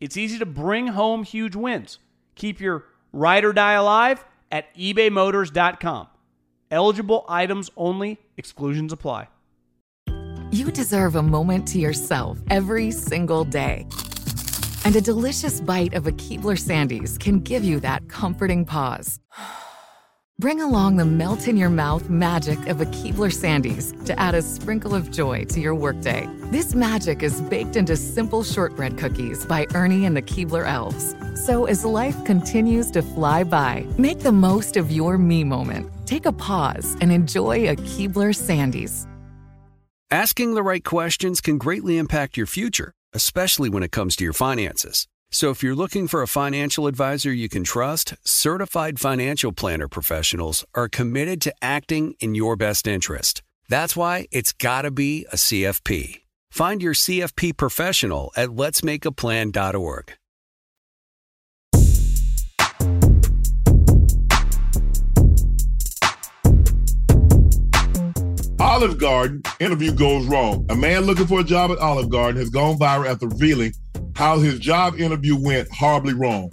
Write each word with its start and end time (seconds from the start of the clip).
It's 0.00 0.16
easy 0.16 0.38
to 0.38 0.46
bring 0.46 0.88
home 0.88 1.24
huge 1.24 1.56
wins. 1.56 1.98
Keep 2.34 2.60
your 2.60 2.84
ride 3.12 3.44
or 3.44 3.52
die 3.52 3.72
alive 3.72 4.24
at 4.52 4.74
ebaymotors.com. 4.76 6.08
Eligible 6.70 7.24
items 7.28 7.70
only, 7.76 8.18
exclusions 8.36 8.92
apply. 8.92 9.28
You 10.50 10.70
deserve 10.70 11.14
a 11.14 11.22
moment 11.22 11.68
to 11.68 11.78
yourself 11.78 12.38
every 12.48 12.90
single 12.90 13.44
day. 13.44 13.86
And 14.84 14.96
a 14.96 15.00
delicious 15.00 15.60
bite 15.60 15.92
of 15.92 16.06
a 16.06 16.12
Keebler 16.12 16.56
Sandies 16.56 17.18
can 17.18 17.40
give 17.40 17.64
you 17.64 17.80
that 17.80 18.08
comforting 18.08 18.64
pause. 18.64 19.20
Bring 20.40 20.60
along 20.60 20.98
the 20.98 21.04
melt 21.04 21.48
in 21.48 21.56
your 21.56 21.68
mouth 21.68 22.08
magic 22.08 22.64
of 22.68 22.80
a 22.80 22.86
Keebler 22.86 23.32
Sandies 23.32 23.92
to 24.04 24.16
add 24.20 24.36
a 24.36 24.42
sprinkle 24.42 24.94
of 24.94 25.10
joy 25.10 25.44
to 25.46 25.58
your 25.58 25.74
workday. 25.74 26.28
This 26.52 26.76
magic 26.76 27.24
is 27.24 27.40
baked 27.40 27.74
into 27.74 27.96
simple 27.96 28.44
shortbread 28.44 28.98
cookies 28.98 29.44
by 29.44 29.66
Ernie 29.74 30.04
and 30.04 30.16
the 30.16 30.22
Keebler 30.22 30.64
Elves. 30.64 31.16
So 31.44 31.64
as 31.64 31.84
life 31.84 32.24
continues 32.24 32.92
to 32.92 33.02
fly 33.02 33.42
by, 33.42 33.84
make 33.98 34.20
the 34.20 34.30
most 34.30 34.76
of 34.76 34.92
your 34.92 35.18
me 35.18 35.42
moment. 35.42 35.90
Take 36.06 36.24
a 36.24 36.30
pause 36.30 36.96
and 37.00 37.10
enjoy 37.10 37.68
a 37.68 37.74
Keebler 37.74 38.32
Sandies. 38.32 39.08
Asking 40.12 40.54
the 40.54 40.62
right 40.62 40.84
questions 40.84 41.40
can 41.40 41.58
greatly 41.58 41.98
impact 41.98 42.36
your 42.36 42.46
future, 42.46 42.92
especially 43.12 43.68
when 43.70 43.82
it 43.82 43.90
comes 43.90 44.14
to 44.14 44.22
your 44.22 44.32
finances. 44.32 45.08
So 45.30 45.50
if 45.50 45.62
you're 45.62 45.74
looking 45.74 46.08
for 46.08 46.22
a 46.22 46.26
financial 46.26 46.86
advisor 46.86 47.30
you 47.30 47.50
can 47.50 47.62
trust, 47.62 48.14
certified 48.24 48.98
financial 48.98 49.52
planner 49.52 49.86
professionals 49.86 50.64
are 50.74 50.88
committed 50.88 51.42
to 51.42 51.54
acting 51.60 52.14
in 52.18 52.34
your 52.34 52.56
best 52.56 52.86
interest. 52.86 53.42
That's 53.68 53.94
why 53.94 54.26
it's 54.32 54.52
got 54.52 54.82
to 54.82 54.90
be 54.90 55.26
a 55.30 55.36
CFP. 55.36 56.22
Find 56.50 56.82
your 56.82 56.94
CFP 56.94 57.58
professional 57.58 58.32
at 58.36 58.48
letsmakeaplan.org. 58.48 60.14
Olive 68.60 68.98
Garden 68.98 69.42
interview 69.60 69.92
goes 69.92 70.26
wrong. 70.26 70.66
A 70.70 70.74
man 70.74 71.02
looking 71.02 71.26
for 71.26 71.40
a 71.40 71.44
job 71.44 71.70
at 71.70 71.78
Olive 71.78 72.08
Garden 72.08 72.40
has 72.40 72.48
gone 72.50 72.78
viral 72.78 73.06
after 73.06 73.28
revealing 73.28 73.72
how 74.18 74.36
his 74.40 74.58
job 74.58 74.96
interview 74.98 75.36
went 75.40 75.68
horribly 75.72 76.12
wrong. 76.12 76.52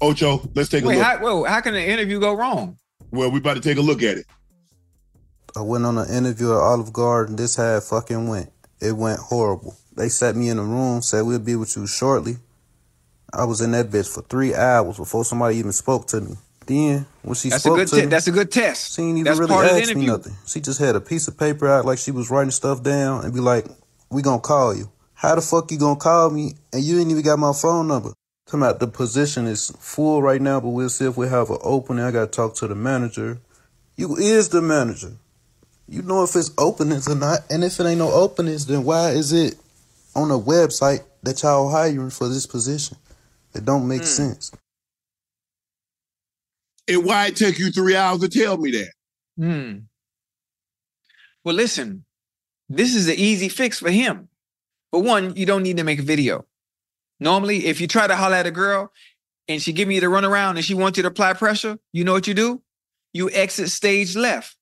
Ocho, 0.00 0.48
let's 0.54 0.68
take 0.68 0.84
Wait, 0.84 0.94
a 0.94 0.98
look. 0.98 1.04
how, 1.06 1.18
whoa, 1.18 1.42
how 1.44 1.60
can 1.60 1.74
an 1.74 1.82
interview 1.82 2.20
go 2.20 2.32
wrong? 2.32 2.76
well, 3.10 3.28
we 3.28 3.38
about 3.40 3.54
to 3.54 3.60
take 3.60 3.76
a 3.76 3.80
look 3.82 4.04
at 4.04 4.18
it. 4.18 4.26
I 5.56 5.62
went 5.62 5.84
on 5.84 5.98
an 5.98 6.08
interview 6.08 6.52
at 6.52 6.58
Olive 6.60 6.92
Garden. 6.92 7.34
This 7.34 7.56
how 7.56 7.76
it 7.76 7.82
fucking 7.82 8.28
went. 8.28 8.50
It 8.80 8.92
went 8.92 9.18
horrible. 9.18 9.76
They 9.96 10.08
sat 10.08 10.36
me 10.36 10.48
in 10.48 10.58
a 10.58 10.62
room, 10.62 11.02
said 11.02 11.22
we'll 11.22 11.40
be 11.40 11.56
with 11.56 11.76
you 11.76 11.88
shortly. 11.88 12.36
I 13.32 13.44
was 13.46 13.60
in 13.60 13.72
that 13.72 13.90
bitch 13.90 14.08
for 14.14 14.22
three 14.22 14.54
hours 14.54 14.96
before 14.96 15.24
somebody 15.24 15.56
even 15.56 15.72
spoke 15.72 16.06
to 16.08 16.20
me. 16.20 16.36
Then 16.66 17.04
when 17.22 17.34
she 17.34 17.48
That's 17.48 17.64
a 17.64 17.68
spoke 17.68 17.78
good 17.78 17.88
to 17.88 17.96
te- 17.96 18.00
me, 18.02 18.06
that's 18.06 18.28
a 18.28 18.30
good 18.30 18.52
test. 18.52 18.94
she 18.94 19.02
ain't 19.02 19.10
even 19.18 19.24
That's 19.24 19.40
really 19.40 19.50
part 19.50 19.66
of 19.66 19.72
the 19.72 19.80
ask 19.82 19.88
me 19.88 19.92
interview. 20.04 20.10
nothing. 20.16 20.36
She 20.46 20.60
just 20.60 20.78
had 20.78 20.94
a 20.94 21.00
piece 21.00 21.26
of 21.26 21.36
paper 21.36 21.68
out 21.68 21.84
like 21.84 21.98
she 21.98 22.12
was 22.12 22.30
writing 22.30 22.52
stuff 22.52 22.82
down 22.84 23.24
and 23.24 23.34
be 23.34 23.40
like, 23.40 23.66
"We 24.10 24.22
gonna 24.22 24.40
call 24.40 24.72
you." 24.76 24.88
How 25.22 25.36
the 25.36 25.40
fuck 25.40 25.70
you 25.70 25.78
gonna 25.78 25.94
call 25.94 26.30
me 26.30 26.54
and 26.72 26.82
you 26.82 26.98
ain't 26.98 27.12
even 27.12 27.22
got 27.22 27.38
my 27.38 27.52
phone 27.52 27.86
number? 27.86 28.12
Talking 28.46 28.62
about 28.62 28.80
the 28.80 28.88
position 28.88 29.46
is 29.46 29.70
full 29.78 30.20
right 30.20 30.42
now, 30.42 30.58
but 30.58 30.70
we'll 30.70 30.88
see 30.88 31.04
if 31.04 31.16
we 31.16 31.28
have 31.28 31.48
an 31.48 31.58
opening. 31.62 32.04
I 32.04 32.10
gotta 32.10 32.26
talk 32.26 32.56
to 32.56 32.66
the 32.66 32.74
manager. 32.74 33.38
You 33.94 34.16
is 34.16 34.48
the 34.48 34.60
manager. 34.60 35.12
You 35.88 36.02
know 36.02 36.24
if 36.24 36.34
it's 36.34 36.50
openings 36.58 37.06
or 37.06 37.14
not, 37.14 37.38
and 37.48 37.62
if 37.62 37.78
it 37.78 37.86
ain't 37.86 38.00
no 38.00 38.10
openings, 38.10 38.66
then 38.66 38.82
why 38.82 39.10
is 39.10 39.32
it 39.32 39.54
on 40.16 40.32
a 40.32 40.38
website 40.38 41.04
that 41.22 41.40
y'all 41.44 41.70
hiring 41.70 42.10
for 42.10 42.28
this 42.28 42.44
position? 42.44 42.96
It 43.54 43.64
don't 43.64 43.86
make 43.86 44.02
sense. 44.02 44.50
And 46.88 47.04
why 47.04 47.26
it 47.26 47.36
take 47.36 47.60
you 47.60 47.70
three 47.70 47.94
hours 47.94 48.18
to 48.22 48.28
tell 48.28 48.56
me 48.56 48.72
that? 48.72 48.90
Hmm. 49.38 49.78
Well, 51.44 51.54
listen, 51.54 52.06
this 52.68 52.96
is 52.96 53.06
an 53.06 53.14
easy 53.14 53.48
fix 53.48 53.78
for 53.78 53.90
him. 53.90 54.28
But 54.92 55.00
one, 55.00 55.34
you 55.36 55.46
don't 55.46 55.62
need 55.62 55.78
to 55.78 55.84
make 55.84 55.98
a 55.98 56.02
video. 56.02 56.46
Normally, 57.18 57.66
if 57.66 57.80
you 57.80 57.86
try 57.88 58.06
to 58.06 58.16
holler 58.16 58.36
at 58.36 58.46
a 58.46 58.50
girl 58.50 58.92
and 59.48 59.60
she 59.62 59.72
give 59.72 59.90
you 59.90 60.00
the 60.00 60.06
runaround 60.06 60.56
and 60.56 60.64
she 60.64 60.74
wants 60.74 60.96
you 60.98 61.02
to 61.02 61.08
apply 61.08 61.32
pressure, 61.34 61.78
you 61.92 62.04
know 62.04 62.12
what 62.12 62.26
you 62.26 62.34
do? 62.34 62.62
You 63.12 63.30
exit 63.30 63.70
stage 63.70 64.16
left. 64.16 64.56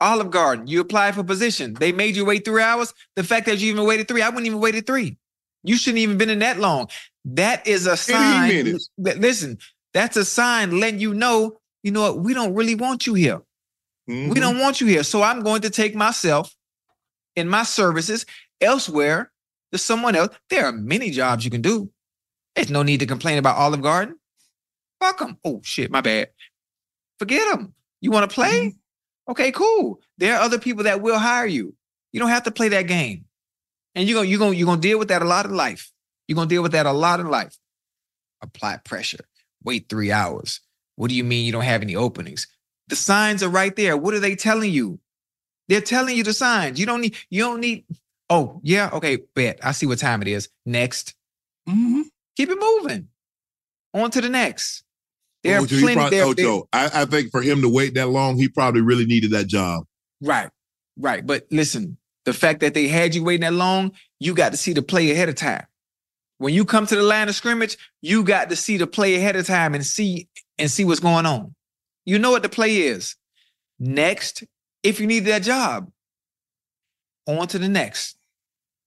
Olive 0.00 0.30
Garden, 0.30 0.66
you 0.66 0.80
apply 0.80 1.12
for 1.12 1.24
position. 1.24 1.74
They 1.74 1.92
made 1.92 2.16
you 2.16 2.24
wait 2.24 2.44
three 2.44 2.62
hours. 2.62 2.92
The 3.16 3.24
fact 3.24 3.46
that 3.46 3.58
you 3.58 3.72
even 3.72 3.86
waited 3.86 4.06
three, 4.08 4.22
I 4.22 4.28
wouldn't 4.28 4.46
even 4.46 4.60
waited 4.60 4.86
three. 4.86 5.16
You 5.62 5.76
shouldn't 5.76 5.98
even 6.00 6.18
been 6.18 6.30
in 6.30 6.40
that 6.40 6.58
long. 6.58 6.88
That 7.24 7.66
is 7.66 7.86
a 7.86 7.96
sign. 7.96 8.48
minutes. 8.64 8.90
Li- 8.98 9.14
Listen, 9.14 9.58
that's 9.94 10.16
a 10.16 10.24
sign 10.24 10.78
letting 10.78 11.00
you 11.00 11.14
know, 11.14 11.58
you 11.82 11.90
know 11.90 12.02
what, 12.02 12.18
we 12.18 12.34
don't 12.34 12.54
really 12.54 12.74
want 12.74 13.06
you 13.06 13.14
here. 13.14 13.40
Mhm. 14.10 14.28
We 14.28 14.40
don't 14.40 14.58
want 14.58 14.80
you 14.80 14.86
here. 14.86 15.04
So 15.04 15.22
I'm 15.22 15.42
going 15.42 15.62
to 15.62 15.70
take 15.70 15.94
myself 15.94 16.54
and 17.36 17.48
my 17.48 17.62
services 17.62 18.26
elsewhere 18.60 19.32
to 19.74 19.78
someone 19.78 20.16
else. 20.16 20.34
There 20.50 20.64
are 20.64 20.72
many 20.72 21.10
jobs 21.10 21.44
you 21.44 21.50
can 21.50 21.62
do. 21.62 21.90
There's 22.54 22.70
no 22.70 22.82
need 22.82 23.00
to 23.00 23.06
complain 23.06 23.38
about 23.38 23.56
Olive 23.56 23.82
Garden. 23.82 24.16
Fuck 25.00 25.18
them. 25.18 25.38
Oh 25.44 25.60
shit, 25.62 25.90
my 25.90 26.00
bad. 26.00 26.30
Forget 27.18 27.50
them. 27.52 27.74
You 28.00 28.10
want 28.10 28.28
to 28.28 28.34
play? 28.34 28.68
Mm-hmm. 28.68 29.30
Okay, 29.32 29.52
cool. 29.52 30.00
There 30.18 30.36
are 30.36 30.42
other 30.42 30.58
people 30.58 30.84
that 30.84 31.00
will 31.00 31.18
hire 31.18 31.46
you. 31.46 31.74
You 32.12 32.20
don't 32.20 32.28
have 32.28 32.44
to 32.44 32.50
play 32.50 32.68
that 32.68 32.86
game. 32.86 33.24
And 33.94 34.08
you're 34.08 34.18
gonna 34.18 34.28
you're 34.28 34.38
gonna 34.38 34.56
you're 34.56 34.66
gonna 34.66 34.80
deal 34.80 34.98
with 34.98 35.08
that 35.08 35.22
a 35.22 35.26
lot 35.26 35.46
in 35.46 35.54
life. 35.54 35.90
You're 36.26 36.36
gonna 36.36 36.48
deal 36.48 36.62
with 36.62 36.72
that 36.72 36.86
a 36.86 36.92
lot 36.92 37.20
in 37.20 37.28
life. 37.28 37.56
Apply 38.42 38.78
pressure. 38.78 39.24
Wait 39.62 39.88
three 39.88 40.12
hours. 40.12 40.60
What 40.96 41.08
do 41.08 41.16
you 41.16 41.24
mean 41.24 41.46
you 41.46 41.52
don't 41.52 41.62
have 41.62 41.82
any 41.82 41.96
openings? 41.96 42.46
The 42.88 42.96
signs 42.96 43.42
are 43.42 43.48
right 43.48 43.74
there. 43.74 43.96
What 43.96 44.14
are 44.14 44.20
they 44.20 44.36
telling 44.36 44.70
you? 44.70 45.00
They're 45.68 45.80
telling 45.80 46.16
you 46.16 46.22
the 46.22 46.34
signs. 46.34 46.78
You 46.78 46.86
don't 46.86 47.00
need, 47.00 47.16
you 47.30 47.42
don't 47.42 47.60
need, 47.60 47.84
oh, 48.30 48.60
yeah, 48.62 48.90
okay, 48.92 49.18
bet. 49.34 49.58
I 49.62 49.72
see 49.72 49.86
what 49.86 49.98
time 49.98 50.22
it 50.22 50.28
is. 50.28 50.48
Next. 50.66 51.14
Mhm. 51.68 52.04
Keep 52.36 52.50
it 52.50 52.58
moving. 52.58 53.08
On 53.94 54.10
to 54.10 54.20
the 54.20 54.28
next. 54.28 54.82
There 55.42 55.56
are 55.58 55.62
Ocho, 55.62 55.74
he 55.76 55.82
plenty 55.82 55.94
probably- 55.96 56.18
there. 56.18 56.34
there- 56.34 56.46
Ocho, 56.46 56.68
I, 56.72 57.02
I 57.02 57.04
think 57.04 57.30
for 57.30 57.42
him 57.42 57.60
to 57.62 57.68
wait 57.68 57.94
that 57.94 58.08
long, 58.08 58.36
he 58.36 58.48
probably 58.48 58.80
really 58.80 59.06
needed 59.06 59.30
that 59.32 59.46
job. 59.46 59.84
Right, 60.20 60.50
right. 60.96 61.24
But 61.24 61.46
listen, 61.50 61.98
the 62.24 62.32
fact 62.32 62.60
that 62.60 62.74
they 62.74 62.88
had 62.88 63.14
you 63.14 63.22
waiting 63.22 63.42
that 63.42 63.52
long, 63.52 63.92
you 64.20 64.34
got 64.34 64.52
to 64.52 64.56
see 64.58 64.72
the 64.72 64.82
play 64.82 65.10
ahead 65.10 65.28
of 65.28 65.34
time. 65.34 65.66
When 66.38 66.52
you 66.54 66.64
come 66.64 66.86
to 66.86 66.96
the 66.96 67.02
line 67.02 67.28
of 67.28 67.34
scrimmage, 67.34 67.76
you 68.02 68.24
got 68.24 68.48
to 68.50 68.56
see 68.56 68.76
the 68.78 68.86
play 68.86 69.14
ahead 69.16 69.36
of 69.36 69.46
time 69.46 69.74
and 69.74 69.84
see 69.86 70.28
and 70.58 70.70
see 70.70 70.84
what's 70.84 71.00
going 71.00 71.26
on. 71.26 71.54
You 72.06 72.18
know 72.18 72.30
what 72.30 72.42
the 72.42 72.48
play 72.48 72.78
is. 72.78 73.16
Next, 73.78 74.44
if 74.82 75.00
you 75.00 75.06
need 75.06 75.20
that 75.26 75.42
job, 75.42 75.90
on 77.26 77.46
to 77.48 77.58
the 77.58 77.68
next. 77.68 78.16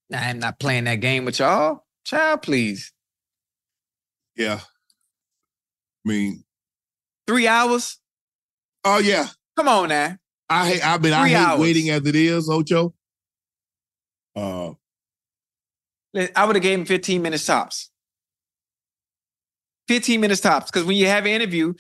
Now, 0.10 0.22
I'm 0.22 0.40
not 0.40 0.60
playing 0.60 0.86
that 0.86 0.96
game 1.02 1.26
with 1.26 1.40
y'all. 1.40 1.86
Child, 2.06 2.42
please. 2.42 2.92
Yeah. 4.36 4.60
I 4.64 6.10
mean, 6.10 6.44
Three 7.28 7.48
hours? 7.48 8.00
oh 8.86 9.00
yeah. 9.00 9.28
Come 9.58 9.68
on 9.68 9.90
now. 9.90 10.16
I 10.50 10.68
hate 10.70 10.86
I 10.88 10.98
mean 10.98 11.12
I 11.12 11.22
Three 11.24 11.30
hate 11.32 11.36
hours. 11.36 11.60
waiting 11.60 11.90
as 11.90 12.06
it 12.06 12.16
is, 12.16 12.50
Ocho. 12.50 12.94
Uh 14.36 14.72
I 16.36 16.46
would 16.46 16.56
have 16.56 16.64
gave 16.64 16.80
him 16.80 16.86
15 16.86 17.22
minutes 17.22 17.46
tops. 17.46 17.90
15 19.90 20.22
minutes 20.22 20.42
tops. 20.42 20.72
Because 20.72 20.86
when 20.86 20.96
you 20.98 21.08
have 21.08 21.26
an 21.26 21.32
interview, 21.32 21.74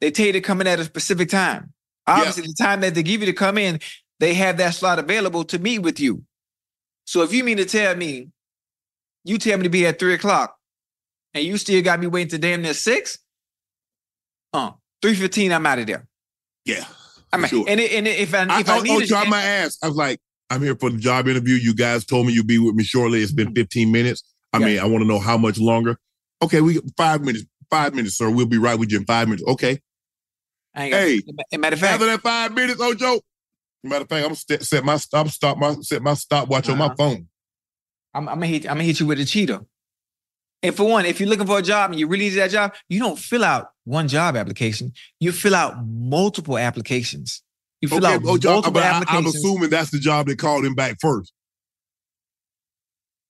they 0.00 0.10
tell 0.10 0.26
you 0.26 0.32
to 0.32 0.40
come 0.40 0.60
in 0.60 0.66
at 0.66 0.78
a 0.80 0.84
specific 0.84 1.28
time. 1.28 1.72
Obviously, 2.06 2.42
the 2.44 2.54
time 2.58 2.80
that 2.80 2.94
they 2.94 3.02
give 3.02 3.20
you 3.20 3.26
to 3.26 3.32
come 3.32 3.58
in, 3.58 3.80
they 4.22 4.34
have 4.34 4.56
that 4.58 4.72
slot 4.72 5.00
available 5.00 5.42
to 5.42 5.58
meet 5.58 5.80
with 5.80 5.98
you. 5.98 6.22
So 7.06 7.22
if 7.22 7.32
you 7.34 7.42
mean 7.42 7.56
to 7.56 7.64
tell 7.64 7.96
me, 7.96 8.28
you 9.24 9.36
tell 9.36 9.56
me 9.58 9.64
to 9.64 9.68
be 9.68 9.84
at 9.84 9.98
three 9.98 10.14
o'clock, 10.14 10.56
and 11.34 11.44
you 11.44 11.56
still 11.56 11.82
got 11.82 11.98
me 11.98 12.06
waiting 12.06 12.30
to 12.30 12.38
damn 12.38 12.62
near 12.62 12.72
six, 12.72 13.18
uh, 14.52 14.70
three 15.02 15.16
fifteen, 15.16 15.52
I'm 15.52 15.66
out 15.66 15.80
of 15.80 15.88
there. 15.88 16.06
Yeah. 16.64 16.84
I 17.32 17.38
mean, 17.38 17.48
Sure. 17.48 17.64
and, 17.66 17.80
it- 17.80 17.90
and 17.92 18.06
if 18.06 18.32
I, 18.32 18.44
I, 18.44 18.60
if 18.60 18.68
I, 18.68 18.78
oh, 18.78 18.82
need 18.82 19.02
oh, 19.02 19.06
try 19.06 19.24
a- 19.24 19.28
my 19.28 19.42
ass. 19.42 19.76
I 19.82 19.88
was 19.88 19.96
like, 19.96 20.20
I'm 20.50 20.62
here 20.62 20.76
for 20.76 20.90
the 20.90 20.98
job 20.98 21.26
interview. 21.26 21.56
You 21.56 21.74
guys 21.74 22.04
told 22.04 22.28
me 22.28 22.32
you'd 22.32 22.46
be 22.46 22.58
with 22.60 22.76
me 22.76 22.84
shortly. 22.84 23.22
It's 23.22 23.32
been 23.32 23.52
15 23.54 23.90
minutes. 23.90 24.22
I 24.52 24.58
Yeah. 24.58 24.66
mean, 24.66 24.78
I 24.78 24.84
want 24.84 25.02
to 25.02 25.08
know 25.08 25.18
how 25.18 25.36
much 25.36 25.58
longer. 25.58 25.96
Okay, 26.42 26.60
we 26.60 26.78
five 26.96 27.22
minutes. 27.22 27.44
Five 27.70 27.94
minutes, 27.94 28.16
sir. 28.18 28.30
We'll 28.30 28.46
be 28.46 28.58
right 28.58 28.78
with 28.78 28.92
you 28.92 28.98
in 28.98 29.04
five 29.04 29.26
minutes. 29.26 29.42
Okay. 29.48 29.80
I 30.76 30.88
Hey, 30.90 31.16
as 31.16 31.22
a 31.52 31.58
matter 31.58 31.74
of 31.74 31.80
fact, 31.80 31.94
After 31.94 32.06
that 32.06 32.20
five 32.20 32.54
minutes, 32.54 32.80
Ocho. 32.80 33.20
Matter 33.84 34.02
of 34.02 34.08
fact, 34.08 34.26
I'm 34.26 34.34
st- 34.34 34.62
set 34.62 34.84
my 34.84 34.96
stop 34.96 35.28
stop 35.28 35.58
my 35.58 35.74
set 35.80 36.02
my 36.02 36.14
stopwatch 36.14 36.68
on 36.68 36.78
my 36.78 36.86
Uh-huh. 36.86 36.94
phone. 36.96 37.28
I'm, 38.14 38.28
I'm 38.28 38.36
gonna 38.36 38.46
hit. 38.46 38.64
I'm 38.66 38.74
gonna 38.76 38.84
hit 38.84 39.00
you 39.00 39.06
with 39.06 39.18
a 39.20 39.24
cheetah. 39.24 39.64
And 40.64 40.74
for 40.76 40.84
one, 40.88 41.04
if 41.06 41.18
you're 41.18 41.28
looking 41.28 41.46
for 41.46 41.58
a 41.58 41.62
job 41.62 41.90
and 41.90 41.98
you 41.98 42.06
really 42.06 42.26
need 42.28 42.36
that 42.36 42.50
job, 42.52 42.74
you 42.88 43.00
don't 43.00 43.18
fill 43.18 43.42
out 43.42 43.70
one 43.84 44.06
job 44.06 44.36
application. 44.36 44.92
You 45.18 45.32
fill 45.32 45.56
out 45.56 45.84
multiple 45.84 46.56
applications. 46.56 47.42
You 47.80 47.88
fill 47.88 47.98
Okay, 48.06 48.14
out 48.14 48.24
Ocho, 48.24 48.48
multiple 48.52 48.80
I, 48.80 49.02
I'm 49.08 49.26
assuming 49.26 49.70
that's 49.70 49.90
the 49.90 49.98
job 49.98 50.28
that 50.28 50.38
called 50.38 50.64
him 50.64 50.76
back 50.76 50.98
first. 51.00 51.32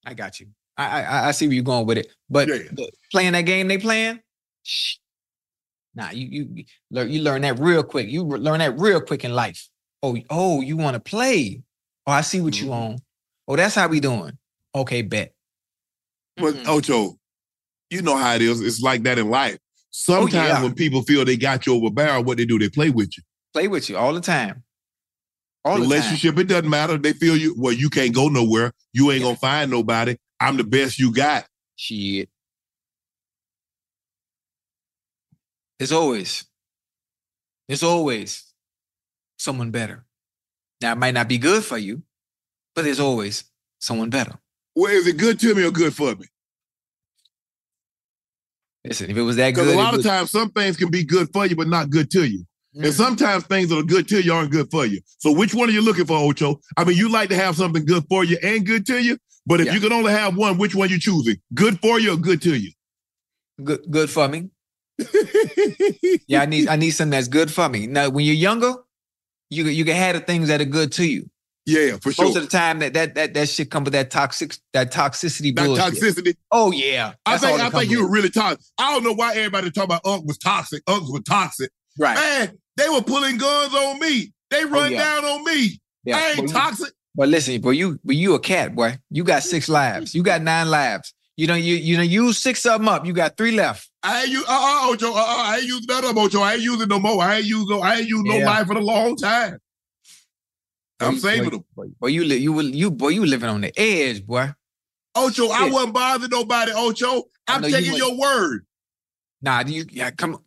I 0.04 0.12
got 0.12 0.40
you. 0.40 0.48
I, 0.76 1.02
I 1.02 1.28
I 1.28 1.30
see 1.32 1.46
where 1.46 1.54
you're 1.54 1.64
going 1.64 1.86
with 1.86 1.96
it. 1.98 2.08
But 2.28 2.48
Yeah. 2.48 2.56
the- 2.72 2.90
playing 3.10 3.32
that 3.32 3.42
game 3.42 3.68
they 3.68 3.78
playing, 3.78 4.20
shh. 4.62 4.96
Nah, 5.94 6.10
you 6.10 6.26
you 6.54 6.64
learn 6.90 7.10
you 7.10 7.22
learn 7.22 7.42
that 7.42 7.58
real 7.58 7.82
quick. 7.82 8.08
You 8.08 8.24
learn 8.24 8.58
that 8.58 8.78
real 8.78 9.00
quick 9.00 9.24
in 9.24 9.32
life. 9.34 9.68
Oh 10.02 10.16
oh, 10.30 10.60
you 10.60 10.76
want 10.76 10.94
to 10.94 11.00
play? 11.00 11.62
Oh, 12.06 12.12
I 12.12 12.22
see 12.22 12.40
what 12.40 12.60
you 12.60 12.68
Mhm. 12.68 12.72
on. 12.72 12.98
Oh, 13.46 13.56
that's 13.56 13.74
how 13.74 13.88
we 13.88 14.00
doing. 14.00 14.36
Okay, 14.74 15.02
bet. 15.02 15.34
But 16.36 16.54
Mhm. 16.54 16.66
Ocho, 16.66 17.18
you 17.90 18.02
know 18.02 18.16
how 18.16 18.34
it 18.34 18.42
is. 18.42 18.60
It's 18.60 18.80
like 18.80 19.02
that 19.04 19.18
in 19.18 19.30
life. 19.30 19.58
Sometimes 19.90 20.34
Oh, 20.34 20.38
yeah. 20.38 20.62
when 20.62 20.74
people 20.74 21.02
feel 21.02 21.24
they 21.24 21.36
got 21.36 21.66
you 21.66 21.74
over 21.74 21.90
barrel, 21.90 22.24
what 22.24 22.38
they 22.38 22.46
do, 22.46 22.58
they 22.58 22.68
play 22.68 22.90
with 22.90 23.16
you. 23.16 23.22
play 23.52 23.68
with 23.68 23.90
you 23.90 23.98
all 23.98 24.14
the 24.14 24.20
time. 24.20 24.64
All 25.64 25.74
the 25.74 25.82
time. 25.82 25.90
Relationship, 25.90 26.38
it 26.38 26.44
doesn't 26.44 26.70
matter. 26.70 26.96
They 26.96 27.12
feel 27.12 27.36
you, 27.36 27.54
well, 27.58 27.74
you 27.74 27.90
can't 27.90 28.14
go 28.14 28.28
nowhere. 28.28 28.72
You 28.94 29.12
ain't 29.12 29.22
gonna 29.22 29.36
find 29.36 29.70
nobody. 29.70 30.16
I'm 30.40 30.56
the 30.56 30.64
best 30.64 30.98
you 30.98 31.12
got. 31.12 31.46
Shit. 31.76 32.30
It's 35.78 35.92
always, 35.92 36.46
it's 37.68 37.82
always 37.82 38.51
someone 39.42 39.70
better. 39.70 40.04
Now, 40.80 40.92
it 40.92 40.98
might 40.98 41.14
not 41.14 41.28
be 41.28 41.38
good 41.38 41.64
for 41.64 41.78
you, 41.78 42.02
but 42.74 42.82
there's 42.84 43.00
always 43.00 43.44
someone 43.78 44.10
better. 44.10 44.34
Well, 44.74 44.92
is 44.92 45.06
it 45.06 45.16
good 45.18 45.38
to 45.40 45.54
me 45.54 45.64
or 45.64 45.70
good 45.70 45.94
for 45.94 46.14
me? 46.14 46.26
Listen, 48.84 49.10
if 49.10 49.16
it 49.16 49.22
was 49.22 49.36
that 49.36 49.50
good. 49.52 49.62
Because 49.62 49.74
a 49.74 49.78
lot 49.78 49.94
of 49.94 50.02
times 50.02 50.30
some 50.30 50.50
things 50.50 50.76
can 50.76 50.90
be 50.90 51.04
good 51.04 51.28
for 51.32 51.46
you, 51.46 51.54
but 51.54 51.68
not 51.68 51.90
good 51.90 52.10
to 52.12 52.24
you. 52.24 52.44
And 52.74 52.84
Mm. 52.86 52.92
sometimes 52.92 53.44
things 53.44 53.68
that 53.68 53.78
are 53.78 53.82
good 53.82 54.08
to 54.08 54.20
you 54.22 54.32
aren't 54.32 54.50
good 54.50 54.70
for 54.70 54.86
you. 54.86 55.00
So 55.18 55.30
which 55.30 55.54
one 55.54 55.68
are 55.68 55.72
you 55.72 55.82
looking 55.82 56.06
for, 56.06 56.16
Ocho? 56.16 56.58
I 56.76 56.84
mean, 56.84 56.96
you 56.96 57.08
like 57.10 57.28
to 57.28 57.36
have 57.36 57.54
something 57.56 57.84
good 57.84 58.04
for 58.08 58.24
you 58.24 58.38
and 58.42 58.66
good 58.66 58.86
to 58.86 58.98
you, 59.02 59.18
but 59.46 59.60
if 59.60 59.66
Yeah. 59.66 59.74
you 59.74 59.80
can 59.80 59.92
only 59.92 60.10
have 60.12 60.36
one, 60.36 60.56
which 60.58 60.74
one 60.74 60.88
you 60.88 60.98
choosing? 60.98 61.36
Good 61.54 61.80
for 61.80 62.00
you 62.00 62.12
or 62.14 62.16
good 62.16 62.40
to 62.42 62.56
you? 62.56 62.72
good, 63.62 63.82
good 63.90 64.10
for 64.10 64.26
me. 64.26 64.48
Yeah, 66.26 66.42
I 66.42 66.46
need, 66.46 66.68
I 66.68 66.76
need 66.76 66.90
something 66.92 67.10
that's 67.10 67.28
good 67.28 67.50
for 67.50 67.68
me. 67.68 67.86
Now, 67.86 68.08
when 68.08 68.24
you're 68.24 68.34
younger, 68.34 68.74
you 69.52 69.64
you 69.66 69.84
can 69.84 69.96
have 69.96 70.14
the 70.14 70.20
things 70.20 70.48
that 70.48 70.60
are 70.60 70.64
good 70.66 70.92
to 70.92 71.06
you. 71.06 71.28
yeah, 71.66 71.96
for 72.02 72.12
sure. 72.12 72.24
Most 72.24 72.36
of 72.36 72.42
the 72.42 72.48
time, 72.48 72.78
that 72.80 72.94
that 72.94 73.14
that 73.14 73.34
that 73.34 73.48
shit 73.48 73.70
come 73.70 73.84
with 73.84 73.92
that 73.92 74.10
toxic, 74.10 74.56
that 74.72 74.92
toxicity 74.92 75.54
That 75.54 75.66
bullshit. 75.66 75.84
toxicity. 75.94 76.34
Oh 76.50 76.72
yeah, 76.72 77.12
I 77.26 77.38
think 77.38 77.60
I 77.60 77.70
think 77.70 77.90
you 77.90 78.02
were 78.04 78.10
really 78.10 78.30
toxic. 78.30 78.64
I 78.78 78.92
don't 78.92 79.04
know 79.04 79.12
why 79.14 79.34
everybody 79.34 79.70
talk 79.70 79.84
about 79.84 80.04
Unc 80.04 80.26
was 80.26 80.38
toxic. 80.38 80.82
Unc 80.86 81.08
was 81.12 81.22
toxic. 81.22 81.70
right. 81.98 82.14
Man, 82.16 82.58
they 82.76 82.88
were 82.88 83.02
pulling 83.02 83.36
guns 83.38 83.74
on 83.74 83.98
me. 84.00 84.32
They 84.50 84.64
oh, 84.64 84.68
run 84.68 84.82
Oh, 84.84 84.88
yeah. 84.88 85.04
down 85.20 85.24
on 85.24 85.44
me. 85.44 85.80
Yeah, 86.04 86.16
I 86.16 86.20
but 86.20 86.38
ain't 86.38 86.48
you- 86.48 86.54
toxic. 86.54 86.92
But 87.14 87.28
listen, 87.28 87.60
but 87.60 87.70
you 87.70 87.98
but 88.04 88.16
you 88.16 88.34
a 88.34 88.40
cat, 88.40 88.74
boy. 88.74 88.98
You 89.10 89.22
got 89.22 89.42
six 89.42 89.68
lives. 89.68 90.14
You 90.14 90.22
got 90.22 90.40
nine 90.42 90.68
lives. 90.70 91.12
You 91.36 91.46
know, 91.46 91.54
you 91.54 91.76
you 91.76 91.96
know, 91.98 92.02
use 92.02 92.38
six 92.38 92.64
of 92.66 92.80
them 92.80 92.88
up. 92.88 93.04
You 93.06 93.12
got 93.12 93.36
three 93.36 93.52
left. 93.52 93.88
I 94.02 94.22
ain't 94.22 94.30
use 94.30 94.44
uh 94.48 94.52
uh 94.52 94.90
Ocho. 94.90 95.12
Uh 95.12 95.16
uh 95.16 95.24
I 95.26 95.56
ain't 95.58 95.66
using 95.66 95.86
none 95.88 96.04
of 96.04 96.16
Ocho. 96.18 96.40
I 96.40 96.54
ain't 96.54 96.62
using 96.62 96.88
no 96.88 96.98
more. 96.98 97.22
I 97.22 97.36
ain't 97.36 97.46
use 97.46 97.66
no 97.68 97.80
I 97.80 97.96
ain't 97.96 98.08
used 98.08 98.24
no 98.24 98.36
Yeah. 98.38 98.62
in 98.62 98.76
a 98.76 98.80
long 98.80 99.16
time. 99.16 99.58
I'm 101.00 101.14
Boy, 101.14 101.18
saving 101.20 101.44
boy, 101.44 101.50
them. 101.50 101.64
Boy, 101.74 101.86
boy, 102.00 102.06
you 102.08 102.24
li- 102.24 102.36
you 102.36 102.52
will 102.52 102.68
you 102.68 102.90
boy, 102.90 103.08
you 103.08 103.24
living 103.26 103.48
on 103.48 103.60
the 103.60 103.72
edge, 103.78 104.24
boy. 104.26 104.52
Ocho, 105.14 105.48
I 105.50 105.68
wasn't 105.68 105.94
bothering 105.94 106.30
nobody, 106.30 106.72
Ocho. 106.74 107.24
I'm 107.46 107.60
know 107.60 107.68
you 107.68 107.74
taking 107.76 107.96
your 107.96 108.16
word. 108.18 108.64
Nah, 109.42 109.64
you 109.66 109.84
yeah, 109.90 110.10
come 110.10 110.34
on. 110.36 110.44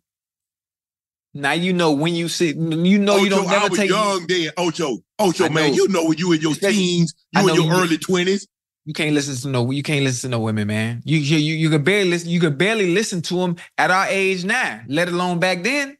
Now 1.34 1.52
you 1.52 1.74
know 1.74 1.92
when 1.92 2.14
you 2.14 2.28
see 2.28 2.48
you 2.54 2.98
know 2.98 3.16
Ocho, 3.16 3.24
you 3.24 3.30
don't 3.30 3.48
I 3.48 3.68
was 3.68 3.78
take 3.78 3.90
young 3.90 4.26
then. 4.26 4.50
Ocho, 4.56 4.98
Ocho, 5.18 5.48
man, 5.50 5.74
you 5.74 5.86
know 5.88 6.04
when 6.06 6.16
you 6.18 6.32
in 6.32 6.40
your 6.40 6.54
teens, 6.54 7.14
you 7.32 7.48
in 7.48 7.54
your 7.54 7.64
you- 7.66 7.72
early 7.72 7.98
twenties. 7.98 8.46
You 8.86 8.94
can't 8.94 9.14
listen 9.14 9.36
to 9.36 9.48
no 9.50 9.70
you 9.72 9.84
can't 9.84 10.04
listen 10.04 10.30
to 10.30 10.38
no 10.38 10.42
women, 10.42 10.68
man. 10.68 11.02
You 11.06 11.18
you 11.18 11.38
you, 11.38 11.56
you 11.56 11.70
can 11.70 11.84
barely 11.84 12.10
listen 12.10 12.30
you 12.30 12.40
can 12.40 12.56
barely 12.58 12.94
listen 12.94 13.22
to 13.24 13.36
them 13.36 13.56
at 13.78 13.92
our 13.92 14.06
age 14.08 14.44
now, 14.46 14.82
let 14.88 15.08
alone 15.08 15.40
back 15.40 15.64
then. 15.64 15.98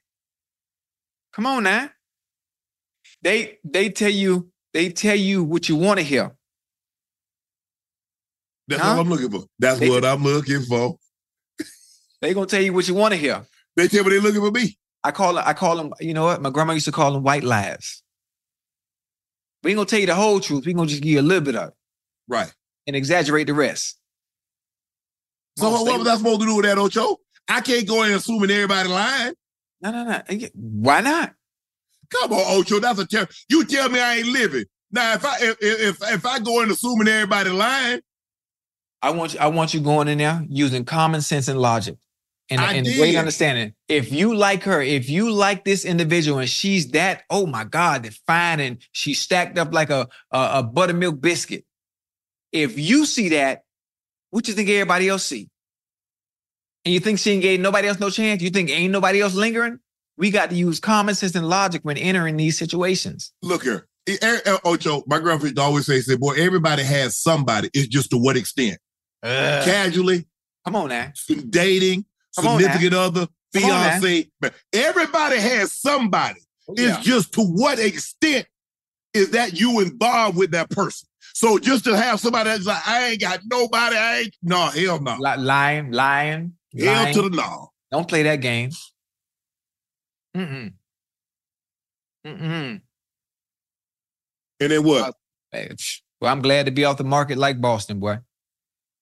Come 1.34 1.46
on 1.46 1.64
now. 1.64 1.90
They 3.22 3.58
they 3.64 3.90
tell 3.90 4.10
you 4.10 4.50
they 4.74 4.90
tell 4.90 5.16
you 5.16 5.44
what 5.44 5.68
you 5.68 5.76
want 5.76 6.00
to 6.00 6.04
hear. 6.04 6.36
That's 8.68 8.82
Huh? 8.82 8.92
all 8.92 9.00
I'm 9.00 9.10
looking 9.10 9.30
for. 9.30 9.44
That's 9.58 9.80
They- 9.80 9.90
what 9.90 10.04
I'm 10.04 10.22
looking 10.24 10.62
for. 10.62 10.98
They 12.22 12.34
gonna 12.34 12.46
tell 12.46 12.62
you 12.62 12.72
what 12.72 12.88
you 12.88 12.94
want 12.94 13.14
to 13.14 13.18
hear. 13.18 13.46
They 13.76 13.88
tell 13.88 14.04
me 14.04 14.10
they're 14.10 14.20
looking 14.22 14.40
for 14.42 14.50
me. 14.52 14.78
I 15.04 15.12
call 15.12 15.38
it, 15.38 15.44
I 15.46 15.54
call 15.54 15.76
them, 15.76 15.94
you 16.00 16.14
know 16.14 16.24
what? 16.24 16.42
My 16.42 16.50
grandma 16.50 16.72
used 16.74 16.86
to 16.86 16.92
call 16.92 17.12
them 17.12 17.22
white 17.22 17.44
lies. 17.44 18.02
We 19.62 19.70
ain't 19.72 19.76
gonna 19.78 19.86
tell 19.86 20.00
you 20.00 20.06
the 20.06 20.14
whole 20.16 20.40
truth. 20.40 20.66
We 20.66 20.74
gonna 20.74 20.88
just 20.88 21.02
give 21.02 21.12
you 21.12 21.20
a 21.20 21.22
little 21.22 21.44
bit 21.44 21.56
of 21.56 21.68
it 21.70 21.74
Right. 22.28 22.52
And 22.86 22.96
exaggerate 22.96 23.46
the 23.46 23.54
rest. 23.54 23.98
So 25.56 25.70
what, 25.70 25.86
what 25.86 25.98
was 26.00 26.08
I 26.08 26.16
supposed 26.16 26.40
to 26.40 26.46
do 26.46 26.56
with 26.56 26.66
that, 26.66 26.78
Ocho? 26.78 27.18
I 27.48 27.60
can't 27.60 27.86
go 27.86 28.02
in 28.04 28.12
assuming 28.12 28.50
everybody 28.50 28.88
lying. 28.88 29.34
No, 29.80 29.90
no, 29.90 30.04
no. 30.04 30.22
Why 30.54 31.00
not? 31.00 31.34
Come 32.11 32.32
on, 32.32 32.58
Ocho. 32.58 32.80
That's 32.80 32.99
a 32.99 33.06
terrible. 33.06 33.32
You 33.49 33.64
tell 33.64 33.88
me 33.88 34.00
I 34.00 34.16
ain't 34.16 34.28
living. 34.28 34.64
Now, 34.92 35.14
if 35.14 35.25
I 35.25 35.37
if 35.40 35.56
if, 35.61 36.12
if 36.12 36.26
I 36.26 36.38
go 36.38 36.62
in 36.62 36.70
assuming 36.70 37.08
everybody 37.08 37.50
lying, 37.50 38.00
I 39.02 39.11
want 39.11 39.34
you, 39.34 39.40
I 39.40 39.49
want 39.49 39.75
you 39.75 39.80
going 39.80 40.08
in 40.08 40.18
there 40.18 40.44
using 40.49 40.84
common 40.84 41.20
sense 41.20 41.49
and 41.49 41.61
logic 41.61 41.96
and, 42.50 42.61
I 42.61 42.75
and 42.75 42.87
did. 42.87 42.96
great 42.96 43.16
understanding. 43.16 43.75
If 43.88 44.12
you 44.12 44.34
like 44.34 44.62
her, 44.64 44.80
if 44.80 45.11
you 45.11 45.30
like 45.30 45.64
this 45.64 45.84
individual 45.84 46.38
and 46.38 46.49
she's 46.49 46.88
that, 46.92 47.25
oh 47.28 47.46
my 47.46 47.64
God, 47.64 48.04
they're 48.04 48.12
fine 48.26 48.61
and 48.61 48.78
she's 48.92 49.20
stacked 49.20 49.58
up 49.58 49.75
like 49.75 49.90
a, 49.90 50.08
a, 50.30 50.50
a 50.54 50.62
buttermilk 50.62 51.20
biscuit. 51.20 51.64
If 52.56 52.78
you 52.78 53.04
see 53.06 53.28
that, 53.30 53.62
what 54.30 54.48
you 54.48 54.54
think 54.54 54.68
everybody 54.70 55.08
else 55.08 55.25
see? 55.25 55.48
And 56.84 56.94
you 56.94 57.00
think 57.00 57.18
she 57.18 57.32
ain't 57.32 57.42
gave 57.42 57.60
nobody 57.60 57.88
else 57.88 57.98
no 58.00 58.10
chance? 58.10 58.42
You 58.42 58.50
think 58.50 58.70
ain't 58.70 58.92
nobody 58.92 59.20
else 59.20 59.34
lingering? 59.34 59.80
We 60.16 60.30
got 60.30 60.50
to 60.50 60.56
use 60.56 60.80
common 60.80 61.14
sense 61.14 61.34
and 61.34 61.46
logic 61.48 61.82
when 61.84 61.98
entering 61.98 62.36
these 62.36 62.58
situations. 62.58 63.32
look 63.42 63.64
here. 63.64 63.86
Ocho, 64.64 65.02
my 65.08 65.18
girlfriend 65.18 65.42
used 65.42 65.56
to 65.56 65.62
always 65.62 65.84
say, 65.86 66.00
"Say, 66.00 66.14
boy, 66.16 66.34
everybody 66.36 66.84
has 66.84 67.16
somebody. 67.16 67.68
It's 67.75 67.88
just 67.88 68.10
to 68.10 68.16
what 68.16 68.36
extent. 68.36 68.78
Casually, 69.22 70.26
Come 70.64 70.76
on 70.76 70.88
now. 70.88 71.12
dating, 71.50 72.04
Come 72.36 72.44
significant 72.58 72.94
other, 72.94 73.20
on 73.22 73.28
now. 73.62 73.98
fiance. 74.00 74.30
But 74.40 74.54
everybody 74.72 75.38
has 75.38 75.72
somebody. 75.72 76.40
It's 76.68 77.04
just 77.04 77.32
to 77.34 77.42
what 77.42 77.78
extent 77.80 78.46
is 79.12 79.30
that 79.30 79.58
you 79.58 79.80
involved 79.80 80.36
with 80.38 80.52
that 80.52 80.70
person? 80.70 81.08
So 81.37 81.59
just 81.59 81.85
to 81.85 81.95
have 81.95 82.19
somebody 82.19 82.49
that's 82.49 82.64
like, 82.64 82.88
I 82.88 83.09
ain't 83.09 83.21
got 83.21 83.40
nobody, 83.45 83.95
I 83.95 84.21
ain't 84.21 84.37
no 84.40 84.69
hell 84.69 84.99
no. 84.99 85.16
Li- 85.19 85.37
lying, 85.37 85.93
lying, 85.93 86.55
Hell 86.75 86.87
lying. 86.87 87.14
to 87.14 87.23
the 87.28 87.28
no. 87.28 87.73
Don't 87.93 88.09
play 88.09 88.23
that 88.23 88.37
game. 88.37 88.71
Mm-mm. 90.35 90.73
Mm-mm. 92.26 92.81
And 94.61 94.71
then 94.71 94.83
what? 94.83 95.14
Well, 95.52 96.33
I'm 96.33 96.40
glad 96.40 96.64
to 96.64 96.73
be 96.73 96.87
off 96.87 96.97
the 96.97 97.05
market 97.05 97.37
like 97.37 97.61
Boston, 97.61 98.00
boy. 98.00 98.21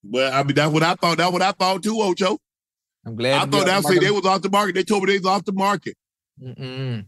Well, 0.02 0.32
I 0.32 0.42
mean, 0.42 0.56
that's 0.56 0.72
what 0.72 0.82
I 0.82 0.96
thought. 0.96 1.16
That's 1.18 1.32
what 1.32 1.40
I 1.40 1.52
thought 1.52 1.84
too, 1.84 2.00
Ocho. 2.00 2.36
I'm 3.06 3.14
glad. 3.14 3.34
I 3.34 3.46
thought 3.46 3.68
off 3.68 3.84
that 3.84 3.94
the 3.94 4.00
they 4.00 4.10
was 4.10 4.26
off 4.26 4.42
the 4.42 4.50
market. 4.50 4.74
They 4.74 4.82
told 4.82 5.04
me 5.04 5.12
they 5.12 5.18
was 5.18 5.26
off 5.26 5.44
the 5.44 5.52
market. 5.52 5.96
Mm-mm. 6.42 7.06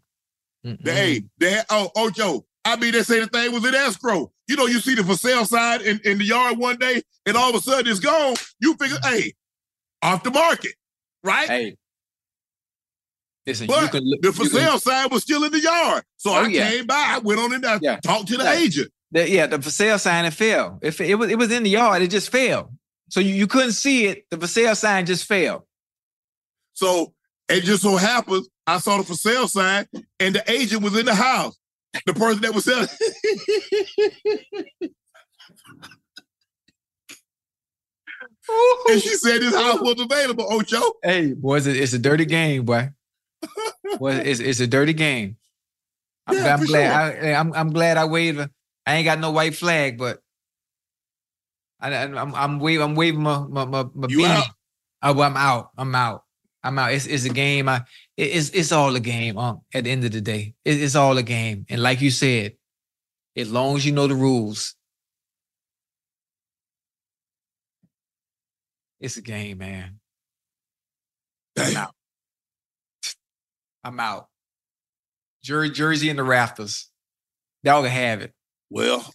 Mm-mm. 0.65 0.85
They, 0.85 0.95
hey, 0.95 1.23
they 1.39 1.61
oh 1.69 1.91
Ocho. 1.97 2.47
I 2.65 2.77
mean, 2.77 2.93
they 2.93 3.03
say 3.03 3.19
the 3.19 3.27
thing 3.27 3.51
was 3.51 3.65
in 3.65 3.75
escrow. 3.75 4.33
You 4.49 4.57
know, 4.57 4.67
you 4.67 4.79
see 4.81 4.95
the 4.95 5.03
for 5.05 5.15
sale 5.17 5.45
sign 5.45 5.81
in, 5.83 6.01
in 6.05 6.19
the 6.19 6.25
yard 6.25 6.57
one 6.59 6.77
day, 6.77 7.03
and 7.27 7.37
all 7.37 7.51
of 7.51 7.57
a 7.57 7.61
sudden 7.61 7.91
it's 7.91 8.01
gone. 8.01 8.37
You 8.61 8.75
figure, 8.75 8.99
hey, 9.03 9.33
off 10.03 10.23
the 10.23 10.31
market. 10.31 10.73
right? 11.25 11.49
Hey. 11.49 11.77
Listen, 13.47 13.69
you 13.69 13.75
But 13.75 13.91
can 13.93 14.05
the 14.21 14.33
for 14.33 14.45
you 14.45 14.51
can- 14.51 14.59
sale 14.61 14.79
sign 14.79 15.09
was 15.11 15.23
still 15.23 15.45
in 15.45 15.53
the 15.53 15.61
yard. 15.61 16.03
So 16.17 16.31
Oh, 16.31 16.35
I 16.35 16.47
yeah. 16.49 16.71
came 16.71 16.87
by, 16.87 16.95
I 16.95 17.19
went 17.19 17.39
on 17.41 17.53
in 17.53 17.61
there, 17.61 17.79
Yeah. 17.81 17.99
talked 18.01 18.29
to 18.29 18.37
the 18.37 18.49
agent. 18.51 18.91
the, 19.13 19.29
yeah, 19.29 19.47
the 19.47 19.61
for 19.63 19.71
sale 19.71 19.99
sign 19.99 20.25
it 20.25 20.33
fell. 20.35 20.79
It, 20.83 21.01
it 21.01 21.15
was 21.15 21.31
it 21.31 21.39
was 21.39 21.51
in 21.53 21.63
the 21.63 21.71
yard, 21.71 22.03
it 22.03 22.11
just 22.11 22.31
fell. 22.31 22.73
So 23.11 23.21
you, 23.21 23.35
you 23.35 23.47
couldn't 23.47 23.73
see 23.73 24.07
it. 24.07 24.25
The 24.31 24.39
for 24.39 24.47
sale 24.49 24.75
sign 24.75 25.07
just 25.07 25.27
fell. 25.27 25.67
So 26.75 27.15
it 27.49 27.63
just 27.63 27.83
so 27.83 27.97
happens 27.97 28.49
I 28.67 28.79
saw 28.79 28.97
the 28.99 29.05
for 29.05 29.15
sale 29.15 29.47
sign 29.47 29.87
and 30.19 30.35
the 30.35 30.51
agent 30.51 30.83
was 30.83 30.97
in 30.99 31.07
the 31.07 31.15
house. 31.15 31.57
The 32.05 32.15
person 32.15 32.43
that 32.43 32.55
was 32.55 32.65
selling. 32.65 32.89
and 38.89 39.01
she 39.03 39.15
said 39.17 39.41
this 39.41 39.55
house 39.55 39.81
was 39.81 40.01
available, 40.01 40.47
Ocho. 40.51 40.81
Hey, 41.03 41.33
boys, 41.33 41.67
it's 41.67 41.93
a 41.93 41.99
dirty 41.99 42.25
game, 42.25 42.65
boy. 42.65 42.91
boy, 43.99 44.13
it's 44.25 44.41
it's 44.41 44.61
a 44.61 44.67
dirty 44.67 44.93
game. 44.93 45.37
I'm, 46.27 46.37
Yeah, 46.37 46.43
glad- 46.43 46.53
I'm 46.53 46.61
for 46.61 46.67
glad. 46.67 47.25
I, 47.25 47.33
I'm 47.35 47.53
I'm 47.55 47.71
glad 47.73 47.97
I 47.97 48.05
waved. 48.05 48.41
I 48.87 48.95
ain't 48.97 49.05
got 49.05 49.19
no 49.19 49.33
white 49.33 49.55
flag, 49.57 49.99
but 49.99 50.21
I, 51.81 51.91
I- 51.93 52.03
I'm 52.23 52.35
I'm 52.35 52.59
waving 52.61 52.83
I'm 52.85 52.95
waving 52.95 53.23
my 53.23 53.39
my 53.49 53.65
my, 53.65 53.85
my 53.95 54.07
You 54.09 54.19
beanie. 54.19 54.37
out. 54.39 54.47
Oh, 55.03 55.13
well, 55.13 55.29
I'm 55.31 55.37
out. 55.37 55.71
I'm 55.77 55.95
out. 55.95 56.23
I'm 56.63 56.79
out. 56.79 56.93
It's 56.93 57.07
it's 57.07 57.25
a 57.25 57.31
game. 57.31 57.69
I 57.69 57.77
it- 57.77 57.83
it's 58.17 58.51
it's 58.51 58.73
all 58.73 58.95
a 58.97 59.01
game. 59.01 59.39
Um, 59.39 59.61
at 59.75 59.85
the 59.85 59.91
end 59.91 60.05
of 60.05 60.13
the 60.13 60.21
day, 60.21 60.55
it, 60.65 60.81
it's 60.83 60.95
all 60.95 61.17
a 61.19 61.23
game. 61.23 61.67
And 61.69 61.83
like 61.83 62.01
you 62.01 62.11
said, 62.11 62.55
as 63.37 63.51
long 63.51 63.77
as 63.77 63.85
you 63.85 63.93
know 63.93 64.07
the 64.07 64.15
rules, 64.15 64.75
it's 69.01 69.17
a 69.17 69.23
game, 69.23 69.59
man. 69.59 70.01
I'm 71.59 71.77
out. 71.77 71.95
I'm 73.85 74.01
out. 74.01 74.27
Jury, 75.43 75.71
Jersey 75.71 76.09
and 76.09 76.19
the 76.19 76.25
rafters. 76.25 76.91
Y'all 77.63 77.83
can 77.83 77.91
have 77.91 78.21
it. 78.21 78.33
Well, 78.69 79.15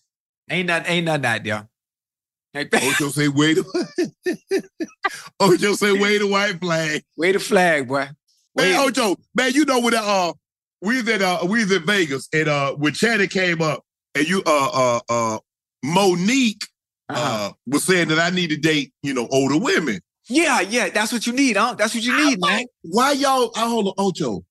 Ain't 0.51 0.67
not 0.67 0.83
ain't 0.89 1.05
nothing 1.05 1.25
out 1.25 1.43
there. 1.43 2.69
Ocho 2.73 3.07
say 3.07 3.29
wait. 3.29 3.57
Ocho 5.39 5.73
say 5.73 5.93
wait 5.93 6.21
a 6.21 6.27
white 6.27 6.59
flag. 6.59 7.03
Wave 7.15 7.33
the 7.35 7.39
flag, 7.39 7.87
boy. 7.87 8.09
Man, 8.55 8.79
Ocho, 8.79 9.15
man, 9.35 9.53
you 9.53 9.65
know 9.65 9.79
when 9.79 9.93
uh 9.95 10.33
we 10.81 10.97
was 10.97 11.07
at 11.09 11.21
uh 11.21 11.39
we 11.47 11.59
was 11.63 11.71
in 11.71 11.85
Vegas 11.85 12.27
and 12.33 12.47
uh 12.47 12.73
when 12.73 12.93
Channing 12.93 13.29
came 13.29 13.61
up 13.61 13.83
and 14.15 14.27
you 14.27 14.43
uh 14.45 14.69
uh 14.73 14.99
uh 15.09 15.39
Monique 15.83 16.65
Uh-huh. 17.09 17.49
uh 17.49 17.51
was 17.67 17.83
saying 17.83 18.09
that 18.09 18.19
I 18.19 18.29
need 18.29 18.49
to 18.49 18.57
date, 18.57 18.93
you 19.03 19.13
know, 19.13 19.27
older 19.31 19.57
women. 19.57 19.99
Yeah, 20.29 20.61
yeah, 20.61 20.89
that's 20.89 21.11
what 21.11 21.25
you 21.27 21.33
need, 21.33 21.57
huh? 21.57 21.75
That's 21.77 21.93
what 21.95 22.03
you 22.03 22.15
need, 22.15 22.39
man. 22.41 22.65
Why 22.83 23.11
y'all 23.13 23.51
I 23.55 23.67
hold 23.69 23.87
on, 23.87 23.93
Ocho? 23.97 24.43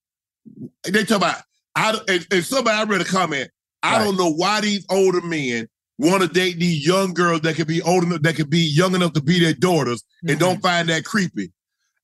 They 0.85 1.04
talk 1.04 1.19
about 1.19 1.37
I 1.76 1.99
and, 2.09 2.26
and 2.33 2.45
somebody 2.45 2.76
I 2.78 2.85
read 2.85 3.00
a 3.00 3.04
comment. 3.04 3.50
I 3.83 3.99
Right. 3.99 4.04
don't 4.04 4.16
know 4.16 4.30
why 4.33 4.61
these 4.61 4.85
older 4.90 5.21
men 5.23 5.66
want 5.99 6.23
to 6.23 6.28
date 6.28 6.59
these 6.59 6.87
young 6.87 7.12
girls 7.14 7.42
that 7.42 7.57
could 7.57 7.66
be 7.66 7.80
old 7.83 8.04
enough, 8.04 8.23
that 8.23 8.35
could 8.37 8.50
be 8.50 8.61
young 8.61 8.95
enough 8.95 9.12
to 9.14 9.23
be 9.23 9.38
their 9.40 9.54
daughters 9.54 10.02
and 10.23 10.30
Mm-hmm. 10.30 10.38
don't 10.38 10.62
find 10.62 10.88
that 10.88 11.04
creepy. 11.04 11.52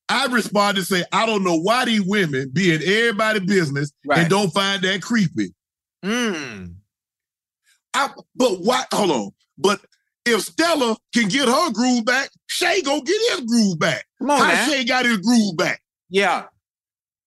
I 0.09 0.27
responded 0.27 0.81
to 0.83 0.87
say, 0.87 1.05
I 1.13 1.27
don't 1.27 1.43
know 1.43 1.57
why 1.59 1.85
these 1.85 2.03
women 2.03 2.51
be 2.53 2.73
in 2.75 2.83
everybody's 2.83 3.43
business 3.47 3.93
Right. 4.07 4.21
and 4.21 4.31
don't 4.31 4.51
find 4.53 4.83
that 4.83 5.03
creepy. 5.03 5.53
Mm. 6.05 6.75
I, 7.95 8.11
but 8.37 8.61
why? 8.61 8.85
Hold 8.93 9.11
on. 9.11 9.31
But 9.59 9.81
if 10.25 10.43
Stella 10.43 10.97
can 11.15 11.29
get 11.29 11.49
her 11.49 11.71
groove 11.73 12.05
back, 12.05 12.31
Shay 12.47 12.83
gonna 12.83 13.03
get 13.03 13.21
his 13.33 13.41
groove 13.47 13.79
back. 13.79 14.05
Come 14.19 14.31
on, 14.31 14.39
How 14.41 14.47
man. 14.53 14.69
Shay 14.71 14.85
got 14.85 15.05
his 15.07 15.19
groove 15.19 15.57
back? 15.57 15.81
Yeah. 16.11 16.45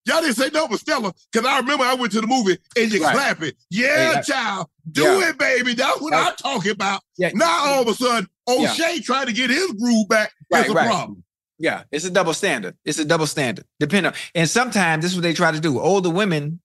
Y'all 0.05 0.21
didn't 0.21 0.35
say 0.37 0.49
no 0.53 0.67
for 0.67 0.77
Stella 0.77 1.13
because 1.31 1.45
I 1.47 1.57
remember 1.59 1.83
I 1.83 1.93
went 1.95 2.11
to 2.13 2.21
the 2.21 2.27
movie 2.27 2.57
and 2.77 2.91
you 2.91 3.03
Right. 3.03 3.13
clap 3.13 3.41
it. 3.43 3.55
Yeah, 3.69 4.15
Hey, 4.15 4.21
child, 4.21 4.67
do 4.91 5.03
Yeah. 5.03 5.29
it, 5.29 5.37
baby. 5.37 5.73
That's 5.73 5.99
what 5.99 6.13
I'm 6.13 6.35
talking 6.35 6.71
about. 6.71 7.01
Yeah. 7.17 7.31
Now 7.33 7.65
all 7.65 7.81
of 7.81 7.87
a 7.89 7.93
sudden, 7.93 8.29
Yeah. 8.47 8.71
O'Shea 8.71 9.01
trying 9.01 9.27
to 9.27 9.33
get 9.33 9.49
his 9.49 9.71
groove 9.73 10.07
back 10.07 10.31
Right, 10.51 10.65
is 10.65 10.71
a 10.71 10.73
right. 10.73 10.87
problem. 10.87 11.23
Yeah. 11.59 11.83
It's 11.91 12.05
a 12.05 12.09
double 12.09 12.33
standard. 12.33 12.75
It's 12.85 12.99
a 12.99 13.05
double 13.05 13.27
standard. 13.27 13.65
Depending 13.79 14.11
on 14.11 14.17
and 14.33 14.49
sometimes 14.49 15.03
this 15.03 15.11
is 15.11 15.17
what 15.17 15.23
they 15.23 15.33
try 15.33 15.51
to 15.51 15.59
do. 15.59 15.79
Older 15.79 16.09
women, 16.09 16.61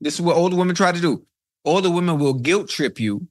this 0.00 0.14
is 0.14 0.20
what 0.20 0.36
older 0.36 0.56
women 0.56 0.74
try 0.74 0.92
to 0.92 1.00
do. 1.00 1.24
Older 1.64 1.90
women 1.90 2.18
will 2.18 2.34
guilt 2.34 2.68
trip 2.68 2.98
you. 2.98 3.26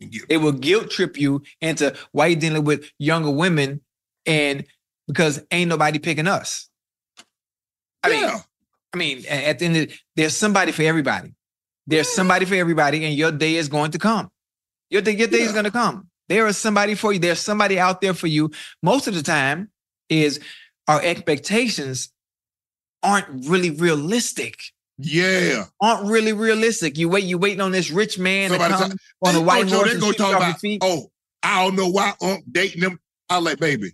It 0.00 0.38
will 0.38 0.52
guilt 0.52 0.90
trip 0.90 1.18
you 1.18 1.42
into 1.60 1.94
why 2.12 2.28
you 2.28 2.36
dealing 2.36 2.64
with 2.64 2.90
younger 2.98 3.30
women 3.30 3.82
and 4.26 4.64
because 5.06 5.42
ain't 5.50 5.68
nobody 5.68 5.98
picking 5.98 6.26
us. 6.26 6.68
I 8.02 8.10
mean. 8.10 8.30
I 8.94 8.96
mean, 8.96 9.24
at 9.28 9.58
the 9.58 9.66
end 9.66 9.76
of 9.76 9.92
there's 10.16 10.36
somebody 10.36 10.72
for 10.72 10.82
everybody. 10.82 11.34
There's 11.86 12.08
somebody 12.08 12.44
for 12.44 12.54
everybody, 12.54 13.04
and 13.04 13.14
your 13.14 13.32
day 13.32 13.56
is 13.56 13.68
going 13.68 13.90
to 13.92 13.98
come. 13.98 14.30
Your 14.90 15.02
day, 15.02 15.12
your 15.12 15.28
day 15.28 15.40
is 15.40 15.52
going 15.52 15.64
to 15.64 15.70
come. 15.70 16.08
There 16.28 16.46
is 16.46 16.56
somebody 16.56 16.94
for 16.94 17.12
you. 17.12 17.18
There's 17.18 17.38
somebody 17.38 17.78
out 17.78 18.00
there 18.00 18.14
for 18.14 18.26
you. 18.26 18.50
Most 18.82 19.06
of 19.06 19.14
the 19.14 19.22
time, 19.22 19.70
is 20.08 20.40
our 20.86 21.00
expectations 21.02 22.10
aren't 23.02 23.46
really 23.46 23.70
realistic. 23.70 24.56
yeah. 24.96 25.66
Aren't 25.80 26.08
really 26.10 26.32
realistic. 26.32 26.98
You 26.98 27.08
wait, 27.08 27.24
you 27.24 27.38
waiting 27.38 27.60
on 27.60 27.72
this 27.72 27.90
rich 27.90 28.18
man 28.18 28.50
Somebody 28.50 28.74
to 28.74 28.80
talk- 28.80 28.92
on 29.22 29.34
a 29.34 29.38
oh, 29.38 29.42
white 29.42 29.66
Ocho, 29.66 29.76
horse 29.76 29.94
they 29.94 30.00
gonna 30.00 30.12
talk 30.14 30.36
about, 30.36 30.58
feet. 30.60 30.80
oh, 30.82 31.10
I 31.42 31.64
don't 31.64 31.76
know 31.76 31.88
why 31.88 32.12
I'm 32.20 32.42
dating 32.50 32.80
them. 32.80 32.98
I 33.30 33.38
like, 33.38 33.58
baby, 33.60 33.92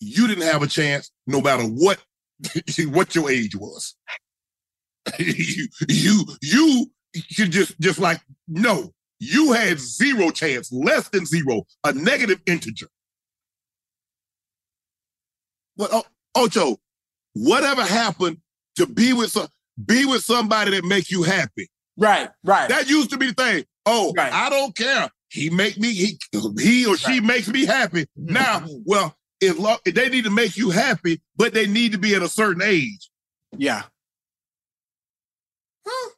you 0.00 0.26
didn't 0.28 0.44
have 0.44 0.62
a 0.62 0.66
chance 0.66 1.10
no 1.26 1.40
matter 1.40 1.64
what 1.64 1.98
what 2.86 3.14
your 3.14 3.30
age 3.30 3.54
was. 3.56 3.94
you, 5.18 5.66
you, 5.88 6.24
you 6.42 6.86
should 7.14 7.50
just, 7.50 7.78
just 7.80 7.98
like, 7.98 8.20
no, 8.46 8.92
you 9.20 9.52
had 9.52 9.78
zero 9.78 10.30
chance, 10.30 10.70
less 10.72 11.08
than 11.08 11.26
zero, 11.26 11.66
a 11.84 11.92
negative 11.92 12.40
integer. 12.46 12.88
What, 15.78 15.90
oh, 15.92 16.02
Ocho, 16.34 16.76
whatever 17.34 17.84
happened 17.84 18.38
to 18.76 18.86
be 18.86 19.12
with 19.12 19.30
some, 19.30 19.46
be 19.86 20.04
with 20.04 20.24
somebody 20.24 20.72
that 20.72 20.84
makes 20.84 21.08
you 21.10 21.22
happy? 21.22 21.70
Right, 21.96 22.28
right. 22.44 22.68
That 22.68 22.88
used 22.90 23.10
to 23.10 23.16
be 23.16 23.28
the 23.28 23.32
thing. 23.34 23.64
Oh, 23.86 24.12
Right. 24.16 24.32
I 24.32 24.50
don't 24.50 24.76
care. 24.76 25.08
He 25.30 25.50
make 25.50 25.78
me 25.78 25.92
he 25.92 26.18
he 26.58 26.84
or 26.86 26.96
she 26.96 27.20
makes 27.20 27.46
me 27.48 27.64
happy. 27.64 28.02
Mhm, 28.18 28.30
Now, 28.32 28.66
well, 28.84 29.16
if, 29.40 29.56
lo- 29.58 29.76
if 29.84 29.94
they 29.94 30.08
need 30.08 30.24
to 30.24 30.30
make 30.30 30.56
you 30.56 30.70
happy, 30.70 31.20
but 31.36 31.54
they 31.54 31.66
need 31.68 31.92
to 31.92 31.98
be 31.98 32.14
at 32.16 32.22
a 32.22 32.28
certain 32.28 32.62
age. 32.62 33.08
yeah. 33.56 33.82
Huh? 35.86 36.10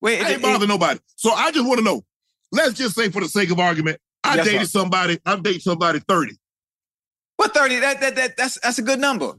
Wait, 0.00 0.22
I 0.22 0.28
it- 0.30 0.32
ain't 0.34 0.42
bother 0.42 0.66
nobody. 0.66 0.98
So 1.16 1.30
I 1.32 1.50
just 1.52 1.66
want 1.66 1.78
to 1.78 1.84
know. 1.84 2.04
Let's 2.52 2.72
just 2.74 2.94
say, 2.94 3.10
for 3.10 3.20
the 3.20 3.28
sake 3.28 3.50
of 3.50 3.60
argument, 3.60 4.00
I 4.24 4.36
dated 4.36 4.68
somebody. 4.70 5.18
I'm 5.26 5.42
dating 5.42 5.60
somebody 5.60 5.98
30. 6.00 6.36
What 7.38 7.54
30? 7.54 7.78
That, 7.78 8.00
that, 8.00 8.16
that, 8.16 8.36
that's, 8.36 8.58
that's 8.60 8.78
a 8.78 8.82
good 8.82 8.98
number. 8.98 9.32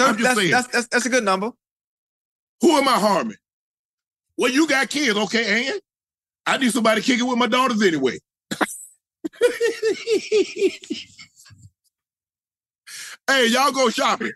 I'm 0.00 0.16
30, 0.16 0.18
just 0.18 0.22
that's, 0.22 0.36
saying. 0.38 0.50
that's, 0.50 0.66
that's, 0.66 0.88
that's 0.88 1.06
a 1.06 1.08
good 1.08 1.24
number. 1.24 1.52
Who 2.60 2.72
am 2.72 2.88
I 2.88 2.98
harming? 2.98 3.36
Well, 4.36 4.50
you 4.50 4.66
got 4.66 4.90
kids, 4.90 5.16
okay, 5.16 5.70
and 5.70 5.80
I 6.46 6.58
need 6.58 6.72
somebody 6.72 7.00
kicking 7.00 7.26
with 7.28 7.38
my 7.38 7.46
daughters 7.46 7.80
anyway. 7.80 8.18
hey, 13.28 13.46
y'all 13.46 13.70
go 13.70 13.88
shopping. 13.88 14.32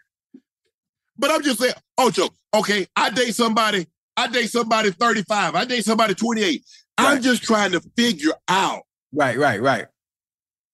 But 1.18 1.32
I'm 1.32 1.42
just 1.42 1.58
saying, 1.58 1.74
Ocho, 1.98 2.28
okay, 2.54 2.86
I 2.94 3.10
date 3.10 3.34
somebody, 3.34 3.88
I 4.16 4.28
date 4.28 4.50
somebody 4.50 4.92
35, 4.92 5.56
I 5.56 5.64
date 5.64 5.84
somebody 5.84 6.14
28. 6.14 6.64
I'm 6.98 7.20
just 7.20 7.42
trying 7.42 7.72
to 7.72 7.80
figure 7.96 8.32
out 8.46 8.82
Right, 9.12 9.36
right, 9.36 9.60
right. 9.60 9.86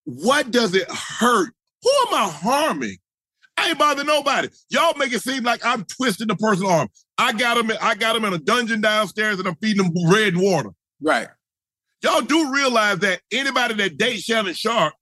what 0.05 0.51
does 0.51 0.75
it 0.75 0.91
hurt? 0.91 1.55
Who 1.85 1.91
am 2.09 2.15
I 2.15 2.31
harming? 2.31 2.97
I 3.57 3.69
ain't 3.69 3.79
bother 3.79 4.05
nobody. 4.05 4.49
Y'all 4.71 4.97
make 4.97 5.13
it 5.13 5.23
seem 5.23 5.45
like 5.45 5.65
I'm 5.65 5.85
twisting 5.85 6.27
the 6.27 6.37
person's 6.37 6.69
arm. 6.69 6.89
I 7.19 7.33
got 7.33 7.57
him. 7.57 7.71
I 7.81 7.95
got 7.95 8.17
him 8.17 8.25
in 8.25 8.33
a 8.33 8.39
dungeon 8.39 8.81
downstairs, 8.81 9.39
and 9.39 9.47
I'm 9.47 9.55
feeding 9.57 9.85
him 9.85 9.93
red 10.11 10.37
water. 10.37 10.71
Right. 11.01 11.29
Y'all 12.03 12.21
do 12.21 12.53
realize 12.53 12.99
that 12.99 13.21
anybody 13.31 13.75
that 13.75 13.97
dates 13.97 14.25
Shannon 14.25 14.55
Sharpe 14.55 14.95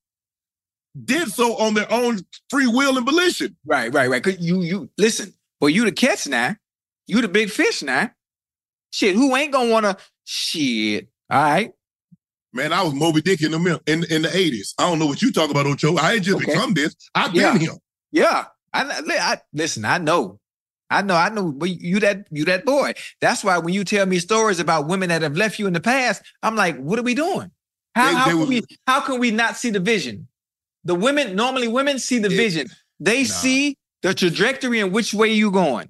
did 1.04 1.28
so 1.28 1.56
on 1.56 1.74
their 1.74 1.90
own 1.90 2.20
free 2.50 2.66
will 2.66 2.96
and 2.96 3.06
volition. 3.06 3.56
Right, 3.64 3.92
right, 3.92 4.08
right. 4.08 4.22
Cause 4.22 4.38
you, 4.38 4.60
you 4.62 4.90
listen, 4.98 5.32
boy, 5.60 5.68
you 5.68 5.84
the 5.84 5.92
catch 5.92 6.26
now. 6.26 6.54
You 7.06 7.20
the 7.20 7.28
big 7.28 7.50
fish 7.50 7.82
now. 7.82 8.10
Shit, 8.90 9.16
who 9.16 9.34
ain't 9.34 9.52
gonna 9.52 9.70
wanna 9.70 9.96
shit? 10.24 11.08
All 11.30 11.42
right. 11.42 11.72
Man, 12.54 12.72
I 12.72 12.82
was 12.82 12.92
Moby 12.94 13.22
Dick 13.22 13.42
in 13.42 13.52
the 13.52 13.80
in, 13.86 14.04
in 14.04 14.22
the 14.22 14.28
80s. 14.28 14.74
I 14.78 14.88
don't 14.88 14.98
know 14.98 15.06
what 15.06 15.22
you 15.22 15.32
talk 15.32 15.50
about, 15.50 15.66
Ocho. 15.66 15.96
I 15.96 16.14
ain't 16.14 16.22
just 16.24 16.36
Okay. 16.36 16.46
become 16.52 16.74
this. 16.74 16.94
I've 17.14 17.34
Yeah. 17.34 17.52
been 17.52 17.60
here. 17.62 17.72
Yeah. 18.10 18.44
I, 18.74 19.02
I, 19.08 19.38
listen, 19.52 19.84
I 19.84 19.98
know. 19.98 20.38
I 20.90 21.00
know, 21.00 21.14
I 21.14 21.30
know, 21.30 21.52
but 21.52 21.70
you 21.70 22.00
that 22.00 22.26
you 22.30 22.44
that 22.46 22.66
boy. 22.66 22.92
That's 23.22 23.42
why 23.42 23.56
when 23.58 23.72
you 23.72 23.82
tell 23.84 24.04
me 24.04 24.18
stories 24.18 24.60
about 24.60 24.88
women 24.88 25.08
that 25.08 25.22
have 25.22 25.36
left 25.36 25.58
you 25.58 25.66
in 25.66 25.72
the 25.72 25.80
past, 25.80 26.22
I'm 26.42 26.54
like, 26.56 26.76
what 26.78 26.98
are 26.98 27.02
we 27.02 27.14
doing? 27.14 27.50
How, 27.94 28.08
They- 28.08 28.14
how 28.14 28.24
they 28.26 28.30
can 28.32 28.40
was- 28.40 28.48
we 28.48 28.62
how 28.86 29.00
can 29.00 29.18
we 29.18 29.30
not 29.30 29.56
see 29.56 29.70
the 29.70 29.80
vision? 29.80 30.28
The 30.84 30.94
women, 30.94 31.34
normally 31.34 31.68
women 31.68 31.98
see 31.98 32.18
the 32.18 32.30
Yeah. 32.30 32.36
vision. 32.36 32.68
They 33.00 33.22
Nah. 33.22 33.28
see 33.30 33.76
the 34.02 34.12
trajectory 34.12 34.80
and 34.80 34.92
which 34.92 35.14
way 35.14 35.32
you 35.32 35.50
going. 35.50 35.88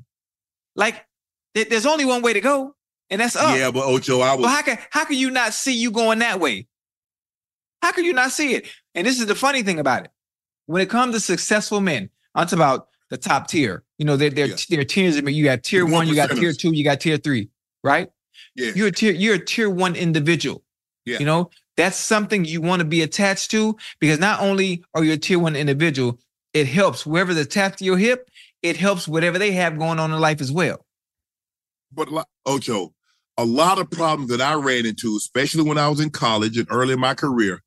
Like, 0.76 1.04
there's 1.54 1.86
only 1.86 2.04
one 2.04 2.22
way 2.22 2.32
to 2.34 2.40
go, 2.40 2.74
and 3.12 3.20
that's 3.20 3.36
up. 3.36 3.56
Yeah, 3.56 3.70
but 3.70 3.84
Ocho, 3.86 4.20
I 4.20 4.34
was 4.34 4.42
Well, 4.44 4.50
how 4.54 4.62
can 4.62 4.78
how 4.90 5.04
can 5.04 5.16
you 5.16 5.30
not 5.30 5.54
see 5.54 5.74
you 5.74 5.92
going 5.92 6.18
that 6.20 6.40
way? 6.40 6.66
How 7.82 7.92
can 7.92 8.04
you 8.04 8.12
not 8.12 8.32
see 8.32 8.54
it? 8.54 8.66
And 8.94 9.06
this 9.06 9.20
is 9.20 9.26
the 9.26 9.34
funny 9.34 9.62
thing 9.62 9.78
about 9.78 10.04
it. 10.04 10.10
When 10.66 10.82
it 10.82 10.88
comes 10.90 11.14
to 11.14 11.20
successful 11.20 11.80
men, 11.80 12.08
I'm 12.34 12.46
talking 12.46 12.58
about 12.58 12.88
the 13.10 13.18
top 13.18 13.48
tier. 13.48 13.84
You 13.98 14.06
know, 14.06 14.16
there 14.16 14.30
there 14.30 14.46
Yeah. 14.46 14.56
there 14.70 14.80
are 14.80 14.84
tiers. 14.84 15.16
of 15.16 15.24
men. 15.24 15.34
You 15.34 15.44
got 15.44 15.62
tier 15.62 15.86
one, 15.86 16.08
you 16.08 16.14
got 16.14 16.30
tier 16.30 16.52
two, 16.52 16.72
you 16.74 16.82
got 16.84 17.00
tier 17.00 17.16
three, 17.18 17.48
right? 17.84 18.08
yeah. 18.56 18.72
You're 18.74 18.88
a 18.88 18.92
tier 18.92 19.12
you're 19.12 19.34
a 19.36 19.44
tier 19.44 19.68
one 19.70 19.94
individual. 19.94 20.64
Yeah. 21.04 21.18
You 21.18 21.26
know, 21.26 21.50
that's 21.76 21.96
something 21.96 22.44
you 22.44 22.60
want 22.60 22.80
to 22.80 22.86
be 22.86 23.02
attached 23.02 23.50
to 23.52 23.76
because 24.00 24.18
not 24.18 24.40
only 24.40 24.84
are 24.94 25.04
you 25.04 25.12
a 25.12 25.16
tier 25.16 25.38
one 25.38 25.56
individual, 25.56 26.18
it 26.54 26.66
helps 26.68 27.02
whoever's 27.02 27.36
attached 27.36 27.78
to 27.78 27.84
your 27.84 27.98
hip. 27.98 28.28
It 28.62 28.76
helps 28.76 29.08
whatever 29.08 29.38
they 29.38 29.52
have 29.52 29.78
going 29.78 29.98
on 29.98 30.12
in 30.12 30.20
life 30.20 30.40
as 30.40 30.52
well. 30.52 30.86
But 31.92 32.08
Ocho, 32.46 32.94
a 33.38 33.44
lot 33.44 33.78
of 33.78 33.90
problems 33.90 34.30
that 34.30 34.40
I 34.40 34.54
ran 34.54 34.86
into, 34.86 35.16
especially 35.16 35.62
when 35.62 35.78
I 35.78 35.88
was 35.88 36.00
in 36.00 36.10
college 36.10 36.56
and 36.58 36.66
early 36.70 36.92
in 36.94 37.00
my 37.00 37.14
career. 37.14 37.60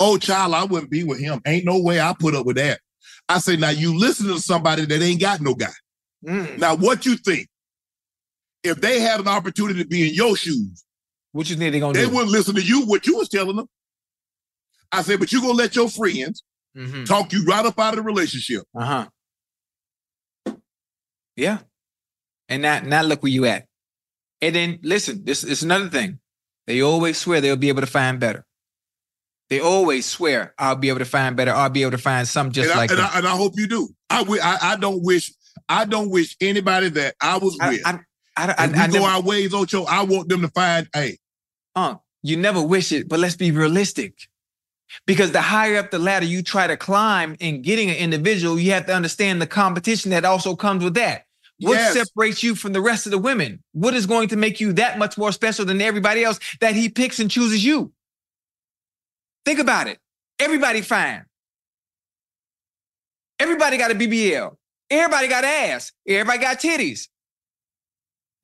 Oh, 0.00 0.18
child, 0.18 0.54
I 0.54 0.64
wouldn't 0.64 0.90
be 0.90 1.04
with 1.04 1.20
him. 1.20 1.40
Ain't 1.46 1.64
no 1.64 1.80
way 1.80 2.00
I 2.00 2.14
put 2.18 2.34
up 2.34 2.46
with 2.46 2.56
that. 2.56 2.80
I 3.28 3.38
say, 3.38 3.56
now 3.56 3.70
you 3.70 3.98
listen 3.98 4.26
to 4.28 4.38
somebody 4.40 4.84
that 4.86 5.02
ain't 5.02 5.20
got 5.20 5.40
no 5.40 5.54
guy. 5.54 5.72
Mm. 6.24 6.58
Now, 6.58 6.76
what 6.76 7.04
you 7.06 7.16
think? 7.16 7.48
If 8.62 8.80
they 8.80 9.00
had 9.00 9.20
an 9.20 9.28
opportunity 9.28 9.82
to 9.82 9.88
be 9.88 10.08
in 10.08 10.14
your 10.14 10.36
shoes, 10.36 10.82
What 11.32 11.48
you 11.50 11.56
think 11.56 11.72
they're 11.72 11.80
gonna 11.80 11.98
they 11.98 12.06
do? 12.06 12.10
wouldn't 12.14 12.32
listen 12.32 12.54
to 12.56 12.62
you, 12.62 12.82
what 12.86 13.06
you 13.06 13.16
was 13.16 13.28
telling 13.28 13.56
them. 13.56 13.68
I 14.90 15.02
said, 15.02 15.20
but 15.20 15.30
you 15.32 15.40
gonna 15.40 15.52
let 15.52 15.76
your 15.76 15.88
friends 15.88 16.42
Mm-hmm. 16.76 17.04
talk 17.04 17.32
you 17.32 17.42
right 17.44 17.64
up 17.64 17.78
out 17.78 17.94
of 17.94 17.96
the 17.96 18.02
relationship. 18.02 18.62
Uh 18.76 19.06
huh. 20.44 20.54
Yeah. 21.36 21.58
And 22.48 22.62
now, 22.62 22.80
now 22.80 23.02
look 23.02 23.22
where 23.22 23.32
you 23.32 23.46
at. 23.46 23.65
And 24.46 24.54
then 24.54 24.78
listen, 24.82 25.24
this 25.24 25.42
is 25.42 25.64
another 25.64 25.88
thing. 25.88 26.20
They 26.68 26.80
always 26.80 27.18
swear 27.18 27.40
they'll 27.40 27.56
be 27.56 27.68
able 27.68 27.80
to 27.80 27.86
find 27.88 28.20
better. 28.20 28.46
They 29.50 29.58
always 29.58 30.06
swear 30.06 30.54
I'll 30.56 30.76
be 30.76 30.88
able 30.88 31.00
to 31.00 31.04
find 31.04 31.36
better. 31.36 31.50
I'll 31.50 31.68
be 31.68 31.82
able 31.82 31.90
to 31.92 31.98
find 31.98 32.28
something 32.28 32.52
just 32.52 32.70
and, 32.70 32.78
like 32.78 32.92
I, 32.92 32.94
and. 32.94 33.02
I, 33.02 33.18
and 33.18 33.26
I 33.26 33.36
hope 33.36 33.54
you 33.56 33.66
do. 33.66 33.88
I, 34.08 34.22
I 34.22 34.72
I 34.72 34.76
don't 34.76 35.02
wish 35.02 35.32
I 35.68 35.84
don't 35.84 36.10
wish 36.10 36.36
anybody 36.40 36.90
that 36.90 37.16
I 37.20 37.38
was 37.38 37.58
I, 37.60 37.68
with. 37.70 37.80
I, 37.84 37.98
I, 38.36 38.54
I, 38.56 38.66
we 38.68 38.74
I 38.74 38.86
go 38.86 38.92
never, 38.92 39.06
our 39.06 39.22
ways, 39.22 39.52
Ocho. 39.52 39.84
I 39.84 40.04
want 40.04 40.28
them 40.28 40.42
to 40.42 40.48
find, 40.48 40.88
hey, 40.94 41.18
uh, 41.74 41.96
you 42.22 42.36
never 42.36 42.62
wish 42.62 42.92
it, 42.92 43.08
but 43.08 43.18
let's 43.18 43.36
be 43.36 43.50
realistic. 43.50 44.14
Because 45.06 45.32
the 45.32 45.42
higher 45.42 45.78
up 45.78 45.90
the 45.90 45.98
ladder 45.98 46.26
you 46.26 46.42
try 46.42 46.68
to 46.68 46.76
climb 46.76 47.36
in 47.40 47.62
getting 47.62 47.90
an 47.90 47.96
individual, 47.96 48.60
you 48.60 48.70
have 48.72 48.86
to 48.86 48.94
understand 48.94 49.42
the 49.42 49.46
competition 49.46 50.12
that 50.12 50.24
also 50.24 50.54
comes 50.54 50.84
with 50.84 50.94
that. 50.94 51.25
What 51.60 51.74
Yes. 51.74 51.94
separates 51.94 52.42
you 52.42 52.54
from 52.54 52.72
the 52.74 52.80
rest 52.82 53.06
of 53.06 53.12
the 53.12 53.18
women? 53.18 53.62
What 53.72 53.94
is 53.94 54.06
going 54.06 54.28
to 54.28 54.36
make 54.36 54.60
you 54.60 54.72
that 54.74 54.98
much 54.98 55.16
more 55.16 55.32
special 55.32 55.64
than 55.64 55.80
everybody 55.80 56.22
else 56.22 56.38
that 56.60 56.74
he 56.74 56.88
picks 56.90 57.18
and 57.18 57.30
chooses 57.30 57.64
you? 57.64 57.92
Think 59.46 59.58
about 59.60 59.86
it. 59.86 59.98
Everybody 60.38 60.82
fine. 60.82 61.24
Everybody 63.38 63.76
got 63.76 63.90
a 63.90 63.94
BBL. 63.94 64.56
Everybody 64.90 65.28
got 65.28 65.44
ass. 65.44 65.92
Everybody 66.06 66.38
got 66.38 66.58
titties. 66.60 67.08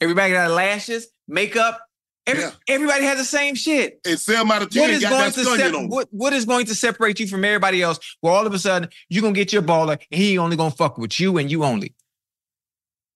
Everybody 0.00 0.32
got 0.32 0.50
lashes, 0.50 1.08
makeup. 1.28 1.80
Every, 2.26 2.42
Yeah. 2.44 2.52
Everybody 2.68 3.04
has 3.04 3.18
the 3.18 3.24
same 3.24 3.54
shit. 3.54 4.00
and 4.06 4.18
Selma 4.18 4.54
to 4.60 4.64
What 4.64 4.70
ten 4.72 5.00
going 5.00 5.32
to 5.32 5.44
sep- 5.44 5.74
what, 5.90 6.08
what 6.12 6.32
is 6.32 6.44
going 6.44 6.66
to 6.66 6.74
separate 6.74 7.18
you 7.20 7.26
from 7.26 7.44
everybody 7.44 7.82
else? 7.82 7.98
Where 8.20 8.32
all 8.32 8.46
of 8.46 8.54
a 8.54 8.58
sudden 8.58 8.88
you're 9.08 9.22
gonna 9.22 9.34
get 9.34 9.52
your 9.52 9.62
baller 9.62 9.98
and 10.10 10.20
he 10.20 10.38
only 10.38 10.56
gonna 10.56 10.70
fuck 10.70 10.98
with 10.98 11.18
you 11.18 11.38
and 11.38 11.50
you 11.50 11.64
only. 11.64 11.94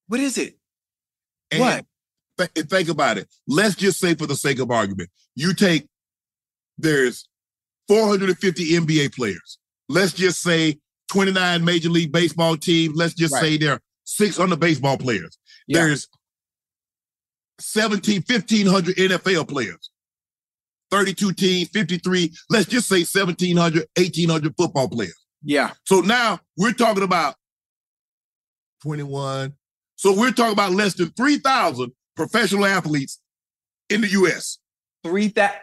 What 0.09 0.21
is 0.21 0.39
it? 0.39 0.57
And 1.51 1.61
what? 1.61 1.85
th- 2.39 2.67
think 2.69 2.89
about 2.89 3.19
it. 3.19 3.29
Let's 3.47 3.75
just 3.75 3.99
say, 3.99 4.15
for 4.15 4.27
the 4.27 4.35
sake 4.37 4.59
of 4.59 4.71
argument, 4.71 5.11
you 5.35 5.55
take 5.55 5.87
there's 6.79 7.29
450 7.89 8.65
NBA 8.73 9.15
players. 9.15 9.59
Let's 9.89 10.13
just 10.13 10.41
say 10.43 10.79
29 11.11 11.65
Major 11.65 11.89
League 11.89 12.13
Baseball 12.13 12.57
teams. 12.57 12.95
Let's 12.97 13.15
just 13.15 13.33
Right. 13.35 13.41
say 13.43 13.57
there 13.57 13.73
are 13.75 13.81
600 14.05 14.59
baseball 14.61 14.99
players. 14.99 15.39
Yeah. 15.67 15.85
There's 15.85 16.09
17, 17.61 18.23
1500 18.23 18.97
NFL 18.97 19.49
players. 19.49 19.91
32 20.91 21.33
teams, 21.33 21.69
53. 21.71 22.33
Let's 22.51 22.67
just 22.69 22.89
say 22.89 23.05
1700, 23.05 23.87
1800 23.97 24.55
football 24.57 24.89
players. 24.89 25.17
Yeah. 25.43 25.73
So 25.85 26.01
now 26.01 26.41
we're 26.57 26.73
talking 26.73 27.03
about 27.03 27.37
21. 28.83 29.55
So 29.97 30.15
we're 30.15 30.31
talking 30.31 30.53
about 30.53 30.73
less 30.73 30.95
than 30.95 31.11
3,000 31.11 31.91
professional 32.15 32.65
athletes 32.67 33.21
in 33.89 34.03
the 34.03 34.09
U.S. 34.09 34.59
Three 35.05 35.29
that 35.29 35.63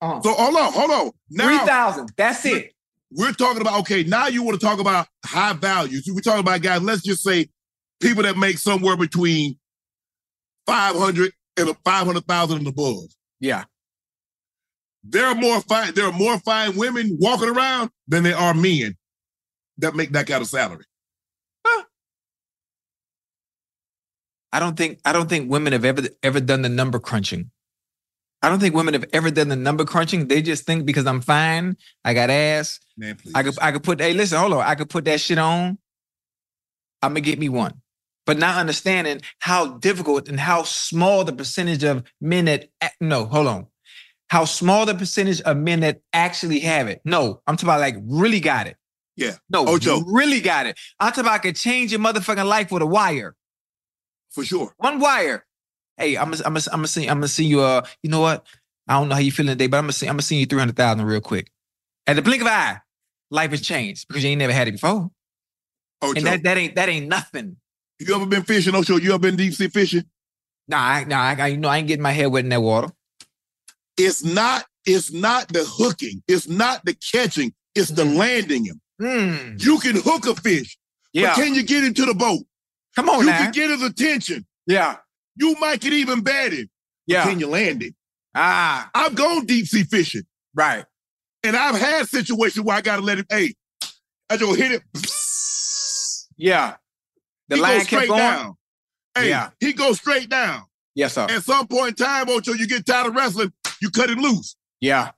uh, 0.00 0.20
So 0.20 0.32
hold 0.34 0.56
on, 0.56 0.72
hold 0.72 0.90
on. 0.90 1.10
three 1.36 1.56
Now 1.56 1.66
thousand. 1.66 2.10
That's 2.16 2.44
it. 2.46 2.72
we're 3.10 3.32
talking 3.32 3.60
about, 3.60 3.80
okay, 3.80 4.02
now 4.04 4.26
you 4.28 4.42
want 4.42 4.58
to 4.58 4.64
talk 4.64 4.80
about 4.80 5.06
high 5.24 5.52
values. 5.54 6.08
We're 6.12 6.20
talking 6.20 6.40
about 6.40 6.62
guys, 6.62 6.82
let's 6.82 7.02
just 7.02 7.22
say 7.22 7.48
people 8.00 8.22
that 8.22 8.36
make 8.36 8.58
somewhere 8.58 8.96
between 8.96 9.58
500 10.66 11.32
and 11.56 11.76
500,000 11.84 12.58
and 12.58 12.66
above. 12.66 13.04
Yeah. 13.40 13.64
There 15.02 15.26
are 15.26 15.34
more 15.34 15.60
fine, 15.60 15.92
there 15.94 16.06
are 16.06 16.12
more 16.12 16.38
fine 16.38 16.76
women 16.76 17.16
walking 17.20 17.48
around 17.50 17.90
than 18.08 18.22
there 18.22 18.36
are 18.36 18.54
men 18.54 18.96
that 19.78 19.94
make 19.94 20.10
that 20.12 20.26
kind 20.26 20.40
of 20.40 20.48
salary. 20.48 20.84
I 24.54 24.60
don't 24.60 24.76
think 24.76 25.00
I 25.04 25.12
don't 25.12 25.28
think 25.28 25.50
women 25.50 25.72
have 25.72 25.84
ever 25.84 26.02
ever 26.22 26.38
done 26.38 26.62
the 26.62 26.68
number 26.68 27.00
crunching. 27.00 27.50
I 28.40 28.48
don't 28.48 28.60
think 28.60 28.72
women 28.76 28.94
have 28.94 29.06
ever 29.12 29.32
done 29.32 29.48
the 29.48 29.56
number 29.56 29.84
crunching. 29.84 30.28
They 30.28 30.42
just 30.42 30.64
think 30.64 30.86
because 30.86 31.06
I'm 31.06 31.20
fine, 31.20 31.76
I 32.04 32.14
got 32.14 32.30
ass, 32.30 32.78
Man, 32.96 33.16
please. 33.16 33.32
I 33.34 33.42
could 33.42 33.54
I 33.60 33.72
could 33.72 33.82
put 33.82 34.00
hey 34.00 34.12
listen, 34.12 34.38
hold 34.38 34.52
on, 34.52 34.60
I 34.60 34.76
could 34.76 34.88
put 34.88 35.06
that 35.06 35.20
shit 35.20 35.38
on. 35.38 35.76
I'm 37.02 37.10
gonna 37.10 37.22
get 37.22 37.40
me 37.40 37.48
one. 37.48 37.80
But 38.26 38.38
not 38.38 38.56
understanding 38.56 39.22
how 39.40 39.66
difficult 39.78 40.28
and 40.28 40.38
how 40.38 40.62
small 40.62 41.24
the 41.24 41.32
percentage 41.32 41.82
of 41.82 42.04
men 42.20 42.44
that 42.44 42.68
no, 43.00 43.24
hold 43.24 43.48
on. 43.48 43.66
How 44.28 44.44
small 44.44 44.86
the 44.86 44.94
percentage 44.94 45.40
of 45.40 45.56
men 45.56 45.80
that 45.80 46.00
actually 46.12 46.60
have 46.60 46.86
it. 46.86 47.00
No, 47.04 47.42
I'm 47.48 47.56
talking 47.56 47.70
about 47.70 47.80
like 47.80 47.96
really 48.06 48.38
got 48.38 48.68
it. 48.68 48.76
Yeah. 49.16 49.32
No, 49.50 49.66
Ocho. 49.66 50.00
really 50.02 50.40
got 50.40 50.66
it. 50.66 50.78
I'm 51.00 51.10
talking 51.10 51.24
about 51.24 51.34
I 51.34 51.38
could 51.38 51.56
change 51.56 51.90
your 51.90 52.00
motherfucking 52.00 52.46
life 52.46 52.70
with 52.70 52.82
a 52.82 52.86
wire. 52.86 53.34
For 54.34 54.44
sure. 54.44 54.72
One 54.78 54.98
wire. 55.00 55.44
Hey, 55.96 56.16
I'm 56.16 56.30
gonna 56.30 56.42
I'm 56.44 56.54
gonna 56.54 56.66
I'm 56.72 56.78
gonna 56.78 56.88
see 56.88 57.06
I'm 57.08 57.16
gonna 57.18 57.28
see 57.28 57.44
you. 57.44 57.60
Uh, 57.60 57.82
you 58.02 58.10
know 58.10 58.20
what? 58.20 58.46
I 58.88 58.98
don't 58.98 59.08
know 59.08 59.14
how 59.14 59.20
you 59.20 59.32
feeling 59.32 59.52
today, 59.52 59.68
but 59.68 59.78
I'm 59.78 59.84
gonna 59.84 59.92
see 59.92 60.06
I'm 60.06 60.14
gonna 60.14 60.22
see 60.22 60.36
you 60.36 60.46
three 60.46 60.58
hundred 60.58 60.76
thousand 60.76 61.04
real 61.06 61.20
quick. 61.20 61.50
At 62.06 62.16
the 62.16 62.22
blink 62.22 62.42
of 62.42 62.48
an 62.48 62.52
eye, 62.52 62.78
life 63.30 63.50
has 63.52 63.60
changed 63.62 64.08
because 64.08 64.24
you 64.24 64.30
ain't 64.30 64.38
never 64.40 64.52
had 64.52 64.68
it 64.68 64.72
before, 64.72 65.10
Ocho, 66.02 66.18
and 66.18 66.26
that 66.26 66.42
that 66.42 66.58
ain't 66.58 66.74
that 66.74 66.88
ain't 66.88 67.08
nothing. 67.08 67.56
you 68.00 68.14
ever 68.14 68.26
been 68.26 68.42
fishing, 68.42 68.74
Ocho? 68.74 68.96
You 68.96 69.10
ever 69.10 69.18
been 69.20 69.36
deep 69.36 69.54
sea 69.54 69.68
fishing? 69.68 70.04
Nah, 70.66 70.78
I, 70.78 71.04
nah, 71.04 71.34
I, 71.38 71.46
you 71.48 71.56
know 71.58 71.68
I 71.68 71.78
ain't 71.78 71.88
getting 71.88 72.02
my 72.02 72.10
head 72.12 72.26
wet 72.26 72.44
in 72.44 72.50
that 72.50 72.62
water. 72.62 72.88
It's 73.96 74.24
not, 74.24 74.64
it's 74.86 75.12
not 75.12 75.48
the 75.48 75.64
hooking, 75.64 76.22
it's 76.26 76.48
not 76.48 76.84
the 76.84 76.94
catching, 76.94 77.52
it's 77.74 77.90
the 77.90 78.04
landing 78.04 78.64
him. 78.64 78.80
Hmm. 79.00 79.56
You 79.58 79.78
can 79.78 79.96
hook 79.96 80.26
a 80.26 80.34
fish, 80.34 80.76
Yeah. 81.12 81.28
but 81.28 81.36
can 81.36 81.54
you 81.54 81.62
get 81.62 81.84
into 81.84 82.06
the 82.06 82.14
boat? 82.14 82.40
Come 82.96 83.08
on 83.08 83.20
you 83.20 83.26
now. 83.26 83.38
can 83.38 83.52
get 83.52 83.70
his 83.70 83.82
attention. 83.82 84.46
yeah. 84.66 84.96
You 85.36 85.56
might 85.58 85.80
get 85.80 85.92
even 85.92 86.20
bat 86.20 86.52
him. 86.52 86.70
but 87.08 87.12
Yeah. 87.12 87.24
Can 87.24 87.40
you 87.40 87.48
land 87.48 87.82
it? 87.82 87.94
Ah. 88.36 88.88
I've 88.94 89.14
gone 89.16 89.46
deep 89.46 89.66
sea 89.66 89.82
fishing, 89.84 90.22
Right. 90.54 90.84
and 91.42 91.56
I've 91.56 91.74
had 91.76 92.08
situations 92.08 92.64
where 92.64 92.76
I 92.76 92.80
got 92.80 92.96
to 92.96 93.02
let 93.02 93.18
him. 93.18 93.26
Hey, 93.28 93.54
I 94.30 94.36
just 94.36 94.56
hit 94.56 94.72
it. 94.72 94.82
Yeah. 96.36 96.76
The 97.48 97.56
he 97.56 97.62
line 97.62 97.78
goes 97.78 97.86
kept 97.86 97.88
straight 97.88 98.08
going. 98.08 98.18
down. 98.20 98.56
Hey, 99.16 99.28
Yeah. 99.28 99.50
he 99.60 99.72
goes 99.72 99.98
straight 99.98 100.28
down. 100.28 100.62
Yes, 100.94 101.14
sir. 101.14 101.26
At 101.28 101.42
some 101.44 101.66
point 101.66 101.98
in 102.00 102.04
time, 102.06 102.28
Ocho, 102.28 102.52
you 102.52 102.66
get 102.68 102.86
tired 102.86 103.08
of 103.08 103.14
wrestling, 103.16 103.52
you 103.80 103.90
cut 103.90 104.08
him 104.10 104.20
loose. 104.20 104.54
Yeah. 104.80 105.10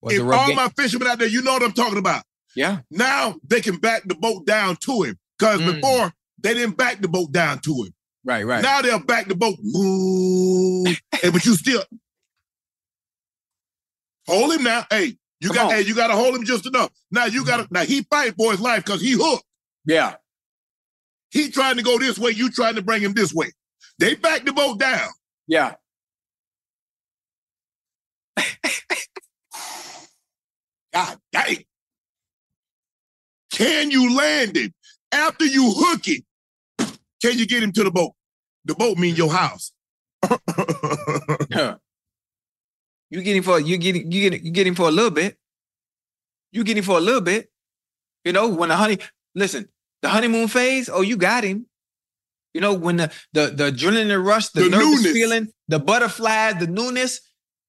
Was 0.00 0.14
if 0.14 0.22
all 0.22 0.46
game- 0.46 0.56
my 0.56 0.68
fishermen 0.76 1.08
out 1.08 1.18
there, 1.18 1.28
you 1.28 1.42
know 1.42 1.52
what 1.54 1.62
I'm 1.62 1.72
talking 1.72 1.98
about. 1.98 2.24
Yeah. 2.56 2.80
Now 2.90 3.36
they 3.46 3.60
can 3.60 3.76
back 3.76 4.02
the 4.06 4.14
boat 4.14 4.46
down 4.46 4.76
to 4.76 5.02
him. 5.02 5.18
Because 5.38 5.60
Mm. 5.60 5.74
before 5.80 6.12
they 6.42 6.54
didn't 6.54 6.76
back 6.76 7.00
the 7.00 7.08
boat 7.08 7.32
down 7.32 7.58
to 7.60 7.84
him. 7.84 7.94
Right. 8.24 8.44
Right. 8.46 8.62
Now 8.62 8.82
they'll 8.82 8.98
back 9.00 9.26
the 9.26 9.34
boat. 9.34 9.56
Move. 9.60 10.86
hey, 11.20 11.30
but 11.30 11.44
you 11.44 11.54
still 11.56 11.82
hold 14.28 14.52
him 14.54 14.62
now. 14.62 14.84
Hey, 14.90 15.16
you 15.40 15.48
Come 15.48 15.56
got 15.56 15.64
on. 15.66 15.70
hey, 15.72 15.80
you 15.82 15.94
gotta 15.94 16.14
hold 16.14 16.34
him 16.36 16.44
just 16.44 16.66
enough. 16.66 16.90
Now 17.10 17.24
you 17.26 17.44
gotta 17.44 17.66
now 17.70 17.82
he 17.84 18.02
fight 18.02 18.34
for 18.36 18.52
his 18.52 18.60
life 18.60 18.84
because 18.84 19.00
he 19.00 19.12
hooked. 19.12 19.44
yeah. 19.84 20.16
He 21.30 21.50
trying 21.50 21.76
to 21.78 21.82
go 21.82 21.98
this 21.98 22.18
way, 22.18 22.30
you 22.32 22.50
trying 22.50 22.74
to 22.74 22.82
bring 22.82 23.00
him 23.02 23.14
this 23.14 23.32
way. 23.32 23.50
They 23.98 24.14
back 24.14 24.44
the 24.44 24.52
boat 24.52 24.78
down. 24.78 25.08
Yeah. 25.48 25.74
God 30.92 31.18
dang. 31.32 31.64
Can 33.62 33.90
you 33.90 34.16
land 34.16 34.56
it? 34.56 34.72
After 35.12 35.44
you 35.44 35.72
hook 35.76 36.08
it, 36.08 36.24
can 37.22 37.38
you 37.38 37.46
get 37.46 37.62
him 37.62 37.72
to 37.72 37.84
the 37.84 37.90
boat? 37.90 38.12
The 38.64 38.74
boat 38.74 38.98
means 38.98 39.18
your 39.18 39.30
house. 39.30 39.72
you 43.10 43.22
get 43.22 43.36
him 43.36 43.42
for 43.42 43.60
you 43.60 43.76
get 43.76 43.94
you 43.96 44.30
get 44.30 44.42
you 44.42 44.50
get 44.50 44.66
him 44.66 44.74
for 44.74 44.88
a 44.88 44.90
little 44.90 45.10
bit. 45.10 45.36
You 46.52 46.64
get 46.64 46.76
him 46.76 46.84
for 46.84 46.96
a 46.96 47.00
little 47.00 47.20
bit. 47.20 47.50
You 48.24 48.32
know, 48.32 48.48
when 48.48 48.68
the 48.68 48.76
honey 48.76 48.98
listen, 49.34 49.68
the 50.02 50.08
honeymoon 50.08 50.48
phase, 50.48 50.88
oh, 50.88 51.02
you 51.02 51.16
got 51.16 51.44
him. 51.44 51.66
You 52.54 52.60
know, 52.60 52.74
when 52.74 52.96
the 52.96 53.12
the 53.32 53.46
the 53.48 53.70
adrenaline 53.72 54.24
rush, 54.24 54.48
the, 54.48 54.62
The 54.62 54.70
nervous 54.70 55.02
newness. 55.02 55.12
feeling, 55.12 55.48
the 55.68 55.78
butterflies, 55.78 56.58
the 56.58 56.66
newness. 56.66 57.20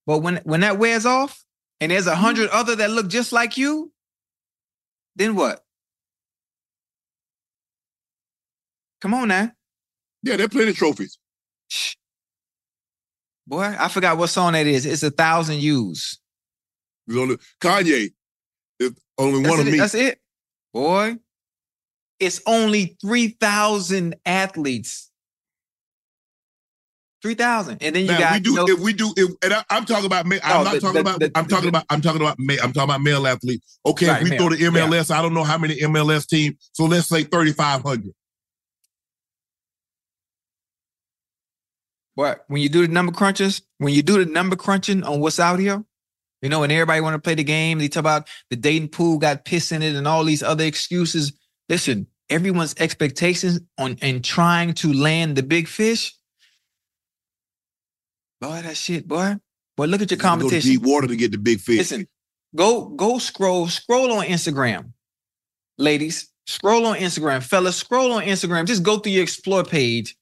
But 0.06 0.20
when 0.20 0.38
when 0.44 0.62
that 0.62 0.78
wears 0.78 1.06
off, 1.06 1.44
and 1.80 1.92
there's 1.92 2.08
a 2.08 2.16
hundred 2.16 2.50
other 2.50 2.76
that 2.78 2.90
look 2.92 3.08
just 3.10 3.32
like 3.32 3.58
you, 3.58 3.92
then 5.16 5.36
what? 5.36 5.63
Come 9.04 9.14
on 9.16 9.28
now. 9.28 9.52
yeah, 10.24 10.38
there 10.38 10.46
are 10.46 10.50
plenty 10.50 10.70
of 10.72 10.78
trophies. 10.78 11.20
Shh. 11.68 11.96
Boy, 13.46 13.76
I 13.78 13.90
forgot 13.90 14.18
what 14.18 14.28
song 14.28 14.54
that 14.54 14.66
is. 14.66 14.86
It's 14.86 15.04
a 15.04 15.12
thousand 15.12 15.60
U's. 15.62 16.20
There's 17.06 17.20
only 17.20 17.38
Kanye 17.62 18.14
is 18.80 18.94
only 19.18 19.44
That's 19.44 19.50
one 19.52 19.60
it, 19.60 19.68
of 19.68 19.74
me. 19.74 19.80
That's 19.80 19.94
it. 19.94 20.20
Boy, 20.74 21.18
it's 22.22 22.42
only 22.48 22.96
3,000 23.02 24.16
athletes. 24.26 25.12
3,000. 27.22 27.84
And 27.84 27.96
then 27.96 28.04
you 28.06 28.12
Now, 28.12 28.20
got, 28.20 28.34
we 28.36 28.40
do 28.40 28.50
you 28.52 28.56
know, 28.56 28.68
if 28.70 28.80
we 28.80 28.94
do 28.94 29.14
if, 29.18 29.30
and 29.44 29.54
I, 29.54 29.64
I'm 29.70 29.86
talking 29.86 30.06
about 30.06 30.26
I'm 30.26 30.32
Oh, 30.34 30.64
not 30.64 30.80
talking 30.82 31.02
about 31.02 31.22
I'm 31.36 31.48
talking 31.48 31.70
about 31.70 31.86
I'm 31.90 32.02
talking 32.02 32.22
about 32.22 32.36
I'm 32.40 32.72
talking 32.74 32.84
about 32.84 33.02
male 33.02 33.28
athletes. 33.28 33.80
Okay, 33.86 34.08
Right, 34.08 34.18
if 34.18 34.24
we 34.24 34.30
male. 34.32 34.40
throw 34.40 34.50
the 34.50 34.64
MLS, 34.64 35.12
I 35.12 35.22
don't 35.22 35.34
know 35.34 35.44
how 35.44 35.58
many 35.58 35.76
MLS 35.82 36.26
teams. 36.28 36.56
So 36.74 36.86
let's 36.86 37.08
say 37.10 37.24
3,500. 37.24 38.14
But 42.16 42.46
when 42.48 42.62
you 42.62 42.70
do 42.70 42.86
the 42.86 42.94
number 42.94 43.12
crunches, 43.12 43.62
when 43.80 43.94
you 43.94 44.04
do 44.04 44.24
the 44.24 44.32
number 44.32 44.56
crunching 44.56 45.04
on 45.04 45.20
what's 45.20 45.40
out 45.40 45.60
here, 45.60 45.84
you 46.42 46.50
know, 46.50 46.64
and 46.64 46.72
everybody 46.72 47.02
want 47.02 47.16
to 47.16 47.20
play 47.20 47.36
the 47.36 47.44
game, 47.44 47.80
they 47.80 47.88
talk 47.88 48.02
about 48.02 48.28
the 48.50 48.56
dating 48.56 48.90
pool 48.90 49.18
got 49.18 49.46
piss 49.46 49.72
in 49.72 49.82
it 49.82 49.96
and 49.96 50.08
all 50.08 50.24
these 50.24 50.44
other 50.44 50.66
excuses. 50.66 51.34
Listen, 51.70 52.08
everyone's 52.30 52.76
expectations 52.80 53.62
on 53.78 53.98
and 54.02 54.24
trying 54.24 54.74
to 54.76 54.94
land 54.94 55.36
the 55.36 55.44
big 55.44 55.68
fish. 55.68 56.14
Boy, 58.42 58.62
that 58.62 58.76
shit, 58.76 59.08
boy. 59.08 59.38
Boy, 59.78 59.86
look 59.86 60.02
at 60.02 60.12
your 60.12 60.20
competition. 60.20 60.72
You 60.72 60.80
have 60.80 60.84
Go 60.84 60.90
to 60.90 60.90
competition. 60.90 60.90
deep 60.90 60.92
water 60.92 61.08
to 61.08 61.16
get 61.16 61.32
the 61.32 61.38
big 61.38 61.60
fish. 61.62 61.78
Listen, 61.78 62.08
go 62.56 62.90
go 62.90 63.18
scroll 63.18 63.68
scroll 63.68 64.12
on 64.12 64.26
Instagram, 64.26 64.92
ladies. 65.78 66.30
Scroll 66.46 66.86
on 66.86 66.98
Instagram, 66.98 67.42
fellas. 67.42 67.78
Scroll 67.78 68.12
on 68.12 68.24
Instagram. 68.24 68.66
Just 68.66 68.84
go 68.84 68.98
through 69.00 69.14
your 69.14 69.24
explore 69.24 69.64
page, 69.64 70.16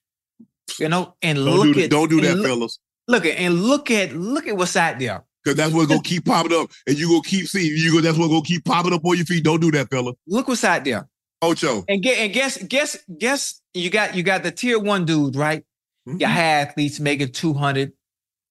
you 0.79 0.89
know, 0.89 1.15
and 1.21 1.37
don't 1.37 1.67
look 1.67 1.75
do 1.75 1.83
at 1.83 1.89
Don't 1.89 2.09
do 2.09 2.21
that, 2.21 2.37
look, 2.37 2.45
fellas. 2.45 2.79
Look 3.07 3.25
at 3.25 3.37
and 3.37 3.61
look 3.63 3.91
at 3.91 4.13
look 4.13 4.47
at 4.47 4.55
what's 4.55 4.75
out 4.75 4.99
there. 4.99 5.23
Because 5.43 5.57
that's 5.57 5.73
what's 5.73 5.87
gonna 5.87 6.01
keep 6.01 6.25
popping 6.25 6.53
up, 6.53 6.69
and 6.85 6.97
you 6.97 7.07
gonna 7.07 7.21
keep 7.23 7.47
seeing 7.47 7.75
you. 7.75 7.93
Go, 7.93 8.01
that's 8.01 8.17
what's 8.17 8.29
gonna 8.29 8.43
keep 8.43 8.63
popping 8.63 8.93
up 8.93 9.03
on 9.03 9.17
your 9.17 9.25
feet. 9.25 9.43
Don't 9.43 9.59
do 9.59 9.71
that, 9.71 9.89
fella. 9.89 10.13
Look 10.27 10.47
what's 10.47 10.63
out 10.63 10.85
there. 10.85 11.07
Ocho. 11.41 11.83
And 11.87 12.03
get 12.03 12.19
and 12.19 12.31
guess 12.31 12.61
guess 12.63 12.97
guess 13.17 13.61
you 13.73 13.89
got 13.89 14.15
you 14.15 14.21
got 14.21 14.43
the 14.43 14.51
tier 14.51 14.77
one 14.77 15.05
dude, 15.05 15.35
right? 15.35 15.63
Mhm. 16.07 16.19
Your 16.19 16.29
high 16.29 16.61
athletes 16.61 16.99
making 16.99 17.31
200, 17.31 17.93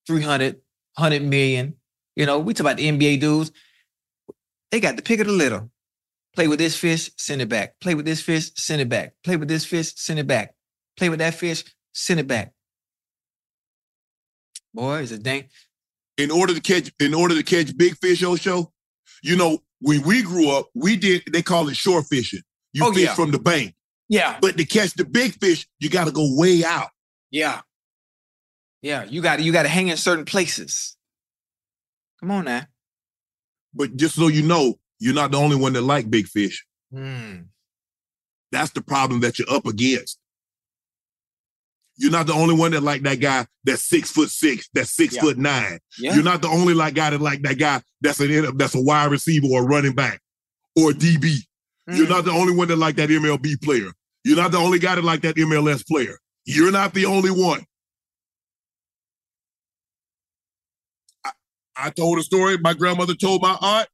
300, 0.06 0.60
100 0.96 1.22
million. 1.22 1.76
You 2.16 2.26
know, 2.26 2.40
we 2.40 2.52
talk 2.52 2.60
about 2.60 2.76
the 2.78 2.88
NBA 2.88 3.20
dudes. 3.20 3.52
They 4.72 4.80
got 4.80 4.96
the 4.96 5.02
pick 5.02 5.20
of 5.20 5.26
the 5.26 5.32
litter. 5.32 5.68
Play 6.34 6.48
with 6.48 6.58
this 6.58 6.76
fish, 6.76 7.10
send 7.16 7.42
it 7.42 7.48
back. 7.48 7.78
Play 7.80 7.94
with 7.94 8.06
this 8.06 8.20
fish, 8.20 8.50
send 8.56 8.80
it 8.80 8.88
back. 8.88 9.14
Play 9.24 9.36
with 9.36 9.48
this 9.48 9.64
fish, 9.64 9.92
send 9.96 10.18
it 10.18 10.26
back. 10.26 10.54
Play 10.96 11.08
with 11.08 11.18
that 11.18 11.34
fish, 11.34 11.64
send 11.92 12.20
it 12.20 12.26
back. 12.26 12.52
Boy, 14.74 15.00
is 15.00 15.12
it 15.12 15.22
dang. 15.22 15.48
in 16.16 16.30
order 16.30 16.54
to 16.54 16.60
catch 16.60 16.92
in 17.00 17.14
order 17.14 17.34
to 17.34 17.42
catch 17.42 17.76
big 17.76 17.96
fish 17.98 18.22
Ocho, 18.22 18.72
you 19.22 19.36
know, 19.36 19.58
when 19.80 20.02
we 20.02 20.22
grew 20.22 20.50
up, 20.50 20.68
we 20.74 20.96
did 20.96 21.22
they 21.32 21.42
call 21.42 21.68
it 21.68 21.76
shore 21.76 22.02
fishing. 22.04 22.42
You 22.72 22.86
Oh, 22.86 22.92
fish 22.92 23.04
yeah. 23.04 23.14
from 23.14 23.30
the 23.32 23.38
bank. 23.38 23.74
Yeah, 24.08 24.38
But 24.40 24.56
to 24.56 24.64
catch 24.64 24.94
the 24.94 25.04
big 25.04 25.34
fish, 25.34 25.66
you 25.78 25.88
gotta 25.88 26.10
go 26.12 26.36
way 26.36 26.64
out. 26.64 26.88
yeah. 27.30 27.62
Yeah, 28.82 29.04
you 29.04 29.20
gotta 29.20 29.42
you 29.42 29.52
got 29.52 29.64
to 29.64 29.68
hang 29.68 29.88
in 29.88 29.96
certain 29.98 30.24
places. 30.24 30.96
Come 32.20 32.30
on 32.30 32.44
now. 32.46 32.66
But 33.74 33.94
just 33.96 34.14
so 34.14 34.28
you 34.28 34.42
know, 34.42 34.78
you're 34.98 35.14
not 35.14 35.32
the 35.32 35.36
only 35.36 35.56
one 35.56 35.74
that 35.74 35.82
like 35.82 36.08
big 36.10 36.26
fish. 36.26 36.64
Hmm. 36.92 37.42
That's 38.52 38.70
the 38.72 38.80
problem 38.80 39.20
that 39.20 39.38
you're 39.38 39.50
up 39.50 39.66
against. 39.66 40.18
You're 42.00 42.10
not 42.10 42.26
the 42.26 42.32
only 42.32 42.54
one 42.54 42.70
that 42.70 42.82
like 42.82 43.02
that 43.02 43.20
guy 43.20 43.46
that's 43.64 43.86
six 43.86 44.10
foot 44.10 44.30
six, 44.30 44.68
that's 44.72 44.96
six 44.96 45.14
Yeah. 45.14 45.20
foot 45.20 45.36
nine. 45.38 45.78
Yeah. 45.98 46.14
You're 46.14 46.24
not 46.24 46.40
the 46.40 46.48
only 46.48 46.72
like 46.72 46.94
guy 46.94 47.10
that 47.10 47.20
like 47.20 47.42
that 47.42 47.58
guy 47.58 47.82
that's 48.00 48.18
an 48.20 48.56
that's 48.56 48.74
a 48.74 48.80
wide 48.80 49.10
receiver 49.10 49.46
or 49.50 49.66
running 49.66 49.92
back 49.94 50.18
or 50.76 50.92
DB. 50.92 51.36
You're 51.92 52.06
Mm. 52.06 52.08
not 52.10 52.24
the 52.24 52.30
only 52.30 52.54
one 52.54 52.68
that 52.68 52.76
like 52.76 52.96
that 52.96 53.10
MLB 53.10 53.56
player. 53.62 53.92
You're 54.24 54.36
not 54.38 54.50
the 54.50 54.56
only 54.58 54.78
guy 54.78 54.94
that 54.94 55.04
like 55.04 55.20
that 55.22 55.36
MLS 55.36 55.82
player. 55.86 56.18
You're 56.46 56.72
not 56.72 56.94
the 56.94 57.04
only 57.04 57.30
one. 57.30 57.64
I, 61.24 61.30
I 61.76 61.90
told 61.90 62.18
a 62.18 62.22
story 62.22 62.56
my 62.58 62.72
grandmother 62.74 63.14
told 63.14 63.42
my 63.42 63.56
aunt. 63.60 63.88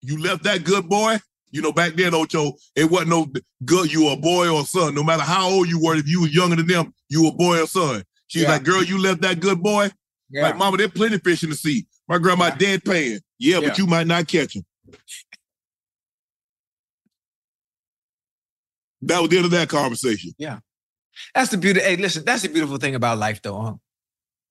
You 0.00 0.20
left 0.22 0.44
that 0.44 0.64
good 0.64 0.88
boy. 0.88 1.18
You 1.52 1.62
know, 1.62 1.72
back 1.72 1.94
then, 1.94 2.14
Ocho, 2.14 2.54
it 2.74 2.90
wasn't 2.90 3.10
no 3.10 3.26
good. 3.64 3.92
You 3.92 4.06
were 4.06 4.12
a 4.12 4.16
boy 4.16 4.48
or 4.48 4.62
a 4.62 4.64
son. 4.64 4.94
No 4.94 5.04
matter 5.04 5.22
how 5.22 5.48
old 5.50 5.68
you 5.68 5.78
were, 5.82 5.94
if 5.96 6.08
you 6.08 6.22
were 6.22 6.28
younger 6.28 6.56
than 6.56 6.66
them, 6.66 6.94
you 7.08 7.22
were 7.24 7.28
a 7.28 7.32
boy 7.32 7.60
or 7.62 7.66
son. 7.66 8.02
She's 8.26 8.42
Yeah. 8.42 8.52
like, 8.52 8.64
girl, 8.64 8.82
you 8.82 8.98
left 8.98 9.20
that 9.20 9.38
good 9.40 9.62
boy. 9.62 9.90
Yeah. 10.30 10.44
Like, 10.44 10.56
mama, 10.56 10.78
there's 10.78 10.90
plenty 10.90 11.16
of 11.16 11.22
fish 11.22 11.42
in 11.44 11.50
the 11.50 11.56
sea. 11.56 11.86
My 12.08 12.16
grandma 12.18 12.46
Yeah. 12.46 12.56
dead 12.56 12.84
paying. 12.84 13.20
Yeah, 13.38 13.58
Yeah. 13.58 13.68
but 13.68 13.78
you 13.78 13.86
might 13.86 14.06
not 14.06 14.26
catch 14.26 14.56
him. 14.56 14.64
That 19.02 19.20
was 19.20 19.30
the 19.30 19.36
end 19.36 19.44
of 19.46 19.50
that 19.52 19.68
conversation. 19.68 20.32
Yeah. 20.38 20.60
That's 21.34 21.50
the 21.50 21.58
beauty. 21.58 21.80
Hey, 21.80 21.96
listen, 21.96 22.24
that's 22.24 22.42
the 22.42 22.48
beautiful 22.48 22.78
thing 22.78 22.94
about 22.94 23.18
life, 23.18 23.42
though. 23.42 23.60
Huh? 23.60 23.74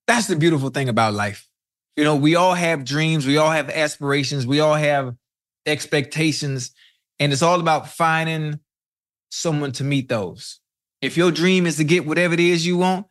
That's 0.07 0.27
the 0.27 0.35
beautiful 0.35 0.69
thing 0.69 0.89
about 0.89 1.13
life. 1.13 1.47
You 1.95 2.03
know, 2.03 2.15
we 2.15 2.35
all 2.35 2.53
have 2.53 2.85
dreams, 2.85 3.25
we 3.25 3.37
all 3.37 3.49
have 3.51 3.69
aspirations, 3.69 4.45
we 4.45 4.59
all 4.59 4.75
have 4.75 5.15
expectations, 5.65 6.71
and 7.21 7.31
it's 7.31 7.41
all 7.43 7.59
about 7.59 7.87
finding 7.87 8.59
someone 9.29 9.71
to 9.73 9.83
meet 9.83 10.09
those. 10.09 10.59
If 11.01 11.15
your 11.17 11.31
dream 11.31 11.65
is 11.65 11.77
to 11.77 11.83
get 11.83 12.05
whatever 12.05 12.33
it 12.33 12.39
is 12.39 12.65
you 12.65 12.77
want, 12.77 13.05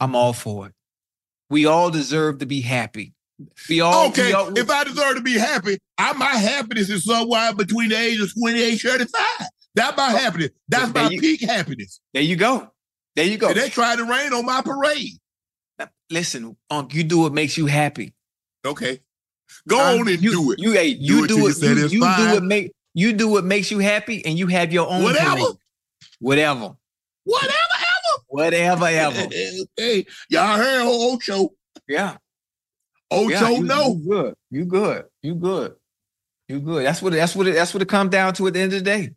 I'm 0.00 0.14
all 0.14 0.32
for 0.32 0.66
it. 0.68 0.72
We 1.50 1.66
all 1.66 1.90
deserve 1.90 2.38
to 2.38 2.46
be 2.46 2.60
happy. 2.60 3.14
We 3.68 3.80
all, 3.80 4.08
okay, 4.08 4.26
we 4.28 4.32
all- 4.34 4.56
if 4.58 4.68
I 4.70 4.84
deserve 4.84 5.16
to 5.16 5.22
be 5.22 5.38
happy, 5.38 5.78
I, 5.96 6.12
my 6.12 6.34
happiness 6.36 6.90
is 6.90 7.04
somewhere 7.04 7.52
between 7.54 7.88
the 7.88 7.96
ages 7.98 8.32
of 8.36 8.40
28 8.40 8.70
and 8.70 8.80
35. 8.80 9.48
That's 9.74 9.96
my 9.96 10.10
happiness. 10.10 10.50
That's 10.68 10.92
my 10.94 11.08
you- 11.08 11.20
peak 11.20 11.40
happiness. 11.42 12.00
there 12.12 12.22
you 12.22 12.36
go. 12.36 12.70
There 13.16 13.24
you 13.26 13.38
go. 13.38 13.48
And 13.48 13.56
they 13.56 13.68
tried 13.70 13.96
to 13.96 14.04
rain 14.04 14.32
on 14.32 14.44
my 14.44 14.60
parade. 14.62 15.12
Listen, 16.10 16.56
Unc, 16.70 16.94
you 16.94 17.02
do 17.04 17.18
what 17.20 17.32
makes 17.32 17.56
you 17.56 17.66
happy. 17.66 18.14
Okay. 18.64 19.00
Go 19.68 19.78
Um, 19.80 20.00
on 20.00 20.08
and 20.08 20.22
you, 20.22 20.30
do 20.30 20.52
it. 20.52 20.58
You, 20.58 20.72
hey, 20.72 20.94
Do 20.94 21.00
you 21.00 21.24
it 21.24 21.28
do 21.28 21.46
it. 21.48 21.56
You, 21.60 21.74
you 21.86 22.00
do 22.00 22.30
what 22.34 22.42
make 22.42 22.72
you 22.98 23.12
do 23.12 23.28
what 23.28 23.44
makes 23.44 23.70
you 23.70 23.78
happy, 23.78 24.24
and 24.26 24.38
you 24.38 24.46
have 24.48 24.72
your 24.72 24.88
own 24.90 25.02
Whatever. 25.02 25.30
parade. 25.36 25.46
whatever, 26.18 26.76
Whatever, 27.24 27.54
whatever, 28.26 28.86
ever. 28.86 29.18
ever. 29.34 29.64
hey, 29.76 30.06
y'all 30.30 30.56
heard 30.56 30.82
Ocho. 30.84 31.50
Yeah, 31.86 32.16
Ocho, 33.10 33.28
yeah. 33.30 33.50
You, 33.50 33.62
no. 33.64 33.88
you 33.96 34.08
good. 34.08 34.34
You 34.50 34.64
good. 34.64 35.04
You 35.22 35.34
good. 35.34 35.76
You 36.48 36.60
good. 36.60 36.86
That's 36.86 37.00
what. 37.02 37.12
It, 37.12 37.16
that's 37.16 37.36
what. 37.36 37.46
It, 37.46 37.54
that's 37.54 37.72
what 37.74 37.82
it 37.82 37.88
comes 37.88 38.10
down 38.10 38.34
to 38.34 38.46
at 38.46 38.54
the 38.54 38.60
end 38.60 38.72
of 38.72 38.78
the 38.80 38.84
day. 38.84 39.10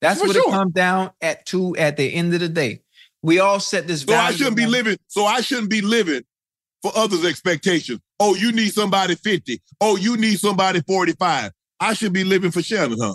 That's 0.00 0.20
For 0.20 0.26
what 0.26 0.34
sure. 0.36 0.48
it 0.48 0.52
comes 0.52 0.72
down 0.74 1.12
at 1.20 1.46
to 1.46 1.76
at 1.76 1.96
the 1.96 2.12
end 2.12 2.34
of 2.34 2.40
the 2.40 2.48
day. 2.48 2.82
We 3.22 3.38
all 3.38 3.60
set 3.60 3.86
this. 3.86 4.02
So 4.02 4.14
I 4.14 4.32
shouldn't 4.32 4.56
be 4.56 4.66
living. 4.66 4.96
So 5.06 5.24
I 5.24 5.40
shouldn't 5.40 5.70
be 5.70 5.80
living 5.80 6.22
for 6.82 6.90
others' 6.96 7.24
expectations. 7.24 8.00
Oh, 8.18 8.34
you 8.34 8.50
need 8.52 8.74
somebody 8.74 9.14
50. 9.14 9.62
Oh, 9.80 9.96
you 9.96 10.16
need 10.16 10.38
somebody 10.40 10.80
45. 10.80 11.52
I 11.80 11.94
should 11.94 12.12
be 12.12 12.24
living 12.24 12.50
for 12.50 12.62
Shannon, 12.62 12.98
huh? 13.00 13.14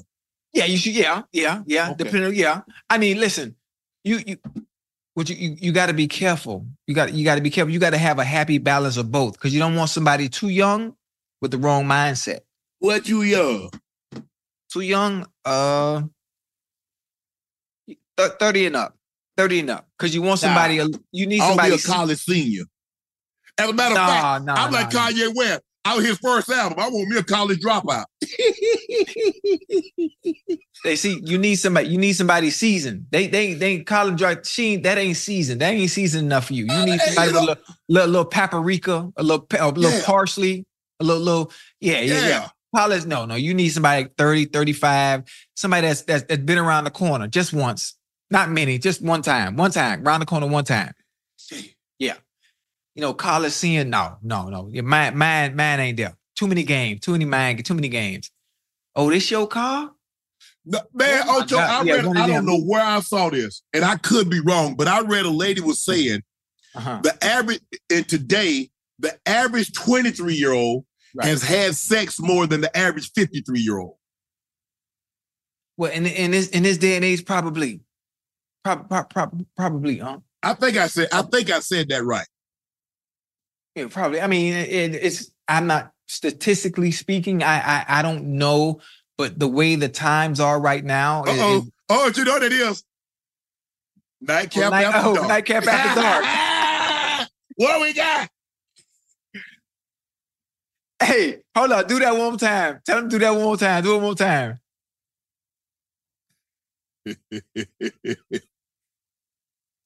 Yeah, 0.53 0.65
you 0.65 0.77
should. 0.77 0.95
Yeah, 0.95 1.23
yeah, 1.31 1.63
yeah. 1.65 1.91
Okay. 1.91 2.03
Depending. 2.05 2.35
Yeah. 2.35 2.61
I 2.89 2.97
mean, 2.97 3.19
listen, 3.19 3.55
you 4.03 4.19
you. 4.25 4.37
What 5.13 5.29
you 5.29 5.35
you, 5.35 5.57
you 5.59 5.71
got 5.71 5.87
to 5.87 5.93
be 5.93 6.07
careful. 6.07 6.67
You 6.85 6.93
got 6.95 7.13
you 7.13 7.23
got 7.25 7.35
to 7.35 7.41
be 7.41 7.49
careful. 7.49 7.73
You 7.73 7.79
got 7.79 7.91
to 7.91 7.97
have 7.97 8.19
a 8.19 8.23
happy 8.23 8.59
balance 8.59 8.97
of 8.97 9.11
both 9.11 9.33
because 9.33 9.53
you 9.53 9.59
don't 9.59 9.75
want 9.75 9.89
somebody 9.89 10.29
too 10.29 10.49
young 10.49 10.95
with 11.41 11.51
the 11.51 11.57
wrong 11.57 11.85
mindset. 11.85 12.41
What 12.79 13.07
you 13.09 13.23
young? 13.23 13.71
Too 14.71 14.81
young, 14.81 15.25
uh, 15.45 16.03
thir- 18.17 18.35
thirty 18.39 18.65
and 18.67 18.75
up, 18.75 18.95
thirty 19.37 19.59
and 19.61 19.69
up, 19.71 19.87
because 19.97 20.13
you 20.13 20.21
want 20.21 20.41
Nah. 20.41 20.47
somebody. 20.47 20.75
You 21.11 21.25
need 21.25 21.41
I'll 21.41 21.49
be 21.57 21.63
somebody. 21.63 21.75
a 21.75 21.77
college 21.79 22.19
senior. 22.19 22.63
As 23.57 23.69
a 23.69 23.73
matter 23.73 23.93
of 23.95 23.97
fact, 24.07 24.45
Nah, 24.45 24.53
nah, 24.55 24.65
I'm 24.65 24.71
like 24.71 24.93
nah, 24.93 25.09
Kanye 25.09 25.35
West. 25.35 25.61
Out 25.87 26.03
his 26.03 26.17
first 26.17 26.49
album. 26.49 26.79
I 26.79 26.89
want 26.89 27.09
me 27.09 27.17
a 27.17 27.23
college 27.23 27.59
dropout. 27.59 28.05
They 30.83 30.95
see 30.95 31.19
you 31.25 31.37
need 31.39 31.55
somebody. 31.55 31.87
You 31.89 31.97
need 31.97 32.13
somebody 32.13 32.51
seasoned. 32.51 33.07
They 33.09 33.27
they 33.27 33.53
they 33.55 33.79
college 33.79 34.17
drop. 34.17 34.45
She 34.45 34.77
that 34.77 34.97
ain't 34.97 35.17
seasoned. 35.17 35.59
That 35.61 35.73
ain't 35.73 35.89
seasoned 35.89 36.27
enough 36.27 36.45
for 36.47 36.53
you. 36.53 36.65
You 36.65 36.85
need 36.85 37.01
somebody 37.01 37.27
with 37.29 37.35
a 37.35 37.39
little, 37.41 37.63
little, 37.89 38.09
little 38.09 38.25
paprika, 38.25 39.11
a 39.17 39.23
little 39.23 39.47
a 39.59 39.71
little 39.71 39.91
Yeah. 39.99 40.05
parsley, 40.05 40.65
a 40.99 41.03
little 41.03 41.21
little 41.23 41.51
yeah 41.81 41.99
yeah 42.01 42.19
yeah. 42.19 42.27
Yeah. 42.27 42.47
College 42.75 43.05
no 43.07 43.25
no. 43.25 43.33
You 43.35 43.53
need 43.55 43.69
somebody 43.69 44.03
like 44.03 44.15
30, 44.17 44.45
35, 44.45 45.23
somebody 45.55 45.87
that's 45.87 46.03
that's, 46.03 46.23
that's 46.23 46.43
been 46.43 46.59
around 46.59 46.83
the 46.83 46.91
corner 46.91 47.27
just 47.27 47.53
once, 47.53 47.95
not 48.29 48.51
many, 48.51 48.77
just 48.77 49.01
one 49.01 49.23
time, 49.23 49.55
one 49.57 49.71
time, 49.71 50.07
around 50.07 50.19
the 50.19 50.25
corner 50.27 50.47
one 50.47 50.63
time. 50.63 50.93
Yeah. 51.97 52.15
You 52.97 53.01
know, 53.01 53.13
Coliseum. 53.13 53.91
no 53.91 54.17
no 54.23 54.49
no. 54.49 54.69
Yeah, 54.71 54.81
mine 54.81 55.15
mine 55.15 55.55
mine 55.55 55.79
ain't 55.79 55.97
there. 55.97 56.17
Too 56.35 56.47
many 56.47 56.63
games. 56.63 57.01
Too 57.01 57.11
many 57.11 57.25
mine. 57.25 57.61
Too 57.61 57.75
many 57.75 57.89
games. 57.89 58.31
Oh, 58.95 59.11
this 59.11 59.29
your 59.29 59.45
car? 59.47 59.91
No, 60.65 60.79
man, 60.95 61.21
Oh 61.27 61.41
Ocho. 61.43 61.57
I 61.59 61.83
read, 61.83 62.05
of 62.05 62.17
I 62.17 62.25
don't 62.25 62.45
know 62.47 62.59
where 62.59 62.81
I 62.83 62.99
saw 63.01 63.29
this, 63.29 63.61
and 63.71 63.85
I 63.85 63.97
could 63.97 64.31
be 64.31 64.39
wrong, 64.39 64.73
but 64.75 64.87
I 64.87 65.01
read 65.01 65.27
a 65.27 65.29
lady 65.29 65.61
was 65.61 65.85
saying 65.85 66.23
Uh-huh. 66.73 66.99
the 67.03 67.23
average, 67.23 67.61
and 67.91 68.09
today, 68.09 68.71
the 68.97 69.15
average 69.27 69.71
23 69.73 70.33
year 70.33 70.51
old 70.53 70.83
Right. 71.13 71.27
has 71.27 71.43
had 71.43 71.75
sex 71.75 72.19
more 72.19 72.47
than 72.47 72.61
the 72.61 72.75
average 72.75 73.11
53 73.13 73.59
year 73.59 73.77
old. 73.77 73.97
Well, 75.77 75.91
in 75.91 76.07
in 76.07 76.31
this 76.31 76.49
in 76.49 76.63
this 76.63 76.77
day 76.79 76.95
and 76.95 77.05
age, 77.05 77.25
probably, 77.25 77.81
prob, 78.63 78.89
prob, 78.89 79.09
prob, 79.11 79.45
probably, 79.55 79.99
huh? 79.99 80.17
I 80.41 80.55
think 80.55 80.77
I 80.77 80.87
said, 80.87 81.09
I 81.13 81.21
think 81.21 81.51
I 81.51 81.59
said 81.59 81.89
that 81.89 82.03
right. 82.03 82.25
Yeah, 83.77 83.87
probably. 83.91 84.19
I 84.19 84.25
mean, 84.25 84.53
it, 84.53 84.95
it's. 84.95 85.29
I'm 85.47 85.67
not 85.67 85.91
statistically 86.07 86.89
speaking. 86.91 87.43
I, 87.43 87.59
I 87.59 87.85
I 87.99 88.01
don't 88.01 88.23
know, 88.39 88.81
but 89.19 89.37
the 89.37 89.47
way 89.47 89.75
the 89.75 89.87
times 89.87 90.39
are 90.39 90.59
right 90.59 90.83
now, 90.83 91.21
Uh 91.25 91.25
oh. 91.37 91.67
Oh, 91.87 92.11
you 92.15 92.23
know 92.25 92.33
what 92.33 92.41
it 92.43 92.53
is? 92.53 92.83
Nightcap 94.19 94.71
Night- 94.71 94.85
after 94.85 95.07
oh, 95.09 95.15
dark. 95.15 95.27
nightcap 95.27 95.67
after 95.67 96.01
dark. 96.01 97.29
what 97.55 97.81
we 97.81 97.93
got? 97.93 98.29
hey, 101.03 101.37
hold 101.55 101.71
on, 101.71 101.85
do 101.85 101.99
that 101.99 102.13
one 102.17 102.29
more 102.31 102.37
time. 102.39 102.79
Tell 102.83 102.99
them 102.99 103.09
to 103.11 103.19
do 103.19 103.19
that 103.19 103.29
one 103.35 103.43
more 103.43 103.57
time. 103.57 103.83
Do 103.83 103.91
it 103.91 103.95
one 103.97 104.03
more 104.03 104.15
time. 104.15 104.59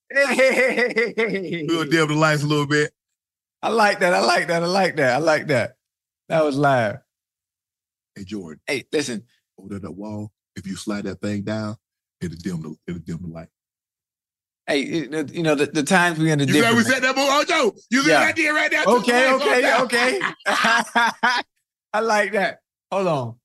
Hey, 0.09 1.65
we'll 1.67 1.85
dim 1.89 2.07
the 2.07 2.15
lights 2.15 2.43
a 2.43 2.47
little 2.47 2.67
bit. 2.67 2.93
I 3.63 3.69
like 3.69 3.99
that. 3.99 4.13
I 4.13 4.19
like 4.21 4.47
that. 4.47 4.63
I 4.63 4.65
like 4.65 4.95
that. 4.97 5.13
I 5.13 5.17
like 5.17 5.47
that. 5.47 5.75
That 6.29 6.43
was 6.43 6.57
live. 6.57 6.97
Hey, 8.15 8.23
Jordan, 8.23 8.59
Hey, 8.67 8.85
listen. 8.91 9.23
over 9.57 9.79
that 9.79 9.91
wall, 9.91 10.31
if 10.55 10.67
you 10.67 10.75
slide 10.75 11.05
that 11.05 11.21
thing 11.21 11.43
down, 11.43 11.77
it'll 12.19 12.37
dim 12.37 12.61
the, 12.61 12.75
it'll 12.87 12.99
dim 13.01 13.19
the 13.21 13.27
light. 13.27 13.47
Hey, 14.67 14.81
it- 14.81 15.31
you 15.33 15.43
know 15.43 15.55
the, 15.55 15.65
the 15.67 15.83
times 15.83 16.19
we 16.19 16.31
in 16.31 16.39
the 16.39 16.45
You 16.45 16.75
we 16.75 16.83
said 16.83 17.01
that, 17.01 17.15
boy? 17.15 17.21
Oh, 17.23 17.43
Joe, 17.47 17.75
you 17.89 18.03
Yeah. 18.03 18.23
right 18.25 18.35
there? 18.35 18.83
Took 18.83 19.05
the 19.05 19.11
Okay, 19.11 19.33
okay, 19.33 19.81
okay. 19.81 20.19
I 21.93 21.99
like 21.99 22.31
that. 22.33 22.59
Hold 22.91 23.07
on. 23.07 23.35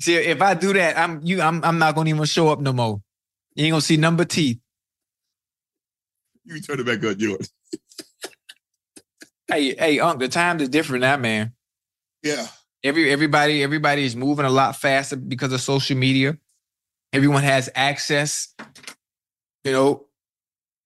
See, 0.00 0.16
if 0.16 0.42
I 0.42 0.54
do 0.54 0.72
that, 0.74 0.98
I'm 0.98 1.20
you. 1.22 1.40
I'm 1.40 1.64
I'm 1.64 1.78
not 1.78 1.94
gonna 1.94 2.10
even 2.10 2.24
show 2.24 2.48
up 2.48 2.60
no 2.60 2.72
more. 2.72 3.00
You 3.54 3.64
ain't 3.66 3.72
gonna 3.72 3.80
see 3.80 3.96
number 3.96 4.24
teeth. 4.24 4.58
you 6.44 6.60
turn 6.60 6.80
it 6.80 6.86
back 6.86 7.02
up, 7.04 7.16
Jordan. 7.16 7.46
Hey, 9.54 9.72
hey, 9.78 10.00
Unc, 10.00 10.18
the 10.18 10.26
times 10.26 10.62
is 10.62 10.68
different 10.68 11.02
now, 11.02 11.16
man. 11.16 11.52
Yeah. 12.24 12.48
Every 12.82 13.12
everybody 13.12 13.62
everybody 13.62 14.04
is 14.04 14.16
moving 14.16 14.44
a 14.44 14.50
lot 14.50 14.74
faster 14.74 15.14
because 15.14 15.52
of 15.52 15.60
social 15.60 15.96
media. 15.96 16.36
Everyone 17.12 17.44
has 17.44 17.70
access, 17.76 18.52
you 19.62 19.70
know, 19.70 20.06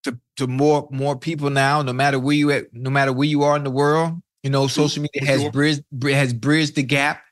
to 0.03 0.21
to 0.37 0.47
more 0.47 0.87
more 0.91 1.17
people 1.17 1.49
now. 1.49 1.81
No 1.81 1.95
matter 1.95 2.19
where 2.19 2.35
you 2.35 2.51
at, 2.51 2.75
no 2.75 2.91
matter 2.91 3.11
where 3.11 3.27
you 3.27 3.43
are 3.43 3.57
in 3.57 3.65
the 3.65 3.71
world, 3.71 4.21
you 4.43 4.51
know, 4.51 4.65
mm-hmm. 4.65 4.83
social 4.83 5.03
media 5.03 5.27
has 5.27 5.41
sure. 5.41 5.51
bridged 5.51 5.85
has 6.03 6.35
bridged 6.35 6.75
the 6.75 6.83
gap, 6.83 7.23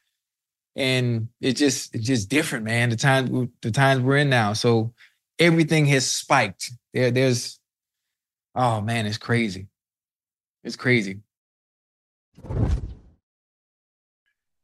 and 0.74 1.28
it's 1.42 1.60
just 1.60 1.94
it's 1.94 2.06
just 2.06 2.30
different, 2.30 2.64
man. 2.64 2.88
The 2.88 2.96
times 2.96 3.50
the 3.60 3.70
times 3.70 4.00
we're 4.00 4.16
in 4.16 4.30
now, 4.30 4.54
so 4.54 4.94
everything 5.38 5.84
has 5.84 6.10
spiked. 6.10 6.72
There 6.94 7.10
there's, 7.10 7.60
oh 8.54 8.80
man, 8.80 9.04
it's 9.04 9.18
crazy. 9.18 9.66
It's 10.64 10.76
crazy. 10.76 11.20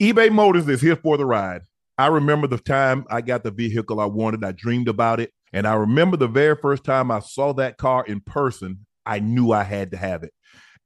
eBay 0.00 0.30
Motors 0.30 0.68
is 0.68 0.80
here 0.80 0.96
for 0.96 1.16
the 1.16 1.24
ride. 1.24 1.62
I 1.98 2.08
remember 2.08 2.46
the 2.46 2.58
time 2.58 3.04
I 3.10 3.20
got 3.20 3.44
the 3.44 3.50
vehicle 3.50 4.00
I 4.00 4.06
wanted. 4.06 4.44
I 4.44 4.52
dreamed 4.52 4.88
about 4.88 5.20
it. 5.20 5.32
And 5.52 5.66
I 5.66 5.74
remember 5.74 6.16
the 6.16 6.28
very 6.28 6.56
first 6.56 6.84
time 6.84 7.10
I 7.10 7.20
saw 7.20 7.52
that 7.54 7.76
car 7.76 8.04
in 8.06 8.20
person, 8.20 8.86
I 9.04 9.20
knew 9.20 9.52
I 9.52 9.62
had 9.62 9.90
to 9.90 9.96
have 9.96 10.22
it. 10.22 10.32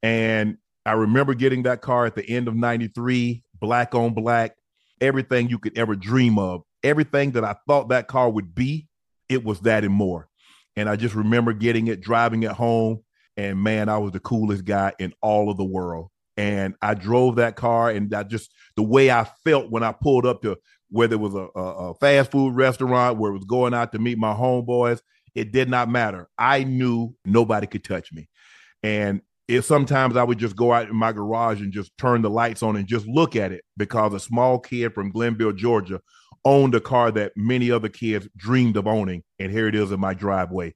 And 0.03 0.57
I 0.85 0.93
remember 0.93 1.33
getting 1.33 1.63
that 1.63 1.81
car 1.81 2.05
at 2.05 2.15
the 2.15 2.29
end 2.29 2.47
of 2.47 2.55
93, 2.55 3.43
black 3.59 3.95
on 3.95 4.13
black, 4.13 4.55
everything 5.01 5.49
you 5.49 5.59
could 5.59 5.77
ever 5.77 5.95
dream 5.95 6.37
of, 6.37 6.61
everything 6.83 7.31
that 7.31 7.43
I 7.43 7.55
thought 7.67 7.89
that 7.89 8.07
car 8.07 8.29
would 8.29 8.53
be, 8.53 8.87
it 9.29 9.43
was 9.43 9.61
that 9.61 9.83
and 9.83 9.93
more. 9.93 10.27
And 10.75 10.87
I 10.87 10.95
just 10.95 11.15
remember 11.15 11.53
getting 11.53 11.87
it, 11.87 12.01
driving 12.01 12.43
it 12.43 12.51
home. 12.51 13.03
And 13.35 13.61
man, 13.61 13.89
I 13.89 13.97
was 13.97 14.11
the 14.11 14.19
coolest 14.19 14.65
guy 14.65 14.93
in 14.99 15.13
all 15.21 15.49
of 15.49 15.57
the 15.57 15.65
world. 15.65 16.09
And 16.37 16.75
I 16.81 16.93
drove 16.93 17.37
that 17.37 17.55
car, 17.55 17.89
and 17.89 18.13
I 18.13 18.23
just 18.23 18.53
the 18.75 18.83
way 18.83 19.09
I 19.09 19.27
felt 19.43 19.71
when 19.71 19.83
I 19.83 19.91
pulled 19.91 20.25
up 20.25 20.43
to 20.43 20.57
whether 20.89 21.15
it 21.15 21.19
was 21.19 21.33
a, 21.33 21.47
a, 21.55 21.89
a 21.89 21.93
fast 21.95 22.31
food 22.31 22.55
restaurant 22.55 23.17
where 23.17 23.31
it 23.31 23.35
was 23.35 23.45
going 23.45 23.73
out 23.73 23.91
to 23.91 23.99
meet 23.99 24.17
my 24.17 24.33
homeboys, 24.33 25.01
it 25.35 25.51
did 25.51 25.69
not 25.69 25.89
matter. 25.89 26.29
I 26.37 26.63
knew 26.63 27.13
nobody 27.25 27.67
could 27.67 27.83
touch 27.83 28.11
me. 28.13 28.29
And 28.83 29.21
sometimes 29.61 30.17
I 30.17 30.23
would 30.23 30.37
just 30.37 30.55
go 30.55 30.73
out 30.73 30.89
in 30.89 30.95
my 30.95 31.11
garage 31.11 31.61
and 31.61 31.71
just 31.71 31.97
turn 31.97 32.21
the 32.21 32.29
lights 32.29 32.63
on 32.63 32.75
and 32.75 32.87
just 32.87 33.07
look 33.07 33.35
at 33.35 33.51
it 33.51 33.63
because 33.75 34.13
a 34.13 34.19
small 34.19 34.59
kid 34.59 34.93
from 34.93 35.11
Glennville, 35.11 35.55
Georgia, 35.55 36.01
owned 36.45 36.75
a 36.75 36.79
car 36.79 37.11
that 37.11 37.33
many 37.35 37.71
other 37.71 37.89
kids 37.89 38.27
dreamed 38.37 38.77
of 38.77 38.87
owning. 38.87 39.23
And 39.39 39.51
here 39.51 39.67
it 39.67 39.75
is 39.75 39.91
in 39.91 39.99
my 39.99 40.13
driveway, 40.13 40.73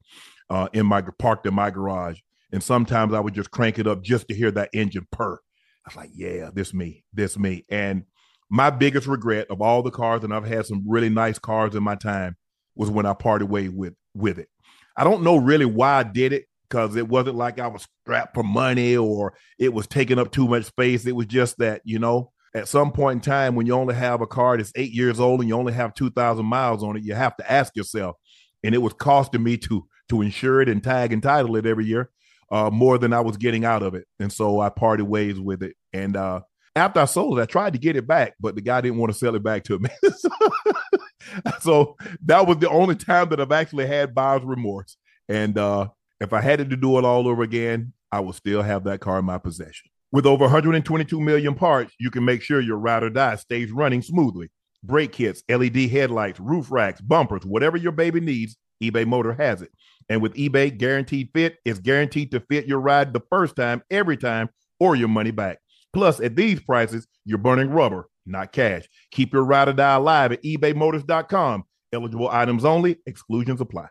uh, 0.50 0.67
in 0.74 0.86
my 0.86 1.02
parked 1.02 1.45
in 1.45 1.54
my 1.54 1.69
garage. 1.69 2.19
And 2.52 2.62
sometimes 2.62 3.13
I 3.13 3.19
would 3.19 3.34
just 3.34 3.52
crank 3.52 3.80
it 3.80 3.88
up 3.88 4.04
just 4.04 4.28
to 4.28 4.36
hear 4.36 4.52
that 4.52 4.69
engine 4.74 5.08
purr. 5.12 5.39
I 5.86 5.89
was 5.89 5.96
like, 5.96 6.12
yeah, 6.13 6.50
this 6.54 6.74
me, 6.74 7.04
this 7.13 7.38
me. 7.38 7.65
And 7.70 8.04
my 8.50 8.70
biggest 8.70 9.08
regret 9.08 9.48
of 9.50 9.62
all 9.62 9.82
the 9.82 9.91
cars, 9.91 10.24
and 10.24 10.34
I've 10.34 10.48
had 10.48 10.65
some 10.65 10.84
really 10.88 11.10
nice 11.10 11.39
cars 11.39 11.74
in 11.76 11.84
my 11.84 11.96
time, 11.96 12.36
was 12.76 12.89
when 12.89 13.06
I 13.06 13.13
parted 13.13 13.48
ways 13.48 13.72
with 13.72 13.94
with 14.13 14.38
it. 14.39 14.50
I 14.96 15.04
don't 15.04 15.24
know 15.24 15.38
really 15.38 15.65
why 15.65 16.00
I 16.00 16.04
did 16.04 16.34
it 16.34 16.46
because 16.70 16.96
it 16.96 17.08
wasn't 17.08 17.38
like 17.38 17.60
I 17.60 17.67
was 17.67 17.88
strapped 18.04 18.34
for 18.34 18.44
money 18.44 18.96
or 18.96 19.34
it 19.58 19.74
was 19.74 19.88
taking 19.88 20.20
up 20.20 20.32
too 20.32 20.48
much 20.48 20.65
space. 20.65 21.06
It 21.06 21.15
was 21.15 21.26
just 21.26 21.58
that, 21.58 21.82
you 21.84 22.00
know, 22.00 22.32
at 22.56 22.67
some 22.67 22.91
point 22.91 23.17
in 23.17 23.22
time 23.22 23.56
when 23.56 23.65
you 23.65 23.74
only 23.74 23.96
have 23.96 24.22
a 24.22 24.28
car 24.28 24.58
that's 24.58 24.72
eight 24.76 24.91
years 24.91 25.20
old 25.20 25.39
and 25.39 25.50
you 25.50 25.56
only 25.56 25.74
have 25.74 25.94
2,000 25.94 26.46
miles 26.46 26.84
on 26.84 26.98
it, 26.98 27.04
you 27.04 27.13
have 27.13 27.36
to 27.38 27.52
ask 27.52 27.76
yourself. 27.76 28.15
And 28.63 28.76
it 28.76 28.80
was 28.80 28.94
costing 28.94 29.44
me 29.44 29.58
to 29.58 29.86
to 30.10 30.22
insure 30.22 30.62
it 30.62 30.67
and 30.67 30.84
tag 30.84 31.13
and 31.13 31.24
title 31.24 31.56
it 31.56 31.65
every 31.65 31.86
year 31.86 32.12
uh, 32.51 32.69
more 32.69 32.97
than 32.97 33.13
I 33.13 33.21
was 33.21 33.37
getting 33.37 33.65
out 33.65 33.81
of 33.81 33.95
it. 33.95 34.05
And 34.19 34.31
so 34.31 34.59
I 34.59 34.69
parted 34.69 35.05
ways 35.05 35.39
with 35.39 35.63
it. 35.63 35.75
And 35.93 36.17
uh, 36.17 36.41
after 36.75 36.99
I 36.99 37.05
sold 37.05 37.39
it, 37.39 37.41
I 37.41 37.45
tried 37.45 37.73
to 37.73 37.79
get 37.79 37.95
it 37.95 38.05
back, 38.05 38.33
but 38.39 38.55
the 38.55 38.61
guy 38.61 38.81
didn't 38.81 38.97
want 38.97 39.11
to 39.11 39.17
sell 39.17 39.35
it 39.35 39.43
back 39.43 39.63
to 39.65 39.79
me. 39.79 39.89
so 41.61 41.95
that 42.25 42.45
was 42.45 42.57
the 42.57 42.69
only 42.69 42.95
time 42.95 43.29
that 43.29 43.39
I've 43.39 43.51
actually 43.51 43.87
had 43.87 44.13
buyer's 44.13 44.43
remorse. 44.43 44.97
And 45.29 45.57
uh, 45.57 45.87
if 46.19 46.33
I 46.33 46.41
had 46.41 46.59
to 46.59 46.65
do 46.65 46.97
it 46.97 47.05
all 47.05 47.27
over 47.27 47.41
again, 47.41 47.93
I 48.11 48.19
would 48.19 48.35
still 48.35 48.61
have 48.61 48.83
that 48.83 48.99
car 48.99 49.19
in 49.19 49.25
my 49.25 49.37
possession. 49.37 49.89
With 50.11 50.25
over 50.25 50.43
122 50.43 51.21
million 51.21 51.55
parts, 51.55 51.93
you 51.97 52.11
can 52.11 52.25
make 52.25 52.41
sure 52.41 52.59
your 52.59 52.77
ride 52.77 53.03
or 53.03 53.09
die 53.09 53.37
stays 53.37 53.71
running 53.71 54.01
smoothly. 54.01 54.49
Brake 54.83 55.13
kits, 55.13 55.41
LED 55.47 55.77
headlights, 55.89 56.39
roof 56.39 56.69
racks, 56.69 56.99
bumpers, 56.99 57.45
whatever 57.45 57.77
your 57.77 57.93
baby 57.93 58.19
needs, 58.19 58.57
eBay 58.82 59.06
Motor 59.06 59.34
has 59.34 59.62
it. 59.62 59.72
And 60.10 60.22
with 60.22 60.34
eBay 60.34 60.78
Guaranteed 60.78 61.30
Fit, 61.34 61.58
it's 61.63 61.80
guaranteed 61.80 62.32
to 62.32 62.39
fit 62.41 62.67
your 62.67 62.80
ride 62.80 63.13
the 63.13 63.22
first 63.30 63.56
time, 63.56 63.82
every 63.89 64.17
time, 64.17 64.50
or 64.80 64.96
your 64.96 65.08
money 65.08 65.32
back. 65.32 65.60
Plus, 65.94 66.20
at 66.20 66.36
these 66.36 66.60
prices, 66.60 67.08
you're 67.26 67.38
burning 67.38 67.70
rubber, 67.70 68.10
not 68.26 68.52
cash. 68.52 68.88
Keep 69.12 69.34
your 69.34 69.44
ride 69.44 69.70
or 69.70 69.74
die 69.74 69.96
alive 69.96 70.32
at 70.32 70.44
ebaymotors.com. 70.44 71.63
Eligible 71.94 72.30
items 72.30 72.65
only, 72.65 72.98
exclusions 73.06 73.62
apply. 73.62 73.88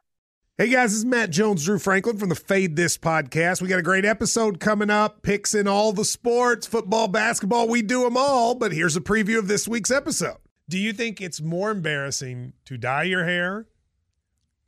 Hey 0.60 0.68
guys, 0.68 0.90
this 0.90 0.98
is 0.98 1.04
Matt 1.06 1.30
Jones, 1.30 1.64
Drew 1.64 1.78
Franklin 1.78 2.18
from 2.18 2.28
the 2.28 2.34
Fade 2.34 2.76
This 2.76 2.98
podcast. 2.98 3.62
We 3.62 3.68
got 3.68 3.78
a 3.78 3.82
great 3.82 4.04
episode 4.04 4.60
coming 4.60 4.90
up, 4.90 5.22
picks 5.22 5.54
in 5.54 5.66
all 5.66 5.92
the 5.92 6.04
sports, 6.04 6.66
football, 6.66 7.08
basketball, 7.08 7.66
we 7.66 7.80
do 7.80 8.04
them 8.04 8.18
all. 8.18 8.54
But 8.54 8.72
here's 8.72 8.94
a 8.94 9.00
preview 9.00 9.38
of 9.38 9.48
this 9.48 9.66
week's 9.66 9.90
episode. 9.90 10.36
Do 10.68 10.76
you 10.78 10.92
think 10.92 11.18
it's 11.18 11.40
more 11.40 11.70
embarrassing 11.70 12.52
to 12.66 12.76
dye 12.76 13.04
your 13.04 13.24
hair 13.24 13.68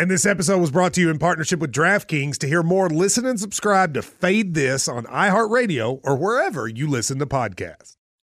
And 0.00 0.10
this 0.10 0.24
episode 0.24 0.62
was 0.62 0.70
brought 0.70 0.94
to 0.94 1.02
you 1.02 1.10
in 1.10 1.18
partnership 1.18 1.60
with 1.60 1.72
DraftKings. 1.72 2.38
To 2.38 2.46
hear 2.46 2.62
more, 2.62 2.88
listen 2.88 3.26
and 3.26 3.38
subscribe 3.38 3.92
to 3.92 4.00
Fade 4.00 4.54
This 4.54 4.88
on 4.88 5.04
iHeartRadio 5.04 6.00
or 6.02 6.16
wherever 6.16 6.66
you 6.66 6.88
listen 6.88 7.18
to 7.18 7.26
podcasts. 7.26 7.99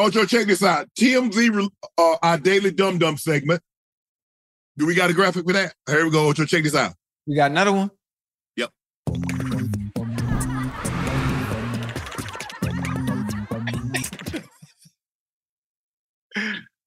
Ocho, 0.00 0.24
check 0.24 0.46
this 0.46 0.62
out. 0.62 0.86
TMZ, 0.96 1.68
uh, 1.98 2.16
our 2.22 2.38
daily 2.38 2.70
dum 2.70 2.98
dum 2.98 3.16
segment. 3.16 3.60
Do 4.76 4.86
we 4.86 4.94
got 4.94 5.10
a 5.10 5.12
graphic 5.12 5.44
for 5.44 5.52
that? 5.54 5.74
Here 5.88 6.04
we 6.04 6.12
go, 6.12 6.28
Ocho. 6.28 6.44
Check 6.44 6.62
this 6.62 6.76
out. 6.76 6.92
We 7.26 7.34
got 7.34 7.50
another 7.50 7.72
one. 7.72 7.90
Yep. 8.56 8.70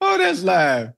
Oh, 0.03 0.17
that's 0.17 0.41
live. 0.41 0.91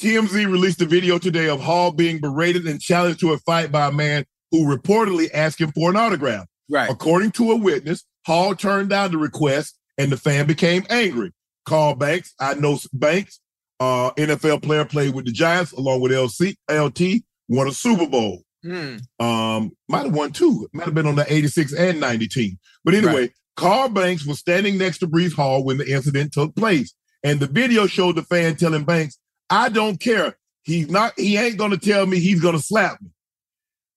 TMZ 0.00 0.50
released 0.50 0.80
a 0.80 0.86
video 0.86 1.18
today 1.18 1.48
of 1.48 1.60
Hall 1.60 1.92
being 1.92 2.20
berated 2.20 2.66
and 2.66 2.80
challenged 2.80 3.20
to 3.20 3.32
a 3.32 3.38
fight 3.38 3.70
by 3.70 3.88
a 3.88 3.92
man 3.92 4.24
who 4.50 4.64
reportedly 4.64 5.28
asked 5.34 5.60
him 5.60 5.72
for 5.72 5.90
an 5.90 5.96
autograph. 5.96 6.46
Right. 6.70 6.90
According 6.90 7.32
to 7.32 7.52
a 7.52 7.56
witness, 7.56 8.04
Hall 8.24 8.54
turned 8.54 8.88
down 8.88 9.12
the 9.12 9.18
request 9.18 9.77
and 9.98 10.10
the 10.10 10.16
fan 10.16 10.46
became 10.46 10.86
angry. 10.88 11.32
Carl 11.66 11.94
Banks, 11.94 12.32
I 12.40 12.54
know 12.54 12.78
Banks, 12.92 13.40
uh, 13.80 14.12
NFL 14.12 14.62
player, 14.62 14.84
played 14.84 15.14
with 15.14 15.26
the 15.26 15.32
Giants 15.32 15.72
along 15.72 16.00
with 16.00 16.12
LC, 16.12 16.56
LT, 16.70 17.22
won 17.48 17.68
a 17.68 17.72
Super 17.72 18.06
Bowl. 18.06 18.42
Hmm. 18.62 18.96
Um, 19.20 19.72
might 19.88 20.04
have 20.04 20.14
won 20.14 20.32
two. 20.32 20.68
Might 20.72 20.86
have 20.86 20.94
been 20.94 21.06
on 21.06 21.16
the 21.16 21.30
86 21.32 21.74
and 21.74 22.00
90 22.00 22.28
team. 22.28 22.58
But 22.84 22.94
anyway, 22.94 23.32
Carl 23.56 23.88
Banks 23.88 24.26
was 24.26 24.38
standing 24.38 24.78
next 24.78 24.98
to 24.98 25.06
Breece 25.06 25.34
Hall 25.34 25.64
when 25.64 25.78
the 25.78 25.90
incident 25.90 26.32
took 26.32 26.54
place. 26.56 26.94
And 27.22 27.40
the 27.40 27.46
video 27.46 27.86
showed 27.86 28.16
the 28.16 28.22
fan 28.22 28.56
telling 28.56 28.84
Banks, 28.84 29.18
I 29.50 29.68
don't 29.68 30.00
care. 30.00 30.36
He's 30.62 30.88
not, 30.90 31.18
he 31.18 31.36
ain't 31.36 31.56
gonna 31.56 31.76
tell 31.76 32.06
me 32.06 32.18
he's 32.18 32.40
gonna 32.40 32.58
slap 32.58 33.00
me. 33.00 33.10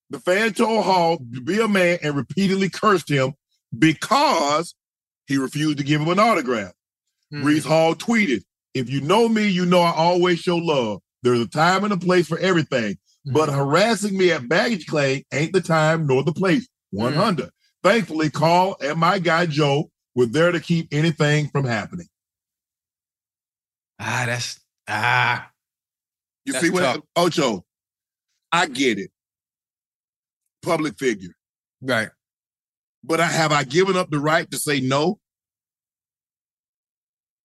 The 0.09 0.19
fan 0.19 0.53
told 0.53 0.83
Hall 0.83 1.17
to 1.17 1.41
be 1.41 1.59
a 1.59 1.67
man 1.67 1.99
and 2.03 2.15
repeatedly 2.15 2.69
cursed 2.69 3.09
him 3.09 3.33
because 3.77 4.75
he 5.27 5.37
refused 5.37 5.77
to 5.77 5.83
give 5.83 6.01
him 6.01 6.09
an 6.09 6.19
autograph. 6.19 6.73
Hmm. 7.31 7.43
Breece 7.43 7.65
Hall 7.65 7.95
tweeted, 7.95 8.43
If 8.73 8.89
you 8.89 9.01
know 9.01 9.29
me, 9.29 9.47
you 9.47 9.65
know 9.65 9.81
I 9.81 9.93
always 9.93 10.39
show 10.39 10.57
love. 10.57 11.01
There's 11.23 11.39
a 11.39 11.47
time 11.47 11.83
and 11.83 11.93
a 11.93 11.97
place 11.97 12.27
for 12.27 12.39
everything. 12.39 12.97
But 13.25 13.49
harassing 13.49 14.17
me 14.17 14.31
at 14.31 14.49
baggage 14.49 14.87
claim 14.87 15.23
ain't 15.31 15.53
the 15.53 15.61
time 15.61 16.07
nor 16.07 16.23
the 16.23 16.33
place. 16.33 16.67
100. 16.89 17.49
Thankfully, 17.83 18.29
Carl 18.29 18.75
and 18.81 18.99
my 18.99 19.19
guy 19.19 19.45
Joe 19.45 19.91
were 20.15 20.25
there 20.25 20.51
to 20.51 20.59
keep 20.59 20.87
anything 20.91 21.47
from 21.49 21.65
happening. 21.65 22.07
Ah, 23.99 24.23
that's 24.25 24.59
ah. 24.87 25.49
You 26.45 26.53
That's 26.53 26.65
see 26.65 26.71
what 26.71 26.81
tough. 26.81 27.01
Ocho? 27.15 27.63
I 28.51 28.65
get 28.65 28.97
it. 28.97 29.11
Public 30.63 30.97
figure. 30.97 31.29
Right. 31.81 32.09
But 33.03 33.19
I 33.19 33.25
have 33.25 33.51
I 33.51 33.63
given 33.63 33.97
up 33.97 34.11
the 34.11 34.19
right 34.19 34.49
to 34.51 34.57
say 34.57 34.79
no? 34.79 35.19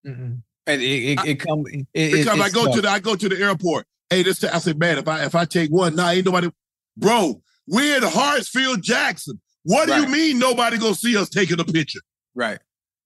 Mm-mm. 0.07 0.43
And 0.67 0.83
it 0.83 0.85
it, 0.85 1.19
it 1.25 1.35
come 1.37 1.65
it, 1.67 1.87
it, 1.95 2.13
Because 2.13 2.41
I 2.41 2.47
it's 2.47 2.55
go 2.55 2.73
to 2.73 2.81
the 2.81 2.89
I 2.89 2.99
go 2.99 3.17
to 3.17 3.29
the 3.29 3.39
airport. 3.39 3.87
Hey, 4.11 4.23
this 4.23 4.43
I 4.45 4.59
said, 4.59 4.79
man, 4.79 4.99
if 4.99 5.09
I 5.09 5.25
if 5.25 5.35
I 5.35 5.45
take 5.45 5.71
one, 5.71 5.97
nah, 5.97 6.11
ain't 6.11 6.27
nobody. 6.27 6.51
Bro, 6.97 7.43
we're 7.67 7.97
in 7.97 8.03
Hartsfield, 8.03 8.83
Jackson. 8.83 9.41
What 9.65 9.87
do 9.87 9.95
you 9.95 10.07
mean 10.07 10.39
nobody 10.39 10.79
gonna 10.79 10.95
see 10.95 11.17
us 11.17 11.29
taking 11.29 11.59
a 11.61 11.65
picture? 11.65 12.01
right. 12.35 12.59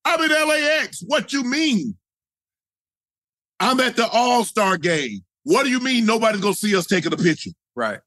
I'm 0.04 0.20
in 0.22 0.30
LAX. 0.30 1.02
What 1.06 1.32
you 1.32 1.44
mean? 1.44 1.94
I'm 3.60 3.78
at 3.80 3.96
the 3.96 4.08
All-Star 4.08 4.78
game. 4.78 5.20
What 5.44 5.64
do 5.64 5.70
you 5.70 5.80
mean 5.80 6.06
nobody's 6.06 6.40
gonna 6.40 6.54
see 6.54 6.74
us 6.74 6.86
taking 6.86 7.12
a 7.12 7.16
picture? 7.16 7.50
Right. 7.74 8.00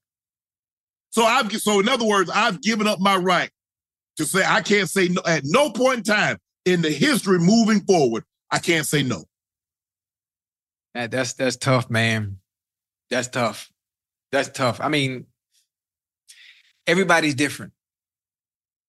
So 1.11 1.23
I've 1.23 1.51
so 1.53 1.79
in 1.79 1.89
other 1.89 2.05
words, 2.05 2.29
I've 2.33 2.61
given 2.61 2.87
up 2.87 2.99
my 2.99 3.15
right 3.15 3.51
to 4.17 4.25
say 4.25 4.43
I 4.45 4.61
can't 4.61 4.89
say 4.89 5.07
no 5.07 5.21
at 5.25 5.43
no 5.45 5.71
point 5.71 5.99
in 5.99 6.03
time 6.03 6.37
in 6.65 6.81
the 6.81 6.91
history 6.91 7.39
moving 7.39 7.81
forward. 7.81 8.23
I 8.51 8.59
can't 8.59 8.85
say 8.85 9.03
no. 9.03 9.25
That, 10.93 11.11
that's 11.11 11.33
that's 11.33 11.57
tough, 11.57 11.89
man. 11.89 12.37
That's 13.09 13.27
tough. 13.27 13.69
That's 14.31 14.49
tough. 14.49 14.79
I 14.81 14.89
mean, 14.89 15.25
everybody's 16.87 17.35
different. 17.35 17.73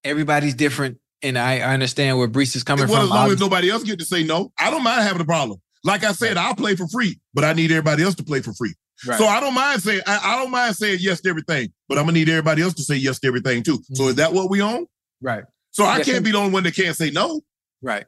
Everybody's 0.05 0.55
different, 0.55 0.99
and 1.23 1.39
I, 1.39 1.61
I 1.61 1.73
understand 1.73 2.19
where 2.19 2.29
Breece 2.29 2.57
is 2.57 2.63
coming 2.63 2.89
well, 2.89 2.97
from. 2.97 3.05
as 3.05 3.11
long 3.11 3.31
as 3.31 3.41
nobody 3.41 3.71
else 3.71 3.85
get 3.85 3.99
to 4.01 4.05
say 4.05 4.23
no, 4.23 4.53
I 4.59 4.71
don't 4.71 4.83
mind 4.83 5.03
having 5.03 5.23
a 5.23 5.25
problem. 5.25 5.61
Like 5.83 6.05
I 6.05 6.13
said, 6.13 6.37
I'll 6.37 6.55
play 6.55 6.77
for 6.77 6.87
free, 6.89 7.21
but 7.33 7.45
I 7.45 7.53
need 7.53 7.71
everybody 7.71 8.03
else 8.03 8.15
to 8.17 8.25
play 8.25 8.41
for 8.41 8.53
free. 8.55 8.75
Right. 9.07 9.19
So 9.19 9.27
I 9.27 9.41
don't 9.41 9.55
mind 9.55 9.83
saying 9.83 10.03
I, 10.07 10.21
I 10.23 10.37
don't 10.37 10.51
mind 10.51 10.77
saying 10.77 10.99
yes 11.01 11.21
to 11.23 11.29
everything, 11.31 11.73
but 11.89 11.99
I'm 11.99 12.05
gonna 12.05 12.19
need 12.19 12.29
everybody 12.29 12.63
else 12.63 12.75
to 12.75 12.83
say 12.83 12.97
yes 12.97 13.19
to 13.21 13.29
everything 13.29 13.63
too. 13.63 13.79
So 13.93 14.03
mm-hmm. 14.03 14.11
is 14.11 14.15
that 14.17 14.33
what 14.33 14.51
we 14.51 14.63
own? 14.63 14.87
Right. 15.25 15.45
So 15.73 15.85
I 15.85 16.03
can't 16.03 16.25
be 16.25 16.31
the 16.31 16.39
only 16.39 16.53
one 16.53 16.63
that 16.65 16.77
can't 16.77 16.95
say 16.95 17.11
no. 17.11 17.41
Right. 17.83 18.05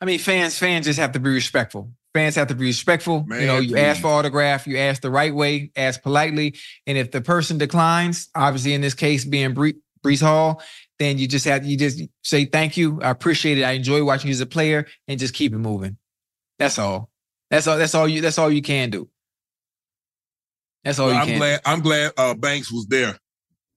I 0.00 0.04
mean, 0.06 0.18
fans 0.18 0.56
fans 0.56 0.86
just 0.86 0.98
have 0.98 1.12
to 1.12 1.20
be 1.20 1.28
respectful. 1.28 1.92
Fans 2.14 2.34
have 2.36 2.48
to 2.48 2.54
be 2.54 2.64
respectful. 2.66 3.26
you 3.28 3.46
know, 3.46 3.60
Man, 3.60 3.64
you 3.64 3.76
ask 3.76 4.00
for 4.00 4.08
autograph, 4.08 4.66
you 4.66 4.78
ask 4.78 5.02
the 5.02 5.10
right 5.10 5.34
way, 5.34 5.70
ask 5.76 6.00
politely, 6.02 6.56
and 6.86 6.96
if 6.96 7.10
the 7.10 7.20
person 7.20 7.58
declines, 7.58 8.28
obviously 8.34 8.72
in 8.72 8.80
this 8.80 8.94
case 8.94 9.24
being 9.24 9.52
Bree, 9.52 9.74
Breece 10.02 10.22
Hall, 10.22 10.62
then 10.98 11.18
you 11.18 11.28
just 11.28 11.44
have 11.44 11.66
you 11.66 11.76
just 11.76 12.00
say 12.22 12.46
thank 12.46 12.76
you. 12.76 13.00
I 13.02 13.10
appreciate 13.10 13.58
it. 13.58 13.64
I 13.64 13.72
enjoy 13.72 14.02
watching 14.04 14.28
you 14.28 14.32
as 14.32 14.40
a 14.40 14.46
player, 14.46 14.86
and 15.08 15.18
just 15.20 15.34
keep 15.34 15.52
it 15.52 15.58
moving. 15.58 15.96
That's 16.58 16.78
all. 16.78 17.10
That's 17.50 17.66
all. 17.66 17.76
That's 17.78 17.94
all 17.94 18.08
you. 18.08 18.20
That's 18.22 18.38
all 18.38 18.50
you 18.50 18.62
can 18.62 18.90
do. 18.90 19.08
That's 20.84 20.98
all 20.98 21.08
Well, 21.08 21.16
you 21.16 21.20
I'm 21.20 21.26
can. 21.28 21.38
glad. 21.38 21.60
I'm 21.66 21.80
glad 21.80 22.12
uh, 22.16 22.34
Banks 22.34 22.72
was 22.72 22.86
there. 22.86 23.18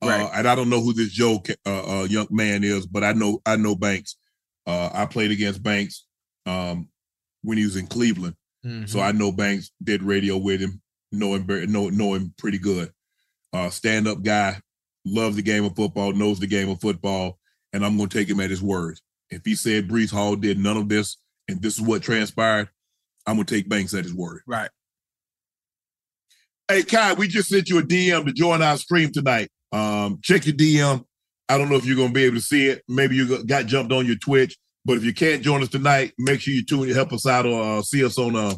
Uh, 0.10 0.32
and 0.36 0.48
I 0.48 0.56
don't 0.56 0.70
know 0.70 0.82
who 0.82 0.94
this 0.94 1.12
Joe 1.12 1.42
uh, 1.66 2.02
uh, 2.02 2.04
young 2.06 2.28
man 2.32 2.64
is, 2.64 2.86
but 2.86 3.04
I 3.04 3.14
know 3.14 3.42
I 3.46 3.56
know 3.56 3.76
Banks. 3.76 4.18
Uh, 4.66 4.90
I 4.94 5.06
played 5.06 5.32
against 5.32 5.62
Banks 5.64 6.06
um, 6.46 6.88
when 7.42 7.58
he 7.58 7.66
was 7.66 7.76
in 7.76 7.88
Cleveland, 7.88 8.36
Mhm. 8.66 8.88
so 8.90 9.00
I 9.00 9.12
know 9.12 9.32
Banks. 9.32 9.72
Did 9.84 10.04
radio 10.04 10.38
with 10.38 10.62
him, 10.62 10.82
know 11.12 11.36
him 11.36 11.46
very, 11.46 11.68
know 11.68 11.90
know 11.90 12.14
him 12.14 12.34
pretty 12.38 12.58
good. 12.60 12.92
Uh, 13.52 13.70
stand 13.70 14.08
up 14.08 14.24
guy, 14.24 14.60
loves 15.06 15.36
the 15.36 15.42
game 15.42 15.64
of 15.66 15.76
football, 15.76 16.14
knows 16.14 16.40
the 16.40 16.48
game 16.48 16.70
of 16.70 16.80
football, 16.82 17.38
and 17.74 17.86
I'm 17.86 17.98
going 17.98 18.10
to 18.10 18.18
take 18.18 18.30
him 18.30 18.40
at 18.40 18.50
his 18.50 18.62
word. 18.64 19.00
If 19.30 19.42
he 19.46 19.56
said 19.56 19.88
Breece 19.90 20.12
Hall 20.12 20.36
did 20.36 20.58
none 20.60 20.78
of 20.78 20.90
this, 20.90 21.18
and 21.48 21.62
this 21.62 21.76
is 21.76 21.82
what 21.82 22.02
transpired, 22.04 22.70
I'm 23.28 23.36
going 23.36 23.46
to 23.46 23.56
take 23.56 23.68
Banks 23.70 23.94
at 23.94 24.04
his 24.06 24.14
word. 24.14 24.42
right. 24.48 24.70
Hey, 26.70 26.84
Kai, 26.84 27.14
we 27.14 27.28
just 27.28 27.50
sent 27.50 27.70
you 27.70 27.78
a 27.80 27.84
DM 27.84 28.26
to 28.26 28.32
join 28.34 28.62
our 28.62 28.78
stream 28.78 29.12
tonight. 29.12 29.50
Um, 29.74 30.20
check 30.22 30.46
your 30.46 30.56
DM. 30.56 31.04
I 31.50 31.58
don't 31.58 31.70
know 31.70 31.76
if 31.76 31.86
you're 31.86 31.96
going 31.98 32.10
to 32.10 32.14
be 32.14 32.24
able 32.24 32.38
to 32.38 32.42
see 32.42 32.68
it. 32.68 32.84
Maybe 32.88 33.16
you 33.16 33.44
got 33.46 33.66
jumped 33.66 33.92
on 33.92 34.06
your 34.06 34.16
Twitch, 34.16 34.58
but 34.86 34.98
if 34.98 35.04
you 35.04 35.14
can't 35.14 35.42
join 35.42 35.62
us 35.62 35.70
tonight, 35.70 36.14
make 36.18 36.40
sure 36.42 36.54
you 36.54 36.64
tune 36.64 36.88
in, 36.88 36.96
help 36.96 37.12
us 37.12 37.26
out, 37.28 37.46
or 37.46 37.80
uh, 37.80 37.82
see 37.82 38.06
us 38.06 38.18
on 38.18 38.36
uh, 38.36 38.56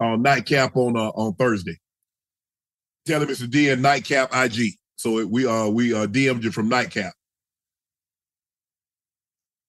on 0.00 0.22
Nightcap 0.22 0.76
on 0.76 0.96
uh, 0.96 1.10
on 1.10 1.34
Thursday. 1.34 1.76
Tell 3.06 3.22
him 3.22 3.30
it's 3.30 3.40
a 3.40 3.46
DM 3.46 3.80
Nightcap 3.80 4.30
IG. 4.34 4.74
So 4.96 5.18
it, 5.18 5.30
we 5.30 5.46
uh 5.46 5.68
we 5.68 5.94
uh 5.94 6.06
DM'd 6.06 6.42
you 6.44 6.50
from 6.50 6.68
Nightcap. 6.68 7.12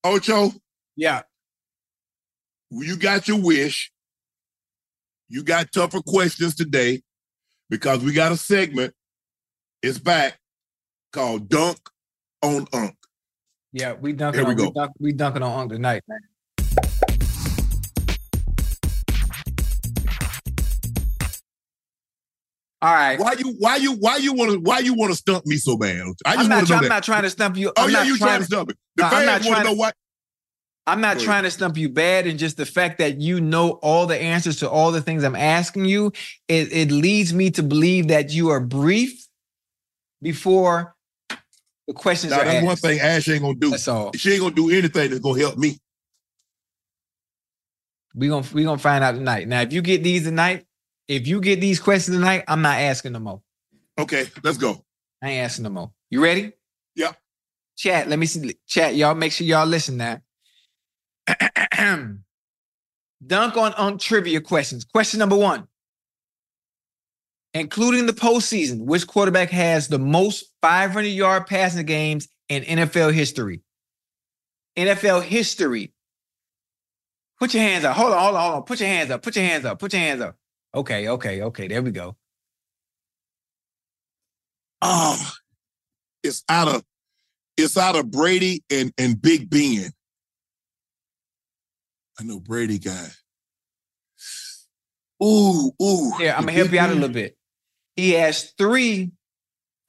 Ocho, 0.04 0.52
Yeah. 0.96 1.22
you 2.72 2.96
got 2.98 3.28
your 3.28 3.42
wish. 3.42 3.92
You 5.28 5.44
got 5.44 5.72
tougher 5.72 6.02
questions 6.02 6.56
today 6.56 7.02
because 7.70 8.00
we 8.04 8.14
got 8.14 8.32
a 8.32 8.38
segment. 8.38 8.94
It's 9.82 9.98
back 9.98 10.38
called 11.14 11.48
Dunk 11.48 11.78
on 12.42 12.68
Unk. 12.74 12.96
Yeah. 13.72 13.94
We 13.94 14.12
dunking. 14.12 14.40
Here 14.42 14.46
we 14.46 14.52
on, 14.52 14.58
go. 14.58 14.64
We, 14.66 14.72
dunk, 14.72 14.92
we 15.00 15.14
dunking 15.14 15.42
on 15.44 15.60
Unk 15.62 15.72
tonight, 15.72 16.04
man. 16.08 16.20
All 22.82 22.94
right. 22.94 23.20
Why 23.20 23.34
you 23.38 23.56
why 23.60 23.76
you 23.78 23.94
why 23.94 24.18
you 24.18 24.34
want 24.34 24.52
to 24.52 24.60
why 24.60 24.80
you 24.80 24.94
want 24.94 25.12
to 25.12 25.18
stump 25.18 25.46
me 25.46 25.58
so 25.58 25.78
bad? 25.78 26.02
I 26.26 26.34
I'm 26.34 26.38
just 26.40 26.50
not, 26.50 26.56
want 26.56 26.68
to 26.68 26.72
try- 26.74 26.80
know 26.80 26.84
I'm 26.84 26.90
not 26.90 27.04
trying 27.04 27.24
to 27.24 27.30
stump 27.30 27.58
you. 27.58 27.70
oh 27.76 27.84
I'm 27.84 27.90
yeah, 27.90 27.98
not 28.00 28.08
you 28.08 28.18
trying 28.18 28.40
to 28.40 28.46
stump 28.46 28.70
me. 28.70 28.76
The 28.96 29.04
No, 29.04 29.08
I'm 29.10 29.26
not 29.26 29.32
fans 29.32 29.46
want 29.46 29.56
trying 29.56 29.66
to 29.66 29.72
know 29.72 29.78
what. 29.78 29.96
I'm 30.88 31.02
not 31.02 31.20
trying 31.20 31.44
to 31.44 31.52
stump 31.52 31.78
you 31.78 31.90
bad, 31.90 32.26
and 32.26 32.40
just 32.40 32.58
the 32.58 32.66
fact 32.66 32.98
that 32.98 33.22
you 33.22 33.40
know 33.42 33.72
all 33.84 34.08
the 34.08 34.18
answers 34.20 34.58
to 34.58 34.70
all 34.70 34.92
the 34.92 35.02
things 35.02 35.24
I'm 35.24 35.36
asking 35.36 35.86
you, 35.86 36.08
it, 36.48 36.72
it 36.74 36.92
leads 36.92 37.32
me 37.32 37.52
to 37.52 37.64
believe 37.64 38.08
that 38.08 38.32
you 38.32 38.50
are 38.50 38.60
brief 38.60 39.28
before 40.22 40.96
the 41.88 41.94
questions 41.94 42.32
Now 42.32 42.42
are 42.42 42.46
that's 42.46 42.58
asked. 42.58 42.66
one 42.66 42.76
thing 42.76 43.00
Ash 43.00 43.28
ain't 43.30 43.42
gonna 43.42 43.56
do. 43.56 43.72
That's 43.72 43.88
all. 43.88 44.12
She 44.14 44.34
ain't 44.34 44.42
gonna 44.42 44.56
do 44.56 44.70
anything 44.70 45.10
that's 45.10 45.20
gonna 45.22 45.40
help 45.40 45.58
me. 45.58 45.80
We 48.16 48.28
gonna 48.28 48.48
we 48.54 48.64
gonna 48.64 48.78
find 48.78 49.04
out 49.04 49.14
tonight. 49.16 49.48
Now, 49.48 49.62
if 49.62 49.74
you 49.74 49.82
get 49.82 50.04
these 50.04 50.24
tonight, 50.24 50.66
if 51.08 51.28
you 51.28 51.42
get 51.42 51.62
these 51.62 51.80
questions 51.80 52.18
tonight, 52.18 52.44
I'm 52.48 52.62
not 52.62 52.80
asking 52.80 53.14
no 53.14 53.20
more. 53.20 53.42
Okay, 53.98 54.28
let's 54.44 54.58
go. 54.58 54.84
I 55.22 55.30
ain't 55.30 55.46
asking 55.46 55.64
no 55.64 55.70
more. 55.70 55.92
You 56.10 56.24
ready? 56.24 56.54
Yeah. 56.96 57.12
Chat. 57.78 58.08
Let 58.08 58.20
me 58.20 58.26
see. 58.26 58.56
Chat. 58.68 58.96
Y'all 58.96 59.16
make 59.16 59.32
sure 59.32 59.46
y'all 59.48 59.66
listen 59.66 59.98
now. 59.98 60.22
Dunk 63.26 63.58
on 63.58 63.74
on 63.74 63.98
trivia 63.98 64.42
questions. 64.42 64.86
Question 64.86 65.20
number 65.20 65.36
one. 65.36 65.68
Including 67.54 68.06
the 68.06 68.14
postseason, 68.14 68.86
which 68.86 69.08
quarterback 69.08 69.50
has 69.50 69.88
the 69.88 69.98
most 69.98 70.46
500 70.62 71.08
yard 71.08 71.48
passing 71.48 71.86
games 71.86 72.28
in 72.48 72.64
NFL 72.64 73.14
history? 73.14 73.62
NFL 74.78 75.24
history. 75.24 75.94
Put 77.40 77.54
your 77.54 77.64
hands 77.64 77.86
up. 77.86 77.96
Hold 77.96 78.14
on, 78.14 78.20
hold 78.20 78.36
on, 78.36 78.42
hold 78.42 78.56
on. 78.56 78.64
Put 78.64 78.80
your 78.80 78.90
hands 78.90 79.12
up. 79.12 79.22
Put 79.24 79.36
your 79.36 79.46
hands 79.46 79.66
up. 79.66 79.80
Put 79.80 79.94
your 79.94 80.02
hands 80.02 80.22
up. 80.22 80.36
Okay, 80.76 81.08
okay, 81.08 81.42
okay. 81.42 81.68
There 81.68 81.82
we 81.82 81.92
go. 81.92 82.16
Oh, 84.82 85.32
it's 86.24 86.44
out 86.50 86.68
of 86.68 86.84
it's 87.58 87.78
out 87.78 87.96
of 87.96 88.12
Brady 88.12 88.64
and 88.70 88.94
and 88.98 89.22
Big 89.22 89.50
Ben. 89.50 89.92
I 92.20 92.24
know 92.24 92.40
Brady 92.40 92.78
guy. 92.78 93.08
Ooh, 95.24 95.72
ooh. 95.82 96.12
Here, 96.18 96.34
I'm 96.36 96.42
gonna 96.42 96.54
help 96.54 96.72
you 96.72 96.80
out 96.80 96.90
a 96.90 96.94
little 96.94 97.10
bit. 97.10 97.38
He 98.00 98.12
has 98.12 98.52
three 98.58 99.12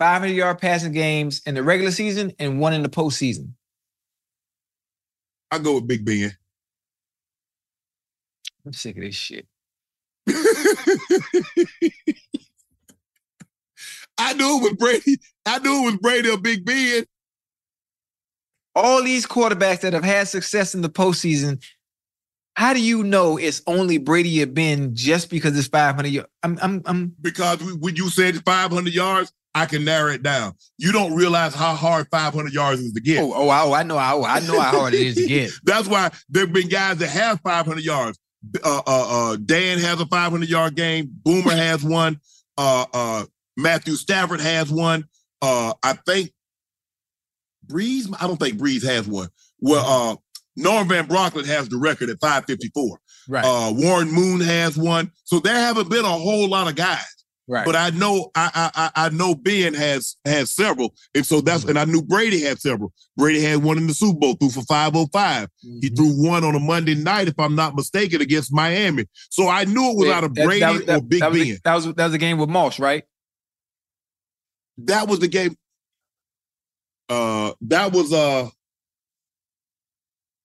500 0.01 0.35
yard 0.35 0.59
passing 0.59 0.91
games 0.91 1.43
in 1.47 1.55
the 1.55 1.63
regular 1.63 1.93
season 1.93 2.33
and 2.41 2.59
one 2.59 2.73
in 2.73 2.83
the 2.83 2.89
postseason. 2.89 3.53
I 5.53 5.59
go 5.59 5.77
with 5.77 5.87
Big 5.87 6.05
Ben. 6.05 6.33
I'm 8.67 8.73
sick 8.73 8.97
of 8.97 9.03
this 9.03 9.15
shit. 9.15 9.47
I 14.19 14.33
knew 14.35 14.59
it 14.59 14.63
was 14.63 14.75
Brady. 14.77 15.19
I 15.47 15.61
knew 15.61 15.83
it 15.83 15.93
was 15.93 15.97
Brady 15.99 16.31
or 16.31 16.39
Big 16.39 16.65
Ben. 16.65 17.05
All 18.75 19.05
these 19.05 19.25
quarterbacks 19.25 19.83
that 19.83 19.93
have 19.93 20.03
had 20.03 20.27
success 20.27 20.75
in 20.75 20.81
the 20.81 20.91
postseason, 20.91 21.63
how 22.61 22.75
do 22.75 22.83
you 22.83 23.03
know 23.03 23.39
it's 23.39 23.63
only 23.67 23.97
Brady 23.97 24.43
or 24.43 24.47
Ben 24.47 24.95
just 24.95 25.31
because 25.31 25.59
it's 25.59 25.67
500 25.69 26.09
yards? 26.09 26.29
I'm, 26.43 26.59
I'm, 26.61 26.83
I'm, 26.85 27.15
Because 27.23 27.59
we- 27.63 27.73
when 27.73 27.97
you 27.97 28.11
said 28.11 28.45
500 28.45 28.93
yards, 28.93 29.33
I 29.55 29.65
can 29.65 29.83
narrow 29.83 30.13
it 30.13 30.23
down. 30.23 30.53
You 30.77 30.93
don't 30.93 31.15
realize 31.15 31.55
how 31.55 31.75
hard 31.75 32.09
500 32.11 32.53
yards 32.53 32.83
is 32.83 32.93
to 32.93 33.01
get. 33.01 33.19
oh, 33.23 33.33
oh, 33.35 33.49
I, 33.49 33.81
I 33.81 33.83
know 33.83 33.97
how, 33.97 34.25
I 34.25 34.41
know 34.41 34.61
how 34.61 34.79
hard 34.79 34.93
it 34.93 35.01
is 35.01 35.15
to 35.15 35.27
get. 35.27 35.51
That's 35.65 35.89
why 35.89 36.11
there 36.29 36.45
have 36.45 36.53
been 36.53 36.69
guys 36.69 36.99
that 36.99 37.09
have 37.09 37.41
500 37.41 37.83
yards. 37.83 38.19
Uh, 38.63 38.83
uh, 38.87 39.33
uh, 39.33 39.37
Dan 39.43 39.79
has 39.79 39.99
a 39.99 40.05
500 40.05 40.47
yard 40.47 40.75
game. 40.75 41.09
Boomer 41.25 41.53
has 41.53 41.83
one. 41.83 42.21
Uh, 42.59 42.85
uh, 42.93 43.25
Matthew 43.57 43.95
Stafford 43.95 44.41
has 44.41 44.71
one. 44.71 45.07
Uh, 45.41 45.73
I 45.83 45.95
think 45.95 46.31
Brees. 47.67 48.15
I 48.21 48.27
don't 48.27 48.37
think 48.39 48.59
Brees 48.59 48.85
has 48.85 49.09
one. 49.09 49.31
Well, 49.61 50.13
uh, 50.13 50.17
Norm 50.57 50.89
Van 50.89 51.07
Brocklin 51.07 51.47
has 51.47 51.69
the 51.69 51.79
record 51.79 52.11
at 52.11 52.21
554. 52.21 52.99
Right, 53.29 53.45
Uh, 53.45 53.73
Warren 53.75 54.11
Moon 54.11 54.41
has 54.41 54.77
one. 54.77 55.11
So 55.25 55.39
there 55.41 55.55
haven't 55.55 55.89
been 55.89 56.05
a 56.05 56.09
whole 56.09 56.49
lot 56.49 56.69
of 56.69 56.75
guys. 56.75 56.99
right. 57.47 57.65
But 57.65 57.77
I 57.77 57.91
know 57.91 58.31
I 58.35 58.71
I 58.75 58.91
I 59.07 59.09
know 59.11 59.35
Ben 59.35 59.75
has 59.75 60.17
has 60.25 60.53
several, 60.53 60.95
and 61.15 61.25
so 61.27 61.41
that's 61.41 61.65
and 61.65 61.79
I 61.79 61.85
knew 61.85 62.03
Brady 62.03 62.41
had 62.41 62.61
several. 62.61 62.93
Brady 63.17 63.41
had 63.43 63.63
one 63.63 63.77
in 63.79 63.87
the 63.87 63.95
Super 63.95 64.19
Bowl, 64.19 64.35
threw 64.35 64.51
for 64.51 64.63
five 64.63 64.95
oh 64.97 65.07
five. 65.13 65.49
He 65.61 65.91
Mhm. 65.91 65.97
threw 65.97 66.27
one 66.29 66.45
on 66.45 66.55
a 66.55 66.61
Monday 66.61 66.95
night, 66.95 67.29
if 67.29 67.39
I'm 67.39 67.55
not 67.57 67.75
mistaken, 67.77 68.21
against 68.21 68.53
Miami. 68.53 69.05
So 69.31 69.49
I 69.49 69.65
knew 69.65 69.91
it 69.91 69.97
was 69.97 70.07
Yeah, 70.09 70.15
out 70.17 70.25
of 70.25 70.35
Brady 70.35 70.61
that 70.61 70.73
was- 70.73 70.83
or 70.89 71.01
Big 71.03 71.21
that 71.21 71.33
Ben. 71.33 71.43
a- 71.43 71.59
that 71.65 71.75
was 71.75 71.85
that 71.87 72.05
was 72.07 72.15
a 72.15 72.19
game 72.19 72.39
with 72.39 72.49
Moss, 72.49 72.79
right? 72.79 73.05
That 74.79 75.09
was 75.09 75.19
the 75.21 75.29
game. 75.29 75.57
Uh, 77.09 77.53
that 77.63 77.93
was 77.93 78.13
uh. 78.13 78.49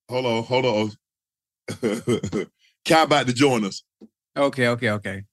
Hold 0.10 0.26
on, 0.26 0.44
hold 0.44 0.66
on. 0.66 0.92
Kai 2.88 3.04
about 3.04 3.28
to 3.28 3.34
join 3.34 3.66
us. 3.66 3.84
Okay, 4.38 4.68
okay, 4.68 4.90
okay. 4.92 5.24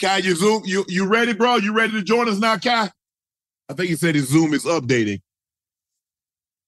Kai, 0.00 0.18
you 0.18 0.34
Zoom, 0.34 0.62
you 0.64 0.84
you 0.88 1.06
ready, 1.06 1.32
bro? 1.34 1.56
You 1.56 1.72
ready 1.74 1.92
to 1.92 2.02
join 2.02 2.28
us 2.28 2.38
now, 2.38 2.56
Kai? 2.56 2.90
I 3.68 3.74
think 3.74 3.88
he 3.90 3.96
said 3.96 4.14
his 4.14 4.28
Zoom 4.28 4.54
is 4.54 4.64
updating. 4.64 5.20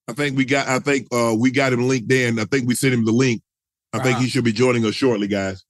I 0.09 0.12
think 0.12 0.36
we 0.36 0.44
got. 0.44 0.68
I 0.68 0.78
think 0.78 1.09
uh 1.12 1.34
we 1.36 1.51
got 1.51 1.72
him 1.72 1.88
linked 1.88 2.11
in. 2.12 2.38
I 2.38 2.44
think 2.44 2.68
we 2.68 2.74
sent 2.74 2.94
him 2.94 3.05
the 3.05 3.12
link. 3.12 3.42
I 3.92 3.99
think 3.99 4.16
Uh-huh. 4.16 4.22
he 4.22 4.28
should 4.28 4.44
be 4.44 4.53
joining 4.53 4.84
us 4.84 4.94
shortly, 4.94 5.26
guys. 5.28 5.64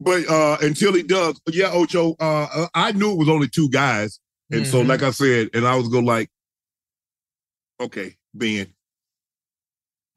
But 0.00 0.28
uh 0.28 0.58
until 0.62 0.94
he 0.94 1.02
does, 1.02 1.40
yeah, 1.48 1.70
Ocho. 1.72 2.14
Uh, 2.18 2.66
I 2.74 2.92
knew 2.92 3.12
it 3.12 3.18
was 3.18 3.28
only 3.28 3.48
two 3.48 3.68
guys, 3.68 4.18
and 4.50 4.66
so 4.66 4.82
Mhm. 4.82 4.88
like 4.88 5.02
I 5.02 5.10
said, 5.10 5.50
and 5.54 5.66
I 5.66 5.76
was 5.76 5.88
go 5.88 6.00
like, 6.00 6.30
okay, 7.80 8.16
Ben, 8.34 8.72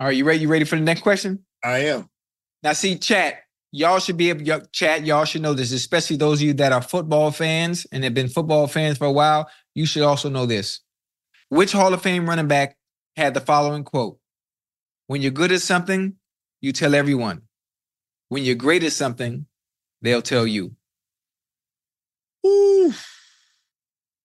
All 0.02 0.08
right, 0.08 0.18
you 0.18 0.26
ready? 0.26 0.40
You 0.40 0.48
ready 0.48 0.66
for 0.66 0.78
the 0.78 0.82
next 0.82 1.02
question? 1.02 1.46
I 1.64 1.78
am. 1.86 2.10
Now, 2.64 2.74
see, 2.74 2.98
chat, 2.98 3.44
y'all 3.72 4.00
should 4.00 4.18
be 4.18 4.30
able, 4.30 4.42
y'all- 4.42 4.66
chat, 4.72 5.06
y'all 5.06 5.26
should 5.26 5.44
know 5.44 5.54
this, 5.54 5.72
especially 5.72 6.18
those 6.18 6.40
of 6.42 6.48
you 6.48 6.54
that 6.54 6.72
are 6.72 6.82
football 6.82 7.30
fans 7.30 7.86
and 7.92 8.04
have 8.04 8.16
been 8.16 8.28
football 8.28 8.66
fans 8.66 8.98
for 8.98 9.06
a 9.06 9.12
while. 9.12 9.48
You 9.76 9.86
should 9.86 10.02
also 10.02 10.28
know 10.28 10.48
this. 10.48 10.80
Which 11.50 11.72
Hall 11.72 11.94
of 11.94 12.02
Fame 12.02 12.28
running 12.28 12.48
back 12.48 12.78
had 13.16 13.36
the 13.36 13.42
following 13.42 13.84
quote 13.84 14.18
When 15.06 15.22
you're 15.22 15.30
good 15.30 15.52
at 15.52 15.62
something, 15.62 16.16
you 16.62 16.72
tell 16.72 16.96
everyone. 16.96 17.44
When 18.30 18.44
you're 18.44 18.56
great 18.56 18.84
at 18.84 18.94
something, 18.94 19.46
they'll 20.02 20.24
tell 20.24 20.48
you. 20.48 20.76
Ooh. 22.44 22.92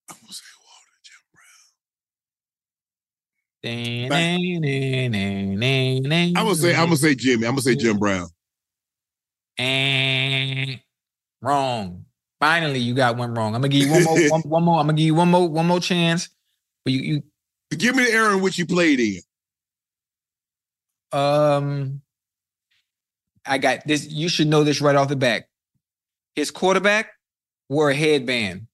I'm 0.08 0.16
gonna 0.22 0.32
I'm 6.36 6.44
gonna 6.44 6.54
say 6.54 6.74
I'm 6.74 6.86
gonna 6.86 6.96
say 6.96 7.14
Jimmy. 7.14 7.46
I'm 7.46 7.52
gonna 7.52 7.62
say 7.62 7.76
Jim 7.76 7.98
Brown. 7.98 8.28
And 9.58 10.80
wrong. 11.40 12.04
Finally, 12.38 12.80
you 12.80 12.94
got 12.94 13.16
one 13.16 13.34
wrong. 13.34 13.54
I'm 13.54 13.62
gonna 13.62 13.68
give 13.68 13.86
you 13.86 13.92
one 13.92 14.04
more. 14.04 14.30
one, 14.30 14.42
one 14.42 14.62
more. 14.64 14.80
I'm 14.80 14.86
gonna 14.86 14.98
give 14.98 15.06
you 15.06 15.14
one 15.14 15.30
more. 15.30 15.48
One 15.48 15.66
more 15.66 15.80
chance. 15.80 16.28
But 16.84 16.92
you, 16.92 17.00
you 17.00 17.22
Give 17.70 17.96
me 17.96 18.04
the 18.04 18.12
era 18.12 18.36
in 18.36 18.42
which 18.42 18.58
you 18.58 18.66
played 18.66 19.00
in. 19.00 19.20
Um, 21.12 22.02
I 23.44 23.58
got 23.58 23.86
this. 23.86 24.06
You 24.06 24.28
should 24.28 24.46
know 24.46 24.64
this 24.64 24.80
right 24.80 24.94
off 24.94 25.08
the 25.08 25.16
back. 25.16 25.48
His 26.34 26.50
quarterback 26.50 27.10
wore 27.68 27.90
a 27.90 27.94
headband. 27.94 28.66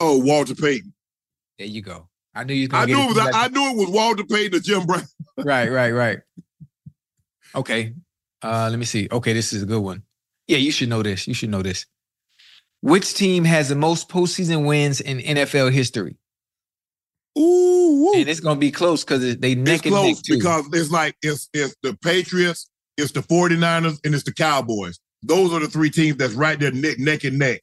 Oh, 0.00 0.18
Walter 0.18 0.54
Payton. 0.54 0.92
There 1.58 1.66
you 1.66 1.82
go. 1.82 2.08
I 2.34 2.44
knew 2.44 2.54
you. 2.54 2.68
I 2.72 2.86
knew 2.86 2.98
it 2.98 3.34
I 3.34 3.48
knew 3.48 3.70
it 3.70 3.76
was 3.76 3.90
Walter 3.90 4.24
Payton 4.24 4.58
or 4.58 4.60
Jim 4.60 4.86
Brown. 4.86 5.02
right, 5.38 5.70
right, 5.70 5.90
right. 5.90 6.20
Okay. 7.54 7.94
Uh, 8.42 8.68
let 8.70 8.78
me 8.78 8.84
see. 8.84 9.08
Okay, 9.10 9.32
this 9.32 9.52
is 9.52 9.62
a 9.62 9.66
good 9.66 9.82
one. 9.82 10.02
Yeah, 10.48 10.56
you 10.58 10.72
should 10.72 10.88
know 10.88 11.02
this. 11.02 11.28
You 11.28 11.34
should 11.34 11.50
know 11.50 11.62
this. 11.62 11.86
Which 12.80 13.14
team 13.14 13.44
has 13.44 13.68
the 13.68 13.76
most 13.76 14.08
postseason 14.08 14.66
wins 14.66 15.00
in 15.00 15.18
NFL 15.18 15.72
history? 15.72 16.16
Ooh, 17.38 18.12
And 18.14 18.28
it's 18.28 18.40
gonna 18.40 18.58
be 18.58 18.70
close 18.70 19.04
because 19.04 19.36
they 19.38 19.54
neck 19.54 19.76
it's 19.76 19.86
and 19.86 19.94
neck 19.94 20.02
close 20.02 20.22
too. 20.22 20.36
because 20.36 20.68
it's 20.72 20.90
like 20.90 21.16
it's 21.22 21.48
it's 21.54 21.74
the 21.82 21.96
Patriots, 22.02 22.68
it's 22.98 23.12
the 23.12 23.20
49ers, 23.20 23.98
and 24.04 24.14
it's 24.14 24.24
the 24.24 24.34
Cowboys. 24.34 24.98
Those 25.22 25.52
are 25.52 25.60
the 25.60 25.68
three 25.68 25.90
teams 25.90 26.16
that's 26.16 26.34
right 26.34 26.58
there 26.58 26.72
neck, 26.72 26.98
neck 26.98 27.24
and 27.24 27.38
neck. 27.38 27.62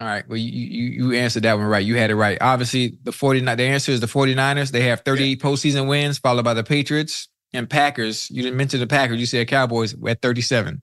All 0.00 0.06
right. 0.06 0.28
Well, 0.28 0.36
you, 0.36 0.50
you 0.50 1.10
you 1.10 1.18
answered 1.18 1.42
that 1.42 1.58
one 1.58 1.66
right. 1.66 1.84
You 1.84 1.96
had 1.96 2.10
it 2.10 2.14
right. 2.14 2.38
Obviously, 2.40 2.98
the 3.02 3.10
49 3.10 3.56
the 3.56 3.64
answer 3.64 3.90
is 3.90 4.00
the 4.00 4.06
49ers. 4.06 4.70
They 4.70 4.82
have 4.82 5.00
38 5.00 5.40
postseason 5.42 5.88
wins, 5.88 6.18
followed 6.18 6.44
by 6.44 6.54
the 6.54 6.62
Patriots 6.62 7.28
and 7.52 7.68
Packers. 7.68 8.30
You 8.30 8.42
didn't 8.42 8.56
mention 8.56 8.78
the 8.78 8.86
Packers. 8.86 9.18
You 9.18 9.26
said 9.26 9.48
Cowboys 9.48 9.96
at 10.06 10.22
37. 10.22 10.82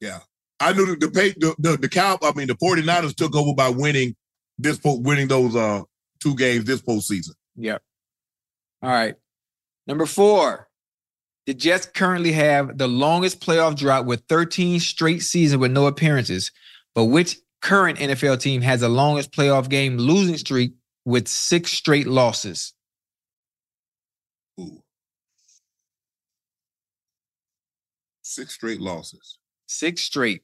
Yeah. 0.00 0.20
I 0.58 0.72
knew 0.72 0.86
the 0.96 1.06
the, 1.06 1.54
the 1.58 1.76
the 1.76 1.88
cow 1.88 2.18
I 2.22 2.32
mean 2.32 2.48
the 2.48 2.54
49ers 2.54 3.14
took 3.14 3.34
over 3.36 3.54
by 3.54 3.68
winning 3.68 4.16
this 4.58 4.80
winning 4.84 5.28
those 5.28 5.54
uh 5.54 5.82
two 6.20 6.34
games 6.34 6.64
this 6.64 6.82
postseason. 6.82 7.34
Yep. 7.56 7.80
All 8.82 8.90
right. 8.90 9.14
Number 9.86 10.06
four. 10.06 10.68
The 11.46 11.54
Jets 11.54 11.86
currently 11.86 12.32
have 12.32 12.76
the 12.76 12.86
longest 12.86 13.40
playoff 13.40 13.76
drought 13.76 14.06
with 14.06 14.22
13 14.28 14.78
straight 14.78 15.22
seasons 15.22 15.60
with 15.60 15.72
no 15.72 15.86
appearances. 15.86 16.52
But 16.94 17.06
which 17.06 17.36
current 17.60 17.98
NFL 17.98 18.40
team 18.40 18.62
has 18.62 18.80
the 18.80 18.88
longest 18.88 19.32
playoff 19.32 19.68
game 19.68 19.96
losing 19.96 20.36
streak 20.36 20.72
with 21.04 21.28
six 21.28 21.72
straight 21.72 22.06
losses? 22.06 22.72
Ooh. 24.58 24.82
Six 28.22 28.54
straight 28.54 28.80
losses. 28.80 29.38
Six 29.66 30.02
straight. 30.02 30.42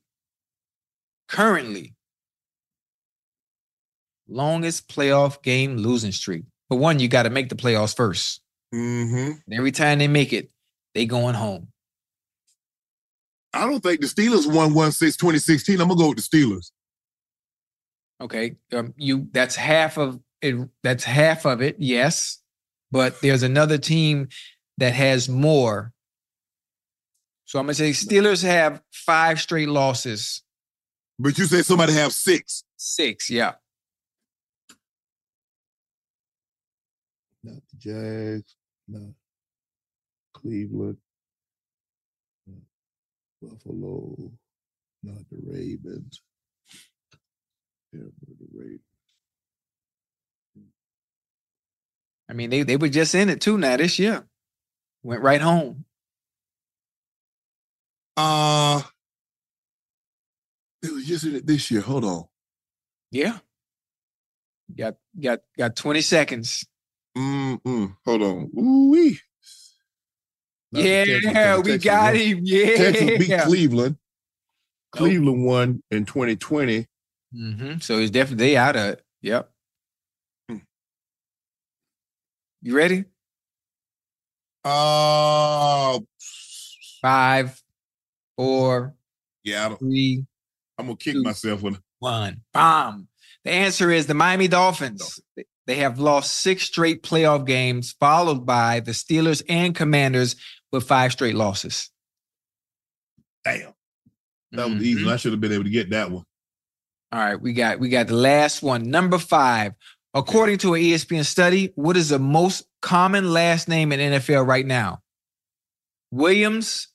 Currently, 1.28 1.94
longest 4.28 4.88
playoff 4.88 5.42
game 5.42 5.76
losing 5.76 6.12
streak. 6.12 6.44
For 6.68 6.78
one, 6.78 6.98
you 6.98 7.08
got 7.08 7.24
to 7.24 7.30
make 7.30 7.48
the 7.48 7.54
playoffs 7.54 7.96
first. 7.96 8.40
Mm-hmm. 8.74 9.32
And 9.46 9.54
every 9.54 9.72
time 9.72 9.98
they 9.98 10.08
make 10.08 10.32
it, 10.32 10.50
they 10.94 11.06
going 11.06 11.34
home. 11.34 11.68
I 13.52 13.66
don't 13.66 13.80
think 13.80 14.00
the 14.00 14.06
Steelers 14.06 14.52
won 14.52 14.74
one 14.74 14.92
six 14.92 15.16
2016. 15.16 15.80
I'm 15.80 15.88
gonna 15.88 15.98
go 15.98 16.08
with 16.08 16.18
the 16.18 16.22
Steelers. 16.22 16.70
Okay, 18.20 18.56
um, 18.72 18.94
you 18.96 19.28
that's 19.32 19.56
half 19.56 19.98
of 19.98 20.20
it. 20.40 20.56
That's 20.82 21.04
half 21.04 21.44
of 21.44 21.60
it. 21.60 21.76
Yes, 21.78 22.38
but 22.90 23.20
there's 23.20 23.42
another 23.42 23.78
team 23.78 24.28
that 24.78 24.94
has 24.94 25.28
more. 25.28 25.92
So 27.44 27.58
I'm 27.58 27.66
gonna 27.66 27.74
say 27.74 27.90
Steelers 27.90 28.42
have 28.42 28.80
five 28.92 29.40
straight 29.40 29.68
losses. 29.68 30.42
But 31.18 31.38
you 31.38 31.44
say 31.44 31.62
somebody 31.62 31.92
have 31.94 32.12
six. 32.12 32.64
Six, 32.76 33.30
yeah. 33.30 33.54
Not 37.42 37.62
the 37.70 37.76
Jags, 37.78 38.56
not 38.88 39.12
Cleveland, 40.34 40.98
not 42.46 42.60
Buffalo, 43.40 44.32
not 45.02 45.22
the 45.30 45.38
Ravens. 45.46 46.20
Ravens. 48.54 48.80
I 52.28 52.32
mean, 52.32 52.50
they 52.50 52.62
they 52.62 52.76
were 52.76 52.88
just 52.88 53.14
in 53.14 53.28
it 53.28 53.40
too 53.40 53.56
now 53.58 53.76
this 53.76 53.98
year. 53.98 54.24
Went 55.02 55.22
right 55.22 55.40
home. 55.40 55.84
Uh 58.16 58.82
it 60.82 60.92
was 60.92 61.06
just 61.06 61.24
in 61.24 61.36
it 61.36 61.46
this 61.46 61.70
year. 61.70 61.80
Hold 61.82 62.04
on. 62.04 62.24
Yeah. 63.10 63.38
Got 64.76 64.96
got 65.18 65.40
got 65.56 65.76
20 65.76 66.00
seconds. 66.00 66.66
Mm-mm. 67.16 67.96
Hold 68.04 68.22
on. 68.22 68.50
The 70.72 70.82
Texans, 70.82 71.24
Yeah, 71.24 71.58
we 71.58 71.78
got 71.78 72.12
won. 72.12 72.16
him. 72.16 72.40
Yeah. 72.42 72.76
Texas 72.76 73.18
beat 73.28 73.40
Cleveland. 73.42 73.96
Cleveland 74.92 75.44
won 75.44 75.82
in 75.90 76.04
2020. 76.04 76.86
Hmm 77.36 77.78
So 77.80 77.98
he's 77.98 78.10
definitely 78.10 78.46
they 78.46 78.56
out 78.56 78.76
of 78.76 78.84
it. 78.94 79.04
Yep. 79.22 79.50
Hmm. 80.48 80.56
You 82.62 82.76
ready? 82.76 83.04
Uh 84.64 86.00
Five, 87.02 87.62
four, 88.36 88.94
yeah, 89.44 89.68
I 89.68 89.74
three. 89.76 90.24
I'm 90.78 90.86
gonna 90.86 90.96
kick 90.96 91.12
Two. 91.14 91.22
myself 91.22 91.62
when 91.62 91.78
one. 92.00 92.40
Bomb. 92.52 93.06
The 93.44 93.52
answer 93.52 93.90
is 93.92 94.06
the 94.06 94.14
Miami 94.14 94.48
Dolphins. 94.48 95.20
They 95.66 95.76
have 95.76 96.00
lost 96.00 96.34
six 96.34 96.64
straight 96.64 97.02
playoff 97.04 97.46
games, 97.46 97.94
followed 98.00 98.44
by 98.44 98.80
the 98.80 98.90
Steelers 98.90 99.42
and 99.48 99.74
Commanders 99.74 100.34
with 100.72 100.88
five 100.88 101.12
straight 101.12 101.36
losses. 101.36 101.90
damn. 103.44 103.72
That 104.52 104.68
was 104.68 104.82
easy. 104.82 105.04
Mhm. 105.04 105.12
I 105.12 105.16
should 105.16 105.32
have 105.32 105.40
been 105.40 105.52
able 105.52 105.64
to 105.64 105.70
get 105.70 105.90
that 105.90 106.10
one. 106.10 106.24
All 107.16 107.22
right, 107.22 107.40
we 107.40 107.54
got 107.54 107.80
we 107.80 107.88
got 107.88 108.08
the 108.08 108.14
last 108.14 108.62
one. 108.62 108.90
Number 108.90 109.16
five. 109.16 109.72
According 110.12 110.58
to 110.58 110.74
an 110.74 110.82
ESPN 110.82 111.24
study, 111.24 111.72
what 111.74 111.96
is 111.96 112.10
the 112.10 112.18
most 112.18 112.66
common 112.82 113.32
last 113.32 113.68
name 113.68 113.90
in 113.90 114.00
NFL 114.00 114.46
right 114.46 114.66
now? 114.66 115.00
Williams, 116.10 116.88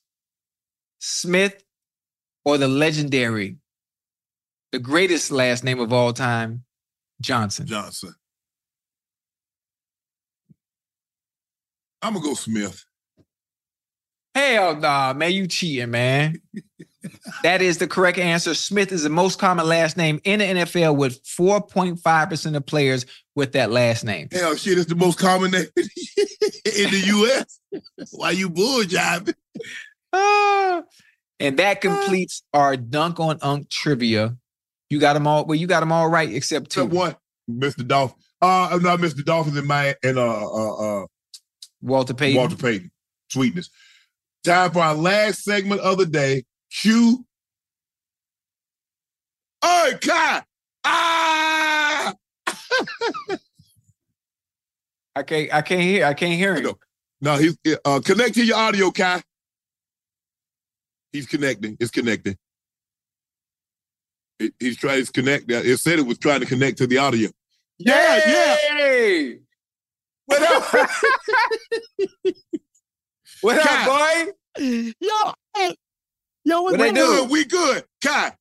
Smith, 1.00 1.64
or 2.44 2.56
the 2.56 2.68
legendary, 2.68 3.56
the 4.70 4.78
greatest 4.78 5.32
last 5.32 5.64
name 5.64 5.80
of 5.80 5.92
all 5.92 6.12
time, 6.12 6.62
Johnson. 7.20 7.66
Johnson. 7.66 8.14
I'm 12.00 12.14
gonna 12.14 12.24
go 12.24 12.34
Smith. 12.34 12.84
Hell 14.36 14.76
nah, 14.76 15.14
man, 15.14 15.32
you 15.32 15.48
cheating, 15.48 15.90
man. 15.90 16.40
that 17.42 17.62
is 17.62 17.78
the 17.78 17.86
correct 17.86 18.18
answer. 18.18 18.54
Smith 18.54 18.92
is 18.92 19.02
the 19.02 19.10
most 19.10 19.38
common 19.38 19.66
last 19.66 19.96
name 19.96 20.20
in 20.24 20.38
the 20.38 20.44
NFL 20.44 20.96
with 20.96 21.22
4.5% 21.24 22.56
of 22.56 22.66
players 22.66 23.06
with 23.34 23.52
that 23.52 23.70
last 23.70 24.04
name. 24.04 24.28
Hell, 24.30 24.54
shit 24.56 24.78
is 24.78 24.86
the 24.86 24.94
most 24.94 25.18
common 25.18 25.50
name 25.50 25.66
in 25.76 26.90
the 26.90 27.02
U.S. 27.06 27.60
Why 28.12 28.30
you 28.30 28.50
bull 28.50 28.82
jiving? 28.82 29.34
Ah, 30.12 30.82
and 31.40 31.58
that 31.58 31.80
completes 31.80 32.42
our 32.52 32.76
dunk 32.76 33.18
on 33.18 33.38
unk 33.42 33.70
trivia. 33.70 34.36
You 34.90 35.00
got 35.00 35.14
them 35.14 35.26
all. 35.26 35.46
Well, 35.46 35.56
you 35.56 35.66
got 35.66 35.80
them 35.80 35.92
all 35.92 36.08
right 36.08 36.32
except 36.32 36.70
two. 36.70 36.82
Except 36.82 36.94
one, 36.94 37.16
Mr. 37.50 37.86
Dolphin. 37.86 38.16
Uh, 38.40 38.68
I'm 38.72 38.82
not 38.82 38.98
Mr. 38.98 39.24
Dolphins 39.24 39.56
in 39.56 39.66
my 39.66 39.94
and 40.02 40.18
uh 40.18 40.46
uh 40.46 41.02
uh 41.02 41.06
Walter 41.80 42.14
Payton. 42.14 42.36
Walter 42.36 42.56
Payton. 42.56 42.90
Sweetness. 43.30 43.70
Time 44.44 44.72
for 44.72 44.80
our 44.80 44.94
last 44.94 45.44
segment 45.44 45.80
of 45.80 45.98
the 45.98 46.06
day. 46.06 46.44
Q. 46.80 47.24
Hey, 49.62 49.92
Kai. 50.00 50.42
Ah! 50.84 52.14
I 55.14 55.22
can't. 55.22 55.52
I 55.54 55.60
can't 55.62 55.82
hear. 55.82 56.06
I 56.06 56.14
can't 56.14 56.34
hear 56.34 56.54
him. 56.54 56.74
No, 57.20 57.36
he's 57.36 57.56
uh 57.84 58.00
connect 58.00 58.34
to 58.34 58.44
your 58.44 58.56
audio, 58.56 58.90
Kai. 58.90 59.22
He's 61.12 61.26
connecting. 61.26 61.76
It's 61.78 61.90
connecting. 61.90 62.36
It- 64.38 64.54
he's 64.58 64.78
trying 64.78 65.04
to 65.04 65.12
connect. 65.12 65.50
It 65.50 65.78
said 65.78 65.98
it 65.98 66.06
was 66.06 66.18
trying 66.18 66.40
to 66.40 66.46
connect 66.46 66.78
to 66.78 66.86
the 66.86 66.98
audio. 66.98 67.28
Yeah, 67.78 68.56
yeah. 68.78 69.34
What 70.26 70.42
up? 70.42 70.64
what 73.42 73.58
up, 73.58 73.86
boy? 73.86 74.32
Yo, 74.58 75.32
hey, 75.56 75.76
yo, 76.44 76.62
What 76.62 76.78
what, 76.78 76.78
they 76.78 76.92
We 76.92 76.92
good. 76.92 77.30
We 77.30 77.44
good. 77.44 77.84
Kai. 78.02 78.32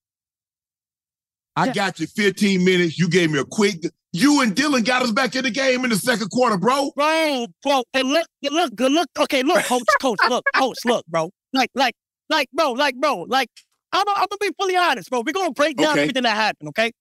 I 1.55 1.67
Yeah. 1.67 1.73
got 1.73 1.99
you 1.99 2.07
15 2.07 2.63
minutes. 2.63 2.97
You 2.97 3.09
gave 3.09 3.29
me 3.31 3.39
a 3.39 3.45
quick 3.45 3.83
You 4.13 4.41
and 4.41 4.55
Dylan 4.55 4.85
got 4.85 5.03
us 5.03 5.11
back 5.11 5.35
in 5.35 5.43
the 5.43 5.51
game 5.51 5.83
in 5.83 5.89
the 5.89 5.95
second 5.95 6.29
quarter, 6.29 6.57
bro. 6.57 6.91
Bro, 6.95 7.47
bro, 7.63 7.83
and 7.93 8.09
look, 8.09 8.27
look, 8.43 8.75
good 8.75 8.91
look. 8.91 9.09
Okay, 9.19 9.43
look, 9.43 9.63
coach, 9.63 9.83
coach, 10.01 10.19
look, 10.27 10.45
coach, 10.55 10.79
look, 10.85 11.05
bro. 11.07 11.29
Like, 11.53 11.69
like, 11.75 11.93
like, 12.29 12.47
bro, 12.53 12.71
like, 12.71 12.95
bro, 12.95 13.25
like, 13.27 13.49
I'm, 13.93 14.03
I'm 14.07 14.27
gonna 14.29 14.37
be 14.39 14.51
fully 14.59 14.75
honest, 14.75 15.09
bro. 15.09 15.21
We're 15.25 15.33
gonna 15.33 15.51
break 15.51 15.77
down 15.77 15.91
Okay. 15.91 16.01
everything 16.03 16.23
that 16.23 16.35
happened, 16.35 16.69
okay? 16.69 16.91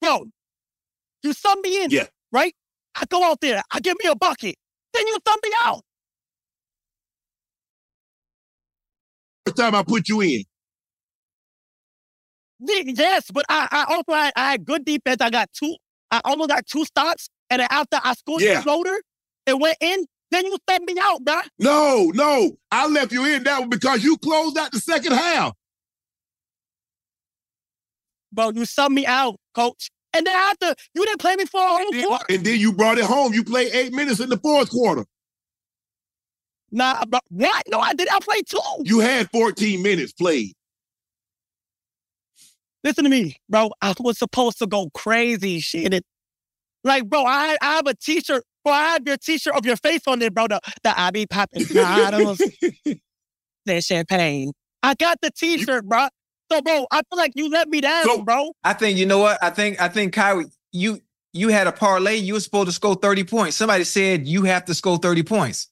Bro, 0.00 0.26
you 1.22 1.32
sub 1.32 1.58
me 1.60 1.84
in, 1.84 1.90
Yeah. 1.90 2.06
right? 2.32 2.54
I 2.96 3.04
go 3.08 3.24
out 3.24 3.40
there, 3.40 3.62
I 3.72 3.80
give 3.80 3.96
me 4.02 4.10
a 4.10 4.16
bucket, 4.16 4.56
then 4.92 5.06
you 5.06 5.16
thumb 5.24 5.38
me 5.42 5.50
out. 5.64 5.82
First 9.46 9.56
time 9.56 9.74
I 9.74 9.82
put 9.82 10.08
you 10.08 10.20
in. 10.22 10.44
Yes, 12.60 13.30
but 13.32 13.44
I, 13.48 13.68
I 13.70 13.94
also 13.94 14.12
had, 14.12 14.32
I 14.36 14.50
had 14.52 14.64
good 14.64 14.84
defense. 14.84 15.20
I 15.20 15.28
got 15.30 15.50
two, 15.52 15.74
I 16.10 16.20
almost 16.24 16.50
got 16.50 16.66
two 16.66 16.84
stops, 16.84 17.28
and 17.50 17.60
then 17.60 17.68
after 17.70 18.00
I 18.02 18.14
scored 18.14 18.42
Yeah. 18.42 18.56
the 18.56 18.62
floater, 18.62 19.02
it 19.46 19.58
went 19.58 19.76
in. 19.80 20.06
Then 20.30 20.46
you 20.46 20.56
sent 20.68 20.84
me 20.84 20.96
out, 21.00 21.22
bro. 21.24 21.40
No, 21.58 22.10
no. 22.14 22.56
I 22.72 22.86
left 22.88 23.12
you 23.12 23.24
in 23.26 23.44
that 23.44 23.60
one 23.60 23.68
because 23.68 24.02
you 24.02 24.16
closed 24.16 24.56
out 24.56 24.72
the 24.72 24.80
second 24.80 25.12
half. 25.12 25.52
Bro, 28.32 28.50
you 28.52 28.62
subbed 28.62 28.90
me 28.90 29.06
out, 29.06 29.36
coach. 29.54 29.90
And 30.12 30.26
then 30.26 30.34
after, 30.34 30.74
you 30.94 31.04
didn't 31.04 31.20
play 31.20 31.36
me 31.36 31.44
for 31.44 31.60
a 31.60 31.68
whole 31.68 31.92
quarter. 31.92 32.24
And 32.30 32.44
then 32.44 32.58
you 32.58 32.72
brought 32.72 32.98
it 32.98 33.04
home. 33.04 33.32
You 33.34 33.44
played 33.44 33.72
eight 33.74 33.92
minutes 33.92 34.20
in 34.20 34.28
the 34.28 34.38
fourth 34.38 34.70
quarter. 34.70 35.04
Nah, 36.74 37.04
bro, 37.04 37.20
what? 37.30 37.62
No, 37.68 37.78
I 37.78 37.94
did. 37.94 38.08
I 38.10 38.18
played 38.18 38.48
two. 38.48 38.58
You 38.82 38.98
had 38.98 39.30
14 39.30 39.80
minutes 39.80 40.12
played. 40.12 40.54
Listen 42.82 43.04
to 43.04 43.10
me, 43.10 43.36
bro. 43.48 43.70
I 43.80 43.94
was 44.00 44.18
supposed 44.18 44.58
to 44.58 44.66
go 44.66 44.90
crazy, 44.92 45.60
shit. 45.60 45.94
It, 45.94 46.04
like, 46.82 47.08
bro, 47.08 47.24
I, 47.24 47.56
I 47.62 47.76
have 47.76 47.86
a 47.86 47.94
t-shirt. 47.94 48.42
Bro, 48.64 48.72
I 48.72 48.82
have 48.94 49.06
your 49.06 49.16
t-shirt 49.16 49.54
of 49.54 49.64
your 49.64 49.76
face 49.76 50.02
on 50.08 50.20
it, 50.20 50.34
bro. 50.34 50.48
The, 50.48 50.60
the 50.82 51.00
I 51.00 51.12
be 51.12 51.26
popping 51.26 51.64
bottles, 51.72 52.42
then 53.66 53.80
champagne. 53.80 54.52
I 54.82 54.94
got 54.94 55.18
the 55.22 55.30
t-shirt, 55.30 55.84
bro. 55.86 56.08
So, 56.50 56.60
bro, 56.60 56.88
I 56.90 57.02
feel 57.08 57.16
like 57.16 57.32
you 57.36 57.50
let 57.50 57.68
me 57.68 57.82
down, 57.82 58.04
So- 58.04 58.22
bro. 58.24 58.50
I 58.64 58.72
think 58.72 58.98
you 58.98 59.06
know 59.06 59.18
what? 59.18 59.40
I 59.42 59.50
think 59.50 59.80
I 59.80 59.88
think 59.88 60.12
Kyrie, 60.12 60.46
you 60.72 60.98
you 61.32 61.50
had 61.50 61.68
a 61.68 61.72
parlay. 61.72 62.16
You 62.16 62.34
were 62.34 62.40
supposed 62.40 62.66
to 62.66 62.72
score 62.72 62.96
30 62.96 63.22
points. 63.24 63.56
Somebody 63.56 63.84
said 63.84 64.26
you 64.26 64.42
have 64.42 64.64
to 64.64 64.74
score 64.74 64.98
30 64.98 65.22
points. 65.22 65.68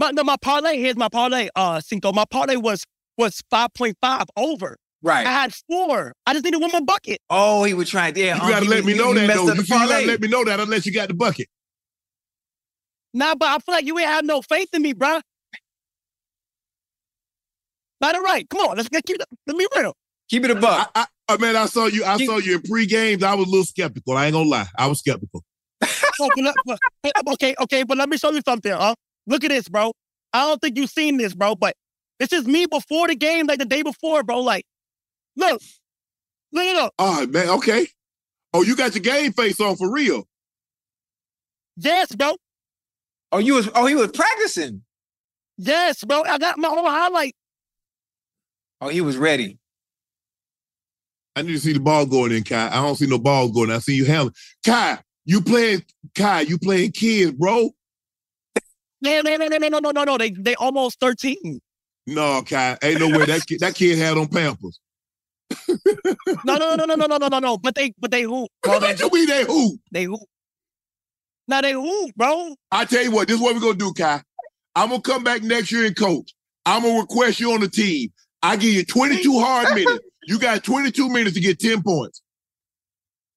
But 0.00 0.14
no, 0.14 0.24
my 0.24 0.36
parlay, 0.40 0.78
here's 0.78 0.96
my 0.96 1.10
parlay, 1.10 1.50
uh, 1.54 1.78
Cinco. 1.82 2.10
My 2.10 2.24
parlay 2.24 2.56
was 2.56 2.84
was 3.18 3.42
5.5 3.52 4.24
over. 4.34 4.78
Right. 5.02 5.26
I 5.26 5.30
had 5.30 5.54
four. 5.68 6.14
I 6.26 6.32
just 6.32 6.42
needed 6.44 6.58
one 6.58 6.70
more 6.72 6.80
bucket. 6.80 7.18
oh, 7.28 7.64
he 7.64 7.74
was 7.74 7.90
trying. 7.90 8.16
Yeah, 8.16 8.36
You 8.36 8.42
um, 8.42 8.48
gotta 8.48 8.64
he- 8.64 8.70
let 8.70 8.84
me 8.86 8.92
you- 8.92 8.98
know 8.98 9.12
you 9.12 9.26
that 9.26 9.34
though. 9.34 9.44
You 9.48 9.54
the 9.62 9.66
gotta 9.68 10.06
let 10.06 10.20
me 10.22 10.28
know 10.28 10.42
that 10.46 10.58
unless 10.58 10.86
you 10.86 10.92
got 10.94 11.08
the 11.08 11.14
bucket. 11.14 11.48
Nah, 13.12 13.34
but 13.34 13.48
I 13.48 13.58
feel 13.58 13.74
like 13.74 13.84
you 13.84 13.98
ain't 13.98 14.08
have 14.08 14.24
no 14.24 14.40
faith 14.40 14.68
in 14.72 14.80
me, 14.82 14.94
bruh. 14.94 15.20
Not 18.00 18.14
all 18.14 18.22
right. 18.22 18.48
Come 18.48 18.60
on, 18.62 18.76
let's 18.78 18.88
get 18.88 19.04
keep 19.04 19.16
it. 19.16 19.26
Let 19.46 19.56
me 19.56 19.66
real. 19.76 19.94
Keep 20.30 20.44
it 20.44 20.50
a 20.52 20.56
I, 20.56 20.60
buck. 20.60 20.90
I, 20.94 21.06
I 21.28 21.36
mean, 21.36 21.56
I 21.56 21.66
saw 21.66 21.86
you. 21.86 22.04
I 22.04 22.16
You- 22.16 22.26
saw 22.26 22.38
you 22.38 22.54
in 22.56 22.62
pre-games. 22.62 23.22
I 23.22 23.34
was 23.34 23.46
a 23.46 23.50
little 23.50 23.66
skeptical. 23.66 24.16
I 24.16 24.26
ain't 24.26 24.32
gonna 24.32 24.48
lie. 24.48 24.66
I 24.78 24.86
was 24.86 25.00
skeptical. 25.00 25.44
Oh, 26.22 26.30
but 26.64 26.78
but- 27.14 27.28
okay, 27.34 27.54
okay, 27.60 27.82
but 27.82 27.98
let 27.98 28.08
me 28.08 28.16
show 28.16 28.30
you 28.30 28.40
something, 28.46 28.72
huh? 28.72 28.94
Look 29.26 29.44
at 29.44 29.50
this, 29.50 29.68
bro. 29.68 29.92
I 30.32 30.46
don't 30.46 30.60
think 30.60 30.76
you've 30.76 30.90
seen 30.90 31.16
this, 31.16 31.34
bro, 31.34 31.54
but 31.54 31.74
this 32.18 32.32
is 32.32 32.46
me 32.46 32.66
before 32.66 33.08
the 33.08 33.16
game, 33.16 33.46
like 33.46 33.58
the 33.58 33.64
day 33.64 33.82
before, 33.82 34.22
bro. 34.22 34.40
Like, 34.40 34.64
look, 35.36 35.60
look 36.52 36.64
at 36.64 36.76
it 36.76 36.76
up. 36.76 36.92
Oh 36.98 37.26
man, 37.26 37.48
okay. 37.50 37.86
Oh, 38.52 38.62
you 38.62 38.76
got 38.76 38.94
your 38.94 39.02
game 39.02 39.32
face 39.32 39.60
on 39.60 39.76
for 39.76 39.90
real. 39.90 40.26
Yes, 41.76 42.14
bro. 42.14 42.36
Oh, 43.32 43.38
you 43.38 43.54
was 43.54 43.68
oh 43.74 43.86
he 43.86 43.94
was 43.94 44.10
practicing. 44.12 44.82
Yes, 45.56 46.04
bro. 46.04 46.22
I 46.24 46.38
got 46.38 46.58
my 46.58 46.68
whole 46.68 46.88
highlight. 46.88 47.34
Oh, 48.80 48.88
he 48.88 49.00
was 49.00 49.16
ready. 49.16 49.58
I 51.36 51.42
need 51.42 51.52
to 51.52 51.60
see 51.60 51.72
the 51.72 51.80
ball 51.80 52.06
going 52.06 52.32
in, 52.32 52.42
Kai. 52.42 52.68
I 52.68 52.82
don't 52.82 52.96
see 52.96 53.06
no 53.06 53.18
ball 53.18 53.50
going. 53.50 53.70
I 53.70 53.78
see 53.78 53.94
you 53.94 54.04
handling. 54.04 54.34
Kai, 54.64 54.98
you 55.24 55.40
playing 55.40 55.84
Kai, 56.14 56.40
you 56.42 56.58
playing 56.58 56.92
kids, 56.92 57.32
bro. 57.32 57.70
No, 59.02 59.20
no, 59.22 59.36
no, 59.36 59.46
no, 59.46 59.56
no, 59.56 59.78
no, 59.78 59.90
no, 59.90 60.04
no. 60.04 60.18
They 60.18 60.30
they 60.30 60.54
almost 60.56 61.00
13. 61.00 61.60
No, 62.06 62.42
Kai. 62.42 62.76
Ain't 62.82 63.00
no 63.00 63.08
way 63.08 63.24
that 63.26 63.46
kid, 63.46 63.60
that 63.60 63.74
kid 63.74 63.98
had 63.98 64.18
on 64.18 64.28
Pampers. 64.28 64.80
No, 66.44 66.56
no, 66.56 66.74
no, 66.74 66.84
no, 66.84 66.94
no, 66.94 67.06
no, 67.06 67.16
no, 67.16 67.28
no, 67.28 67.38
no. 67.38 67.58
But 67.58 67.74
they 67.74 67.92
but 67.98 68.10
they 68.10 68.22
hoop. 68.22 68.50
Bro. 68.62 68.80
They, 68.80 68.94
mean 69.12 69.26
they 69.26 69.44
who? 69.44 69.78
they 69.90 70.04
hoop. 70.04 70.20
Now 71.48 71.60
they 71.60 71.72
hoop, 71.72 72.14
bro. 72.16 72.54
I 72.70 72.84
tell 72.84 73.02
you 73.02 73.10
what, 73.10 73.26
this 73.26 73.36
is 73.36 73.42
what 73.42 73.54
we're 73.54 73.60
gonna 73.60 73.74
do, 73.74 73.92
Kai. 73.92 74.22
I'm 74.74 74.90
gonna 74.90 75.02
come 75.02 75.24
back 75.24 75.42
next 75.42 75.72
year 75.72 75.86
and 75.86 75.96
coach. 75.96 76.32
I'm 76.64 76.82
gonna 76.82 77.00
request 77.00 77.40
you 77.40 77.52
on 77.52 77.60
the 77.60 77.68
team. 77.68 78.10
I 78.42 78.56
give 78.56 78.72
you 78.72 78.84
22 78.84 79.40
hard 79.40 79.74
minutes. 79.74 80.04
You 80.24 80.38
got 80.38 80.62
22 80.62 81.08
minutes 81.08 81.34
to 81.34 81.40
get 81.40 81.58
10 81.58 81.82
points. 81.82 82.22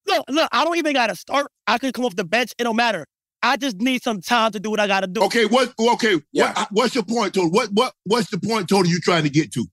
Look, 0.05 0.26
look, 0.30 0.49
I 0.51 0.64
don't 0.64 0.78
even 0.78 0.93
gotta 0.93 1.16
start. 1.16 1.47
I 1.66 1.78
can 1.78 1.91
come 1.91 2.05
off 2.05 2.16
the 2.16 2.26
bench. 2.26 2.53
It 2.57 2.64
don't 2.66 2.76
matter. 2.76 3.05
I 3.44 3.58
just 3.58 3.78
need 3.78 4.02
some 4.02 4.22
time 4.22 4.52
to 4.54 4.60
do 4.60 4.72
what 4.72 4.80
I 4.80 4.88
gotta 4.88 5.06
do. 5.08 5.22
Okay, 5.26 5.46
what 5.46 5.74
okay, 5.78 6.20
Yeah. 6.32 6.54
what 6.54 6.68
what's 6.72 6.96
your 6.96 7.04
point 7.04 7.34
Tony? 7.34 7.50
What 7.50 7.70
what 7.74 7.94
what's 8.06 8.30
the 8.32 8.39
point 8.39 8.70
Tony? 8.70 8.89
you 8.89 9.00
trying 9.02 9.24
to 9.24 9.30
get 9.30 9.52
to? 9.54 9.66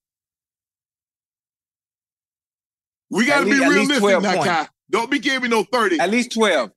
We 3.10 3.26
gotta 3.26 3.40
At 3.42 3.44
be 3.44 3.50
least- 3.52 3.62
at 3.62 3.68
least 3.70 3.90
realistic 3.90 4.00
12 4.00 4.22
now. 4.22 4.44
Kai. 4.44 4.68
Don't 4.90 5.10
be 5.10 5.18
giving 5.18 5.50
no 5.50 5.62
30. 5.64 6.00
At 6.00 6.10
least 6.10 6.32
12. 6.32 6.70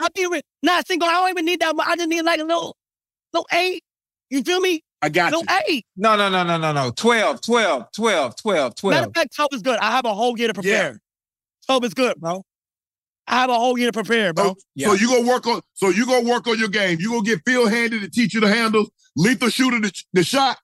I 0.00 0.08
feel 0.16 0.32
it. 0.32 0.44
Nah, 0.62 0.80
single. 0.86 1.08
I 1.08 1.12
don't 1.12 1.30
even 1.30 1.44
need 1.44 1.60
that 1.60 1.74
much. 1.76 1.86
I 1.86 1.96
just 1.96 2.08
need 2.08 2.22
like 2.22 2.40
a 2.40 2.44
little, 2.44 2.76
little 3.32 3.46
eight. 3.52 3.84
You 4.30 4.42
feel 4.42 4.60
me? 4.60 4.82
I 5.00 5.08
got 5.08 5.32
you. 5.32 5.38
Little 5.38 5.56
eight. 5.68 5.86
No, 5.96 6.16
no, 6.16 6.28
no, 6.28 6.42
no, 6.44 6.56
no, 6.58 6.72
no. 6.72 6.90
12, 6.90 7.40
12, 7.40 7.86
12, 7.92 8.36
12, 8.36 8.56
Matter 8.56 8.72
12. 8.80 9.06
of 9.06 9.14
fact, 9.14 9.34
12 9.36 9.48
is 9.54 9.62
good. 9.62 9.78
I 9.78 9.90
have 9.92 10.04
a 10.04 10.14
whole 10.14 10.36
year 10.38 10.48
to 10.48 10.54
prepare. 10.54 11.00
12 11.66 11.84
is 11.84 11.94
good, 11.94 12.16
bro. 12.20 12.44
I 13.26 13.40
have 13.40 13.50
a 13.50 13.54
whole 13.54 13.78
year 13.78 13.90
to 13.90 13.92
prepare, 13.92 14.32
bro. 14.32 14.50
Oh, 14.50 14.54
so, 14.76 14.88
so 14.88 14.92
you 14.94 15.08
gonna 15.08 15.28
work 15.28 15.46
on 15.46 15.60
so 15.74 15.88
you 15.88 16.06
gonna 16.06 16.28
work 16.28 16.46
on 16.48 16.58
your 16.58 16.68
game. 16.68 16.98
You 17.00 17.10
gonna 17.10 17.22
get 17.22 17.40
Phil 17.46 17.68
Handy 17.68 18.00
to 18.00 18.10
teach 18.10 18.34
you 18.34 18.40
the 18.40 18.48
handles, 18.48 18.90
lethal 19.16 19.48
shooter 19.48 19.80
the, 19.80 19.92
the 20.12 20.24
shot. 20.24 20.58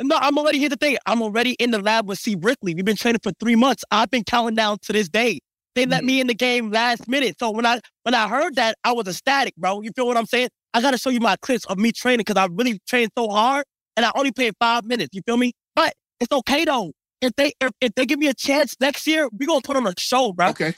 No, 0.00 0.16
I'm 0.16 0.38
already 0.38 0.58
here 0.58 0.68
to 0.68 0.76
thing. 0.76 0.96
I'm 1.06 1.22
already 1.22 1.52
in 1.54 1.72
the 1.72 1.80
lab 1.80 2.08
with 2.08 2.20
C. 2.20 2.36
Brickley. 2.36 2.72
We've 2.74 2.84
been 2.84 2.96
training 2.96 3.18
for 3.22 3.32
three 3.40 3.56
months. 3.56 3.82
I've 3.90 4.10
been 4.10 4.22
counting 4.22 4.54
down 4.54 4.78
to 4.82 4.92
this 4.92 5.08
day. 5.08 5.40
They 5.74 5.86
let 5.86 5.98
mm-hmm. 5.98 6.06
me 6.06 6.20
in 6.20 6.26
the 6.28 6.34
game 6.34 6.70
last 6.70 7.08
minute. 7.08 7.36
So 7.38 7.50
when 7.50 7.66
I 7.66 7.80
when 8.04 8.14
I 8.14 8.28
heard 8.28 8.54
that, 8.56 8.76
I 8.84 8.92
was 8.92 9.08
ecstatic, 9.08 9.56
bro. 9.56 9.80
You 9.82 9.90
feel 9.94 10.06
what 10.06 10.16
I'm 10.16 10.26
saying? 10.26 10.50
I 10.74 10.80
gotta 10.80 10.98
show 10.98 11.10
you 11.10 11.20
my 11.20 11.36
clips 11.42 11.64
of 11.66 11.78
me 11.78 11.92
training 11.92 12.18
because 12.18 12.36
I 12.36 12.48
really 12.50 12.80
trained 12.88 13.10
so 13.16 13.28
hard 13.28 13.64
and 13.96 14.06
I 14.06 14.12
only 14.14 14.32
played 14.32 14.54
five 14.60 14.84
minutes. 14.84 15.10
You 15.12 15.22
feel 15.26 15.36
me? 15.36 15.52
But 15.74 15.94
it's 16.20 16.32
okay 16.32 16.64
though. 16.64 16.92
If 17.20 17.32
they 17.36 17.52
if, 17.60 17.72
if 17.80 17.94
they 17.94 18.06
give 18.06 18.18
me 18.20 18.28
a 18.28 18.34
chance 18.34 18.76
next 18.80 19.06
year, 19.06 19.28
we 19.36 19.46
gonna 19.46 19.60
put 19.62 19.76
on 19.76 19.86
a 19.86 19.94
show, 19.98 20.32
bro. 20.32 20.48
Okay. 20.50 20.74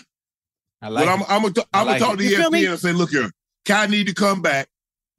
I 0.83 0.89
like 0.89 1.05
But 1.05 1.12
I'm 1.12 1.20
it. 1.20 1.26
I'm 1.28 1.43
gonna 1.43 1.55
I 1.72 1.81
I'm 1.81 1.87
gonna 1.87 1.91
like 1.93 2.01
talk 2.01 2.14
it. 2.14 2.16
to 2.18 2.24
You 2.24 2.37
feel 2.37 2.51
me? 2.51 2.64
ESPN 2.64 2.70
and 2.70 2.81
say, 2.81 2.93
look 2.93 3.11
here, 3.11 3.31
Kai 3.66 3.87
need 3.87 4.07
to 4.07 4.14
come 4.14 4.41
back. 4.43 4.68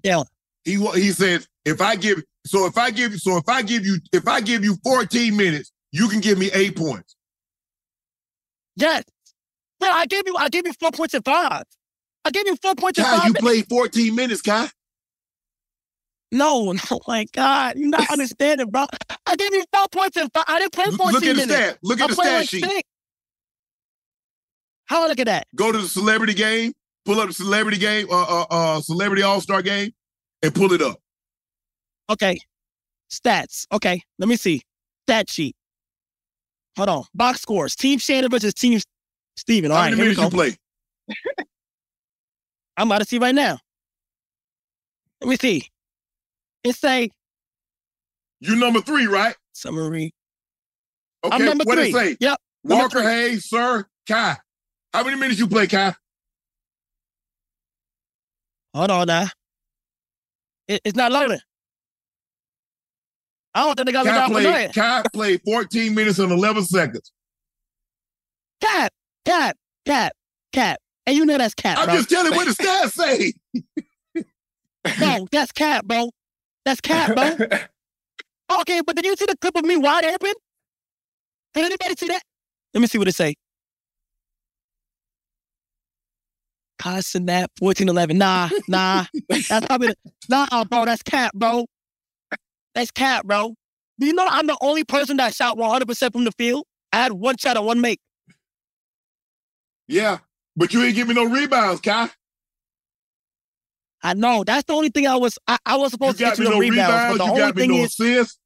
Yeah. 0.04 0.24
He 0.64 0.78
wa- 0.78 0.92
he 0.94 1.12
says 1.12 1.48
if 1.66 1.82
I 1.82 1.96
give 1.96 2.24
so 2.46 2.66
if 2.66 2.78
I 2.78 2.90
give 2.92 3.14
so 3.20 3.38
if 3.38 3.48
I 3.48 3.62
give 3.62 3.86
you 3.86 3.98
if 4.12 4.28
I 4.28 4.42
give 4.42 4.64
you 4.64 4.78
14 4.84 5.36
minutes, 5.38 5.72
you 5.92 6.08
can 6.08 6.20
give 6.20 6.38
me 6.38 6.50
eight 6.54 6.76
points. 6.76 7.16
Yes. 8.76 9.04
Bro, 9.80 9.90
I 9.90 10.06
gave 10.08 10.24
you 10.26 10.36
I 10.38 10.50
gave 10.50 10.66
you 10.66 10.74
four 10.80 10.92
points 10.92 11.14
and 11.14 11.24
five. 11.26 11.64
I 12.26 12.32
gave 12.32 12.46
you 12.48 12.56
four 12.62 12.76
points 12.76 13.00
and 13.00 13.08
five. 13.08 13.18
you 13.28 13.34
minutes. 13.34 13.40
played 13.42 13.70
14 13.70 14.16
minutes, 14.16 14.42
Kai. 14.42 14.70
No, 16.32 16.72
no, 16.72 16.80
oh 16.92 17.00
my 17.08 17.26
God. 17.34 17.78
You're 17.78 17.90
not 17.90 18.08
understanding, 18.12 18.70
bro. 18.70 18.86
I 19.26 19.36
gave 19.36 19.54
you 19.54 19.64
four 19.74 19.88
points 19.92 20.18
and 20.18 20.32
five. 20.34 20.46
I 20.48 20.60
didn't 20.60 20.72
play 20.74 20.86
14 20.86 20.98
Look 21.12 21.16
at 21.16 21.22
the 21.22 21.34
minutes. 21.34 21.54
stat. 21.54 21.78
Look 21.84 22.00
at 22.00 22.04
I 22.06 22.08
the 22.08 22.16
played 22.16 22.28
stat 22.28 22.40
like 22.40 22.50
sheet. 22.50 22.66
six. 22.66 22.90
How 24.92 25.06
I 25.06 25.08
look 25.08 25.20
at 25.20 25.28
that? 25.28 25.48
Go 25.56 25.72
to 25.72 25.78
the 25.78 25.88
celebrity 25.88 26.34
game, 26.34 26.74
pull 27.06 27.18
up 27.22 27.28
the 27.28 27.34
celebrity 27.34 27.78
game, 27.78 28.08
uh 28.12 28.24
uh 28.42 28.46
uh 28.50 28.82
celebrity 28.82 29.24
all-star 29.24 29.62
game, 29.62 29.92
and 30.44 30.54
pull 30.54 30.74
it 30.74 30.82
up. 30.82 31.00
Okay. 32.10 32.38
Stats. 33.10 33.66
Okay. 33.72 34.02
Let 34.20 34.28
me 34.28 34.36
see. 34.36 34.62
Stat 35.08 35.30
sheet. 35.30 35.56
Hold 36.76 36.90
on. 36.90 37.04
Box 37.14 37.40
scores. 37.40 37.74
Team 37.74 38.00
Shannon 38.00 38.30
versus 38.30 38.54
Team 38.54 38.82
Steven. 39.38 39.72
All 39.72 39.78
How 39.78 39.84
right, 39.84 39.92
many 39.92 40.02
here 40.02 40.10
we 40.12 40.16
minutes 40.18 40.36
go. 40.36 40.44
you 40.44 40.52
play? 41.08 41.46
I'm 42.78 42.88
about 42.88 43.00
to 43.00 43.06
see 43.06 43.18
right 43.18 43.34
now. 43.34 43.60
Let 45.22 45.30
me 45.30 45.38
see. 45.38 45.68
It 46.66 46.76
say 46.76 47.12
You 48.42 48.58
number 48.58 48.82
three, 48.82 49.08
right? 49.08 49.36
summary. 49.54 50.14
Okay, 51.24 51.34
I'm 51.36 51.46
number 51.46 51.64
what 51.64 51.78
three. 51.78 51.90
it 51.90 51.94
say? 51.94 52.18
Yep. 52.20 52.38
Walker. 52.66 53.02
Hayes, 53.04 53.46
sir, 53.48 53.86
Kai. 54.06 54.36
How 54.94 55.04
many 55.04 55.18
minutes 55.18 55.40
you 55.40 55.48
play, 55.48 55.68
Kai? 55.68 55.94
Hold 58.74 58.92
on 58.92 59.08
now. 59.08 59.28
It- 60.68 60.82
it's 60.86 60.96
not 60.96 61.12
loading. 61.12 61.40
I 63.54 63.64
don't 63.66 63.76
think 63.76 63.86
they 63.88 63.92
got 63.92 64.06
Kai 64.06 64.28
played, 64.30 64.44
nothing. 64.46 64.72
Kai 64.72 65.04
played 65.14 65.42
14 65.44 65.94
minutes 65.94 66.20
and 66.20 66.32
11 66.32 66.66
seconds. 66.66 67.12
Cap, 68.62 68.94
cap, 69.26 69.58
cap, 69.86 70.14
cap. 70.54 70.80
And 71.06 71.18
you 71.18 71.26
know 71.26 71.38
that's 71.38 71.54
cat, 71.54 71.78
I'm 71.78 71.86
bro. 71.88 71.96
just 71.96 72.10
telling 72.10 72.34
what 72.34 72.48
the 72.48 72.54
stats 72.64 72.92
say. 72.94 73.34
bro, 74.98 75.28
that's 75.32 75.52
cat, 75.52 75.86
bro. 75.86 76.10
That's 76.66 76.82
cat, 76.82 77.16
bro. 77.16 77.48
Okay, 78.60 78.82
but 78.86 78.98
did 78.98 79.06
you 79.06 79.16
see 79.16 79.26
the 79.26 79.38
clip 79.38 79.56
of 79.56 79.64
me 79.64 79.78
wide 79.78 80.04
open? 80.04 80.34
Did 81.54 81.64
anybody 81.68 81.96
see 81.98 82.08
that? 82.08 82.22
Let 82.74 82.82
me 82.82 82.88
see 82.88 82.98
what 82.98 83.08
it 83.08 83.16
say. 83.16 83.36
Constant 86.82 87.28
that 87.28 87.52
1411. 87.60 88.18
Nah, 88.18 88.50
nah. 88.68 89.06
That's 89.30 89.66
probably 89.68 89.90
the, 89.90 89.96
nah, 90.30 90.64
bro. 90.64 90.86
That's 90.86 91.04
cat, 91.04 91.32
bro. 91.34 91.66
That's 92.74 92.90
cat, 92.92 93.26
bro. 93.28 93.54
Do 94.00 94.08
you 94.08 94.14
know 94.14 94.26
I'm 94.28 94.48
the 94.48 94.58
only 94.62 94.84
person 94.84 95.18
that 95.18 95.36
shot 95.36 95.58
100% 95.58 96.12
from 96.12 96.24
the 96.24 96.32
field? 96.32 96.66
I 96.92 96.98
had 97.04 97.12
one 97.12 97.38
shot 97.38 97.56
and 97.58 97.66
one 97.66 97.82
make. 97.82 98.00
Yeah, 99.88 100.20
but 100.56 100.74
you 100.74 100.82
ain't 100.84 100.96
give 100.96 101.08
me 101.08 101.14
no 101.14 101.26
rebounds, 101.26 101.82
Kai. 101.82 102.10
I 104.02 104.14
know. 104.16 104.44
That's 104.44 104.64
the 104.64 104.74
only 104.74 104.90
thing 104.90 105.06
I 105.06 105.16
was. 105.18 105.38
I, 105.48 105.58
I 105.66 105.76
was 105.76 105.86
You 105.86 105.90
supposed 105.92 106.18
to 106.18 106.24
got 106.24 106.38
get 106.38 106.44
you 106.46 106.50
no 106.50 106.58
rebounds, 106.60 106.78
rebounds. 106.80 107.06
but 107.12 107.18
the 107.20 107.24
You 107.26 107.30
only 107.32 107.42
got 107.44 107.56
me 107.56 107.62
thing 107.62 107.72
no 107.78 107.84
is, 107.84 108.00
assists. 108.00 108.40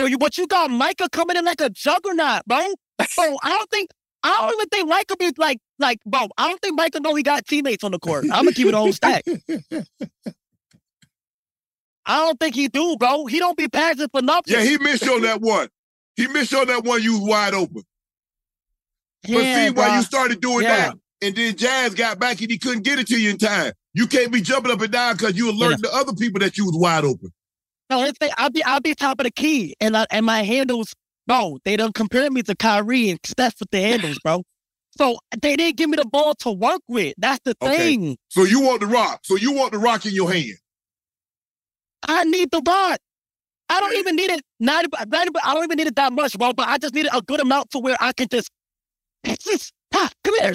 You- 0.00 0.18
But 0.18 0.36
you 0.36 0.48
got 0.48 0.70
Micah 0.70 1.08
coming 1.10 1.36
in 1.36 1.44
like 1.44 1.60
a 1.60 1.70
juggernaut, 1.70 2.42
bro. 2.46 2.58
Bro, 3.16 3.36
I 3.42 3.50
don't 3.50 3.70
think 3.70 3.90
I 4.24 4.36
don't 4.40 4.54
even 4.54 4.68
think 4.68 4.88
Micah 4.88 5.16
be 5.16 5.32
like 5.36 5.58
like 5.82 5.98
bro. 6.06 6.28
I 6.38 6.48
don't 6.48 6.60
think 6.62 6.76
Micah 6.76 7.00
know 7.00 7.14
he 7.14 7.22
got 7.22 7.46
teammates 7.46 7.84
on 7.84 7.90
the 7.92 7.98
court. 7.98 8.24
I'm 8.24 8.44
gonna 8.44 8.52
keep 8.52 8.66
it 8.68 8.74
whole 8.74 8.92
stack. 8.92 9.24
I 12.04 12.16
don't 12.16 12.40
think 12.40 12.54
he 12.54 12.68
do, 12.68 12.96
bro. 12.96 13.26
He 13.26 13.38
don't 13.38 13.56
be 13.56 13.68
passing 13.68 14.08
for 14.08 14.22
nothing. 14.22 14.54
Yeah, 14.54 14.62
he 14.62 14.78
missed 14.78 15.04
you 15.04 15.14
on 15.14 15.22
that 15.22 15.40
one. 15.40 15.68
He 16.16 16.26
missed 16.26 16.50
you 16.52 16.58
on 16.60 16.66
that 16.68 16.84
one. 16.84 17.02
You 17.02 17.12
was 17.20 17.28
wide 17.28 17.54
open. 17.54 17.82
But 19.22 19.30
Yeah, 19.30 19.66
see, 19.66 19.70
why 19.70 19.90
bruh. 19.90 19.96
you 19.98 20.02
started 20.02 20.40
doing 20.40 20.62
Yeah. 20.62 20.88
that, 20.88 20.96
and 21.20 21.36
then 21.36 21.56
Jazz 21.56 21.94
got 21.94 22.18
back 22.18 22.40
and 22.40 22.50
he 22.50 22.58
couldn't 22.58 22.82
get 22.82 22.98
it 22.98 23.06
to 23.08 23.20
you 23.20 23.30
in 23.30 23.38
time. 23.38 23.72
You 23.94 24.06
can't 24.06 24.32
be 24.32 24.40
jumping 24.40 24.72
up 24.72 24.80
and 24.80 24.90
down 24.90 25.16
because 25.16 25.36
you 25.36 25.50
alerting 25.50 25.82
the 25.82 25.94
other 25.94 26.12
people 26.14 26.40
that 26.40 26.56
you 26.58 26.64
was 26.64 26.74
wide 26.76 27.04
open. 27.04 27.32
No, 27.88 27.98
like, 28.00 28.32
I'll 28.38 28.50
be 28.50 28.64
I'll 28.64 28.80
be 28.80 28.94
top 28.94 29.20
of 29.20 29.24
the 29.24 29.30
key, 29.30 29.76
and 29.80 29.96
I, 29.96 30.06
and 30.10 30.24
my 30.26 30.42
handles, 30.42 30.94
bro. 31.26 31.58
They 31.64 31.76
don't 31.76 31.94
compare 31.94 32.30
me 32.30 32.42
to 32.42 32.56
Kyrie 32.56 33.10
and 33.10 33.20
Steph 33.24 33.60
with 33.60 33.70
the 33.70 33.80
handles, 33.80 34.18
bro. 34.24 34.42
So 34.98 35.18
they 35.40 35.56
didn't 35.56 35.76
give 35.76 35.88
me 35.88 35.96
the 35.96 36.04
ball 36.04 36.34
to 36.36 36.50
work 36.52 36.82
with. 36.88 37.14
That's 37.18 37.40
the 37.44 37.54
Okay. 37.62 37.76
thing. 37.96 38.16
So 38.28 38.44
you 38.44 38.60
want 38.60 38.80
the 38.80 38.86
rock. 38.86 39.20
So 39.24 39.36
you 39.36 39.52
want 39.52 39.72
the 39.72 39.78
rock 39.78 40.04
in 40.06 40.12
your 40.14 40.30
hand. 40.32 40.54
I 42.06 42.24
need 42.24 42.50
the 42.50 42.62
rock. 42.66 42.98
I 43.68 43.80
don't 43.80 43.96
even 43.96 44.16
need 44.16 44.30
it. 44.30 44.42
Not, 44.60 44.86
not 45.08 45.28
I 45.44 45.54
don't 45.54 45.64
even 45.64 45.78
need 45.78 45.86
it 45.86 45.96
that 45.96 46.12
much, 46.12 46.36
bro. 46.38 46.52
But 46.52 46.68
I 46.68 46.78
just 46.78 46.94
need 46.94 47.08
a 47.12 47.22
good 47.22 47.40
amount 47.40 47.70
to 47.70 47.78
where 47.78 47.96
I 48.00 48.12
can 48.12 48.28
just, 48.30 48.50
just, 49.40 49.72
ah, 49.94 50.10
come 50.24 50.34
here, 50.40 50.54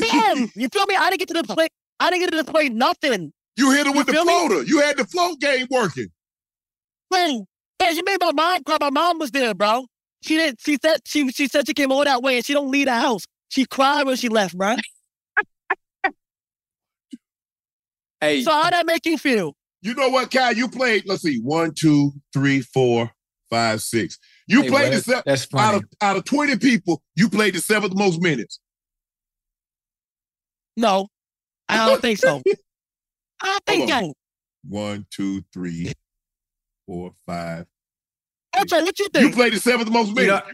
bam. 0.00 0.50
You 0.56 0.68
feel 0.68 0.86
me? 0.86 0.96
I 0.96 1.10
didn't 1.10 1.20
get 1.20 1.28
to 1.28 1.42
the 1.42 1.44
play. 1.54 1.68
I 2.00 2.10
didn't 2.10 2.22
get 2.24 2.30
to 2.36 2.42
the 2.42 2.50
play. 2.50 2.68
Nothing. 2.68 3.32
You 3.56 3.70
hit 3.70 3.86
it 3.86 3.94
with 3.94 4.06
the 4.06 4.12
feel 4.12 4.24
me? 4.24 4.32
floater. 4.32 4.62
You 4.64 4.80
had 4.80 4.96
the 4.96 5.04
float 5.04 5.38
game 5.40 5.66
working. 5.70 6.08
Bro, 7.10 7.46
yeah, 7.80 7.92
she 7.92 8.02
made 8.02 8.18
my 8.20 8.32
mind 8.32 8.64
cry. 8.66 8.78
My 8.80 8.90
mom 8.90 9.18
was 9.18 9.30
there, 9.30 9.54
bro. 9.54 9.86
She 10.22 10.36
didn't. 10.36 10.60
She 10.60 10.76
said 10.82 10.98
she 11.06 11.30
she 11.30 11.46
said 11.46 11.66
she 11.66 11.74
came 11.74 11.92
all 11.92 12.04
that 12.04 12.22
way 12.22 12.36
and 12.36 12.44
she 12.44 12.52
don't 12.52 12.70
leave 12.70 12.86
the 12.86 12.94
house. 12.94 13.24
She 13.48 13.64
cried 13.64 14.06
when 14.06 14.16
she 14.16 14.28
left, 14.28 14.56
bro. 14.56 14.76
Hey, 18.20 18.42
So 18.42 18.50
how 18.50 18.70
that 18.70 18.86
make 18.86 19.04
you 19.04 19.18
feel? 19.18 19.54
You 19.82 19.94
know 19.94 20.08
what, 20.08 20.30
Kai? 20.30 20.52
You 20.52 20.68
played, 20.68 21.04
let's 21.06 21.22
see, 21.22 21.38
one, 21.40 21.72
two, 21.74 22.12
three, 22.32 22.60
four, 22.62 23.10
five, 23.50 23.82
six. 23.82 24.18
You 24.48 24.62
Hey, 24.62 24.70
played 24.70 24.82
well, 24.84 24.92
the 24.92 25.00
se- 25.00 25.22
that's 25.26 25.46
out 25.54 25.74
of 25.74 25.84
out 26.00 26.16
of 26.16 26.24
20 26.24 26.56
people, 26.56 27.02
you 27.14 27.28
played 27.28 27.54
the 27.54 27.60
seventh 27.60 27.94
most 27.94 28.20
minutes. 28.22 28.58
No, 30.78 31.08
I 31.68 31.86
don't 31.86 32.00
think 32.00 32.18
so. 32.18 32.42
I 33.42 33.58
think 33.66 33.90
Hold 33.90 34.04
so. 34.04 34.14
One, 34.68 35.06
two, 35.10 35.44
three, 35.52 35.92
four, 36.86 37.12
five. 37.26 37.66
Okay, 38.58 38.82
what 38.82 38.98
you 38.98 39.08
think? 39.08 39.28
You 39.28 39.30
played 39.30 39.52
the 39.52 39.60
seventh 39.60 39.90
most 39.90 40.08
You 40.08 40.14
minutes. 40.14 40.46
know, 40.46 40.52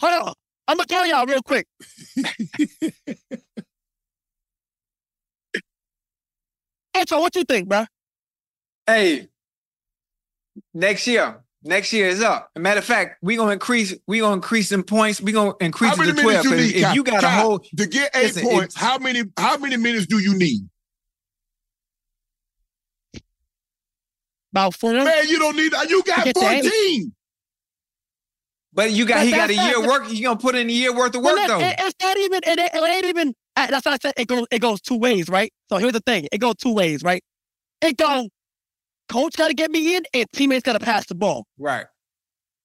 Hold 0.00 0.28
on. 0.28 0.34
I'm 0.66 0.76
gonna 0.78 0.86
tell 0.86 1.06
y'all 1.06 1.26
real 1.26 1.42
quick. 1.42 1.66
Hey, 6.92 7.02
so 7.08 7.20
what 7.20 7.34
you 7.34 7.44
think, 7.44 7.68
bro? 7.68 7.84
hey, 8.86 9.28
next 10.72 11.06
year, 11.06 11.42
next 11.64 11.92
year 11.92 12.06
is 12.08 12.22
up. 12.22 12.50
As 12.54 12.60
a 12.60 12.62
matter 12.62 12.78
of 12.78 12.84
fact, 12.84 13.16
we 13.22 13.34
gonna 13.36 13.50
increase. 13.52 13.94
We 14.06 14.20
gonna 14.20 14.34
increase 14.34 14.70
in 14.70 14.84
points. 14.84 15.20
We 15.20 15.32
gonna 15.32 15.54
increase 15.60 15.90
How 15.90 15.96
many 15.96 16.10
to 16.12 16.16
minutes 16.16 16.42
twelve. 16.42 16.44
you 16.44 16.50
'cause 16.50 16.60
need? 16.72 16.76
if 16.76 16.82
Kai? 16.84 16.92
you 16.94 17.02
got 17.04 17.24
a 17.24 17.28
whole, 17.30 17.58
to 17.58 17.86
get 17.86 18.10
eight 18.14 18.22
Listen, 18.34 18.42
points, 18.48 18.76
if- 18.76 18.80
how 18.80 18.98
many 18.98 19.22
how 19.36 19.56
many 19.56 19.76
minutes 19.76 20.06
do 20.06 20.18
you 20.18 20.38
need? 20.38 20.68
About 24.52 24.74
four. 24.76 24.92
Man, 24.92 25.26
you 25.28 25.40
don't 25.40 25.56
need 25.56 25.72
you 25.88 26.02
got 26.04 26.26
Get 26.26 26.34
that. 26.36 26.62
14. 26.62 27.12
But 28.74 28.90
you 28.92 29.06
got 29.06 29.16
But 29.18 29.26
he 29.26 29.30
got 29.32 29.50
a 29.50 29.54
year 29.54 29.80
not- 29.80 29.88
work. 29.88 30.12
You 30.12 30.22
gonna 30.24 30.38
put 30.38 30.54
in 30.54 30.68
a 30.68 30.72
year 30.72 30.94
worth 30.94 31.14
of 31.14 31.22
work 31.22 31.38
though. 31.46 31.60
it- 31.60 31.76
it's 31.78 31.94
not 32.02 32.16
even. 32.18 32.40
It, 32.44 32.58
it, 32.58 32.74
ain't 32.82 33.04
even. 33.06 33.34
uh, 33.56 33.66
That's 33.68 33.86
why 33.86 33.92
I 33.92 33.98
said 34.02 34.12
it 34.16 34.26
goes. 34.28 34.46
It 34.50 34.58
goes 34.60 34.80
two 34.80 34.98
ways, 34.98 35.28
right? 35.28 35.52
So 35.70 35.76
here's 35.78 35.92
the 35.92 36.00
thing. 36.00 36.28
It 36.32 36.38
goes 36.38 36.56
two 36.56 36.72
ways, 36.74 37.02
right? 37.02 37.22
It 37.80 37.96
go. 37.96 38.28
Coach 39.08 39.36
got 39.36 39.48
to 39.48 39.54
get 39.54 39.70
me 39.70 39.96
in, 39.96 40.02
and 40.14 40.26
teammates 40.32 40.62
got 40.62 40.72
to 40.72 40.80
pass 40.80 41.06
the 41.06 41.14
ball. 41.14 41.44
right. 41.58 41.86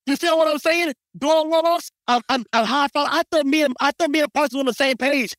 You 0.06 0.16
feel 0.16 0.38
what 0.38 0.48
I'm 0.48 0.58
saying? 0.58 0.92
Doing 1.16 1.50
one-offs. 1.50 1.90
I'm, 2.08 2.22
I'm, 2.28 2.44
I'm 2.52 2.64
high 2.64 2.88
five. 2.92 3.06
I 3.10 3.22
thought 3.30 3.46
me 3.46 3.62
and 3.62 3.76
I 3.80 3.92
thought 3.92 4.10
me 4.10 4.20
and 4.20 4.32
Parsons 4.32 4.58
on 4.58 4.66
the 4.66 4.72
same 4.72 4.96
page. 4.96 5.34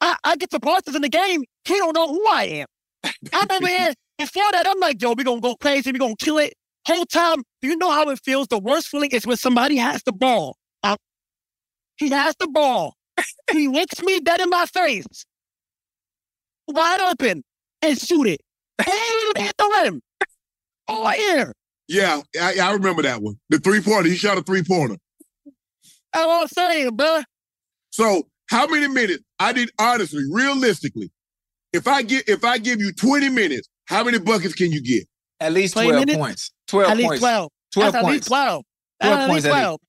I, 0.00 0.16
I 0.24 0.36
get 0.36 0.50
to 0.50 0.58
Parsons 0.58 0.96
in 0.96 1.02
the 1.02 1.08
game. 1.10 1.44
He 1.64 1.74
don't 1.74 1.94
know 1.94 2.08
who 2.08 2.26
I 2.28 2.44
am. 2.44 2.66
I'm 3.32 3.46
over 3.52 3.66
here. 3.68 3.92
Before 4.18 4.50
that, 4.52 4.66
I'm 4.66 4.80
like, 4.80 5.00
yo, 5.00 5.12
we 5.12 5.22
gonna 5.22 5.40
go 5.40 5.54
crazy. 5.56 5.92
We 5.92 5.98
gonna 5.98 6.16
kill 6.18 6.38
it. 6.38 6.54
Whole 6.86 7.04
time, 7.04 7.42
do 7.60 7.68
you 7.68 7.76
know 7.76 7.90
how 7.90 8.08
it 8.10 8.20
feels? 8.24 8.46
The 8.46 8.60
worst 8.60 8.86
feeling 8.88 9.10
is 9.10 9.26
when 9.26 9.36
somebody 9.36 9.76
has 9.76 10.04
the 10.04 10.12
ball. 10.12 10.56
Uh, 10.84 10.96
he 11.96 12.10
has 12.10 12.36
the 12.38 12.46
ball. 12.46 12.94
he 13.50 13.66
looks 13.66 14.00
me 14.02 14.20
dead 14.20 14.40
in 14.40 14.50
my 14.50 14.66
face, 14.66 15.26
wide 16.68 17.00
open, 17.00 17.42
and 17.82 17.98
shoot 17.98 18.26
it. 18.28 18.40
And 18.78 18.88
he 18.88 19.42
hit 19.42 19.56
the 19.56 19.82
rim. 19.82 20.00
Oh, 20.86 21.08
here. 21.08 21.52
Yeah, 21.88 22.20
I, 22.40 22.58
I 22.60 22.72
remember 22.72 23.02
that 23.02 23.20
one. 23.20 23.36
The 23.48 23.58
three 23.58 23.80
pointer. 23.80 24.08
He 24.08 24.16
shot 24.16 24.38
a 24.38 24.42
three 24.42 24.62
pointer. 24.62 24.96
That's 26.12 26.26
what 26.26 26.42
I'm 26.42 26.48
saying, 26.48 26.94
bro. 26.94 27.22
So 27.90 28.28
how 28.48 28.66
many 28.66 28.86
minutes? 28.86 29.24
I 29.40 29.52
did 29.52 29.70
honestly, 29.78 30.22
realistically, 30.30 31.10
if 31.72 31.88
I 31.88 32.02
get 32.02 32.28
if 32.28 32.44
I 32.44 32.58
give 32.58 32.80
you 32.80 32.92
20 32.92 33.28
minutes, 33.30 33.68
how 33.86 34.04
many 34.04 34.18
buckets 34.18 34.54
can 34.54 34.70
you 34.70 34.82
get? 34.82 35.08
At 35.40 35.52
least 35.52 35.74
twelve 35.74 35.94
minutes? 35.94 36.16
points. 36.16 36.50
Twelve 36.66 36.90
At 36.90 36.96
least 36.96 37.08
points. 37.08 37.20
12. 37.20 37.50
Twelve 37.72 37.92
That's 37.92 38.04
at 38.04 38.10
least 38.10 38.28
points. 38.28 38.28
12. 38.28 38.64
That's 39.00 39.08
12 39.08 39.20
at 39.20 39.28
points 39.28 39.44
least 39.44 39.46
at 39.46 39.52
least. 39.52 39.62
12. 39.62 39.80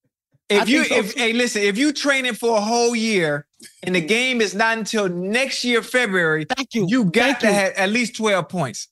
If 0.50 0.62
I 0.62 0.66
you 0.66 0.84
so. 0.86 0.96
if 0.96 1.14
hey 1.16 1.34
listen, 1.34 1.62
if 1.64 1.78
you 1.78 1.92
training 1.92 2.34
for 2.34 2.58
a 2.58 2.62
whole 2.62 2.96
year 2.96 3.46
and 3.84 3.94
the 3.94 4.00
mm-hmm. 4.00 4.08
game 4.08 4.42
is 4.42 4.56
not 4.56 4.78
until 4.78 5.10
next 5.10 5.64
year 5.64 5.82
February, 5.84 6.46
Thank 6.46 6.74
you. 6.74 6.86
you 6.88 7.06
got 7.06 7.14
Thank 7.14 7.40
to 7.40 7.48
you. 7.48 7.54
have 7.54 7.74
at 7.74 7.90
least 7.90 8.16
twelve 8.16 8.48
points. 8.48 8.88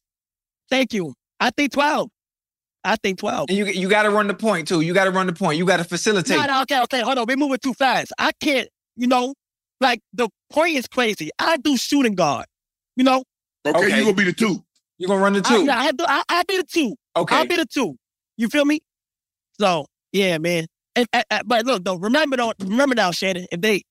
Thank 0.70 0.94
you. 0.94 1.14
I 1.40 1.52
think 1.52 1.74
12. 1.74 2.10
I 2.84 2.96
think 2.98 3.20
12. 3.20 3.50
And 3.50 3.58
you 3.58 3.66
you 3.66 3.90
got 3.90 4.04
to 4.04 4.10
run 4.10 4.28
the 4.28 4.34
point 4.34 4.68
too. 4.68 4.82
You 4.82 4.94
got 4.94 5.06
to 5.06 5.12
run 5.12 5.28
the 5.28 5.34
point. 5.34 5.58
You 5.58 5.66
got 5.66 5.78
to 5.78 5.84
facilitate. 5.84 6.38
No, 6.38 6.46
no, 6.46 6.62
okay, 6.64 6.82
okay, 6.84 7.02
hold 7.02 7.18
on. 7.18 7.26
We're 7.28 7.38
moving 7.38 7.58
too 7.58 7.74
fast. 7.74 8.12
I 8.18 8.32
can't, 8.40 8.68
you 8.96 9.08
know, 9.08 9.34
like 9.80 10.02
the 10.14 10.30
point 10.52 10.76
is 10.76 10.88
crazy. 10.88 11.30
I 11.40 11.58
do 11.58 11.78
shooting 11.78 12.16
guard, 12.16 12.46
you 12.96 13.04
know. 13.04 13.24
Okay, 13.66 13.78
Okay. 13.78 13.96
you're 13.96 14.06
gonna 14.06 14.14
be 14.14 14.24
the 14.26 14.34
two. 14.34 14.64
You're 14.98 15.08
gonna 15.10 15.22
run 15.22 15.34
the 15.34 15.42
two. 15.42 15.66
yeah, 15.66 15.78
I, 15.80 15.84
have 15.86 15.98
to, 15.98 16.10
I, 16.10 16.24
I 16.30 16.44
be 16.48 16.58
the 16.58 16.64
two. 16.64 16.96
okay. 17.16 17.36
I'll 17.36 17.46
be 17.48 17.56
the 17.58 17.66
two. 17.66 17.96
You 18.38 18.48
feel 18.50 18.66
me? 18.66 18.80
So, 19.60 19.86
yeah, 20.12 20.38
man. 20.38 20.68
And, 20.96 21.08
and- 21.12 21.26
and- 21.30 21.48
but 21.48 21.66
look, 21.66 21.84
though, 21.84 21.96
remember, 21.96 22.38
though, 22.38 22.54
remember 22.60 22.96
now, 22.96 23.12
Shannon, 23.12 23.46
if 23.52 23.62
they 23.62 23.84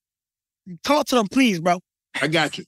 talk 0.82 1.06
to 1.06 1.16
them, 1.16 1.28
please, 1.28 1.60
bro. 1.60 1.80
I 2.20 2.28
got 2.28 2.56
you. 2.58 2.64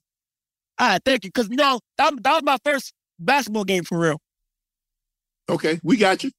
All 0.78 0.88
right, 0.88 1.00
thank 1.04 1.24
you. 1.24 1.30
Because, 1.30 1.48
now 1.48 1.80
that, 1.98 2.12
that 2.22 2.32
was 2.34 2.42
my 2.42 2.58
first 2.64 2.92
basketball 3.18 3.64
game 3.64 3.84
for 3.84 3.98
real. 3.98 4.18
Okay, 5.48 5.80
we 5.82 5.96
got 5.96 6.24
you. 6.24 6.30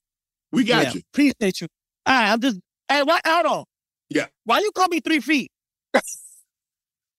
We 0.51 0.63
got 0.63 0.85
yeah, 0.85 0.93
you. 0.93 1.01
Appreciate 1.13 1.61
you. 1.61 1.67
All 2.05 2.13
right, 2.13 2.31
I'm 2.31 2.39
just, 2.41 2.59
hey, 2.89 3.03
what, 3.03 3.21
hold 3.25 3.45
on. 3.45 3.63
Yeah. 4.09 4.27
Why 4.43 4.59
you 4.59 4.71
call 4.75 4.87
me 4.89 4.99
three 4.99 5.19
feet? 5.19 5.51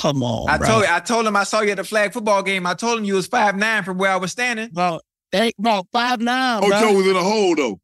Come 0.00 0.22
on, 0.22 0.48
I 0.48 0.56
bro. 0.56 0.66
told 0.66 0.84
I 0.86 1.00
told 1.00 1.26
him 1.26 1.36
I 1.36 1.44
saw 1.44 1.60
you 1.60 1.72
at 1.72 1.76
the 1.76 1.84
flag 1.84 2.12
football 2.14 2.42
game. 2.42 2.66
I 2.66 2.72
told 2.74 2.98
him 2.98 3.04
you 3.04 3.14
was 3.14 3.26
five 3.26 3.54
nine 3.56 3.82
from 3.84 3.98
where 3.98 4.10
I 4.10 4.16
was 4.16 4.32
standing. 4.32 4.70
bro. 4.70 5.00
They, 5.30 5.52
bro, 5.58 5.82
five 5.92 6.20
nine, 6.20 6.60
oh, 6.64 6.68
bro. 6.68 6.76
Ocho 6.78 6.96
was 6.96 7.06
in 7.06 7.16
a 7.16 7.22
hole 7.22 7.54
though. 7.54 7.80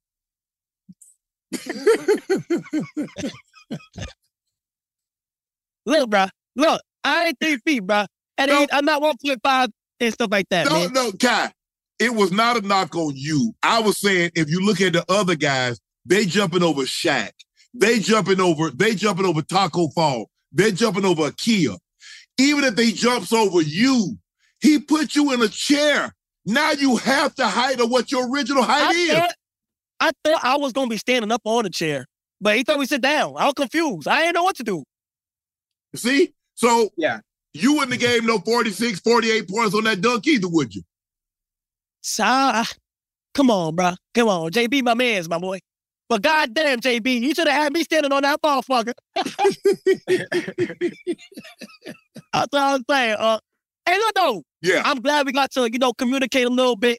Look, 5.85 6.11
bro. 6.11 6.27
Look, 6.57 6.81
I 7.05 7.27
ain't 7.27 7.39
three 7.41 7.57
feet, 7.59 7.87
bro. 7.87 8.07
And 8.39 8.51
No. 8.51 8.67
I'm 8.73 8.85
not 8.85 9.01
one 9.01 9.15
point 9.25 9.41
five 9.43 9.71
and 10.01 10.13
stuff 10.13 10.31
like 10.31 10.49
that, 10.51 10.67
No, 10.67 10.73
man. 10.81 10.93
no, 10.93 11.13
Kai. 11.13 11.53
It 11.99 12.15
was 12.15 12.31
not 12.33 12.63
a 12.63 12.67
knock 12.67 12.95
on 12.95 13.13
you. 13.15 13.55
I 13.63 13.81
was 13.81 13.99
saying 13.99 14.31
if 14.35 14.51
you 14.51 14.65
look 14.65 14.81
at 14.81 14.93
the 14.93 15.05
other 15.11 15.35
guys, 15.35 15.81
they 16.05 16.27
jumping 16.27 16.63
over 16.63 16.83
Shaq. 16.83 17.31
They 17.73 17.99
jumping 18.01 18.41
over, 18.41 18.71
they 18.71 18.95
jumping 18.95 19.25
over 19.27 19.43
Taco 19.43 19.89
Fall. 19.89 20.29
They're 20.53 20.71
jumping 20.71 21.05
over 21.05 21.31
Kia. 21.33 21.73
Even 22.39 22.65
if 22.65 22.75
they 22.77 22.93
jumps 22.93 23.33
over 23.33 23.61
you, 23.63 24.19
he 24.61 24.79
put 24.79 25.15
you 25.15 25.33
in 25.33 25.43
a 25.43 25.49
chair. 25.49 26.15
Now 26.45 26.73
you 26.73 26.97
have 26.97 27.35
the 27.35 27.49
height 27.49 27.81
of 27.81 27.91
what 27.91 28.13
your 28.13 28.31
original 28.31 28.63
height 28.63 28.83
I 28.83 28.93
is. 28.93 29.11
thought, 29.11 29.35
I 30.01 30.11
thought 30.25 30.45
I 30.45 30.57
was 30.57 30.73
gonna 30.73 30.89
be 30.89 30.97
standing 30.99 31.33
up 31.33 31.41
on 31.45 31.65
the 31.65 31.71
chair, 31.71 32.07
but 32.41 32.57
he 32.57 32.63
thought 32.63 32.79
we 32.79 32.87
sit 32.87 33.01
down. 33.01 33.35
I 33.37 33.45
was 33.47 33.55
confused. 33.55 34.07
I 34.07 34.21
didn't 34.23 34.35
know 34.35 34.45
what 34.45 34.57
to 34.57 34.63
do. 34.65 34.85
See? 35.95 36.35
So 36.55 36.91
Yeah. 36.97 37.21
you 37.55 37.73
wouldn't 37.75 37.93
have 37.93 38.01
gave 38.01 38.25
no 38.25 38.39
46, 38.39 39.01
48 39.01 39.49
points 39.49 39.75
on 39.75 39.85
that 39.85 40.01
dunk 40.01 40.27
either, 40.27 40.49
would 40.49 40.75
you? 40.75 40.83
So, 42.03 42.23
I- 42.25 42.67
come 43.35 43.51
on, 43.51 43.75
bro. 43.75 43.95
Come 44.15 44.29
on. 44.29 44.51
JB, 44.53 44.83
my 44.83 44.95
man's 44.95 45.29
my 45.29 45.39
boy. 45.39 45.59
But 46.09 46.23
goddamn, 46.23 46.81
JB, 46.81 47.21
you 47.21 47.35
should 47.35 47.49
have 47.49 47.63
had 47.63 47.73
me 47.73 47.83
standing 47.83 48.13
on 48.13 48.23
that 48.23 48.41
motherfucker. 48.41 48.93
That's 52.33 52.49
what 52.51 52.55
I'm 52.55 52.83
saying. 52.89 53.17
Uh, 53.19 53.39
hey, 53.87 53.97
look 53.99 54.15
though, 54.15 54.43
Yeah. 54.63 54.83
I'm 54.85 55.01
glad 55.01 55.27
we 55.27 55.33
got 55.33 55.51
to, 55.53 55.71
you 55.71 55.79
know, 55.79 55.93
communicate 55.93 56.47
a 56.47 56.51
little 56.51 56.77
bit 56.77 56.99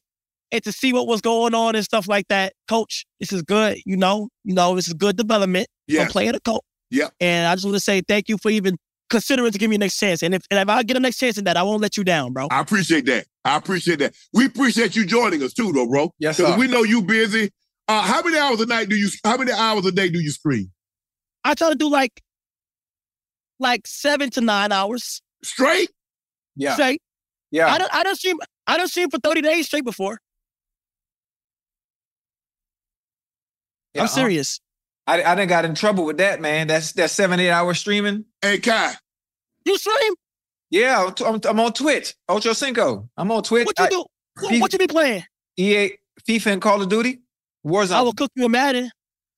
and 0.51 0.64
to 0.64 0.72
see 0.72 0.93
what 0.93 1.08
was 1.08 1.22
going 1.22 1.53
on 1.53 1.76
and 1.76 1.84
stuff 1.84 2.08
like 2.08 2.28
that. 2.30 2.53
Coach, 2.68 3.05
this 3.20 3.32
is 3.32 3.41
good. 3.43 3.78
You 3.86 3.97
know, 3.97 4.30
you 4.43 4.53
know, 4.53 4.76
this 4.76 4.88
is 4.88 4.93
good 4.93 5.18
development 5.18 5.68
Yeah. 5.88 6.03
from 6.03 6.12
player 6.12 6.32
to 6.32 6.39
coach. 6.39 6.62
Yep. 6.91 7.14
And 7.20 7.47
I 7.47 7.55
just 7.55 7.66
want 7.66 7.76
to 7.76 7.82
say 7.82 8.01
thank 8.08 8.30
you 8.30 8.38
for 8.38 8.49
even 8.49 8.78
considering 9.10 9.51
to 9.51 9.58
give 9.58 9.70
me 9.70 9.76
a 9.76 9.80
next 9.80 9.97
chance. 9.97 10.24
And 10.24 10.34
if 10.34 10.43
and 10.49 10.60
if 10.60 10.70
I 10.70 10.84
get 10.84 10.95
a 10.97 10.99
next 11.01 11.18
chance 11.18 11.38
in 11.38 11.43
that, 11.45 11.58
I 11.58 11.64
won't 11.64 11.82
let 11.82 11.97
you 11.97 12.03
down, 12.03 12.32
bro. 12.34 12.47
I 12.49 12.62
appreciate 12.62 13.05
that. 13.08 13.26
I 13.43 13.58
appreciate 13.58 13.99
that. 13.99 14.14
We 14.34 14.45
appreciate 14.45 14.95
you 14.95 15.05
joining 15.05 15.43
us 15.43 15.53
too, 15.53 15.72
though, 15.74 15.88
bro. 15.88 16.12
Yes, 16.20 16.38
Because 16.38 16.53
sir. 16.53 16.60
we 16.60 16.68
know 16.68 16.84
you 16.84 17.01
busy. 17.01 17.51
Uh, 17.88 18.02
how 18.02 18.22
many 18.22 18.38
hours 18.38 18.60
a 18.60 18.66
night 18.66 18.90
do 18.90 18.96
you? 18.96 19.10
How 19.24 19.38
many 19.38 19.52
hours 19.52 19.86
a 19.86 19.92
day 19.92 20.10
do 20.10 20.20
you 20.20 20.32
scream 20.32 20.72
I 21.44 21.54
try 21.54 21.70
to 21.70 21.76
do 21.76 21.90
like 21.90 22.22
like 23.60 23.88
seven 23.88 24.30
to 24.32 24.42
nine 24.42 24.72
hours 24.72 25.22
straight? 25.44 25.90
Yeah. 26.56 26.74
straight. 26.74 27.02
Yeah. 27.52 27.72
I 27.72 27.78
don't 27.78 27.94
I 27.94 28.04
don't 28.04 28.16
stream 28.16 28.38
I 28.66 28.78
don't 28.78 28.90
stream 28.90 29.10
for 29.10 29.20
30 29.20 29.42
days 29.42 29.68
straight 29.68 29.86
before. 29.86 30.20
Yeah, 33.94 34.02
I'm 34.02 34.06
uh-huh. 34.06 34.16
serious. 34.16 34.60
I 35.08 35.24
I 35.24 35.36
done 35.36 35.48
got 35.48 35.64
in 35.64 35.74
trouble 35.74 36.06
with 36.06 36.18
that, 36.18 36.42
man. 36.42 36.68
That's 36.68 36.92
that 36.94 37.10
seven, 37.10 37.40
eight 37.40 37.50
hour 37.50 37.74
streaming. 37.74 38.26
Hey, 38.42 38.60
Kai. 38.60 38.94
You 39.66 39.78
stream? 39.78 40.14
Yeah, 40.70 41.06
I'm, 41.06 41.14
t- 41.14 41.24
I'm, 41.26 41.40
I'm 41.46 41.60
on 41.62 41.72
Twitch. 41.72 42.14
Ocho 42.28 42.52
Cinco. 42.52 43.10
I'm 43.16 43.32
on 43.32 43.44
Twitch. 43.44 43.66
What 43.66 43.80
you 43.80 43.86
I- 43.86 43.90
do? 43.90 44.06
What, 44.40 44.62
what 44.62 44.74
you 44.74 44.80
be 44.80 44.88
playing? 44.88 45.24
EA, 45.58 45.92
FIFA, 46.28 46.54
and 46.54 46.62
Call 46.62 46.82
of 46.82 46.90
Duty. 46.90 47.22
Warzone. 47.68 47.91
I 47.91 48.01
will 48.01 48.13
cook 48.13 48.32
you 48.36 48.45
a 48.45 48.49
Madden. 48.49 48.89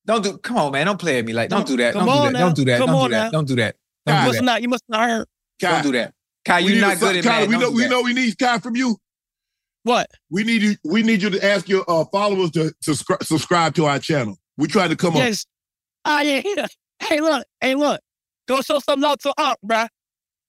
Don't 0.06 0.22
do. 0.22 0.38
Come 0.38 0.56
on, 0.56 0.72
man. 0.72 0.86
Don't 0.86 0.98
play 1.00 1.18
at 1.18 1.24
me 1.24 1.32
like. 1.32 1.50
Don't 1.50 1.66
do 1.66 1.76
that. 1.76 1.92
Come 1.92 2.06
Don't 2.06 2.14
do 2.14 2.20
on 2.26 2.32
that. 2.32 2.38
now. 2.38 2.44
Don't 2.46 2.56
do 2.56 2.64
that. 2.64 2.78
Come 2.78 2.86
Don't 2.88 2.96
on 2.96 3.10
do 3.10 3.14
that. 3.14 3.22
now. 3.24 3.30
Don't 3.30 3.48
do 3.48 3.56
that. 3.56 3.76
You 4.06 4.12
Don't 4.12 4.20
do 4.22 4.26
must 4.26 4.38
that. 4.38 4.44
not. 4.44 4.62
You 4.62 4.68
must 4.68 4.84
not 4.88 5.08
heard 5.10 5.26
Kai. 5.60 5.70
Don't 5.70 5.82
do 5.82 5.92
that. 5.98 6.14
Kai, 6.44 6.62
we 6.62 6.72
you're 6.72 6.80
not 6.80 6.98
good 6.98 7.16
at 7.16 7.24
Kai, 7.24 7.46
we 7.46 7.58
know. 7.58 7.70
We 7.70 7.86
know 7.88 8.02
we 8.02 8.14
need 8.14 8.38
Kai 8.38 8.58
from 8.60 8.76
you. 8.76 8.96
what? 9.82 10.08
We 10.30 10.42
need 10.44 10.62
you. 10.62 10.76
We 10.84 11.02
need 11.02 11.20
you 11.22 11.30
to 11.30 11.44
ask 11.44 11.68
your 11.68 11.84
uh, 11.86 12.04
followers 12.10 12.50
to 12.52 12.72
subscribe 12.80 13.22
subscribe 13.24 13.74
to 13.74 13.84
our 13.86 13.98
channel. 13.98 14.36
We 14.56 14.68
trying 14.68 14.88
to 14.90 14.96
come 14.96 15.12
up. 15.12 15.18
Yes. 15.22 15.44
Ah, 16.04 16.22
yeah, 16.22 16.40
yeah. 16.44 16.66
Hey, 17.02 17.20
look. 17.20 17.44
Hey, 17.60 17.74
look. 17.74 18.00
Go 18.48 18.62
show 18.62 18.78
some 18.78 19.00
love 19.00 19.18
to 19.18 19.34
Up, 19.36 19.58
bruh. 19.64 19.88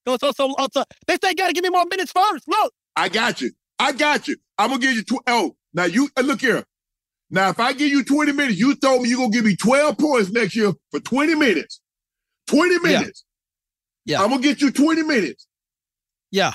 Go 0.07 0.17
show 0.17 0.31
some 0.31 0.53
love 0.57 0.71
to. 0.71 0.85
They 1.07 1.17
say 1.23 1.33
gotta 1.33 1.53
give 1.53 1.63
me 1.63 1.69
more 1.69 1.85
minutes 1.89 2.11
first. 2.11 2.47
Look. 2.47 2.73
I 2.95 3.09
got 3.09 3.41
you. 3.41 3.51
I 3.79 3.91
got 3.91 4.27
you. 4.27 4.37
I'm 4.57 4.69
gonna 4.69 4.81
give 4.81 4.93
you. 4.93 5.03
Tw- 5.03 5.23
oh, 5.27 5.55
now 5.73 5.83
you 5.85 6.09
uh, 6.17 6.21
look 6.21 6.41
here. 6.41 6.63
Now, 7.33 7.49
if 7.49 7.59
I 7.59 7.71
give 7.71 7.89
you 7.89 8.03
20 8.03 8.33
minutes, 8.33 8.59
you 8.59 8.75
told 8.75 9.01
me 9.01 9.09
you're 9.09 9.17
gonna 9.17 9.31
give 9.31 9.45
me 9.45 9.55
12 9.55 9.97
points 9.97 10.29
next 10.31 10.53
year 10.55 10.73
for 10.91 10.99
20 10.99 11.33
minutes. 11.35 11.79
20 12.47 12.79
minutes. 12.79 13.23
Yeah. 14.05 14.21
I'm 14.21 14.29
gonna 14.29 14.41
get 14.41 14.59
you 14.61 14.69
20 14.69 15.03
minutes. 15.03 15.47
Yeah. 16.29 16.53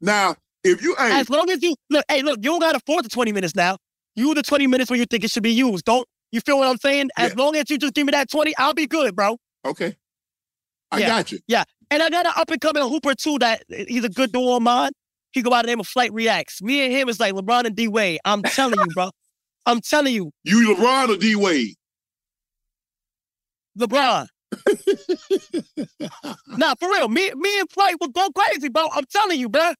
Now, 0.00 0.34
if 0.64 0.82
you 0.82 0.96
ain't 0.98 1.14
As 1.14 1.30
long 1.30 1.48
as 1.50 1.62
you 1.62 1.76
look, 1.88 2.04
hey, 2.08 2.22
look, 2.22 2.38
you 2.42 2.50
don't 2.50 2.58
gotta 2.60 2.78
afford 2.78 3.04
the 3.04 3.08
20 3.08 3.30
minutes 3.32 3.54
now. 3.54 3.76
You 4.16 4.34
the 4.34 4.42
20 4.42 4.66
minutes 4.66 4.90
where 4.90 4.98
you 4.98 5.06
think 5.06 5.22
it 5.22 5.30
should 5.30 5.44
be 5.44 5.52
used. 5.52 5.84
Don't 5.84 6.06
you 6.32 6.40
feel 6.40 6.58
what 6.58 6.66
I'm 6.68 6.78
saying? 6.78 7.10
As 7.16 7.30
Yeah. 7.30 7.42
long 7.42 7.54
as 7.56 7.70
you 7.70 7.78
just 7.78 7.94
give 7.94 8.04
me 8.04 8.10
that 8.10 8.28
20, 8.28 8.56
I'll 8.56 8.74
be 8.74 8.86
good, 8.88 9.14
bro. 9.14 9.36
okay, 9.64 9.94
I 10.90 10.98
Yeah. 10.98 11.06
got 11.06 11.30
you. 11.30 11.38
Yeah. 11.46 11.62
And 11.90 12.02
I 12.02 12.10
got 12.10 12.26
an 12.26 12.32
up 12.34 12.50
and 12.50 12.60
coming 12.60 12.82
hooper 12.82 13.14
too 13.14 13.38
that 13.38 13.62
he's 13.68 14.02
a 14.02 14.08
good 14.08 14.32
duo 14.32 14.56
of 14.56 14.62
mine. 14.62 14.90
He 15.30 15.42
go 15.42 15.50
by 15.50 15.62
the 15.62 15.66
name 15.68 15.78
of 15.78 15.86
Flight 15.86 16.12
Reacts. 16.12 16.60
Me 16.60 16.84
and 16.84 16.92
him 16.92 17.08
is 17.08 17.20
like 17.20 17.34
LeBron 17.34 17.64
and 17.66 17.76
D 17.76 17.86
Wade. 17.86 18.18
I'm 18.24 18.42
telling 18.42 18.80
you, 18.80 18.90
bro. 18.90 19.10
I'm 19.66 19.80
telling 19.80 20.14
you, 20.14 20.32
You 20.44 20.74
LeBron 20.74 21.08
or 21.10 21.16
D 21.16 21.36
Wade? 21.36 21.74
LeBron. 23.78 24.26
nah, 26.58 26.74
for 26.78 26.88
real. 26.90 27.08
Me, 27.08 27.30
me 27.34 27.60
and 27.60 27.70
Flight 27.70 27.96
will 28.00 28.08
go 28.08 28.28
crazy, 28.36 28.68
bro. 28.68 28.88
I'm 28.92 29.04
telling 29.10 29.40
you, 29.40 29.48
bro. 29.48 29.72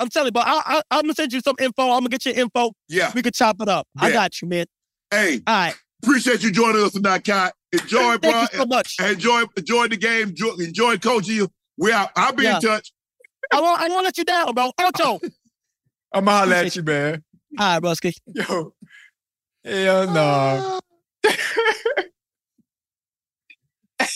I'm 0.00 0.08
telling 0.08 0.28
you, 0.28 0.32
but 0.32 0.46
I, 0.46 0.60
I, 0.66 0.82
I'm 0.90 1.02
gonna 1.02 1.14
send 1.14 1.32
you 1.32 1.40
some 1.40 1.54
info. 1.60 1.82
I'm 1.84 2.00
gonna 2.00 2.08
get 2.08 2.26
your 2.26 2.34
info. 2.34 2.72
Yeah. 2.88 3.12
We 3.14 3.22
could 3.22 3.34
chop 3.34 3.56
it 3.60 3.68
up. 3.68 3.86
I 3.98 4.10
got 4.10 4.40
you, 4.42 4.48
man. 4.48 4.66
Hey, 5.10 5.40
All 5.46 5.54
right. 5.54 5.74
appreciate 6.02 6.42
you 6.42 6.50
joining 6.50 6.82
us 6.82 6.92
tonight, 6.92 7.22
Kai. 7.24 7.52
Enjoy, 7.72 8.16
Thank 8.18 8.22
bro. 8.22 8.40
you 8.40 8.48
so 8.52 8.66
much. 8.66 8.96
Enjoy, 9.00 9.42
enjoy 9.56 9.86
the 9.88 9.96
game. 9.96 10.30
Enjoy, 10.30 10.50
enjoy 10.58 10.98
coaching 10.98 11.36
you. 11.36 11.48
We 11.78 11.92
out. 11.92 12.10
I'll 12.16 12.32
be 12.32 12.42
Yeah. 12.44 12.56
in 12.56 12.62
touch. 12.62 12.92
I 13.52 13.60
won't, 13.60 13.80
I 13.80 13.88
won't 13.88 14.04
let 14.04 14.18
you 14.18 14.24
down, 14.24 14.52
bro. 14.52 14.72
Ocho. 14.80 15.20
I'm 16.12 16.24
gonna 16.24 16.38
holler 16.38 16.54
at 16.56 16.74
you, 16.74 16.82
man. 16.82 17.22
All 17.58 17.74
right, 17.74 17.82
broski. 17.82 18.14
Yo. 18.26 18.74
Hell 19.64 20.06
no. 20.12 20.20
Ah. 20.22 20.80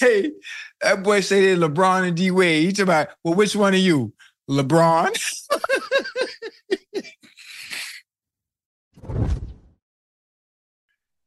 hey, 0.01 0.33
that 0.81 1.03
boy 1.03 1.21
say 1.21 1.55
they 1.55 1.57
LeBron 1.61 2.09
and 2.09 2.17
D 2.17 2.31
Wade. 2.31 2.65
He 2.65 2.73
talking 2.73 2.85
about, 2.85 3.09
well, 3.23 3.35
which 3.35 3.55
one 3.55 3.75
are 3.75 3.77
you? 3.77 4.13
LeBron? 4.51 5.11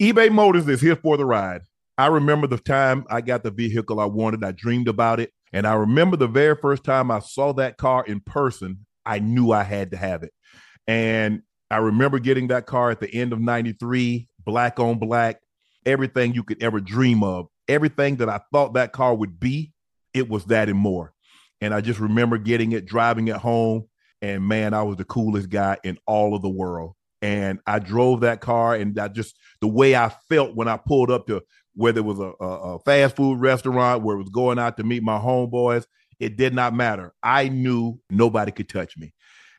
eBay 0.02 0.32
Motors 0.32 0.68
is 0.68 0.82
here 0.82 0.96
for 0.96 1.16
the 1.16 1.26
ride. 1.26 1.62
I 1.98 2.08
remember 2.08 2.48
the 2.48 2.58
time 2.58 3.06
I 3.10 3.22
got 3.22 3.44
the 3.44 3.52
vehicle 3.52 4.00
I 4.00 4.06
wanted. 4.06 4.44
I 4.44 4.52
dreamed 4.52 4.88
about 4.88 5.20
it. 5.20 5.32
And 5.54 5.68
I 5.68 5.74
remember 5.76 6.18
the 6.18 6.28
very 6.28 6.56
first 6.56 6.84
time 6.84 7.12
I 7.12 7.20
saw 7.20 7.54
that 7.54 7.78
car 7.78 8.04
in 8.06 8.20
person, 8.20 8.86
I 9.06 9.20
knew 9.20 9.52
I 9.52 9.64
had 9.64 9.92
to 9.92 9.98
have 9.98 10.24
it. 10.24 10.34
And 10.88 11.44
I 11.72 11.78
remember 11.78 12.20
getting 12.20 12.50
that 12.50 12.66
car 12.66 12.92
at 12.92 13.00
the 13.00 13.14
end 13.14 13.32
of 13.32 13.40
93, 13.40 14.28
black 14.46 14.80
on 14.80 15.00
black, 15.00 15.40
everything 15.86 16.34
you 16.34 16.44
could 16.44 16.62
ever 16.62 16.82
dream 16.82 17.24
of, 17.24 17.48
everything 17.68 18.18
that 18.18 18.30
I 18.30 18.42
thought 18.52 18.74
that 18.74 18.92
car 18.92 19.16
would 19.16 19.40
be, 19.40 19.72
it 20.14 20.30
was 20.30 20.46
that 20.46 20.68
and 20.68 20.78
more. 20.78 21.14
And 21.62 21.74
I 21.74 21.80
just 21.80 22.00
remember 22.00 22.38
getting 22.38 22.74
it, 22.74 22.86
driving 22.86 23.30
it 23.30 23.38
home. 23.38 23.88
And 24.22 24.48
man, 24.48 24.74
I 24.74 24.84
was 24.84 24.98
the 24.98 25.06
coolest 25.06 25.50
guy 25.50 25.78
in 25.84 25.98
all 26.06 26.36
of 26.36 26.42
the 26.42 26.50
world. 26.50 26.94
And 27.22 27.60
I 27.66 27.80
drove 27.80 28.22
that 28.22 28.42
car, 28.42 28.76
and 28.76 29.00
I 29.00 29.08
just 29.08 29.38
the 29.62 29.68
way 29.68 29.96
I 29.96 30.10
felt 30.28 30.56
when 30.56 30.68
I 30.68 30.78
pulled 30.78 31.12
up 31.12 31.28
to 31.28 31.42
whether 31.76 32.00
it 32.00 32.06
was 32.06 32.20
a, 32.20 32.34
a, 32.40 32.76
a 32.76 32.80
fast 32.80 33.16
food 33.16 33.40
restaurant 33.40 34.02
where 34.04 34.16
it 34.16 34.20
was 34.20 34.30
going 34.30 34.60
out 34.60 34.76
to 34.78 34.84
meet 34.84 35.04
my 35.04 35.20
homeboys, 35.20 35.86
it 36.20 36.36
did 36.36 36.54
not 36.54 36.74
matter. 36.74 37.14
I 37.22 37.48
knew 37.48 38.00
nobody 38.10 38.52
could 38.52 38.68
touch 38.68 38.98
me. 38.98 39.14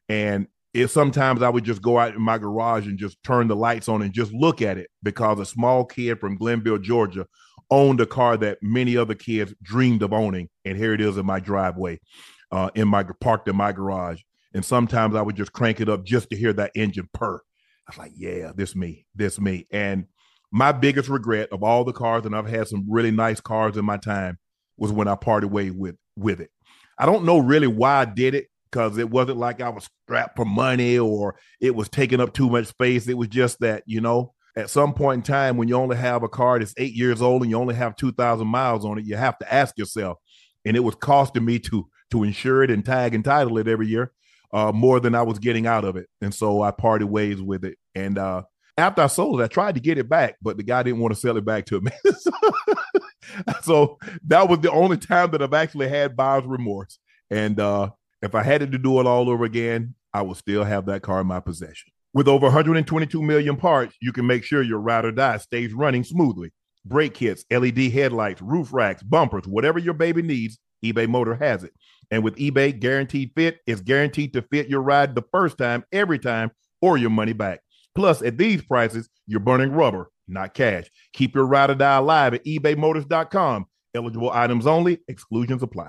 And 0.09 0.49
it 0.75 0.89
sometimes 0.89 1.43
I 1.43 1.51
would 1.51 1.65
just 1.65 1.83
go 1.83 1.99
out 1.99 2.15
in 2.15 2.23
my 2.23 2.39
garage 2.39 2.87
and 2.87 2.99
just 2.99 3.23
turn 3.23 3.49
the 3.49 3.57
lights 3.57 3.89
on 3.89 4.03
and 4.03 4.13
just 4.13 4.33
look 4.33 4.63
at 4.63 4.79
it 4.79 4.89
because 5.03 5.39
a 5.39 5.45
small 5.45 5.85
kid 5.85 6.19
from 6.19 6.39
Glennville, 6.39 6.83
Georgia, 6.83 7.27
owned 7.71 8.01
a 8.01 8.07
car 8.07 8.37
that 8.39 8.59
many 8.63 8.97
other 8.97 9.15
kids 9.15 9.55
dreamed 9.63 10.03
of 10.03 10.13
owning. 10.13 10.49
And 10.65 10.77
here 10.77 10.95
it 10.95 11.01
is 11.01 11.17
in 11.19 11.27
my 11.27 11.41
driveway, 11.41 12.01
uh, 12.51 12.71
in 12.75 12.89
my 12.89 13.05
parked 13.21 13.49
in 13.49 13.57
my 13.57 13.73
garage. 13.73 14.21
And 14.55 14.65
sometimes 14.65 15.15
I 15.15 15.23
would 15.23 15.37
just 15.37 15.53
crank 15.53 15.81
it 15.81 15.89
up 15.89 16.05
just 16.05 16.31
to 16.31 16.37
hear 16.37 16.53
that 16.55 16.73
engine 16.75 17.09
purr. 17.13 17.37
I 17.37 17.91
was 17.91 17.99
like, 17.99 18.13
yeah, 18.17 18.53
this 18.55 18.75
me, 18.75 19.07
this 19.15 19.41
me. 19.41 19.67
And 19.71 20.07
my 20.51 20.73
biggest 20.73 21.09
regret 21.09 21.49
of 21.53 21.63
all 21.63 21.85
the 21.85 21.93
cars, 21.93 22.25
and 22.25 22.37
I've 22.37 22.49
had 22.49 22.69
some 22.69 22.87
really 22.89 23.11
nice 23.11 23.41
cars 23.41 23.77
in 23.77 23.85
my 23.85 23.97
time, 23.97 24.39
was 24.77 24.93
when 24.93 25.09
I 25.09 25.17
parted 25.17 25.49
way 25.49 25.71
with 25.71 25.97
with 26.17 26.41
it. 26.41 26.51
I 26.99 27.07
don't 27.07 27.25
know 27.25 27.39
really 27.39 27.67
why 27.67 28.01
I 28.01 28.05
did 28.05 28.35
it 28.35 28.47
because 28.73 28.97
it 28.97 29.11
wasn't 29.11 29.39
like 29.39 29.61
I 29.61 29.69
was 29.69 29.89
strapped 30.05 30.37
for 30.37 30.47
money 30.47 30.99
or 30.99 31.37
it 31.61 31.75
was 31.75 31.89
taking 31.91 32.21
up 32.21 32.33
too 32.33 32.49
much 32.49 32.67
space. 32.67 33.07
It 33.07 33.19
was 33.19 33.29
just 33.29 33.61
that, 33.61 33.83
you 33.87 34.01
know, 34.01 34.33
at 34.57 34.71
some 34.71 34.95
point 34.95 35.19
in 35.19 35.23
time 35.23 35.57
when 35.57 35.69
you 35.69 35.77
only 35.77 35.97
have 35.97 36.23
a 36.23 36.29
car 36.29 36.59
that's 36.59 36.75
eight 36.79 36.95
years 36.95 37.21
old 37.21 37.43
and 37.43 37.51
you 37.51 37.59
only 37.59 37.75
have 37.75 37.97
2,000 37.97 38.47
miles 38.47 38.85
on 38.85 38.99
it, 38.99 39.05
you 39.05 39.17
have 39.17 39.39
to 39.39 39.53
ask 39.55 39.77
yourself. 39.79 40.19
And 40.65 40.77
it 40.77 40.81
was 40.81 40.95
costing 40.95 41.45
me 41.45 41.59
to 41.61 41.89
to 42.13 42.25
insure 42.25 42.63
it 42.63 42.71
and 42.71 42.85
tag 42.85 43.15
and 43.15 43.25
title 43.25 43.57
it 43.57 43.67
every 43.67 43.89
year, 43.89 44.13
uh, 44.53 44.71
more 44.71 45.01
than 45.01 45.15
I 45.15 45.23
was 45.23 45.39
getting 45.39 45.67
out 45.67 45.85
of 45.85 45.97
it. 45.97 46.07
And 46.21 46.35
so 46.35 46.61
I 46.61 46.71
parted 46.71 47.07
ways 47.07 47.41
with 47.41 47.65
it. 47.65 47.79
And 47.95 48.19
uh, 48.19 48.43
after 48.77 49.01
I 49.01 49.07
sold 49.07 49.41
it, 49.41 49.45
I 49.45 49.49
tried 49.49 49.77
to 49.77 49.81
get 49.81 49.97
it 49.97 50.11
back, 50.11 50.37
but 50.43 50.59
the 50.59 50.63
guy 50.63 50.83
didn't 50.83 51.01
want 51.01 51.15
to 51.15 51.21
sell 51.21 51.39
it 51.39 51.45
back 51.45 51.65
to 51.67 51.81
me. 51.81 51.91
so 53.63 53.99
that 54.27 54.47
was 54.49 54.61
the 54.61 54.71
only 54.71 54.99
time 54.99 55.31
that 55.31 55.43
I've 55.43 55.55
actually 55.55 55.89
had 55.89 56.15
buyer's 56.15 56.45
remorse. 56.45 56.99
And 57.31 57.59
uh, 57.59 57.91
if 58.23 58.35
I 58.35 58.43
had 58.43 58.61
to 58.61 58.79
do 58.79 59.01
it 59.01 59.07
all 59.07 59.29
over 59.29 59.45
again, 59.45 59.95
I 60.15 60.23
would 60.23 60.37
still 60.37 60.65
have 60.65 60.87
that 60.87 61.03
car 61.03 61.21
in 61.21 61.27
my 61.27 61.41
possession. 61.41 61.93
With 62.15 62.29
over 62.29 62.47
122 62.47 63.23
million 63.23 63.57
parts, 63.57 63.97
you 64.01 64.13
can 64.13 64.27
make 64.27 64.45
sure 64.45 64.63
your 64.63 64.81
ride 64.81 65.05
or 65.05 65.13
die 65.13 65.39
stays 65.39 65.73
running 65.73 66.05
smoothly. 66.05 66.53
Brake 66.85 67.15
kits, 67.15 67.45
LED 67.51 67.79
headlights, 67.91 68.43
roof 68.43 68.73
racks, 68.73 69.03
bumpers, 69.03 69.47
whatever 69.47 69.79
your 69.79 69.95
baby 69.95 70.23
needs, 70.23 70.59
eBay 70.85 71.09
Motor 71.09 71.35
has 71.37 71.65
it. 71.65 71.73
And 72.11 72.23
with 72.23 72.37
eBay 72.37 72.79
Guaranteed 72.79 73.33
Fit, 73.35 73.61
it's 73.67 73.81
guaranteed 73.81 74.35
to 74.35 74.43
fit 74.43 74.69
your 74.69 74.83
ride 74.83 75.15
the 75.15 75.25
first 75.33 75.57
time, 75.57 75.85
every 75.93 76.19
time, 76.19 76.51
or 76.83 76.99
your 76.99 77.11
money 77.11 77.33
back. 77.33 77.61
Plus, 77.95 78.21
at 78.23 78.37
these 78.37 78.63
prices, 78.63 79.09
you're 79.27 79.41
burning 79.41 79.73
rubber, 79.73 80.11
not 80.29 80.55
cash. 80.55 80.91
Keep 81.15 81.35
your 81.35 81.47
ride 81.47 81.71
or 81.71 81.75
die 81.75 81.97
alive 81.97 82.35
at 82.35 82.45
ebaymotors.com. 82.45 83.67
Eligible 83.95 84.31
items 84.31 84.67
only, 84.67 84.99
exclusions 85.09 85.63
apply. 85.63 85.89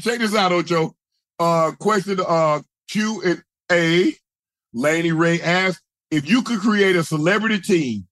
check 0.00 0.18
this 0.18 0.34
out, 0.34 0.52
Ocho. 0.52 0.94
Uh, 1.38 1.72
question 1.78 2.18
uh, 2.26 2.60
Q 2.88 3.22
and 3.24 3.42
A. 3.70 4.14
Laney 4.72 5.12
Ray 5.12 5.40
asked 5.40 5.82
if 6.10 6.28
you 6.28 6.42
could 6.42 6.60
create 6.60 6.96
a 6.96 7.04
celebrity 7.04 7.60
team 7.60 8.06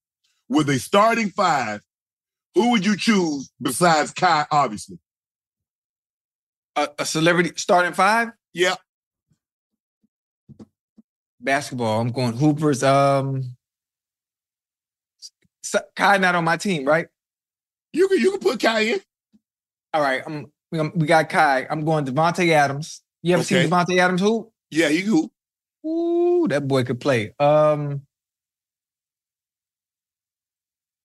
with 0.49 0.69
a 0.69 0.79
starting 0.79 1.31
five, 1.31 1.81
who 2.55 2.71
would 2.71 2.85
you 2.85 2.97
choose 2.97 3.51
besides 3.61 4.13
Kai? 4.13 4.47
Obviously, 4.51 4.99
A, 6.77 6.89
a 6.99 7.05
celebrity 7.05 7.53
starting 7.57 7.93
five? 7.93 8.29
Yeah. 8.53 8.77
Basketball. 11.41 12.01
I'm 12.01 12.13
going 12.13 12.33
Hoopers. 12.33 12.83
Um, 12.83 13.57
Kai 15.97 16.19
not 16.19 16.35
on 16.35 16.45
my 16.45 16.57
team, 16.57 16.85
right? 16.85 17.09
You 17.93 18.09
can 18.09 18.19
you 18.19 18.31
can 18.33 18.41
put 18.41 18.61
Kai 18.61 18.81
in. 18.81 19.01
All 19.93 20.01
right. 20.01 20.23
I'm, 20.25 20.53
we 20.75 20.89
we 20.95 21.07
got 21.07 21.29
Kai. 21.29 21.67
I'm 21.71 21.85
going 21.85 22.05
Davante 22.05 22.51
Adams. 22.51 23.03
You 23.23 23.35
ever 23.35 23.43
Okay. 23.43 23.63
seen 23.63 23.71
Davante 23.71 23.99
Adams 23.99 24.21
hoop? 24.21 24.53
Yeah, 24.71 24.89
he 24.89 25.01
hoop. 25.01 25.31
Ooh, 25.87 26.47
that 26.49 26.67
boy 26.67 26.85
could 26.85 27.01
play. 27.01 27.35
Um, 27.39 28.03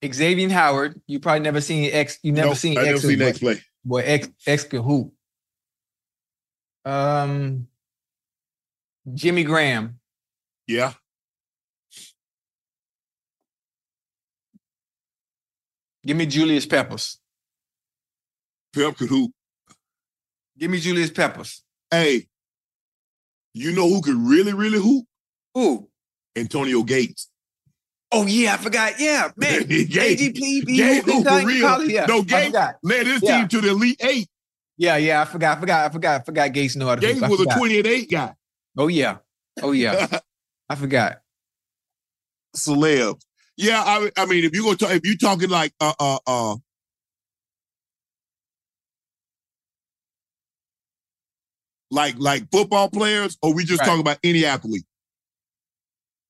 Xavier 0.06 0.50
Howard. 0.50 1.00
You 1.08 1.20
probably 1.20 1.42
never 1.42 1.62
seen 1.62 1.90
X. 1.92 2.20
You 2.24 2.32
never 2.32 2.50
Nope, 2.50 2.58
seen 2.58 2.78
I 2.78 2.84
never 2.84 2.94
X. 2.96 3.02
seen 3.02 3.20
hoop, 3.20 3.28
X 3.28 3.40
play. 3.40 3.62
Boy, 3.86 4.00
X 4.00 4.30
X 4.48 4.64
can 4.64 4.82
hoop. 4.82 5.14
Um, 6.86 7.68
Jimmy 9.14 9.44
Graham. 9.44 10.00
Yeah. 10.68 10.94
Give 16.06 16.16
me 16.16 16.26
Julius 16.26 16.66
Peppers. 16.66 17.20
Pep 18.74 18.96
could 18.98 19.10
hoop. 19.10 19.32
Give 20.60 20.70
me 20.70 20.80
Julius 20.80 21.10
Peppers. 21.10 21.64
Hey, 21.90 22.28
you 23.54 23.72
know 23.74 23.88
who 23.88 24.02
could 24.02 24.16
really, 24.16 24.54
really 24.54 24.80
hoop? 24.80 25.06
Who? 25.56 25.90
Antonio 26.36 26.84
Gates. 26.84 27.30
Oh 28.12 28.26
yeah, 28.26 28.56
I 28.56 28.58
forgot. 28.58 29.00
Yeah, 29.00 29.30
man. 29.38 29.64
Gates. 29.68 30.22
AGP, 30.22 30.38
he 30.38 30.62
Gates 30.78 31.06
hooped 31.06 31.28
hoop 31.28 31.28
in 31.28 31.42
for 31.42 31.48
real. 31.48 31.84
Yeah, 31.90 32.06
no, 32.08 32.24
Gates 32.24 32.58
led 32.84 33.08
his 33.08 33.22
Yeah. 33.24 33.40
team 33.40 33.48
to 33.48 33.62
the 33.62 33.70
Elite 33.70 34.02
Eight. 34.04 34.28
Yeah, 34.78 34.98
yeah, 34.98 35.22
I 35.22 35.26
forgot. 35.26 35.58
I 35.58 35.60
forgot. 35.60 35.86
I 35.86 35.94
forgot. 35.94 36.22
I 36.22 36.24
forgot. 36.24 36.54
Gates 36.54 36.76
know 36.76 36.88
how 36.88 36.96
to 36.96 37.02
Gates 37.02 37.22
was 37.22 37.42
a. 37.42 37.46
20 37.46 37.78
and 37.80 37.88
8 37.88 38.12
guy. 38.12 38.34
Oh 38.78 38.88
yeah. 38.88 39.18
Oh 39.62 39.72
yeah. 39.72 40.20
I 40.70 40.76
forgot. 40.76 41.22
celebs. 42.56 43.22
Yeah, 43.58 43.82
I 43.86 44.10
I 44.18 44.26
mean, 44.26 44.44
if 44.46 44.56
you 44.56 44.64
go 44.64 44.74
talk, 44.74 44.92
if 44.92 45.06
you 45.06 45.18
talking 45.18 45.50
like 45.50 45.74
uh 45.82 45.94
uh 46.00 46.18
uh 46.26 46.56
like 51.92 52.16
like 52.18 52.44
football 52.52 52.90
players, 52.90 53.38
or 53.42 53.54
we 53.54 53.64
just 53.66 53.80
Right. 53.82 53.88
talking 53.88 54.02
about 54.02 54.20
any 54.24 54.46
athlete? 54.46 54.86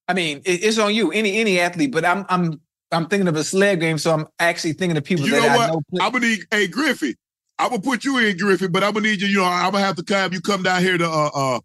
I 0.08 0.14
mean, 0.14 0.42
it's 0.44 0.78
on 0.78 0.94
you. 0.94 1.12
Any 1.12 1.38
any 1.38 1.60
athlete, 1.60 1.92
but 1.92 2.04
I'm 2.04 2.24
I'm 2.28 2.60
I'm 2.90 3.06
thinking 3.06 3.28
of 3.28 3.36
a 3.36 3.44
sled 3.44 3.80
game, 3.80 3.98
so 3.98 4.12
I'm 4.12 4.26
actually 4.38 4.72
thinking 4.72 4.96
of 4.96 5.04
people 5.04 5.24
You 5.24 5.32
that 5.32 5.42
know 5.42 5.48
I 5.48 5.56
what? 5.56 5.68
know. 5.68 5.82
play- 5.90 6.04
I'm 6.04 6.12
gonna 6.12 6.26
need 6.26 6.40
hey 6.50 6.66
Griffey. 6.66 7.16
I'm 7.58 7.68
gonna 7.70 7.82
put 7.82 8.04
you 8.04 8.18
in 8.18 8.36
Griffey, 8.36 8.68
but 8.68 8.82
I'm 8.82 8.94
gonna 8.94 9.08
need 9.08 9.20
you. 9.20 9.28
You 9.28 9.38
know, 9.38 9.44
I'm 9.44 9.70
gonna 9.72 9.84
have 9.84 9.96
to 10.04 10.14
have 10.14 10.32
you 10.32 10.40
come 10.40 10.62
down 10.62 10.82
here 10.82 10.98
to 10.98 11.08
uh 11.08 11.30
uh. 11.34 11.60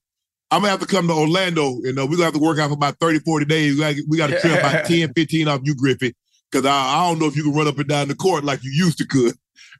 I'm 0.51 0.61
gonna 0.61 0.69
have 0.69 0.79
to 0.81 0.85
come 0.85 1.07
to 1.07 1.13
Orlando. 1.13 1.79
You 1.83 1.93
know, 1.93 2.05
we're 2.05 2.11
gonna 2.17 2.25
have 2.25 2.33
to 2.35 2.39
work 2.39 2.59
out 2.59 2.67
for 2.67 2.73
about 2.75 2.99
30, 2.99 3.19
40 3.19 3.45
days. 3.45 3.73
We 3.73 3.79
gotta, 3.79 4.03
we 4.07 4.17
got 4.17 4.27
to 4.29 4.39
trim 4.39 4.59
about 4.59 4.85
10, 4.87 5.11
15 5.15 5.47
off 5.47 5.61
you, 5.63 5.73
Griffey. 5.75 6.13
Cause 6.51 6.65
I, 6.65 6.71
I 6.71 7.09
don't 7.09 7.19
know 7.19 7.25
if 7.25 7.35
you 7.35 7.43
can 7.43 7.53
run 7.53 7.67
up 7.67 7.79
and 7.79 7.87
down 7.89 8.07
the 8.07 8.15
court 8.15 8.43
like 8.43 8.63
you 8.63 8.69
used 8.71 8.99
to 8.99 9.07
could. 9.07 9.33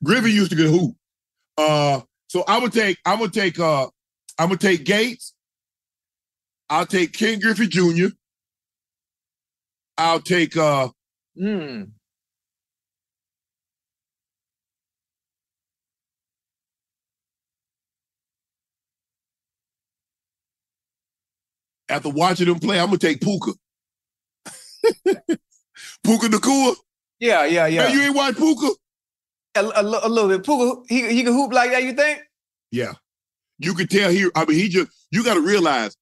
Griffey 0.03 0.31
used 0.31 0.49
to 0.49 0.57
get 0.57 0.65
who? 0.67 0.95
Uh 1.57 2.01
so 2.27 2.43
I 2.47 2.57
would 2.59 2.73
take 2.73 2.97
I 3.05 3.15
would 3.15 3.31
take 3.31 3.59
uh 3.59 3.87
I'm 4.37 4.49
gonna 4.49 4.57
take 4.57 4.83
Gates. 4.85 5.33
I'll 6.69 6.85
take 6.85 7.13
Ken 7.13 7.39
Griffey 7.39 7.67
Jr. 7.67 8.07
I'll 9.97 10.19
take 10.21 10.57
uh 10.57 10.89
Hmm. 11.37 11.83
after 21.89 22.09
watching 22.09 22.47
them 22.47 22.59
play, 22.59 22.79
I'm 22.79 22.87
gonna 22.87 22.97
take 22.97 23.21
Puka. 23.21 23.51
Puka 26.03 26.27
Nacua. 26.27 26.75
Yeah, 27.19 27.45
yeah, 27.45 27.67
yeah. 27.67 27.91
You 27.91 28.01
ain't 28.01 28.15
watch 28.15 28.35
Puka? 28.35 28.69
A, 29.55 29.65
a, 29.65 29.81
a 29.81 30.09
little 30.09 30.29
bit. 30.29 30.43
Puka, 30.45 30.83
he, 30.87 31.07
he 31.13 31.23
can 31.23 31.33
hoop 31.33 31.53
like 31.53 31.71
that, 31.71 31.83
you 31.83 31.93
think? 31.93 32.19
Yeah. 32.71 32.93
You 33.59 33.73
can 33.73 33.87
tell 33.87 34.09
here. 34.11 34.31
I 34.35 34.45
mean, 34.45 34.57
he 34.57 34.69
just 34.69 34.91
you 35.11 35.23
gotta 35.23 35.41
realize 35.41 35.95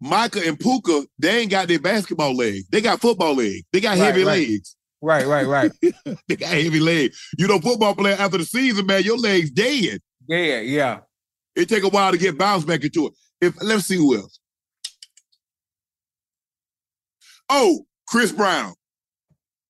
Micah 0.00 0.46
and 0.46 0.58
Puka, 0.58 1.04
they 1.18 1.38
ain't 1.40 1.50
got 1.50 1.68
their 1.68 1.78
basketball 1.78 2.34
legs. 2.36 2.68
They 2.70 2.80
got 2.80 3.00
football 3.00 3.34
legs. 3.34 3.62
They 3.72 3.80
got 3.80 3.90
Right, 3.98 4.04
heavy 4.06 4.24
right. 4.24 4.48
legs. 4.48 4.76
Right, 5.00 5.26
right, 5.26 5.46
right. 5.46 5.72
they 6.28 6.36
got 6.36 6.50
heavy 6.50 6.80
legs. 6.80 7.18
You 7.38 7.48
know, 7.48 7.58
football 7.58 7.94
player 7.94 8.16
after 8.18 8.38
the 8.38 8.44
season, 8.44 8.86
man, 8.86 9.02
your 9.02 9.16
legs 9.18 9.50
dead. 9.50 10.00
Yeah, 10.28 10.60
yeah. 10.60 11.00
It 11.56 11.68
take 11.68 11.82
a 11.82 11.88
while 11.88 12.12
to 12.12 12.18
get 12.18 12.38
bounced 12.38 12.66
back 12.66 12.84
into 12.84 13.08
it. 13.08 13.12
If 13.40 13.54
let's 13.62 13.86
see 13.86 13.96
who 13.96 14.16
else. 14.16 14.38
Oh, 17.48 17.84
Chris 18.08 18.32
Brown. 18.32 18.74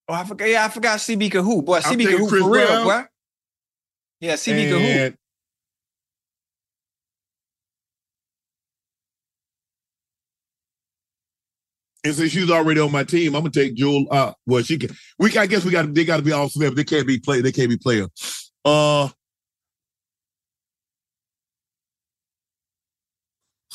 Oh, 0.09 0.15
I 0.15 0.25
forgot. 0.25 0.49
Yeah, 0.49 0.65
I 0.65 0.69
forgot 0.69 0.99
CB 0.99 1.31
can 1.31 1.45
hoop. 1.45 1.65
Boy, 1.65 1.81
CB 1.81 1.89
can 1.91 1.99
taking 1.99 2.19
hoop 2.19 2.29
Chris 2.29 2.43
for 2.43 2.51
real, 2.51 2.67
Brown. 2.67 2.85
boy. 2.85 3.05
Yeah, 4.21 4.35
CB 4.35 4.69
can 4.69 5.15
And 12.05 12.15
since 12.15 12.33
she's 12.33 12.51
already 12.51 12.81
on 12.81 12.91
my 12.91 13.05
team, 13.05 13.35
I'm 13.37 13.43
gonna 13.43 13.51
take 13.51 13.75
Jewel. 13.75 14.07
Uh, 14.11 14.33
well, 14.47 14.63
she 14.63 14.77
can. 14.77 14.91
We, 15.19 15.37
I 15.39 15.47
guess 15.47 15.65
we 15.65 15.71
got. 15.71 15.93
They 15.95 16.05
got 16.05 16.17
to 16.17 16.23
be 16.23 16.33
all 16.33 16.49
Smith. 16.49 16.75
They 16.75 16.83
can't 16.85 17.07
be 17.07 17.19
play. 17.21 17.41
They 17.41 17.53
can't 17.53 17.71
be 17.71 17.77
player. 17.77 18.07
Uh, 18.65 19.09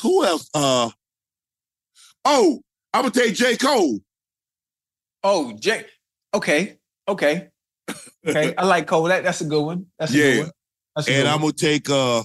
who 0.02 0.24
else? 0.24 0.48
Uh, 0.54 0.90
oh, 2.24 2.60
I'm 2.92 3.02
gonna 3.02 3.12
take 3.12 3.34
J 3.34 3.56
Cole. 3.56 3.98
Oh, 5.24 5.52
Jay. 5.58 5.84
Okay, 6.34 6.78
okay, 7.08 7.48
okay. 8.26 8.54
I 8.56 8.64
like 8.66 8.86
Cole. 8.86 9.04
That, 9.04 9.24
that's 9.24 9.40
a 9.40 9.46
good 9.46 9.62
one. 9.62 9.86
That's 9.98 10.12
a 10.12 10.16
Yeah. 10.16 10.22
good 10.34 10.38
one. 10.44 10.50
That's 10.96 11.08
and 11.08 11.16
good 11.16 11.26
I'm 11.26 11.32
one. 11.40 11.40
gonna 11.40 11.52
take. 11.54 11.88
Uh, 11.90 12.22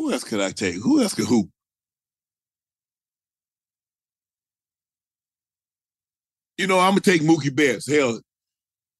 who 0.00 0.12
else 0.12 0.24
could 0.24 0.40
I 0.40 0.50
take? 0.50 0.76
Who 0.76 1.02
else 1.02 1.14
could 1.14 1.26
hoop? 1.26 1.46
You 6.56 6.66
know, 6.66 6.78
I'm 6.78 6.92
gonna 6.92 7.00
take 7.00 7.20
Mookie 7.20 7.54
Betts. 7.54 7.90
Hell, 7.90 8.18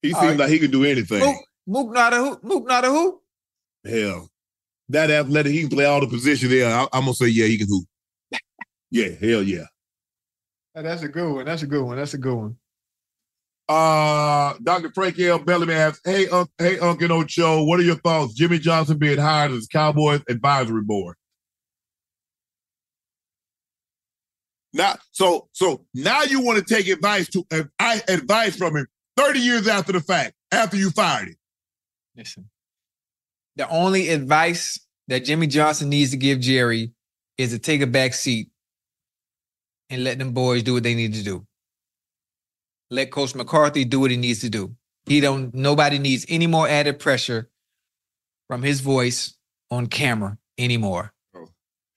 he 0.03 0.12
All 0.12 0.20
seems 0.20 0.32
right. 0.32 0.40
like 0.40 0.51
he 0.51 0.59
can 0.59 0.70
do 0.70 0.84
anything. 0.84 1.20
Mook, 1.20 1.36
Mook 1.66 1.94
not 1.94 2.12
a 2.12 2.16
hoop. 2.16 2.44
Mook 2.44 2.66
not 2.66 2.84
a 2.84 2.90
hoop. 2.90 3.20
Hell, 3.82 4.28
that 4.90 5.11
athletic, 5.11 5.53
he 5.53 5.61
can 5.61 5.70
play 5.70 5.86
all 5.86 6.01
the 6.01 6.07
positions 6.07 6.53
there. 6.53 6.68
I, 6.68 6.82
am 6.92 7.05
gonna 7.05 7.14
say, 7.14 7.28
yeah, 7.28 7.46
he 7.46 7.57
can 7.57 7.68
hoop. 7.68 7.84
yeah, 8.90 9.09
hell 9.20 9.42
yeah. 9.42 9.64
That's 10.74 11.03
a 11.03 11.09
good 11.09 11.34
one. 11.34 11.44
That's 11.46 11.62
a 11.62 11.66
good 11.66 11.82
one. 11.82 11.96
That's 11.96 12.14
a 12.14 12.18
good 12.18 12.34
one. 12.34 12.57
Uh, 13.70 14.54
Dr. 14.64 14.90
Frank 14.92 15.16
L. 15.20 15.38
Bellamy 15.38 15.74
asks, 15.74 16.00
"Hey, 16.04 16.26
Unc, 16.26 16.50
hey, 16.58 16.80
Uncle 16.80 17.12
Ocho, 17.12 17.62
what 17.62 17.78
are 17.78 17.84
your 17.84 17.94
thoughts? 17.94 18.34
Jimmy 18.34 18.58
Johnson 18.58 18.98
being 18.98 19.18
hired 19.18 19.52
as 19.52 19.68
Cowboys 19.68 20.22
advisory 20.28 20.82
board." 20.82 21.14
Now, 24.72 24.96
so 25.12 25.48
so 25.52 25.86
now 25.94 26.24
you 26.24 26.40
want 26.42 26.58
to 26.58 26.74
take 26.74 26.88
advice 26.88 27.28
to 27.28 27.46
uh, 27.52 27.98
advice 28.08 28.56
from 28.56 28.76
him 28.76 28.88
30 29.16 29.38
years 29.38 29.68
after 29.68 29.92
the 29.92 30.00
fact, 30.00 30.34
after 30.50 30.76
you 30.76 30.90
fired 30.90 31.28
him. 31.28 31.36
Listen, 32.16 32.50
the 33.54 33.68
only 33.68 34.08
advice 34.08 34.80
that 35.06 35.24
Jimmy 35.24 35.46
Johnson 35.46 35.90
needs 35.90 36.10
to 36.10 36.16
give 36.16 36.40
Jerry 36.40 36.90
is 37.38 37.52
to 37.52 37.60
take 37.60 37.82
a 37.82 37.86
back 37.86 38.14
seat 38.14 38.48
and 39.90 40.02
let 40.02 40.18
them 40.18 40.32
boys 40.32 40.64
do 40.64 40.74
what 40.74 40.82
they 40.82 40.96
need 40.96 41.14
to 41.14 41.22
do. 41.22 41.46
Let 42.91 43.11
Coach 43.12 43.34
McCarthy 43.34 43.84
do 43.84 44.01
what 44.01 44.11
he 44.11 44.16
needs 44.16 44.41
to 44.41 44.51
do. 44.51 44.74
He 45.07 45.20
don't. 45.20 45.55
Nobody 45.55 45.99
needs 45.99 46.26
any 46.28 46.47
more 46.47 46.68
added 46.68 46.99
pressure 46.99 47.49
from 48.49 48.62
his 48.62 48.80
voice 48.80 49.34
on 49.70 49.86
camera 49.86 50.36
anymore. 50.59 51.12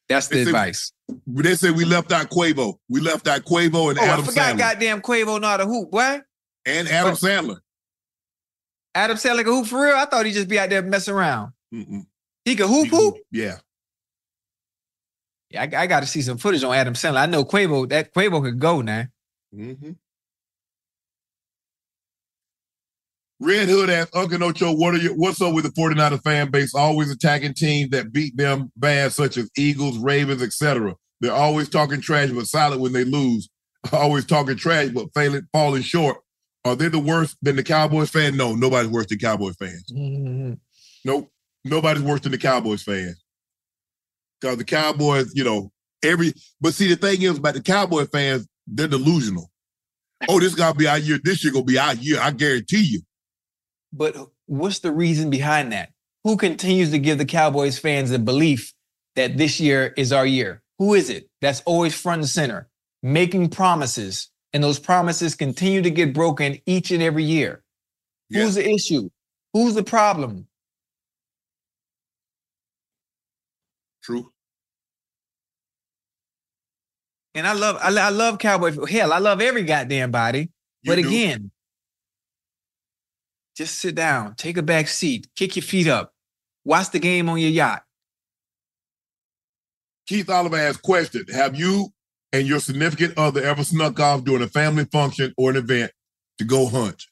That's 0.10 0.28
the 0.28 0.36
They 0.36 0.42
advice. 0.44 0.92
They 1.26 1.56
said 1.56 1.76
we 1.76 1.86
left 1.86 2.12
out 2.12 2.30
Quavo. 2.30 2.78
We 2.90 3.00
left 3.02 3.28
out 3.28 3.42
Quavo 3.44 3.90
and 3.90 4.00
Oh, 4.00 4.04
Adam 4.04 4.24
I 4.24 4.28
forgot 4.28 4.56
Sandler. 4.56 4.58
goddamn 4.60 5.02
Quavo 5.02 5.42
not 5.42 5.62
a 5.62 5.66
hoop, 5.66 5.90
boy. 5.92 6.22
and 6.66 6.88
Adam 6.88 7.14
Oh. 7.14 7.16
Sandler. 7.16 7.58
Adam 8.96 9.18
Sandler 9.18 9.42
a 9.42 9.44
hoop 9.46 9.66
for 9.68 9.82
real? 9.86 9.96
I 9.96 10.06
thought 10.06 10.26
he'd 10.26 10.34
just 10.34 10.48
be 10.48 10.60
out 10.60 10.70
there 10.70 10.84
messing 10.84 11.16
around. 11.16 11.54
Mm-mm. 11.74 12.06
He 12.46 12.56
could 12.56 12.68
hoop 12.68 12.90
hoop. 12.90 13.16
Yeah. 13.32 13.58
Yeah, 15.50 15.62
I, 15.64 15.84
I 15.84 15.88
got 15.88 16.02
to 16.02 16.06
see 16.08 16.22
some 16.22 16.38
footage 16.38 16.64
on 16.64 16.76
Adam 16.76 16.94
Sandler. 16.94 17.18
I 17.22 17.26
know 17.26 17.44
Quavo, 17.46 17.88
that 17.90 18.14
Quavo 18.14 18.42
could 18.44 18.60
go 18.60 18.82
now. 18.82 19.06
Mm-hmm. 19.56 19.92
Red 23.44 23.68
Hood 23.68 23.90
asks 23.90 24.16
Uncle 24.16 24.44
Ocho, 24.44 24.74
what 24.74 24.94
are 24.94 24.98
your, 24.98 25.14
what's 25.16 25.42
up 25.42 25.54
with 25.54 25.66
the 25.66 25.72
49er 25.72 26.24
fan 26.24 26.50
base 26.50 26.74
always 26.74 27.12
attacking 27.12 27.54
teams 27.54 27.90
that 27.92 28.14
beat 28.14 28.38
them 28.38 28.72
bad, 28.78 29.12
such 29.12 29.38
as 29.38 29.50
Eagles, 29.58 29.98
Ravens, 29.98 30.42
etc. 30.42 30.96
They're 31.20 31.34
always 31.34 31.68
talking 31.70 32.02
trash 32.02 32.30
but 32.32 32.46
silent 32.46 32.82
when 32.82 32.94
they 32.94 33.04
lose. 33.04 33.50
Always 33.92 34.26
talking 34.26 34.56
trash 34.56 34.92
but 34.92 35.08
failing, 35.14 35.46
falling 35.52 35.82
short. 35.82 36.16
Are 36.64 36.74
they 36.74 36.88
the 36.88 37.00
worst 37.00 37.36
than 37.42 37.58
the 37.58 37.64
Cowboys 37.64 38.10
fan? 38.10 38.38
No, 38.38 38.56
nobody's 38.56 38.90
worse 38.90 39.08
than 39.08 39.20
Cowboys 39.20 39.58
fans. 39.58 39.84
Mm-hmm. 39.92 40.54
Nope. 41.04 41.30
Nobody's 41.66 42.02
worse 42.02 42.22
than 42.22 42.32
the 42.32 42.38
Cowboys 42.38 42.82
fans. 42.82 43.22
Because 44.40 44.58
the 44.58 44.64
Cowboys, 44.64 45.34
you 45.36 45.44
know, 45.44 45.70
every 46.02 46.34
but 46.62 46.74
see 46.74 46.88
the 46.88 46.96
thing 46.96 47.24
is 47.24 47.38
about 47.38 47.56
the 47.56 47.62
Cowboy 47.62 48.06
fans, 48.06 48.48
they're 48.68 48.88
delusional. 48.88 49.50
Oh, 50.30 50.40
this 50.40 50.56
gotta 50.56 50.78
be 50.78 50.88
our 50.88 50.98
year. 50.98 51.20
This 51.22 51.44
year 51.44 51.52
gonna 51.52 51.66
be 51.66 51.78
our 51.78 51.96
year. 51.96 52.18
I 52.22 52.32
guarantee 52.32 52.84
you. 52.84 53.02
But 53.94 54.18
what's 54.48 54.80
the 54.80 54.92
reason 54.92 55.30
behind 55.30 55.72
that? 55.72 55.92
Who 56.24 56.36
continues 56.36 56.92
to 56.92 57.00
give 57.00 57.20
the 57.20 57.26
Cowboys 57.26 57.78
fans 57.78 58.10
the 58.10 58.20
belief 58.20 58.74
that 59.16 59.38
this 59.38 59.60
year 59.60 59.94
is 59.96 60.12
our 60.12 60.26
year? 60.26 60.62
Who 60.80 60.96
is 60.96 61.10
it 61.10 61.30
that's 61.42 61.62
always 61.62 61.94
front 61.94 62.22
and 62.22 62.30
center, 62.30 62.70
making 63.04 63.50
promises, 63.50 64.30
and 64.52 64.64
those 64.64 64.80
promises 64.80 65.36
continue 65.36 65.82
to 65.84 65.92
get 65.92 66.14
broken 66.14 66.60
each 66.66 66.92
and 66.92 67.04
every 67.04 67.24
year? 67.24 67.64
Who's 68.32 68.56
the 68.56 68.68
issue? 68.68 69.10
Who's 69.54 69.76
the 69.76 69.84
problem? 69.84 70.48
True. 74.02 74.32
And 77.36 77.46
I 77.46 77.54
love, 77.54 77.78
I, 77.82 77.96
I 77.96 78.10
love 78.10 78.40
Cowboy. 78.40 78.86
Hell, 78.88 79.14
I 79.14 79.20
love 79.20 79.42
every 79.42 79.64
goddamn 79.64 80.12
body. 80.12 80.50
but 80.84 80.96
do. 80.96 81.08
again, 81.08 81.52
just 83.56 83.80
sit 83.80 83.96
down, 83.96 84.36
take 84.36 84.58
a 84.58 84.64
back 84.64 84.88
seat, 84.88 85.28
kick 85.36 85.56
your 85.56 85.64
feet 85.64 85.88
up, 85.88 86.14
watch 86.66 86.90
the 86.92 87.00
game 87.00 87.30
on 87.30 87.38
your 87.38 87.50
yacht. 87.50 87.84
Keith 90.08 90.30
Oliver 90.30 90.58
asked 90.58 90.82
question: 90.82 91.26
Have 91.34 91.56
you 91.56 91.90
and 92.32 92.48
your 92.48 92.60
significant 92.60 93.18
other 93.18 93.42
ever 93.42 93.64
snuck 93.64 94.00
off 94.00 94.24
during 94.24 94.44
a 94.44 94.48
family 94.48 94.86
function 94.86 95.34
or 95.38 95.52
an 95.52 95.56
event 95.56 95.92
to 96.40 96.46
go 96.46 96.68
hunt? 96.68 97.04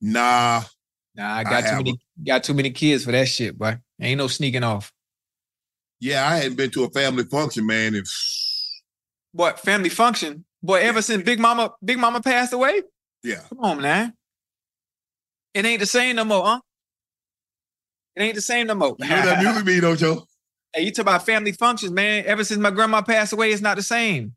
Nah. 0.00 0.62
Nah, 1.14 1.34
I 1.34 1.44
got 1.44 1.68
too 1.68 1.76
many, 1.76 2.00
got 2.24 2.44
too 2.44 2.54
many 2.54 2.70
kids 2.70 3.04
for 3.04 3.12
that 3.12 3.26
shit, 3.26 3.58
boy. 3.58 3.78
Ain't 4.00 4.18
no 4.18 4.28
sneaking 4.28 4.62
off. 4.62 4.92
Yeah, 6.00 6.26
I 6.26 6.36
hadn't 6.36 6.56
been 6.56 6.70
to 6.70 6.84
a 6.84 6.90
family 6.90 7.24
function, 7.24 7.66
man. 7.66 7.96
And 7.96 8.06
What 9.32 9.58
family 9.58 9.88
function? 9.88 10.44
Boy, 10.62 10.80
ever 10.80 11.02
since 11.02 11.24
Big 11.24 11.40
Mama, 11.40 11.72
Big 11.84 11.98
Mama 11.98 12.22
passed 12.22 12.52
away, 12.52 12.82
yeah, 13.24 13.40
come 13.48 13.58
on, 13.60 13.80
man. 13.80 14.14
It 15.54 15.64
ain't 15.64 15.80
the 15.80 15.86
same 15.86 16.16
no 16.16 16.24
more, 16.24 16.44
huh? 16.44 16.60
It 18.16 18.22
ain't 18.22 18.34
the 18.34 18.40
same 18.40 18.66
no 18.66 18.74
more. 18.74 18.96
you 18.98 19.08
know 19.08 19.22
that 19.22 19.42
music 19.42 19.64
mean, 19.64 19.80
don't 19.80 20.00
you? 20.00 20.22
Hey, 20.74 20.82
you 20.82 20.90
talk 20.92 21.02
about 21.04 21.24
family 21.24 21.52
functions, 21.52 21.92
man. 21.92 22.24
Ever 22.26 22.44
since 22.44 22.60
my 22.60 22.70
grandma 22.70 23.00
passed 23.02 23.32
away, 23.32 23.52
it's 23.52 23.62
not 23.62 23.76
the 23.76 23.82
same. 23.82 24.34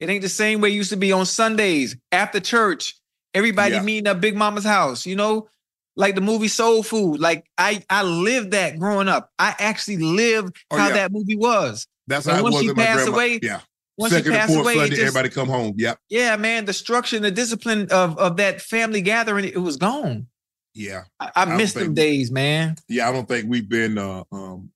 It 0.00 0.08
ain't 0.08 0.22
the 0.22 0.28
same 0.28 0.60
way 0.60 0.70
it 0.70 0.74
used 0.74 0.90
to 0.90 0.96
be 0.96 1.12
on 1.12 1.26
Sundays 1.26 1.96
after 2.10 2.40
church. 2.40 2.94
Everybody 3.34 3.74
Yeah. 3.74 3.82
meeting 3.82 4.06
at 4.08 4.20
Big 4.20 4.36
Mama's 4.36 4.64
house, 4.64 5.06
you 5.06 5.16
know. 5.16 5.48
like 5.94 6.14
the 6.14 6.22
movie 6.22 6.48
Soul 6.48 6.82
Food. 6.82 7.20
Like 7.20 7.44
I 7.58 7.84
I 7.90 8.02
lived 8.02 8.52
that 8.52 8.78
growing 8.78 9.08
up. 9.08 9.30
I 9.38 9.54
actually 9.58 9.98
lived 9.98 10.56
Oh, 10.70 10.78
how 10.78 10.86
yeah. 10.88 10.94
that 10.94 11.12
movie 11.12 11.36
was. 11.36 11.86
That's 12.06 12.26
And 12.26 12.36
how 12.36 12.46
it 12.46 12.50
was 12.50 12.60
she 12.62 12.68
in 12.70 12.76
my 12.76 12.86
passed 12.86 13.08
away, 13.08 13.40
Yeah. 13.42 13.60
Once 14.02 14.12
Second 14.12 14.34
and 14.34 14.50
fourth 14.52 14.64
away, 14.64 14.74
Sunday, 14.74 14.90
just- 14.90 15.00
everybody 15.00 15.28
come 15.28 15.48
home. 15.48 15.74
Yep. 15.78 15.98
yeah, 16.10 16.36
man, 16.36 16.66
the 16.66 16.72
structure 16.72 17.16
and 17.16 17.24
the 17.24 17.30
discipline 17.30 17.88
of 17.90 18.18
of 18.18 18.36
that 18.36 18.60
family 18.60 19.00
gathering, 19.00 19.46
it 19.46 19.56
was 19.58 19.76
gone. 19.76 20.26
Yeah. 20.74 21.02
I, 21.20 21.30
I 21.36 21.44
don't 21.44 21.56
missed 21.56 21.74
them 21.74 21.94
days, 21.94 22.30
man. 22.30 22.76
Yeah, 22.88 23.08
I 23.08 23.12
don't 23.12 23.28
think 23.28 23.48
we've 23.48 23.68
been. 23.68 23.98
Uh, 23.98 24.24
um, 24.32 24.70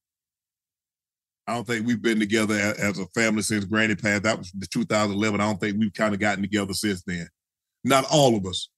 I 1.47 1.55
don't 1.55 1.66
think 1.66 1.86
we've 1.86 2.03
been 2.03 2.19
together 2.19 2.55
as 2.55 2.98
a 2.98 3.07
family 3.09 3.43
since 3.43 3.65
Granny 3.65 3.94
passed. 3.94 4.24
That 4.24 4.39
was 4.39 4.51
the 4.53 4.66
2011. 4.66 5.40
I 5.40 5.44
don't 5.44 5.61
think 5.61 5.78
we've 5.78 5.94
kind 5.94 6.12
of 6.12 6.19
gotten 6.20 6.43
together 6.43 6.73
since 6.74 7.03
then. 7.07 7.28
Not 7.85 8.05
all 8.11 8.36
of 8.36 8.44
us. 8.47 8.69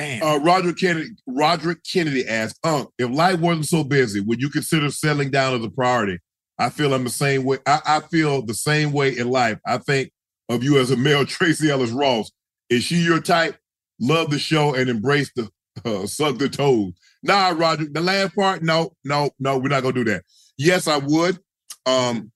Uh, 0.00 0.40
Roderick 0.42 0.78
Kennedy. 0.78 1.10
Roderick 1.26 1.78
Kennedy 1.84 2.26
asked, 2.26 2.58
"Unc, 2.64 2.88
if 2.98 3.10
life 3.10 3.40
wasn't 3.40 3.66
so 3.66 3.84
busy, 3.84 4.20
would 4.20 4.40
you 4.40 4.50
consider 4.50 4.90
settling 4.90 5.30
down 5.30 5.54
as 5.54 5.64
a 5.64 5.70
priority?" 5.70 6.18
I 6.58 6.70
feel 6.70 6.94
I'm 6.94 7.04
the 7.04 7.10
same 7.10 7.44
way. 7.44 7.58
I, 7.66 7.80
I 7.86 8.00
feel 8.00 8.42
the 8.42 8.54
same 8.54 8.92
way 8.92 9.16
in 9.16 9.30
life. 9.30 9.58
I 9.66 9.78
think 9.78 10.12
of 10.48 10.62
you 10.62 10.78
as 10.78 10.90
a 10.90 10.96
male 10.96 11.26
Tracee 11.26 11.70
Ellis 11.70 11.90
Ross. 11.90 12.30
Is 12.70 12.84
she 12.84 12.96
your 12.96 13.20
type? 13.20 13.56
Love 14.00 14.30
the 14.30 14.38
show 14.38 14.74
and 14.74 14.88
embrace 14.90 15.30
the 15.36 15.48
uh, 15.84 16.06
suck 16.06 16.38
the 16.38 16.48
toes. 16.48 16.92
Nah, 17.22 17.52
Roger. 17.56 17.86
The 17.90 18.00
last 18.00 18.34
part, 18.36 18.62
no, 18.62 18.92
no, 19.04 19.30
no. 19.38 19.58
We're 19.58 19.68
not 19.68 19.82
gonna 19.82 19.94
do 19.94 20.04
that. 20.04 20.22
Yes, 20.56 20.86
I 20.86 20.98
would. 20.98 21.38
Um, 21.86 22.30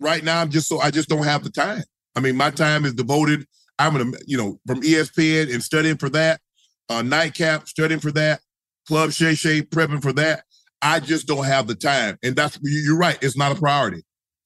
right 0.00 0.22
now, 0.22 0.40
I'm 0.40 0.50
just 0.50 0.68
so 0.68 0.78
I 0.80 0.90
just 0.90 1.08
don't 1.08 1.24
have 1.24 1.44
the 1.44 1.50
time. 1.50 1.82
I 2.16 2.20
mean, 2.20 2.36
my 2.36 2.50
time 2.50 2.84
is 2.84 2.94
devoted. 2.94 3.46
I'm 3.78 3.92
gonna, 3.96 4.16
you 4.26 4.36
know, 4.36 4.58
from 4.66 4.82
ESPN 4.82 5.52
and 5.52 5.62
studying 5.62 5.96
for 5.96 6.08
that, 6.10 6.40
uh, 6.88 7.02
nightcap 7.02 7.68
studying 7.68 8.00
for 8.00 8.12
that, 8.12 8.40
Club 8.86 9.12
Shay 9.12 9.34
Shay 9.34 9.62
prepping 9.62 10.02
for 10.02 10.12
that. 10.14 10.44
I 10.82 11.00
just 11.00 11.26
don't 11.26 11.44
have 11.44 11.66
the 11.66 11.74
time, 11.74 12.18
and 12.22 12.36
that's 12.36 12.58
you- 12.62 12.80
you're 12.84 12.98
right. 12.98 13.18
It's 13.22 13.36
not 13.36 13.52
a 13.52 13.56
priority, 13.56 14.02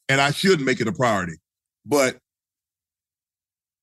and 0.08 0.20
I 0.20 0.30
should 0.30 0.60
make 0.60 0.80
it 0.80 0.88
a 0.88 0.92
priority. 0.92 1.34
But 1.84 2.18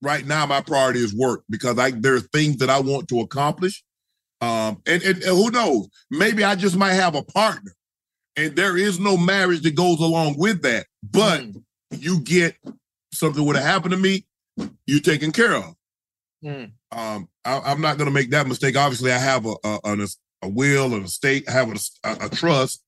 right 0.01 0.25
now, 0.25 0.45
my 0.45 0.61
priority 0.61 0.99
is 0.99 1.13
work 1.15 1.43
because 1.49 1.77
I 1.77 1.91
there 1.91 2.15
are 2.15 2.19
things 2.21 2.57
that 2.57 2.69
I 2.69 2.79
want 2.79 3.07
to 3.09 3.19
accomplish. 3.21 3.83
Um, 4.41 4.81
and, 4.85 5.03
and, 5.03 5.15
and 5.17 5.37
who 5.37 5.51
knows? 5.51 5.89
Maybe 6.09 6.43
I 6.45 6.55
just 6.55 6.77
might 6.77 6.93
have 6.93 7.13
a 7.15 7.23
partner, 7.23 7.73
and 8.37 8.55
there 8.55 8.77
is 8.77 8.99
no 8.99 9.17
marriage 9.17 9.61
that 9.63 9.75
goes 9.75 9.99
along 9.99 10.37
with 10.37 10.61
that. 10.61 10.87
But 11.03 11.43
you 11.91 12.21
get 12.21 12.55
something 13.13 13.43
would 13.45 13.55
have 13.57 13.65
happened 13.65 13.91
to 13.91 13.97
me, 13.97 14.25
you're 14.85 15.01
taken 15.01 15.31
care 15.31 15.55
of. 15.55 15.73
Mm. 16.43 16.71
Um, 16.91 17.27
I, 17.43 17.59
I'm 17.59 17.81
not 17.81 17.97
going 17.97 18.05
to 18.07 18.13
make 18.13 18.29
that 18.29 18.47
mistake. 18.47 18.77
Obviously, 18.77 19.11
I 19.11 19.17
have 19.17 19.45
a 19.45 19.55
a, 19.63 19.79
an- 19.83 20.07
a 20.41 20.49
will, 20.49 20.93
an 20.93 21.05
a 21.05 21.43
I 21.47 21.51
have 21.51 21.69
a, 21.69 21.79
a, 22.07 22.25
a 22.25 22.29
trust 22.29 22.81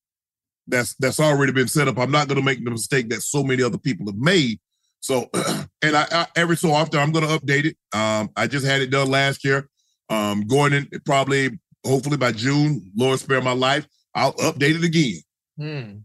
that's 0.66 0.94
that's 0.94 1.20
already 1.20 1.52
been 1.52 1.68
set 1.68 1.88
up. 1.88 1.98
I'm 1.98 2.10
not 2.10 2.28
going 2.28 2.38
to 2.38 2.44
make 2.44 2.64
the 2.64 2.70
mistake 2.70 3.08
that 3.10 3.22
so 3.22 3.42
many 3.42 3.62
other 3.62 3.78
people 3.78 4.06
have 4.06 4.16
made. 4.16 4.60
So, 5.00 5.28
and 5.82 5.96
I, 5.96 6.06
I 6.10 6.26
every 6.36 6.56
so 6.56 6.72
often 6.72 7.00
I'm 7.00 7.12
going 7.12 7.26
to 7.26 7.38
update 7.38 7.64
it. 7.64 7.76
Um, 7.96 8.30
I 8.36 8.46
just 8.46 8.66
had 8.66 8.80
it 8.80 8.90
done 8.90 9.10
last 9.10 9.44
year. 9.44 9.68
Um, 10.08 10.46
going 10.46 10.72
in 10.72 10.88
probably, 11.04 11.58
hopefully 11.84 12.16
by 12.16 12.32
June, 12.32 12.90
Lord 12.96 13.18
spare 13.18 13.40
my 13.40 13.52
life, 13.52 13.86
I'll 14.14 14.34
update 14.34 14.76
it 14.76 14.84
again. 14.84 15.20
Hmm. 15.58 15.98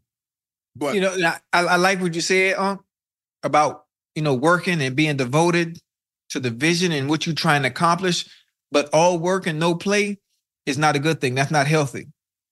But 0.75 0.95
you 0.95 1.01
know, 1.01 1.15
I, 1.25 1.37
I 1.53 1.75
like 1.77 2.01
what 2.01 2.15
you 2.15 2.21
said, 2.21 2.55
um, 2.55 2.79
about 3.43 3.85
you 4.15 4.21
know 4.21 4.33
working 4.33 4.81
and 4.81 4.95
being 4.95 5.17
devoted 5.17 5.79
to 6.29 6.39
the 6.39 6.49
vision 6.49 6.91
and 6.91 7.09
what 7.09 7.25
you're 7.25 7.35
trying 7.35 7.63
to 7.63 7.69
accomplish. 7.69 8.29
But 8.71 8.89
all 8.91 9.17
work 9.17 9.47
and 9.47 9.59
no 9.59 9.75
play 9.75 10.19
is 10.67 10.77
not 10.77 10.95
a 10.95 10.99
good 10.99 11.21
thing. 11.21 11.35
That's 11.35 11.51
not 11.51 11.67
healthy. 11.67 12.07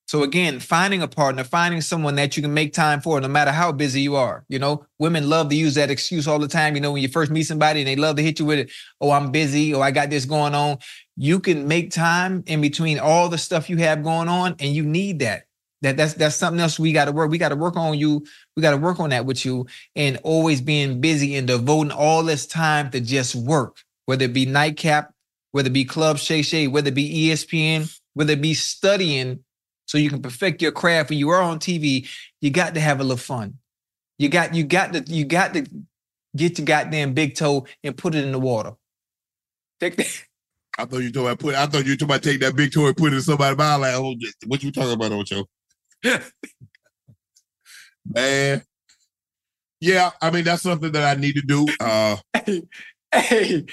So 0.07 0.21
again, 0.21 0.59
finding 0.59 1.01
a 1.01 1.07
partner, 1.07 1.43
finding 1.43 1.81
someone 1.81 2.15
that 2.15 2.37
you 2.37 2.43
can 2.43 2.53
make 2.53 2.73
time 2.73 3.01
for, 3.01 3.19
no 3.19 3.27
matter 3.27 3.51
how 3.51 3.71
busy 3.71 4.01
you 4.01 4.15
are. 4.15 4.45
You 4.49 4.59
know, 4.59 4.85
women 4.99 5.29
love 5.29 5.49
to 5.49 5.55
use 5.55 5.73
that 5.75 5.89
excuse 5.89 6.27
all 6.27 6.37
the 6.37 6.47
time. 6.47 6.75
You 6.75 6.81
know, 6.81 6.91
when 6.91 7.01
you 7.01 7.07
first 7.07 7.31
meet 7.31 7.43
somebody 7.43 7.81
and 7.81 7.87
they 7.87 7.95
love 7.95 8.15
to 8.17 8.23
hit 8.23 8.39
you 8.39 8.45
with 8.45 8.59
it, 8.59 8.71
oh, 9.01 9.11
I'm 9.11 9.31
busy, 9.31 9.73
or 9.73 9.83
I 9.83 9.89
got 9.89 10.11
this 10.11 10.25
going 10.25 10.53
on. 10.53 10.77
You 11.17 11.39
can 11.39 11.67
make 11.67 11.89
time 11.89 12.43
in 12.45 12.61
between 12.61 12.99
all 12.99 13.29
the 13.29 13.37
stuff 13.39 13.69
you 13.69 13.77
have 13.77 14.03
going 14.03 14.29
on, 14.29 14.55
and 14.59 14.75
you 14.75 14.83
need 14.83 15.19
that. 15.19 15.45
That 15.81 15.97
that's 15.97 16.13
that's 16.13 16.35
something 16.35 16.59
else 16.59 16.79
we 16.79 16.93
got 16.93 17.05
to 17.05 17.11
work. 17.11 17.31
We 17.31 17.37
got 17.39 17.49
to 17.49 17.55
work 17.55 17.75
on 17.75 17.97
you. 17.97 18.25
We 18.55 18.61
got 18.61 18.71
to 18.71 18.77
work 18.77 18.99
on 18.99 19.09
that 19.09 19.25
with 19.25 19.43
you, 19.43 19.65
and 19.95 20.19
always 20.23 20.61
being 20.61 21.01
busy 21.01 21.35
and 21.35 21.47
devoting 21.47 21.91
all 21.91 22.21
this 22.21 22.45
time 22.45 22.91
to 22.91 22.99
just 23.01 23.33
work, 23.33 23.77
whether 24.05 24.25
it 24.25 24.33
be 24.33 24.45
nightcap, 24.45 25.11
whether 25.51 25.67
it 25.67 25.73
be 25.73 25.85
Club 25.85 26.19
Shay 26.19 26.43
Shay, 26.43 26.67
whether 26.67 26.89
it 26.89 26.95
be 26.95 27.29
ESPN, 27.29 27.91
whether 28.15 28.33
it 28.33 28.41
be 28.41 28.55
studying 28.55 29.43
so 29.85 29.99
you 29.99 30.09
can 30.09 30.21
perfect 30.21 30.61
your 30.61 30.71
craft 30.71 31.11
when 31.11 31.19
you 31.19 31.29
are 31.29 31.41
on 31.41 31.59
TV. 31.59 32.09
You 32.41 32.49
got 32.49 32.73
to 32.73 32.81
have 32.81 32.99
a 32.99 33.03
little 33.03 33.17
fun. 33.17 33.59
You 34.17 34.29
got 34.29 34.55
you 34.55 34.63
got 34.63 34.93
to 34.93 35.01
you 35.01 35.25
got 35.25 35.53
to 35.53 35.65
get 36.35 36.57
your 36.57 36.65
goddamn 36.65 37.13
big 37.13 37.35
toe 37.35 37.67
and 37.83 37.95
put 37.95 38.15
it 38.15 38.23
in 38.23 38.31
the 38.31 38.39
water. 38.39 38.73
Take 39.79 39.95
that. 39.97 40.07
I 40.77 40.83
thought 40.83 40.99
you 40.99 41.11
talking 41.11 41.27
about 41.27 41.39
put. 41.39 41.55
I 41.55 41.65
thought 41.67 41.85
you 41.85 41.95
talking 41.95 42.15
about 42.15 42.23
take 42.23 42.41
that 42.41 42.55
big 42.55 42.73
toy 42.73 42.87
and 42.87 42.97
put 42.97 43.13
it 43.13 43.15
in 43.15 43.21
somebody's 43.21 43.57
mouth. 43.57 43.79
Like, 43.79 43.93
oh, 43.95 44.15
what 44.47 44.61
you 44.61 44.73
talking 44.73 44.91
about, 44.91 45.13
Ocho? 45.13 45.45
Man, 48.13 48.61
yeah. 49.79 50.11
I 50.21 50.31
mean, 50.31 50.43
that's 50.43 50.63
something 50.63 50.91
that 50.91 51.17
I 51.17 51.19
need 51.19 51.35
to 51.35 51.41
do. 51.41 51.65
Uh, 51.79 52.17
hey, 53.13 53.65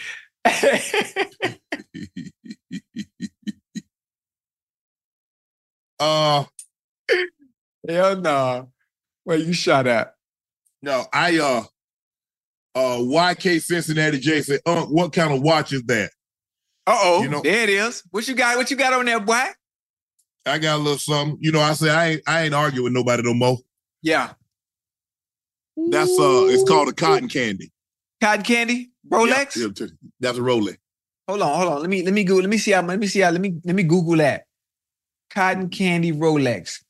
uh, 6.02 6.44
hell 7.88 8.16
no. 8.16 8.68
Where 9.24 9.36
you 9.38 9.52
shot 9.52 9.86
at? 9.86 10.14
no, 10.82 11.04
I 11.12 11.38
uh, 11.38 11.62
uh, 12.74 12.96
YK 12.98 13.60
Cincinnati 13.62 14.18
J 14.18 14.42
said, 14.42 14.60
"Unc, 14.66 14.90
what 14.90 15.12
kind 15.12 15.32
of 15.32 15.42
watch 15.42 15.72
is 15.72 15.82
that?" 15.84 16.10
Uh 16.86 16.98
oh, 17.00 17.22
You 17.22 17.28
know- 17.28 17.42
there 17.42 17.62
it 17.62 17.68
is. 17.68 18.02
What 18.10 18.26
you 18.26 18.34
got? 18.34 18.56
What 18.56 18.70
you 18.70 18.76
got 18.76 18.92
on 18.92 19.04
there, 19.04 19.20
boy? 19.20 19.44
I 20.44 20.58
got 20.58 20.76
a 20.76 20.78
little 20.78 20.98
something. 20.98 21.38
You 21.40 21.52
know, 21.52 21.60
I 21.60 21.74
say 21.74 21.88
I 21.90 22.08
ain't 22.08 22.22
I 22.26 22.42
ain't 22.42 22.54
arguing 22.54 22.84
with 22.84 22.92
nobody 22.92 23.22
no 23.22 23.34
more. 23.34 23.58
Yeah, 24.02 24.32
That's 25.76 26.10
uh, 26.18 26.46
it's 26.50 26.68
called 26.68 26.88
a 26.88 26.92
cotton 26.92 27.28
candy. 27.28 27.70
cotton 28.20 28.42
candy, 28.44 28.90
Rolex. 29.08 29.54
Yeah, 29.56 29.68
yeah, 29.78 29.86
that's 30.18 30.38
a 30.38 30.40
Rolex. 30.40 30.78
Hold 31.28 31.42
on, 31.42 31.56
hold 31.56 31.72
on. 31.74 31.80
Let 31.82 31.90
me 31.90 32.02
let 32.02 32.12
me 32.12 32.24
go. 32.24 32.36
Let 32.38 32.48
me 32.50 32.58
see 32.58 32.72
how. 32.72 32.82
Let 32.82 32.98
me 32.98 33.06
see 33.06 33.20
how. 33.20 33.30
Let 33.30 33.40
me 33.40 33.54
let 33.64 33.76
me 33.76 33.84
Google 33.84 34.16
that. 34.16 34.46
Cotton 35.32 35.68
candy 35.70 36.12
Rolex. 36.12 36.82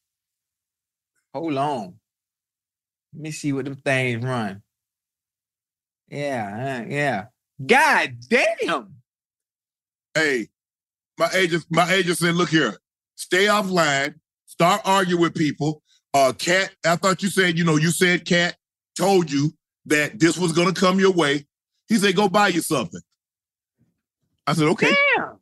Hold 1.35 1.57
on. 1.57 1.95
Let 3.15 3.23
me 3.23 3.31
see 3.31 3.53
what 3.53 3.65
them 3.65 3.77
things 3.77 4.25
run. 4.25 4.63
Yeah, 6.09 6.83
uh, 6.83 6.89
yeah. 6.89 7.25
God 7.65 8.17
damn. 8.29 8.95
Hey, 10.15 10.49
my 11.19 11.29
agent, 11.35 11.65
my 11.71 11.91
agent 11.93 12.19
said, 12.19 12.35
look 12.35 12.51
here, 12.51 12.77
stay 13.15 13.47
offline, 13.47 14.15
start 14.47 14.83
arguing 14.85 15.23
with 15.23 15.35
people. 15.35 15.83
Uh 16.13 16.33
Cat, 16.37 16.75
I 16.85 16.97
thought 16.97 17.23
you 17.23 17.31
said, 17.31 17.57
you 17.57 17.65
know, 17.65 17.77
you 17.77 17.91
said 17.91 18.27
Cat 18.27 18.57
told 18.97 19.31
you 19.31 19.53
that 19.87 20.19
this 20.19 20.37
was 20.37 20.53
gonna 20.53 20.75
come 20.75 20.99
your 20.99 21.13
way. 21.13 21.47
He 21.89 21.97
said, 21.97 22.17
go 22.17 22.29
buy 22.29 22.49
you 22.49 22.61
something. 22.61 23.01
I 24.47 24.55
said, 24.55 24.69
okay. 24.69 24.93
Damn. 25.17 25.39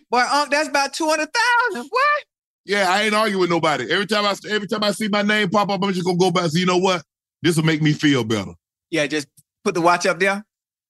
Boy, 0.10 0.24
Unc, 0.30 0.50
that's 0.50 0.68
about 0.68 0.92
200,000. 0.92 1.88
What? 1.88 2.24
Yeah, 2.64 2.86
I 2.88 3.02
ain't 3.02 3.14
arguing 3.14 3.40
with 3.40 3.50
nobody. 3.50 3.90
Every 3.90 4.06
time 4.06 4.24
I 4.24 4.34
every 4.50 4.68
time 4.68 4.84
I 4.84 4.92
see 4.92 5.08
my 5.08 5.22
name 5.22 5.50
pop 5.50 5.68
up, 5.70 5.82
I'm 5.82 5.92
just 5.92 6.04
gonna 6.06 6.16
go 6.18 6.30
back. 6.30 6.50
So 6.50 6.58
you 6.58 6.66
know 6.66 6.76
what? 6.78 7.02
This 7.42 7.56
will 7.56 7.64
make 7.64 7.82
me 7.82 7.92
feel 7.92 8.22
better. 8.24 8.52
Yeah, 8.90 9.06
just 9.06 9.26
put 9.64 9.74
the 9.74 9.80
watch 9.80 10.06
up 10.06 10.20
there. 10.20 10.44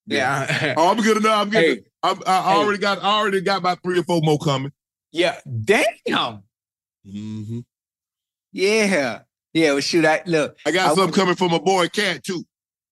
Yeah. 0.07 0.75
Oh, 0.77 0.91
I'm 0.91 1.01
good 1.01 1.17
enough. 1.19 1.39
I'm 1.43 1.49
good. 1.51 1.63
Hey. 1.79 1.85
I'm, 2.03 2.19
I 2.27 2.39
I 2.39 2.43
Hey. 2.53 2.59
already 2.59 2.79
got 2.79 2.99
I 3.03 3.19
already 3.19 3.41
got 3.41 3.59
about 3.59 3.83
three 3.83 3.99
or 3.99 4.03
four 4.03 4.21
more 4.23 4.39
coming. 4.39 4.73
Yeah. 5.13 5.39
Damn. 5.65 6.43
Mm-hmm. 7.07 7.61
Yeah. 8.53 9.21
Yeah. 9.55 9.73
Well, 9.73 9.81
shoot, 9.81 10.05
I 10.05 10.23
look. 10.27 10.57
I 10.67 10.71
got 10.73 10.85
I 10.85 10.89
something 10.89 11.05
went- 11.05 11.15
coming 11.15 11.35
from 11.37 11.51
my 11.53 11.59
boy 11.59 11.89
Cat 11.89 12.23
too. 12.25 12.45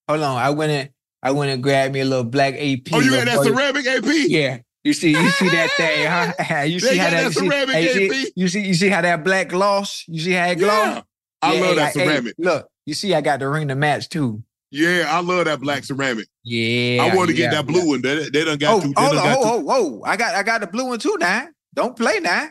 Hold 0.07 0.21
on. 0.21 0.37
I 0.37 0.49
went 0.51 0.71
in. 0.71 0.89
I 1.23 1.31
went 1.31 1.51
and 1.51 1.61
grabbed 1.61 1.93
me 1.93 1.99
a 1.99 2.05
little 2.05 2.23
black 2.23 2.55
AP. 2.55 2.87
Oh, 2.93 2.99
you 2.99 3.11
got 3.11 3.25
that 3.25 3.37
buddy- 3.37 3.49
ceramic 3.51 3.85
AP? 3.85 4.05
Yeah. 4.27 4.57
You 4.83 4.93
see, 4.93 5.11
you 5.11 5.29
see 5.31 5.49
that 5.49 5.69
thing, 5.77 6.07
huh? 6.47 6.63
You 6.63 6.79
They 6.79 6.87
see 6.87 6.97
how 6.97 7.09
got 7.09 7.11
that, 7.11 7.17
that 7.17 7.25
you 7.25 7.31
see, 7.31 7.47
ceramic 7.49 7.75
hey, 7.75 8.09
see- 8.09 8.31
you 8.35 8.47
see, 8.47 8.61
you 8.67 8.73
see 8.73 8.89
how 8.89 9.01
that 9.01 9.23
black 9.23 9.49
gloss? 9.49 10.03
You 10.07 10.19
see 10.21 10.31
how 10.31 10.47
it 10.47 10.55
gloss? 10.57 10.95
Yeah. 10.95 11.01
I 11.43 11.59
love 11.59 11.75
that 11.75 11.93
hey, 11.93 12.05
ceramic. 12.05 12.35
look, 12.37 12.67
you 12.85 12.93
see, 12.93 13.13
I 13.13 13.21
got 13.21 13.39
the 13.39 13.47
ring 13.47 13.67
to 13.67 13.75
match 13.75 14.09
too. 14.09 14.43
Yeah, 14.71 15.05
I 15.09 15.19
love 15.21 15.45
that 15.45 15.59
black 15.59 15.83
ceramic. 15.83 16.27
Yeah. 16.43 17.03
I 17.03 17.15
want 17.15 17.29
to 17.29 17.35
get 17.35 17.51
that 17.51 17.67
blue 17.67 17.81
yeah. 17.81 17.87
one. 17.87 18.01
They, 18.01 18.29
they 18.29 18.45
done 18.45 18.57
got 18.57 18.75
Oh, 18.75 18.81
two. 18.81 18.93
They 18.95 19.01
hold 19.01 19.13
done 19.15 19.27
on, 19.27 19.33
got 19.33 19.39
whoa, 19.39 19.57
two. 19.59 19.65
whoa, 19.65 19.83
whoa! 19.83 20.01
I 20.05 20.17
got, 20.17 20.35
I 20.35 20.43
got 20.43 20.61
the 20.61 20.67
blue 20.67 20.85
one 20.85 20.99
too 20.99 21.17
now. 21.19 21.47
Don't 21.73 21.95
play 21.95 22.19
now. 22.19 22.47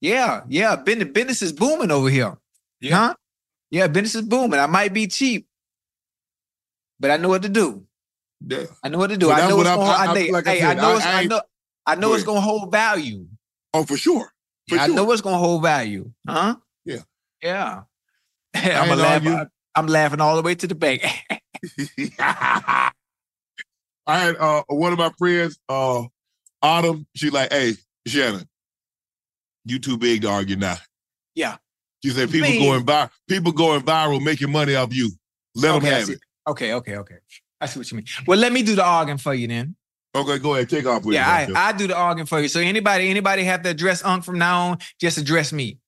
Yeah, 0.00 0.42
yeah. 0.48 0.76
Business, 0.76 1.08
business 1.12 1.42
is 1.42 1.52
booming 1.52 1.90
over 1.90 2.08
here. 2.10 2.36
Yeah. 2.80 2.96
Huh? 2.96 3.14
Yeah, 3.70 3.86
business 3.86 4.14
is 4.16 4.22
booming. 4.22 4.58
I 4.58 4.66
might 4.66 4.92
be 4.92 5.06
cheap, 5.06 5.46
but 6.98 7.10
I 7.10 7.16
know 7.18 7.28
what 7.28 7.42
to 7.42 7.48
do. 7.48 7.84
Yeah. 8.46 8.64
I 8.82 8.88
know 8.88 8.98
what 8.98 9.10
to 9.10 9.16
do. 9.16 9.26
So 9.26 9.32
I 9.32 9.48
know 9.48 9.56
what 9.56 9.66
I'm-. 9.66 9.80
I- 9.80 9.84
I, 9.84 10.06
I- 10.06 10.30
like 10.30 10.46
hey, 10.46 10.62
I 10.62 10.74
said, 10.74 10.76
know 10.78 10.92
I- 10.92 10.96
it's. 10.96 11.06
I 11.06 11.20
I 11.20 11.24
know. 11.24 11.40
I 11.86 11.94
know 11.96 12.14
it's 12.14 12.24
gonna 12.24 12.40
hold 12.40 12.70
value. 12.70 13.26
Oh, 13.74 13.84
for 13.84 13.96
sure. 13.96 14.32
For 14.68 14.78
I 14.78 14.86
sure. 14.86 14.94
know 14.94 15.10
it's 15.12 15.22
gonna 15.22 15.38
hold 15.38 15.62
value, 15.62 16.10
huh? 16.28 16.56
Yeah. 16.84 16.98
Yeah. 17.42 17.82
I'm 18.54 18.62
ain't 18.64 18.88
gonna 18.88 19.02
laugh. 19.02 19.26
argue. 19.26 19.50
I'm 19.74 19.86
laughing 19.86 20.20
all 20.20 20.36
the 20.36 20.42
way 20.42 20.54
to 20.56 20.66
the 20.66 20.74
bank. 20.74 21.02
I 22.18 22.92
had 24.06 24.36
uh, 24.36 24.62
one 24.68 24.92
of 24.92 24.98
my 24.98 25.10
friends, 25.18 25.58
uh, 25.68 26.02
Autumn. 26.62 27.06
She 27.14 27.30
like, 27.30 27.52
hey, 27.52 27.74
Shannon, 28.06 28.48
you 29.64 29.78
too 29.78 29.96
big 29.96 30.22
to 30.22 30.28
argue 30.28 30.56
now. 30.56 30.76
yeah. 31.34 31.56
She 32.02 32.08
said 32.10 32.30
people 32.30 32.50
going 32.58 32.84
viral, 32.86 33.10
people 33.28 33.52
going 33.52 33.82
viral, 33.82 34.22
making 34.22 34.50
money 34.50 34.74
off 34.74 34.94
you. 34.94 35.10
Let 35.54 35.74
Okay, 35.74 35.86
them 35.90 35.98
have 36.00 36.08
it. 36.08 36.18
Okay, 36.48 36.72
okay, 36.72 36.96
okay. 36.96 37.16
I 37.60 37.66
see 37.66 37.78
what 37.78 37.90
you 37.90 37.98
mean. 37.98 38.06
Well, 38.26 38.38
let 38.38 38.52
me 38.52 38.62
do 38.62 38.74
the 38.74 38.82
arguing 38.82 39.18
for 39.18 39.34
you 39.34 39.46
then. 39.48 39.76
Okay, 40.14 40.38
go 40.38 40.54
ahead, 40.54 40.68
take 40.68 40.86
off 40.86 41.04
with 41.04 41.14
yeah, 41.14 41.42
it. 41.42 41.56
I, 41.56 41.68
I 41.68 41.72
do 41.72 41.86
the 41.86 41.96
arguing 41.96 42.26
for 42.26 42.40
you. 42.40 42.48
So 42.48 42.58
anybody, 42.60 43.08
anybody 43.08 43.44
have 43.44 43.62
to 43.62 43.70
address 43.70 44.04
Unc 44.04 44.24
from 44.24 44.38
now 44.38 44.70
on, 44.70 44.78
just 45.00 45.18
address 45.18 45.52
me. 45.52 45.78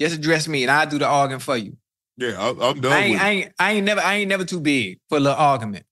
Just 0.00 0.16
address 0.16 0.48
me, 0.48 0.62
and 0.64 0.70
I 0.70 0.84
do 0.86 0.98
the 0.98 1.06
arguing 1.06 1.40
for 1.40 1.56
you. 1.56 1.76
yeah, 2.16 2.34
I, 2.38 2.48
I'm 2.50 2.80
done 2.80 2.92
I 2.92 3.00
ain't. 3.04 3.20
I 3.20 3.30
ain't, 3.30 3.52
I 3.58 3.72
ain't 3.72 3.86
never, 3.86 4.00
I 4.00 4.14
ain't 4.16 4.28
never 4.28 4.44
too 4.44 4.60
big 4.60 4.98
for 5.08 5.18
a 5.18 5.20
little 5.20 5.38
argument. 5.38 5.84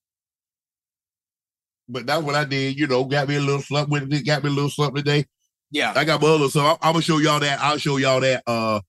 But 1.89 2.07
that's 2.07 2.23
what 2.23 2.35
I 2.35 2.45
did. 2.45 2.77
You 2.79 2.89
know, 2.89 3.05
got 3.05 3.29
me 3.29 3.37
a 3.37 3.41
little 3.41 3.63
something 3.63 3.91
with 3.93 4.13
it. 4.13 4.27
Got 4.27 4.43
me 4.43 4.51
a 4.51 4.53
little 4.53 4.71
something 4.71 4.97
today. 4.97 5.25
Yeah. 5.71 5.93
I 5.95 6.05
got 6.05 6.21
my 6.21 6.29
other 6.29 6.49
so 6.49 6.61
I'm, 6.61 6.77
I'm 6.83 6.93
gonna 6.93 7.03
show 7.03 7.19
y'all 7.19 7.41
that. 7.41 7.61
I'll 7.61 7.79
show 7.79 7.97
y'all 7.97 8.21
that. 8.21 8.43
Uh, 8.47 8.81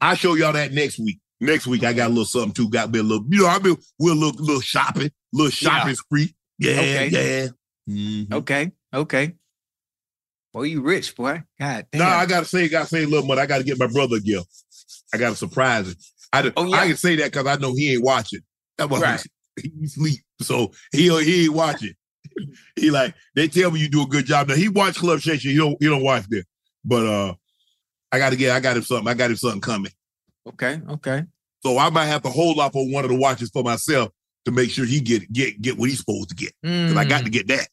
I'll 0.00 0.14
show 0.14 0.34
y'all 0.34 0.52
that 0.52 0.72
next 0.72 0.98
week. 0.98 1.20
Next 1.40 1.66
week 1.66 1.84
I 1.84 1.92
got 1.92 2.06
a 2.06 2.08
little 2.08 2.24
something 2.24 2.52
too. 2.52 2.68
Got 2.68 2.90
me 2.90 2.98
a 2.98 3.02
little. 3.02 3.24
You 3.30 3.42
know, 3.42 3.46
I 3.46 3.58
been 3.58 3.76
we're 3.98 4.12
a 4.12 4.14
little 4.14 4.44
little 4.44 4.60
shopping, 4.60 5.10
little 5.32 5.50
shopping 5.50 5.90
Yeah. 5.90 5.94
spree. 5.94 6.34
Yeah, 6.58 6.70
Okay. 6.72 7.08
yeah. 7.08 7.48
Mhm. 7.88 8.32
Okay, 8.32 8.72
okay. 8.92 9.34
Boy, 10.52 10.62
you 10.64 10.82
rich, 10.82 11.16
boy. 11.16 11.42
God 11.58 11.86
damn. 11.90 11.98
No, 11.98 12.06
I 12.06 12.26
gotta 12.26 12.46
say, 12.46 12.68
gotta 12.68 12.86
say 12.86 13.02
a 13.04 13.06
little 13.08 13.26
money. 13.26 13.40
I 13.40 13.46
gotta 13.46 13.64
get 13.64 13.78
my 13.78 13.88
brother 13.88 14.16
a 14.16 14.20
gift. 14.20 14.46
I 15.12 15.18
gotta 15.18 15.34
surprise 15.36 15.88
him. 15.88 15.96
I, 16.32 16.42
d- 16.42 16.52
Oh, 16.56 16.64
yeah. 16.64 16.76
I 16.80 16.86
can 16.86 16.96
say 16.96 17.16
that 17.16 17.32
because 17.32 17.46
I 17.46 17.56
know 17.56 17.74
he 17.74 17.94
ain't 17.94 18.04
watching. 18.04 18.40
That 18.78 18.88
was 18.90 19.00
Right. 19.02 19.22
he 19.62 19.86
sleep, 19.86 20.20
so 20.40 20.72
he 20.92 21.08
he 21.24 21.44
ain't 21.46 21.54
watching. 21.54 21.94
he 22.76 22.90
like 22.90 23.14
they 23.34 23.48
tell 23.48 23.70
me 23.70 23.80
you 23.80 23.88
do 23.88 24.02
a 24.02 24.06
good 24.06 24.26
job. 24.26 24.48
Now 24.48 24.54
he 24.54 24.68
watch 24.68 24.96
Club 24.96 25.20
Shay. 25.20 25.36
He 25.36 25.56
don't 25.56 25.76
he 25.80 25.88
don't 25.88 26.02
watch 26.04 26.24
that. 26.28 26.44
But 26.84 27.06
uh, 27.06 27.34
I 28.12 28.18
gotta 28.18 28.36
get 28.36 28.54
I 28.54 28.60
got 28.60 28.76
him 28.76 28.82
something. 28.84 29.08
I 29.08 29.14
got 29.14 29.30
him 29.30 29.36
something 29.36 29.60
coming. 29.60 29.92
Okay, 30.46 30.80
okay. 30.88 31.24
So 31.64 31.78
I 31.78 31.90
might 31.90 32.06
have 32.06 32.22
to 32.22 32.30
hold 32.30 32.58
off 32.60 32.76
on 32.76 32.92
one 32.92 33.04
of 33.04 33.10
the 33.10 33.16
watches 33.16 33.50
for 33.50 33.62
myself 33.64 34.10
to 34.44 34.50
make 34.52 34.70
sure 34.70 34.84
he 34.84 35.00
get 35.00 35.32
get 35.32 35.60
get 35.62 35.78
what 35.78 35.88
he's 35.88 35.98
supposed 36.00 36.28
to 36.28 36.34
get. 36.36 36.52
Because 36.62 36.96
I 36.96 37.04
got 37.04 37.22
Mm. 37.22 37.24
to 37.24 37.30
get 37.30 37.48
that. 37.48 37.68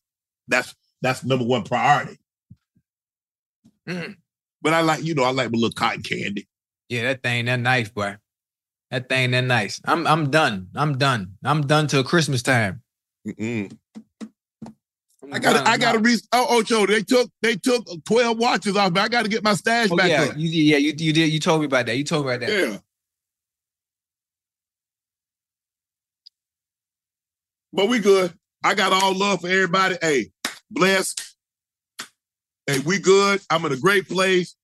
That's 0.52 0.76
that's 1.02 1.24
number 1.24 1.46
one 1.46 1.64
priority. 1.64 2.18
Mm. 3.90 4.18
But 4.62 4.74
I 4.74 4.82
like, 4.82 5.04
you 5.04 5.16
know, 5.16 5.24
I 5.24 5.32
like 5.32 5.52
my 5.52 5.58
little 5.58 5.72
cotton 5.74 6.04
candy. 6.04 6.48
Yeah, 6.90 7.04
that 7.04 7.24
thing 7.24 7.46
that 7.46 7.60
nice, 7.60 7.90
boy. 7.90 8.18
That 8.92 9.10
thing 9.10 9.32
that 9.32 9.46
nice. 9.46 9.82
I'm 9.86 10.06
I'm 10.06 10.30
done. 10.30 10.68
I'm 10.76 10.98
done. 10.98 11.36
I'm 11.44 11.62
done 11.66 11.88
till 11.88 12.04
Christmas 12.04 12.44
time. 12.44 12.82
Mm-mm. 13.28 13.76
I'm 15.24 15.42
got. 15.42 15.68
I 15.68 15.78
got 15.78 15.94
to 15.94 16.00
re 16.00 16.18
oh 16.34 16.60
Ocho, 16.60 16.86
they 16.86 17.02
took 17.02 17.30
they 17.42 17.56
took 17.56 17.86
12 18.06 18.38
watches 18.38 18.76
off, 18.76 18.94
but 18.94 19.02
I 19.02 19.08
got 19.08 19.24
to 19.24 19.30
get 19.30 19.44
my 19.44 19.54
stash 19.54 19.90
Oh, 19.92 19.96
back 19.96 20.10
yeah, 20.10 20.24
up. 20.24 20.38
you. 20.38 20.50
Yeah, 20.50 20.78
you 20.78 20.94
you 20.98 21.14
did. 21.14 21.32
You 21.32 21.40
told 21.40 21.62
me 21.62 21.68
about 21.68 21.86
that. 21.86 21.98
You 21.98 22.04
told 22.04 22.26
me 22.26 22.34
about 22.34 22.48
that. 22.48 22.52
Yeah. 22.70 22.78
But 27.74 27.88
we 27.88 28.00
good. 28.00 28.34
I 28.64 28.76
got 28.76 28.92
all 28.94 29.16
love 29.18 29.42
for 29.42 29.48
everybody. 29.48 29.98
Hey, 30.02 30.32
bless. 30.72 31.16
Hey, 32.68 32.80
we 32.80 33.00
good. 33.00 33.42
I'm 33.50 33.66
in 33.66 33.72
a 33.72 33.78
great 33.78 34.08
place. 34.08 34.56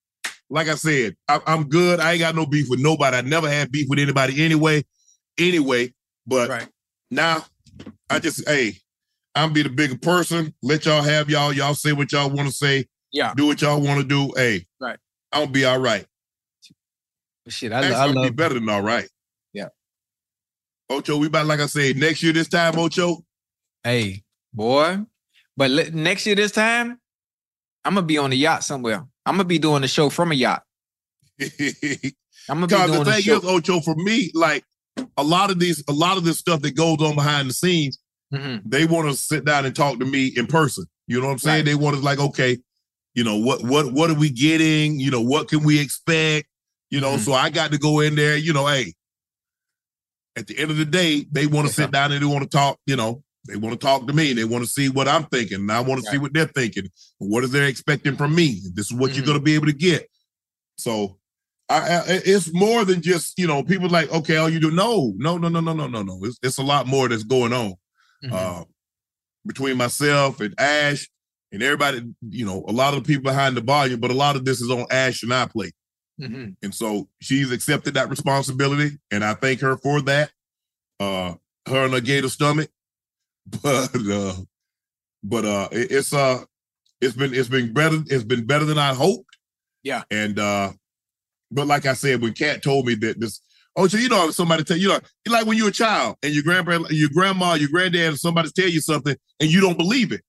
Like 0.50 0.70
I 0.70 0.76
said, 0.76 1.16
I, 1.28 1.42
I'm 1.46 1.68
good. 1.68 2.00
I 2.00 2.14
ain't 2.14 2.20
got 2.22 2.36
no 2.36 2.46
beef 2.46 2.68
with 2.70 2.80
nobody. 2.80 3.18
I 3.18 3.22
never 3.22 3.50
had 3.50 3.72
beef 3.72 3.88
with 3.90 4.00
anybody 4.00 4.44
anyway. 4.44 4.84
Anyway, 5.38 5.94
but 6.26 6.50
Right. 6.50 6.68
now 7.12 7.46
I 8.10 8.20
just 8.20 8.48
hey, 8.48 8.74
I'm 9.36 9.52
be 9.54 9.62
the 9.64 9.70
bigger 9.70 9.98
person. 9.98 10.54
Let 10.64 10.86
y'all 10.86 11.02
have 11.02 11.30
y'all. 11.30 11.52
Y'all 11.54 11.74
say 11.76 11.92
what 11.94 12.12
y'all 12.12 12.30
want 12.30 12.48
to 12.48 12.54
say. 12.54 12.86
Yeah. 13.12 13.34
Do 13.36 13.48
what 13.48 13.62
y'all 13.62 13.82
want 13.82 14.02
to 14.02 14.08
do. 14.08 14.32
Hey, 14.36 14.66
Right. 14.80 14.98
I'm 15.34 15.42
gonna 15.44 15.52
be 15.52 15.66
all 15.66 15.80
right. 15.80 16.06
Shit, 17.50 17.72
I, 17.72 17.78
Actually, 17.78 17.92
lo- 17.94 18.00
I 18.00 18.06
I'm 18.08 18.14
love. 18.16 18.24
be 18.26 18.30
better 18.32 18.54
than 18.56 18.70
all 18.70 18.82
right. 18.82 19.08
Yeah. 19.54 19.68
Ocho, 20.90 21.18
we 21.18 21.28
about 21.28 21.46
like 21.46 21.60
I 21.60 21.66
said, 21.68 21.98
next 21.98 22.24
year 22.24 22.34
this 22.34 22.48
time, 22.48 22.78
Ocho. 22.80 23.18
Hey, 23.84 24.24
boy. 24.54 25.00
But 25.58 25.72
le- 25.72 25.90
next 25.92 26.26
year 26.26 26.36
this 26.36 26.52
time, 26.52 27.00
I'm 27.84 27.96
gonna 27.96 28.06
be 28.06 28.18
on 28.18 28.32
a 28.32 28.36
yacht 28.36 28.64
somewhere. 28.64 29.04
I'm 29.26 29.34
gonna 29.36 29.44
be 29.46 29.60
doing 29.60 29.82
the 29.82 29.88
show 29.88 30.10
from 30.10 30.32
a 30.32 30.36
yacht. 30.36 30.64
I'm 31.40 31.50
gonna 32.62 32.68
be 32.68 32.76
Because 32.76 32.92
doing 32.92 33.04
the 33.04 33.12
thing 33.12 33.22
show. 33.22 33.38
is, 33.38 33.46
Ocho, 33.46 33.80
for 33.82 33.96
me, 33.96 34.32
like 34.34 34.64
a 35.18 35.24
lot 35.24 35.52
of 35.52 35.60
these, 35.60 35.84
a 35.88 35.94
lot 35.94 36.18
of 36.18 36.24
this 36.24 36.38
stuff 36.38 36.62
that 36.62 36.76
goes 36.76 37.02
on 37.02 37.16
behind 37.16 37.50
the 37.50 37.54
scenes, 37.54 37.98
Mhm. 38.34 38.62
they 38.66 38.86
want 38.86 39.10
to 39.10 39.16
sit 39.16 39.46
down 39.46 39.66
and 39.66 39.76
talk 39.76 40.00
to 40.00 40.06
me 40.06 40.28
in 40.28 40.48
person. 40.48 40.86
You 41.08 41.20
know 41.20 41.28
what 41.28 41.34
I'm 41.34 41.40
saying? 41.40 41.56
Right. 41.60 41.66
They 41.66 41.76
want 41.76 41.96
to 41.96 42.02
like, 42.02 42.20
okay, 42.20 42.58
you 43.16 43.24
know, 43.24 43.38
what 43.38 43.64
what 43.64 43.92
what 43.94 44.10
are 44.10 44.14
we 44.16 44.30
getting? 44.30 45.00
You 45.00 45.12
know, 45.12 45.22
what 45.22 45.48
can 45.48 45.64
we 45.64 45.80
expect? 45.80 46.48
You 46.90 47.02
know, 47.02 47.16
Mhm. 47.16 47.20
so 47.26 47.34
I 47.34 47.50
got 47.50 47.72
to 47.72 47.78
go 47.78 48.00
in 48.00 48.16
there, 48.16 48.38
you 48.38 48.54
know, 48.54 48.68
hey, 48.68 48.94
at 50.36 50.48
the 50.48 50.58
end 50.58 50.72
of 50.72 50.78
the 50.78 50.86
day, 50.86 51.26
they 51.32 51.48
want 51.48 51.68
to 51.68 51.74
sit 51.74 51.92
down 51.92 52.12
and 52.12 52.22
they 52.22 52.26
want 52.28 52.44
to 52.44 52.50
talk, 52.50 52.80
you 52.86 52.96
know, 52.96 53.24
they 53.48 53.56
want 53.56 53.80
to 53.80 53.86
talk 53.86 54.07
to 54.07 54.14
me. 54.14 54.34
They 54.34 54.44
want 54.45 54.64
to 54.64 54.69
see 54.69 54.90
what 54.90 55.07
I'm 55.07 55.26
thinking. 55.26 55.60
And 55.61 55.72
I 55.72 55.80
want 55.80 56.03
to 56.03 56.10
see 56.11 56.18
what 56.18 56.34
they're 56.34 56.45
thinking. 56.45 56.90
What 57.19 57.44
is 57.44 57.52
they 57.52 57.68
expecting 57.68 58.15
from 58.15 58.36
me? 58.36 58.61
This 58.74 58.88
is 58.88 58.94
what 58.94 59.14
you're 59.14 59.24
Mhm. 59.24 59.28
going 59.28 59.38
to 59.40 59.44
be 59.44 59.56
able 59.56 59.68
to 59.68 59.74
get. 59.74 60.10
So 60.78 61.18
I, 61.69 61.78
I, 61.80 62.03
it's 62.07 62.53
more 62.53 62.86
than 62.86 63.02
just, 63.02 63.38
you 63.38 63.48
know, 63.48 63.64
people 63.64 63.90
like, 63.90 64.11
okay, 64.11 64.38
all 64.38 64.49
you 64.49 64.60
do. 64.60 64.72
No, 64.72 65.14
no, 65.18 65.38
no, 65.38 65.49
no, 65.49 65.60
no, 65.60 65.74
no, 65.74 65.88
no, 65.88 66.02
no. 66.03 66.19
It's, 66.24 66.38
it's 66.41 66.57
a 66.60 66.64
lot 66.64 66.88
more 66.88 67.07
that's 67.10 67.24
going 67.24 67.52
on 67.53 67.74
Mhm. 68.24 68.32
uh, 68.34 68.65
between 69.45 69.78
myself 69.78 70.40
and 70.41 70.53
Ash 70.60 71.10
and 71.52 71.61
everybody, 71.64 72.03
you 72.30 72.45
know, 72.45 72.64
a 72.68 72.72
lot 72.72 72.94
of 72.94 73.03
the 73.03 73.07
people 73.07 73.24
behind 73.24 73.56
the 73.57 73.61
volume, 73.61 73.99
but 73.99 74.11
a 74.11 74.15
lot 74.15 74.36
of 74.36 74.45
this 74.45 74.61
is 74.61 74.69
on 74.72 74.86
Ash 74.91 75.24
and 75.24 75.34
I 75.34 75.45
plate. 75.45 75.74
Mhm. 76.19 76.56
And 76.64 76.74
so 76.74 77.07
she's 77.22 77.52
accepted 77.52 77.94
that 77.94 78.10
responsibility, 78.10 78.98
and 79.11 79.24
I 79.24 79.34
thank 79.36 79.60
her 79.61 79.78
for 79.78 80.02
that. 80.02 80.32
Uh, 80.99 81.36
her 81.68 81.86
and 81.86 81.94
her 81.94 82.02
gator 82.02 82.30
stomach, 82.30 82.69
but 83.64 83.90
uh, 84.11 84.34
but 85.24 85.45
uh, 85.45 85.69
it- 85.72 85.91
it's 85.91 86.14
uh, 86.14 86.44
it's 87.02 87.15
been 87.15 87.34
it's 87.34 87.49
been 87.49 87.74
better. 87.74 87.98
It's 88.07 88.24
been 88.24 88.45
better 88.45 88.65
than 88.65 88.78
I 88.78 88.94
hoped. 88.94 89.38
Yeah. 89.84 90.03
And 90.11 90.38
uh, 90.40 90.72
but 91.52 91.68
like 91.68 91.86
I 91.86 91.94
said, 91.94 92.22
when 92.22 92.34
Kat 92.34 92.61
told 92.64 92.86
me 92.86 92.95
that 92.95 93.19
this, 93.19 93.40
oh, 93.76 93.88
so 93.88 93.98
you 93.98 94.10
know, 94.10 94.32
somebody 94.32 94.64
tell 94.64 94.78
you 94.78 94.90
know, 94.90 94.99
like 95.28 95.45
when 95.45 95.57
you're 95.57 95.69
a 95.69 95.72
child 95.72 96.18
and 96.24 96.34
your 96.34 96.44
grandpa, 96.44 96.80
your 96.90 97.10
grandma, 97.14 97.53
your 97.53 97.69
granddad, 97.69 98.14
or 98.14 98.18
somebody 98.18 98.49
tell 98.49 98.68
you 98.69 98.82
something 98.82 99.15
and 99.40 99.49
you 99.49 99.61
don't 99.61 99.78
believe 99.78 100.11
it. 100.11 100.22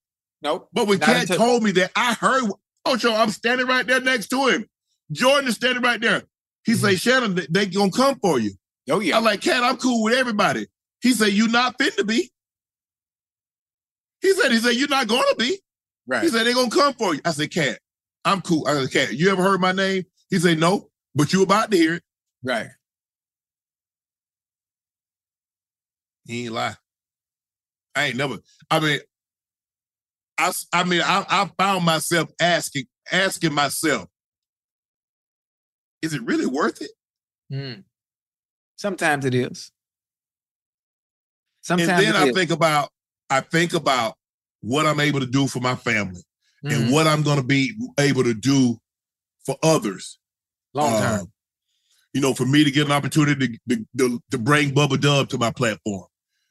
Nope. 0.43 0.69
But 0.73 0.87
when 0.87 1.01
Kat 1.01 1.23
until- 1.23 1.37
told 1.39 1.63
me 1.65 1.73
that, 1.73 1.91
I 1.97 2.15
heard, 2.15 2.45
Ocho, 2.85 3.13
I'm 3.13 3.31
standing 3.31 3.67
right 3.67 3.85
there 3.87 4.01
next 4.01 4.29
to 4.29 4.47
him. 4.47 4.67
Jordan 5.11 5.49
is 5.49 5.57
standing 5.57 5.83
right 5.83 6.01
there. 6.01 6.23
He 6.65 6.75
say, 6.75 6.95
Shannon, 6.95 7.35
they, 7.35 7.47
they 7.51 7.67
gonna 7.67 7.91
come 7.91 8.19
for 8.21 8.39
you. 8.39 8.53
Oh 8.91 9.01
yeah. 9.01 9.17
I'm 9.17 9.25
like, 9.25 9.41
Kat, 9.41 9.65
I'm 9.65 9.79
cool 9.79 10.05
with 10.05 10.15
everybody. 10.15 10.67
He 11.01 11.13
said, 11.13 11.29
you 11.33 11.49
not 11.49 11.75
fit 11.79 11.97
to 11.97 12.05
be. 12.05 12.31
He 14.21 14.33
said, 14.33 14.53
he 14.53 14.59
said, 14.59 14.75
you're 14.75 14.89
not 14.89 15.09
gonna 15.09 15.35
be. 15.37 15.59
Right. 16.07 16.23
He 16.23 16.29
said, 16.29 16.45
they're 16.45 16.55
gonna 16.55 16.71
come 16.71 16.95
for 16.95 17.15
you. 17.15 17.21
I 17.25 17.31
said, 17.31 17.53
Kat, 17.53 17.79
I'm 18.25 18.41
cool. 18.41 18.67
I 18.67 18.75
said, 18.75 18.93
Kat, 18.93 19.15
you 19.15 19.31
ever 19.31 19.43
heard 19.43 19.61
my 19.61 19.73
name? 19.73 20.05
He 20.31 20.39
said, 20.39 20.59
no, 20.59 20.91
but 21.15 21.33
you 21.33 21.43
about 21.43 21.71
to 21.71 21.77
hear 21.77 21.95
it. 21.95 22.03
Right. 22.43 22.69
He 26.27 26.45
ain't 26.45 26.55
lie. 26.55 26.77
I 27.95 28.07
ain't 28.07 28.17
never. 28.17 28.39
I 28.71 28.81
mean, 28.81 29.01
I 30.37 30.53
I 30.73 30.85
mean, 30.85 31.01
I, 31.03 31.25
I 31.29 31.51
found 31.59 31.85
myself 31.85 32.31
asking 32.41 32.85
asking 33.11 33.55
myself, 33.55 34.09
is 36.03 36.15
it 36.15 36.23
really 36.23 36.47
worth 36.47 36.83
it? 36.83 36.91
Mm. 37.53 37.85
Sometimes 38.77 39.25
it 39.25 39.35
is. 39.35 39.73
Sometimes 41.63 41.89
and 41.89 42.01
then 42.01 42.17
I 42.17 42.27
is. 42.27 42.35
think 42.35 42.51
about 42.51 42.91
I 43.31 43.41
think 43.41 43.75
about 43.75 44.15
what 44.61 44.87
I'm 44.87 45.01
able 45.01 45.21
to 45.21 45.27
do 45.27 45.47
for 45.47 45.61
my 45.61 45.75
family 45.77 46.23
Mhm. 46.65 46.73
and 46.73 46.93
what 46.93 47.07
I'm 47.07 47.23
going 47.23 47.37
to 47.39 47.45
be 47.45 47.75
able 47.99 48.25
to 48.25 48.35
do 48.35 48.79
for 49.47 49.57
others. 49.63 50.19
long 50.75 50.93
Uh, 50.95 51.19
term. 51.19 51.33
you 52.13 52.21
know, 52.21 52.35
for 52.35 52.45
me 52.47 52.63
to 52.65 52.71
get 52.71 52.85
an 52.87 52.93
opportunity 52.93 53.59
to, 53.69 53.87
to, 53.97 54.23
to 54.31 54.39
bring 54.39 54.71
Bubba 54.75 55.01
Dub 55.01 55.29
to 55.31 55.39
my 55.39 55.51
platform. 55.51 56.07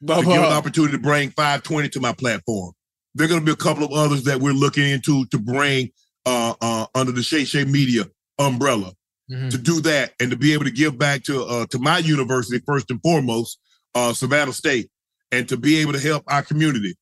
to 0.06 0.22
give 0.22 0.26
an 0.32 0.52
opportunity 0.52 0.92
to 0.92 0.98
bring 1.02 1.30
520 1.30 1.88
to 1.90 2.00
my 2.00 2.12
platform. 2.12 2.72
There 3.14 3.24
are 3.24 3.28
going 3.28 3.40
to 3.40 3.44
be 3.46 3.52
a 3.52 3.56
couple 3.56 3.84
of 3.84 3.92
others 3.92 4.24
that 4.24 4.40
we're 4.40 4.52
looking 4.52 4.88
into 4.88 5.24
to 5.26 5.38
bring 5.38 5.90
uh, 6.26 6.54
uh, 6.60 6.86
under 6.94 7.10
the 7.12 7.22
Shay 7.22 7.44
Shay 7.44 7.64
Media 7.64 8.04
umbrella. 8.38 8.92
Mhm. 9.30 9.50
To 9.50 9.58
do 9.58 9.80
that 9.82 10.14
and 10.20 10.30
to 10.30 10.36
be 10.36 10.52
able 10.52 10.64
to 10.64 10.70
give 10.70 10.98
back 10.98 11.22
to 11.24 11.42
uh, 11.44 11.66
to 11.70 11.78
my 11.78 11.98
university 11.98 12.62
first 12.66 12.90
and 12.90 13.00
foremost, 13.02 13.58
uh, 13.94 14.12
Savannah 14.12 14.52
State, 14.52 14.90
and 15.32 15.48
to 15.48 15.56
be 15.56 15.78
able 15.78 15.92
to 15.92 16.00
help 16.00 16.24
our 16.28 16.42
community. 16.42 16.94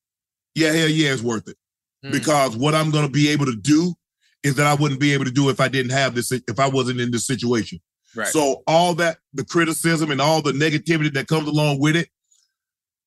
Yeah, 0.55 0.73
hell 0.73 0.89
yeah, 0.89 1.12
it's 1.12 1.23
worth 1.23 1.48
it 1.48 1.57
Mm. 2.05 2.12
because 2.12 2.57
what 2.57 2.74
I'm 2.74 2.90
going 2.90 3.07
to 3.07 3.12
be 3.12 3.28
able 3.31 3.47
to 3.47 3.57
do 3.57 3.94
is 4.43 4.55
that 4.57 4.66
I 4.66 4.74
wouldn't 4.74 5.01
be 5.01 5.12
able 5.15 5.24
to 5.24 5.31
do 5.31 5.48
if 5.48 5.61
I 5.61 5.69
didn't 5.69 5.93
have 5.93 6.15
this, 6.15 6.31
if 6.31 6.59
I 6.61 6.69
wasn't 6.69 7.01
in 7.01 7.11
this 7.11 7.27
situation. 7.27 7.81
Right. 8.15 8.28
So 8.28 8.62
all 8.66 8.94
that, 8.97 9.19
the 9.32 9.44
criticism 9.44 10.11
and 10.11 10.20
all 10.20 10.43
the 10.43 10.53
negativity 10.53 11.12
that 11.15 11.27
comes 11.27 11.48
along 11.48 11.81
with 11.81 11.97
it, 11.97 12.09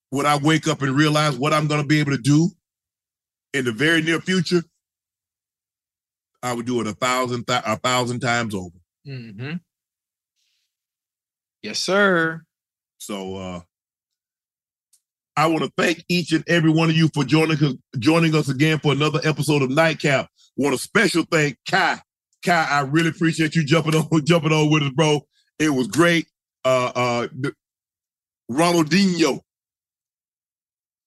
when 0.10 0.26
I 0.26 0.38
wake 0.38 0.68
up 0.68 0.82
and 0.82 0.96
realize 0.96 1.38
what 1.38 1.54
I'm 1.54 1.68
going 1.68 1.82
to 1.82 1.88
be 1.88 2.00
able 2.00 2.12
to 2.12 2.18
do 2.22 2.50
in 3.54 3.66
the 3.66 3.72
very 3.72 4.02
near 4.02 4.20
future, 4.20 4.64
I 6.42 6.54
would 6.54 6.66
do 6.66 6.82
it 6.82 6.88
a 6.88 6.94
thousand, 6.94 7.46
th- 7.48 7.62
a 7.66 7.76
thousand 7.78 8.20
times 8.22 8.56
over. 8.56 8.76
Mm-hmm. 9.08 9.58
Yes, 11.62 11.80
sir. 11.80 12.44
So 12.98 13.36
uh 13.36 13.62
I 15.40 15.48
want 15.48 15.64
to 15.64 15.72
thank 15.78 16.04
each 16.10 16.34
and 16.34 16.44
every 16.50 16.70
one 16.70 16.90
of 16.90 16.98
you 16.98 17.08
for 17.14 17.24
joining 17.24 17.64
us 17.64 17.74
joining 17.98 18.36
us 18.36 18.50
again 18.50 18.78
for 18.80 18.92
another 18.92 19.22
episode 19.24 19.62
of 19.62 19.70
Nightcap. 19.70 20.28
Want 20.58 20.76
a 20.76 20.78
special 20.78 21.24
thank 21.32 21.58
Kai. 21.66 22.02
Kai, 22.44 22.68
I 22.70 22.82
really 22.82 23.08
appreciate 23.08 23.56
you 23.56 23.64
jumping 23.64 23.96
on 23.96 24.10
jumping 24.26 24.52
on 24.52 24.70
with 24.70 24.84
us, 24.84 24.90
bro. 24.90 25.22
It 25.58 25.70
was 25.70 25.88
great. 25.88 26.28
Uh 26.66 26.92
uh 26.94 27.28
Ronaldinho, 28.52 29.40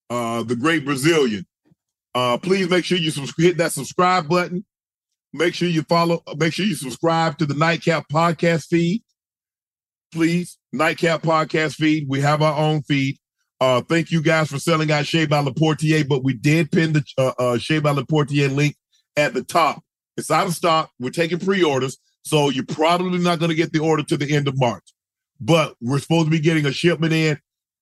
uh, 0.09 0.41
the 0.41 0.55
great 0.55 0.83
Brazilian. 0.83 1.45
Uh 2.15 2.39
please 2.39 2.67
make 2.67 2.85
sure 2.85 2.97
you 2.97 3.11
hit 3.37 3.57
that 3.57 3.71
subscribe 3.71 4.27
button. 4.27 4.65
Make 5.31 5.53
sure 5.53 5.67
you 5.67 5.83
follow, 5.83 6.23
make 6.37 6.53
sure 6.53 6.65
you 6.65 6.73
subscribe 6.73 7.37
to 7.37 7.45
the 7.45 7.53
Nightcap 7.53 8.05
podcast 8.11 8.65
feed 8.65 9.03
please. 10.11 10.57
Nightcap 10.71 11.23
podcast 11.23 11.75
feed. 11.75 12.07
We 12.07 12.21
have 12.21 12.41
our 12.41 12.57
own 12.57 12.83
feed. 12.83 13.17
Uh, 13.59 13.81
thank 13.81 14.11
you 14.11 14.21
guys 14.21 14.49
for 14.49 14.59
selling 14.59 14.91
out 14.91 15.05
Shea 15.05 15.25
by 15.25 15.41
Laportier, 15.41 16.07
but 16.07 16.23
we 16.23 16.33
did 16.33 16.71
pin 16.71 16.93
the 16.93 17.03
uh, 17.17 17.31
uh, 17.39 17.57
Shea 17.57 17.79
by 17.79 17.93
Laportier 17.93 18.53
link 18.53 18.75
at 19.15 19.33
the 19.33 19.43
top. 19.43 19.81
It's 20.17 20.31
out 20.31 20.47
of 20.47 20.53
stock. 20.53 20.91
We're 20.99 21.11
taking 21.11 21.39
pre-orders, 21.39 21.97
so 22.23 22.49
you're 22.49 22.65
probably 22.65 23.19
not 23.19 23.39
going 23.39 23.49
to 23.49 23.55
get 23.55 23.71
the 23.71 23.79
order 23.79 24.03
to 24.03 24.17
the 24.17 24.35
end 24.35 24.47
of 24.47 24.59
March. 24.59 24.83
But 25.39 25.75
we're 25.81 25.99
supposed 25.99 26.25
to 26.25 26.31
be 26.31 26.39
getting 26.39 26.65
a 26.65 26.71
shipment 26.71 27.13
in 27.13 27.39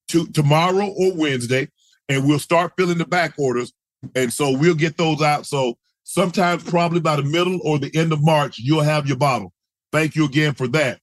to 0.10 0.28
tomorrow 0.28 0.88
or 0.88 1.14
Wednesday, 1.16 1.68
and 2.08 2.28
we'll 2.28 2.40
start 2.40 2.74
filling 2.78 2.98
the 2.98 3.06
back 3.06 3.34
orders, 3.38 3.74
and 4.16 4.32
so 4.32 4.56
we'll 4.56 4.76
get 4.76 4.98
those 4.98 5.22
out. 5.22 5.46
So 5.46 5.78
sometimes, 6.04 6.64
probably 6.64 7.00
by 7.00 7.16
the 7.16 7.24
middle 7.24 7.60
or 7.64 7.80
the 7.80 7.96
end 7.96 8.14
of 8.14 8.24
March, 8.24 8.60
you'll 8.60 8.82
have 8.82 9.08
your 9.08 9.18
bottle. 9.18 9.52
Thank 9.92 10.16
you 10.16 10.26
again 10.26 10.54
for 10.54 10.68
that. 10.70 11.00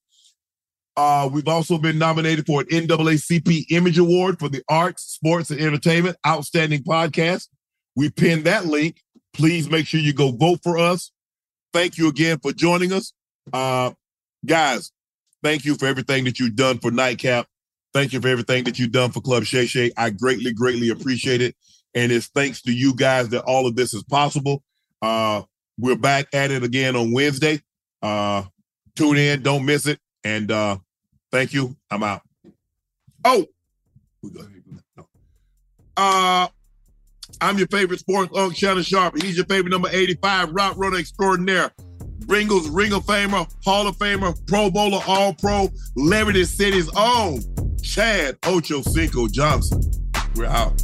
Uh, 1.01 1.29
we've 1.31 1.47
also 1.47 1.77
been 1.77 1.97
nominated 1.97 2.45
for 2.45 2.59
an 2.59 2.67
NAACP 2.67 3.71
Image 3.71 3.97
Award 3.97 4.37
for 4.37 4.49
the 4.49 4.61
Arts, 4.67 5.03
Sports, 5.03 5.49
and 5.49 5.57
Entertainment 5.57 6.17
Outstanding 6.27 6.83
Podcast. 6.83 7.47
We 7.95 8.09
pinned 8.09 8.43
that 8.43 8.65
link. 8.65 9.01
Please 9.33 9.69
make 9.69 9.87
sure 9.87 10.01
you 10.01 10.11
go 10.11 10.31
vote 10.31 10.59
for 10.61 10.77
us. 10.77 11.13
Thank 11.71 11.97
you 11.97 12.09
again 12.09 12.39
for 12.39 12.51
joining 12.51 12.91
us. 12.91 13.13
Uh, 13.53 13.91
guys, 14.45 14.91
thank 15.41 15.63
you 15.63 15.75
for 15.75 15.85
everything 15.85 16.25
that 16.25 16.37
you've 16.37 16.57
done 16.57 16.79
for 16.79 16.91
Nightcap. 16.91 17.47
Thank 17.93 18.11
you 18.11 18.19
for 18.19 18.27
everything 18.27 18.65
that 18.65 18.77
you've 18.77 18.91
done 18.91 19.11
for 19.11 19.21
Club 19.21 19.45
Shay 19.45 19.67
Shay. 19.67 19.93
I 19.95 20.09
greatly, 20.09 20.51
greatly 20.51 20.89
appreciate 20.89 21.41
it. 21.41 21.55
And 21.95 22.11
it's 22.11 22.27
thanks 22.27 22.61
to 22.63 22.73
you 22.73 22.93
guys 22.93 23.29
that 23.29 23.45
all 23.45 23.67
of 23.67 23.77
this 23.77 23.93
is 23.93 24.03
possible. 24.03 24.63
Uh, 25.01 25.43
we're 25.77 25.95
back 25.95 26.27
at 26.33 26.51
it 26.51 26.63
again 26.63 26.97
on 26.97 27.13
Wednesday. 27.13 27.61
Uh, 28.01 28.43
tune 28.97 29.15
in, 29.15 29.43
don't 29.43 29.63
miss 29.63 29.87
it. 29.87 29.97
And 30.25 30.51
uh, 30.51 30.79
thank 31.31 31.53
you. 31.53 31.75
I'm 31.89 32.03
out. 32.03 32.21
Oh, 33.25 33.45
uh, 35.97 36.47
I'm 37.41 37.57
your 37.57 37.67
favorite 37.67 37.99
sports 37.99 38.35
unk, 38.35 38.55
Shannon 38.55 38.83
Sharpe. 38.83 39.21
He's 39.21 39.35
your 39.35 39.45
favorite 39.45 39.71
number 39.71 39.89
85, 39.91 40.51
route 40.51 40.77
runner 40.77 40.97
extraordinaire. 40.97 41.71
Bengals 42.19 42.69
Ring 42.71 42.93
of 42.93 43.05
Famer, 43.05 43.51
Hall 43.65 43.87
of 43.87 43.97
Famer, 43.97 44.35
Pro 44.47 44.69
Bowler, 44.69 45.01
All 45.07 45.33
Pro, 45.33 45.69
Liberty 45.95 46.45
City's 46.45 46.89
own 46.95 47.41
Chad 47.81 48.39
Ochocinco 48.41 49.31
Johnson. 49.31 49.81
We're 50.35 50.45
out. 50.45 50.83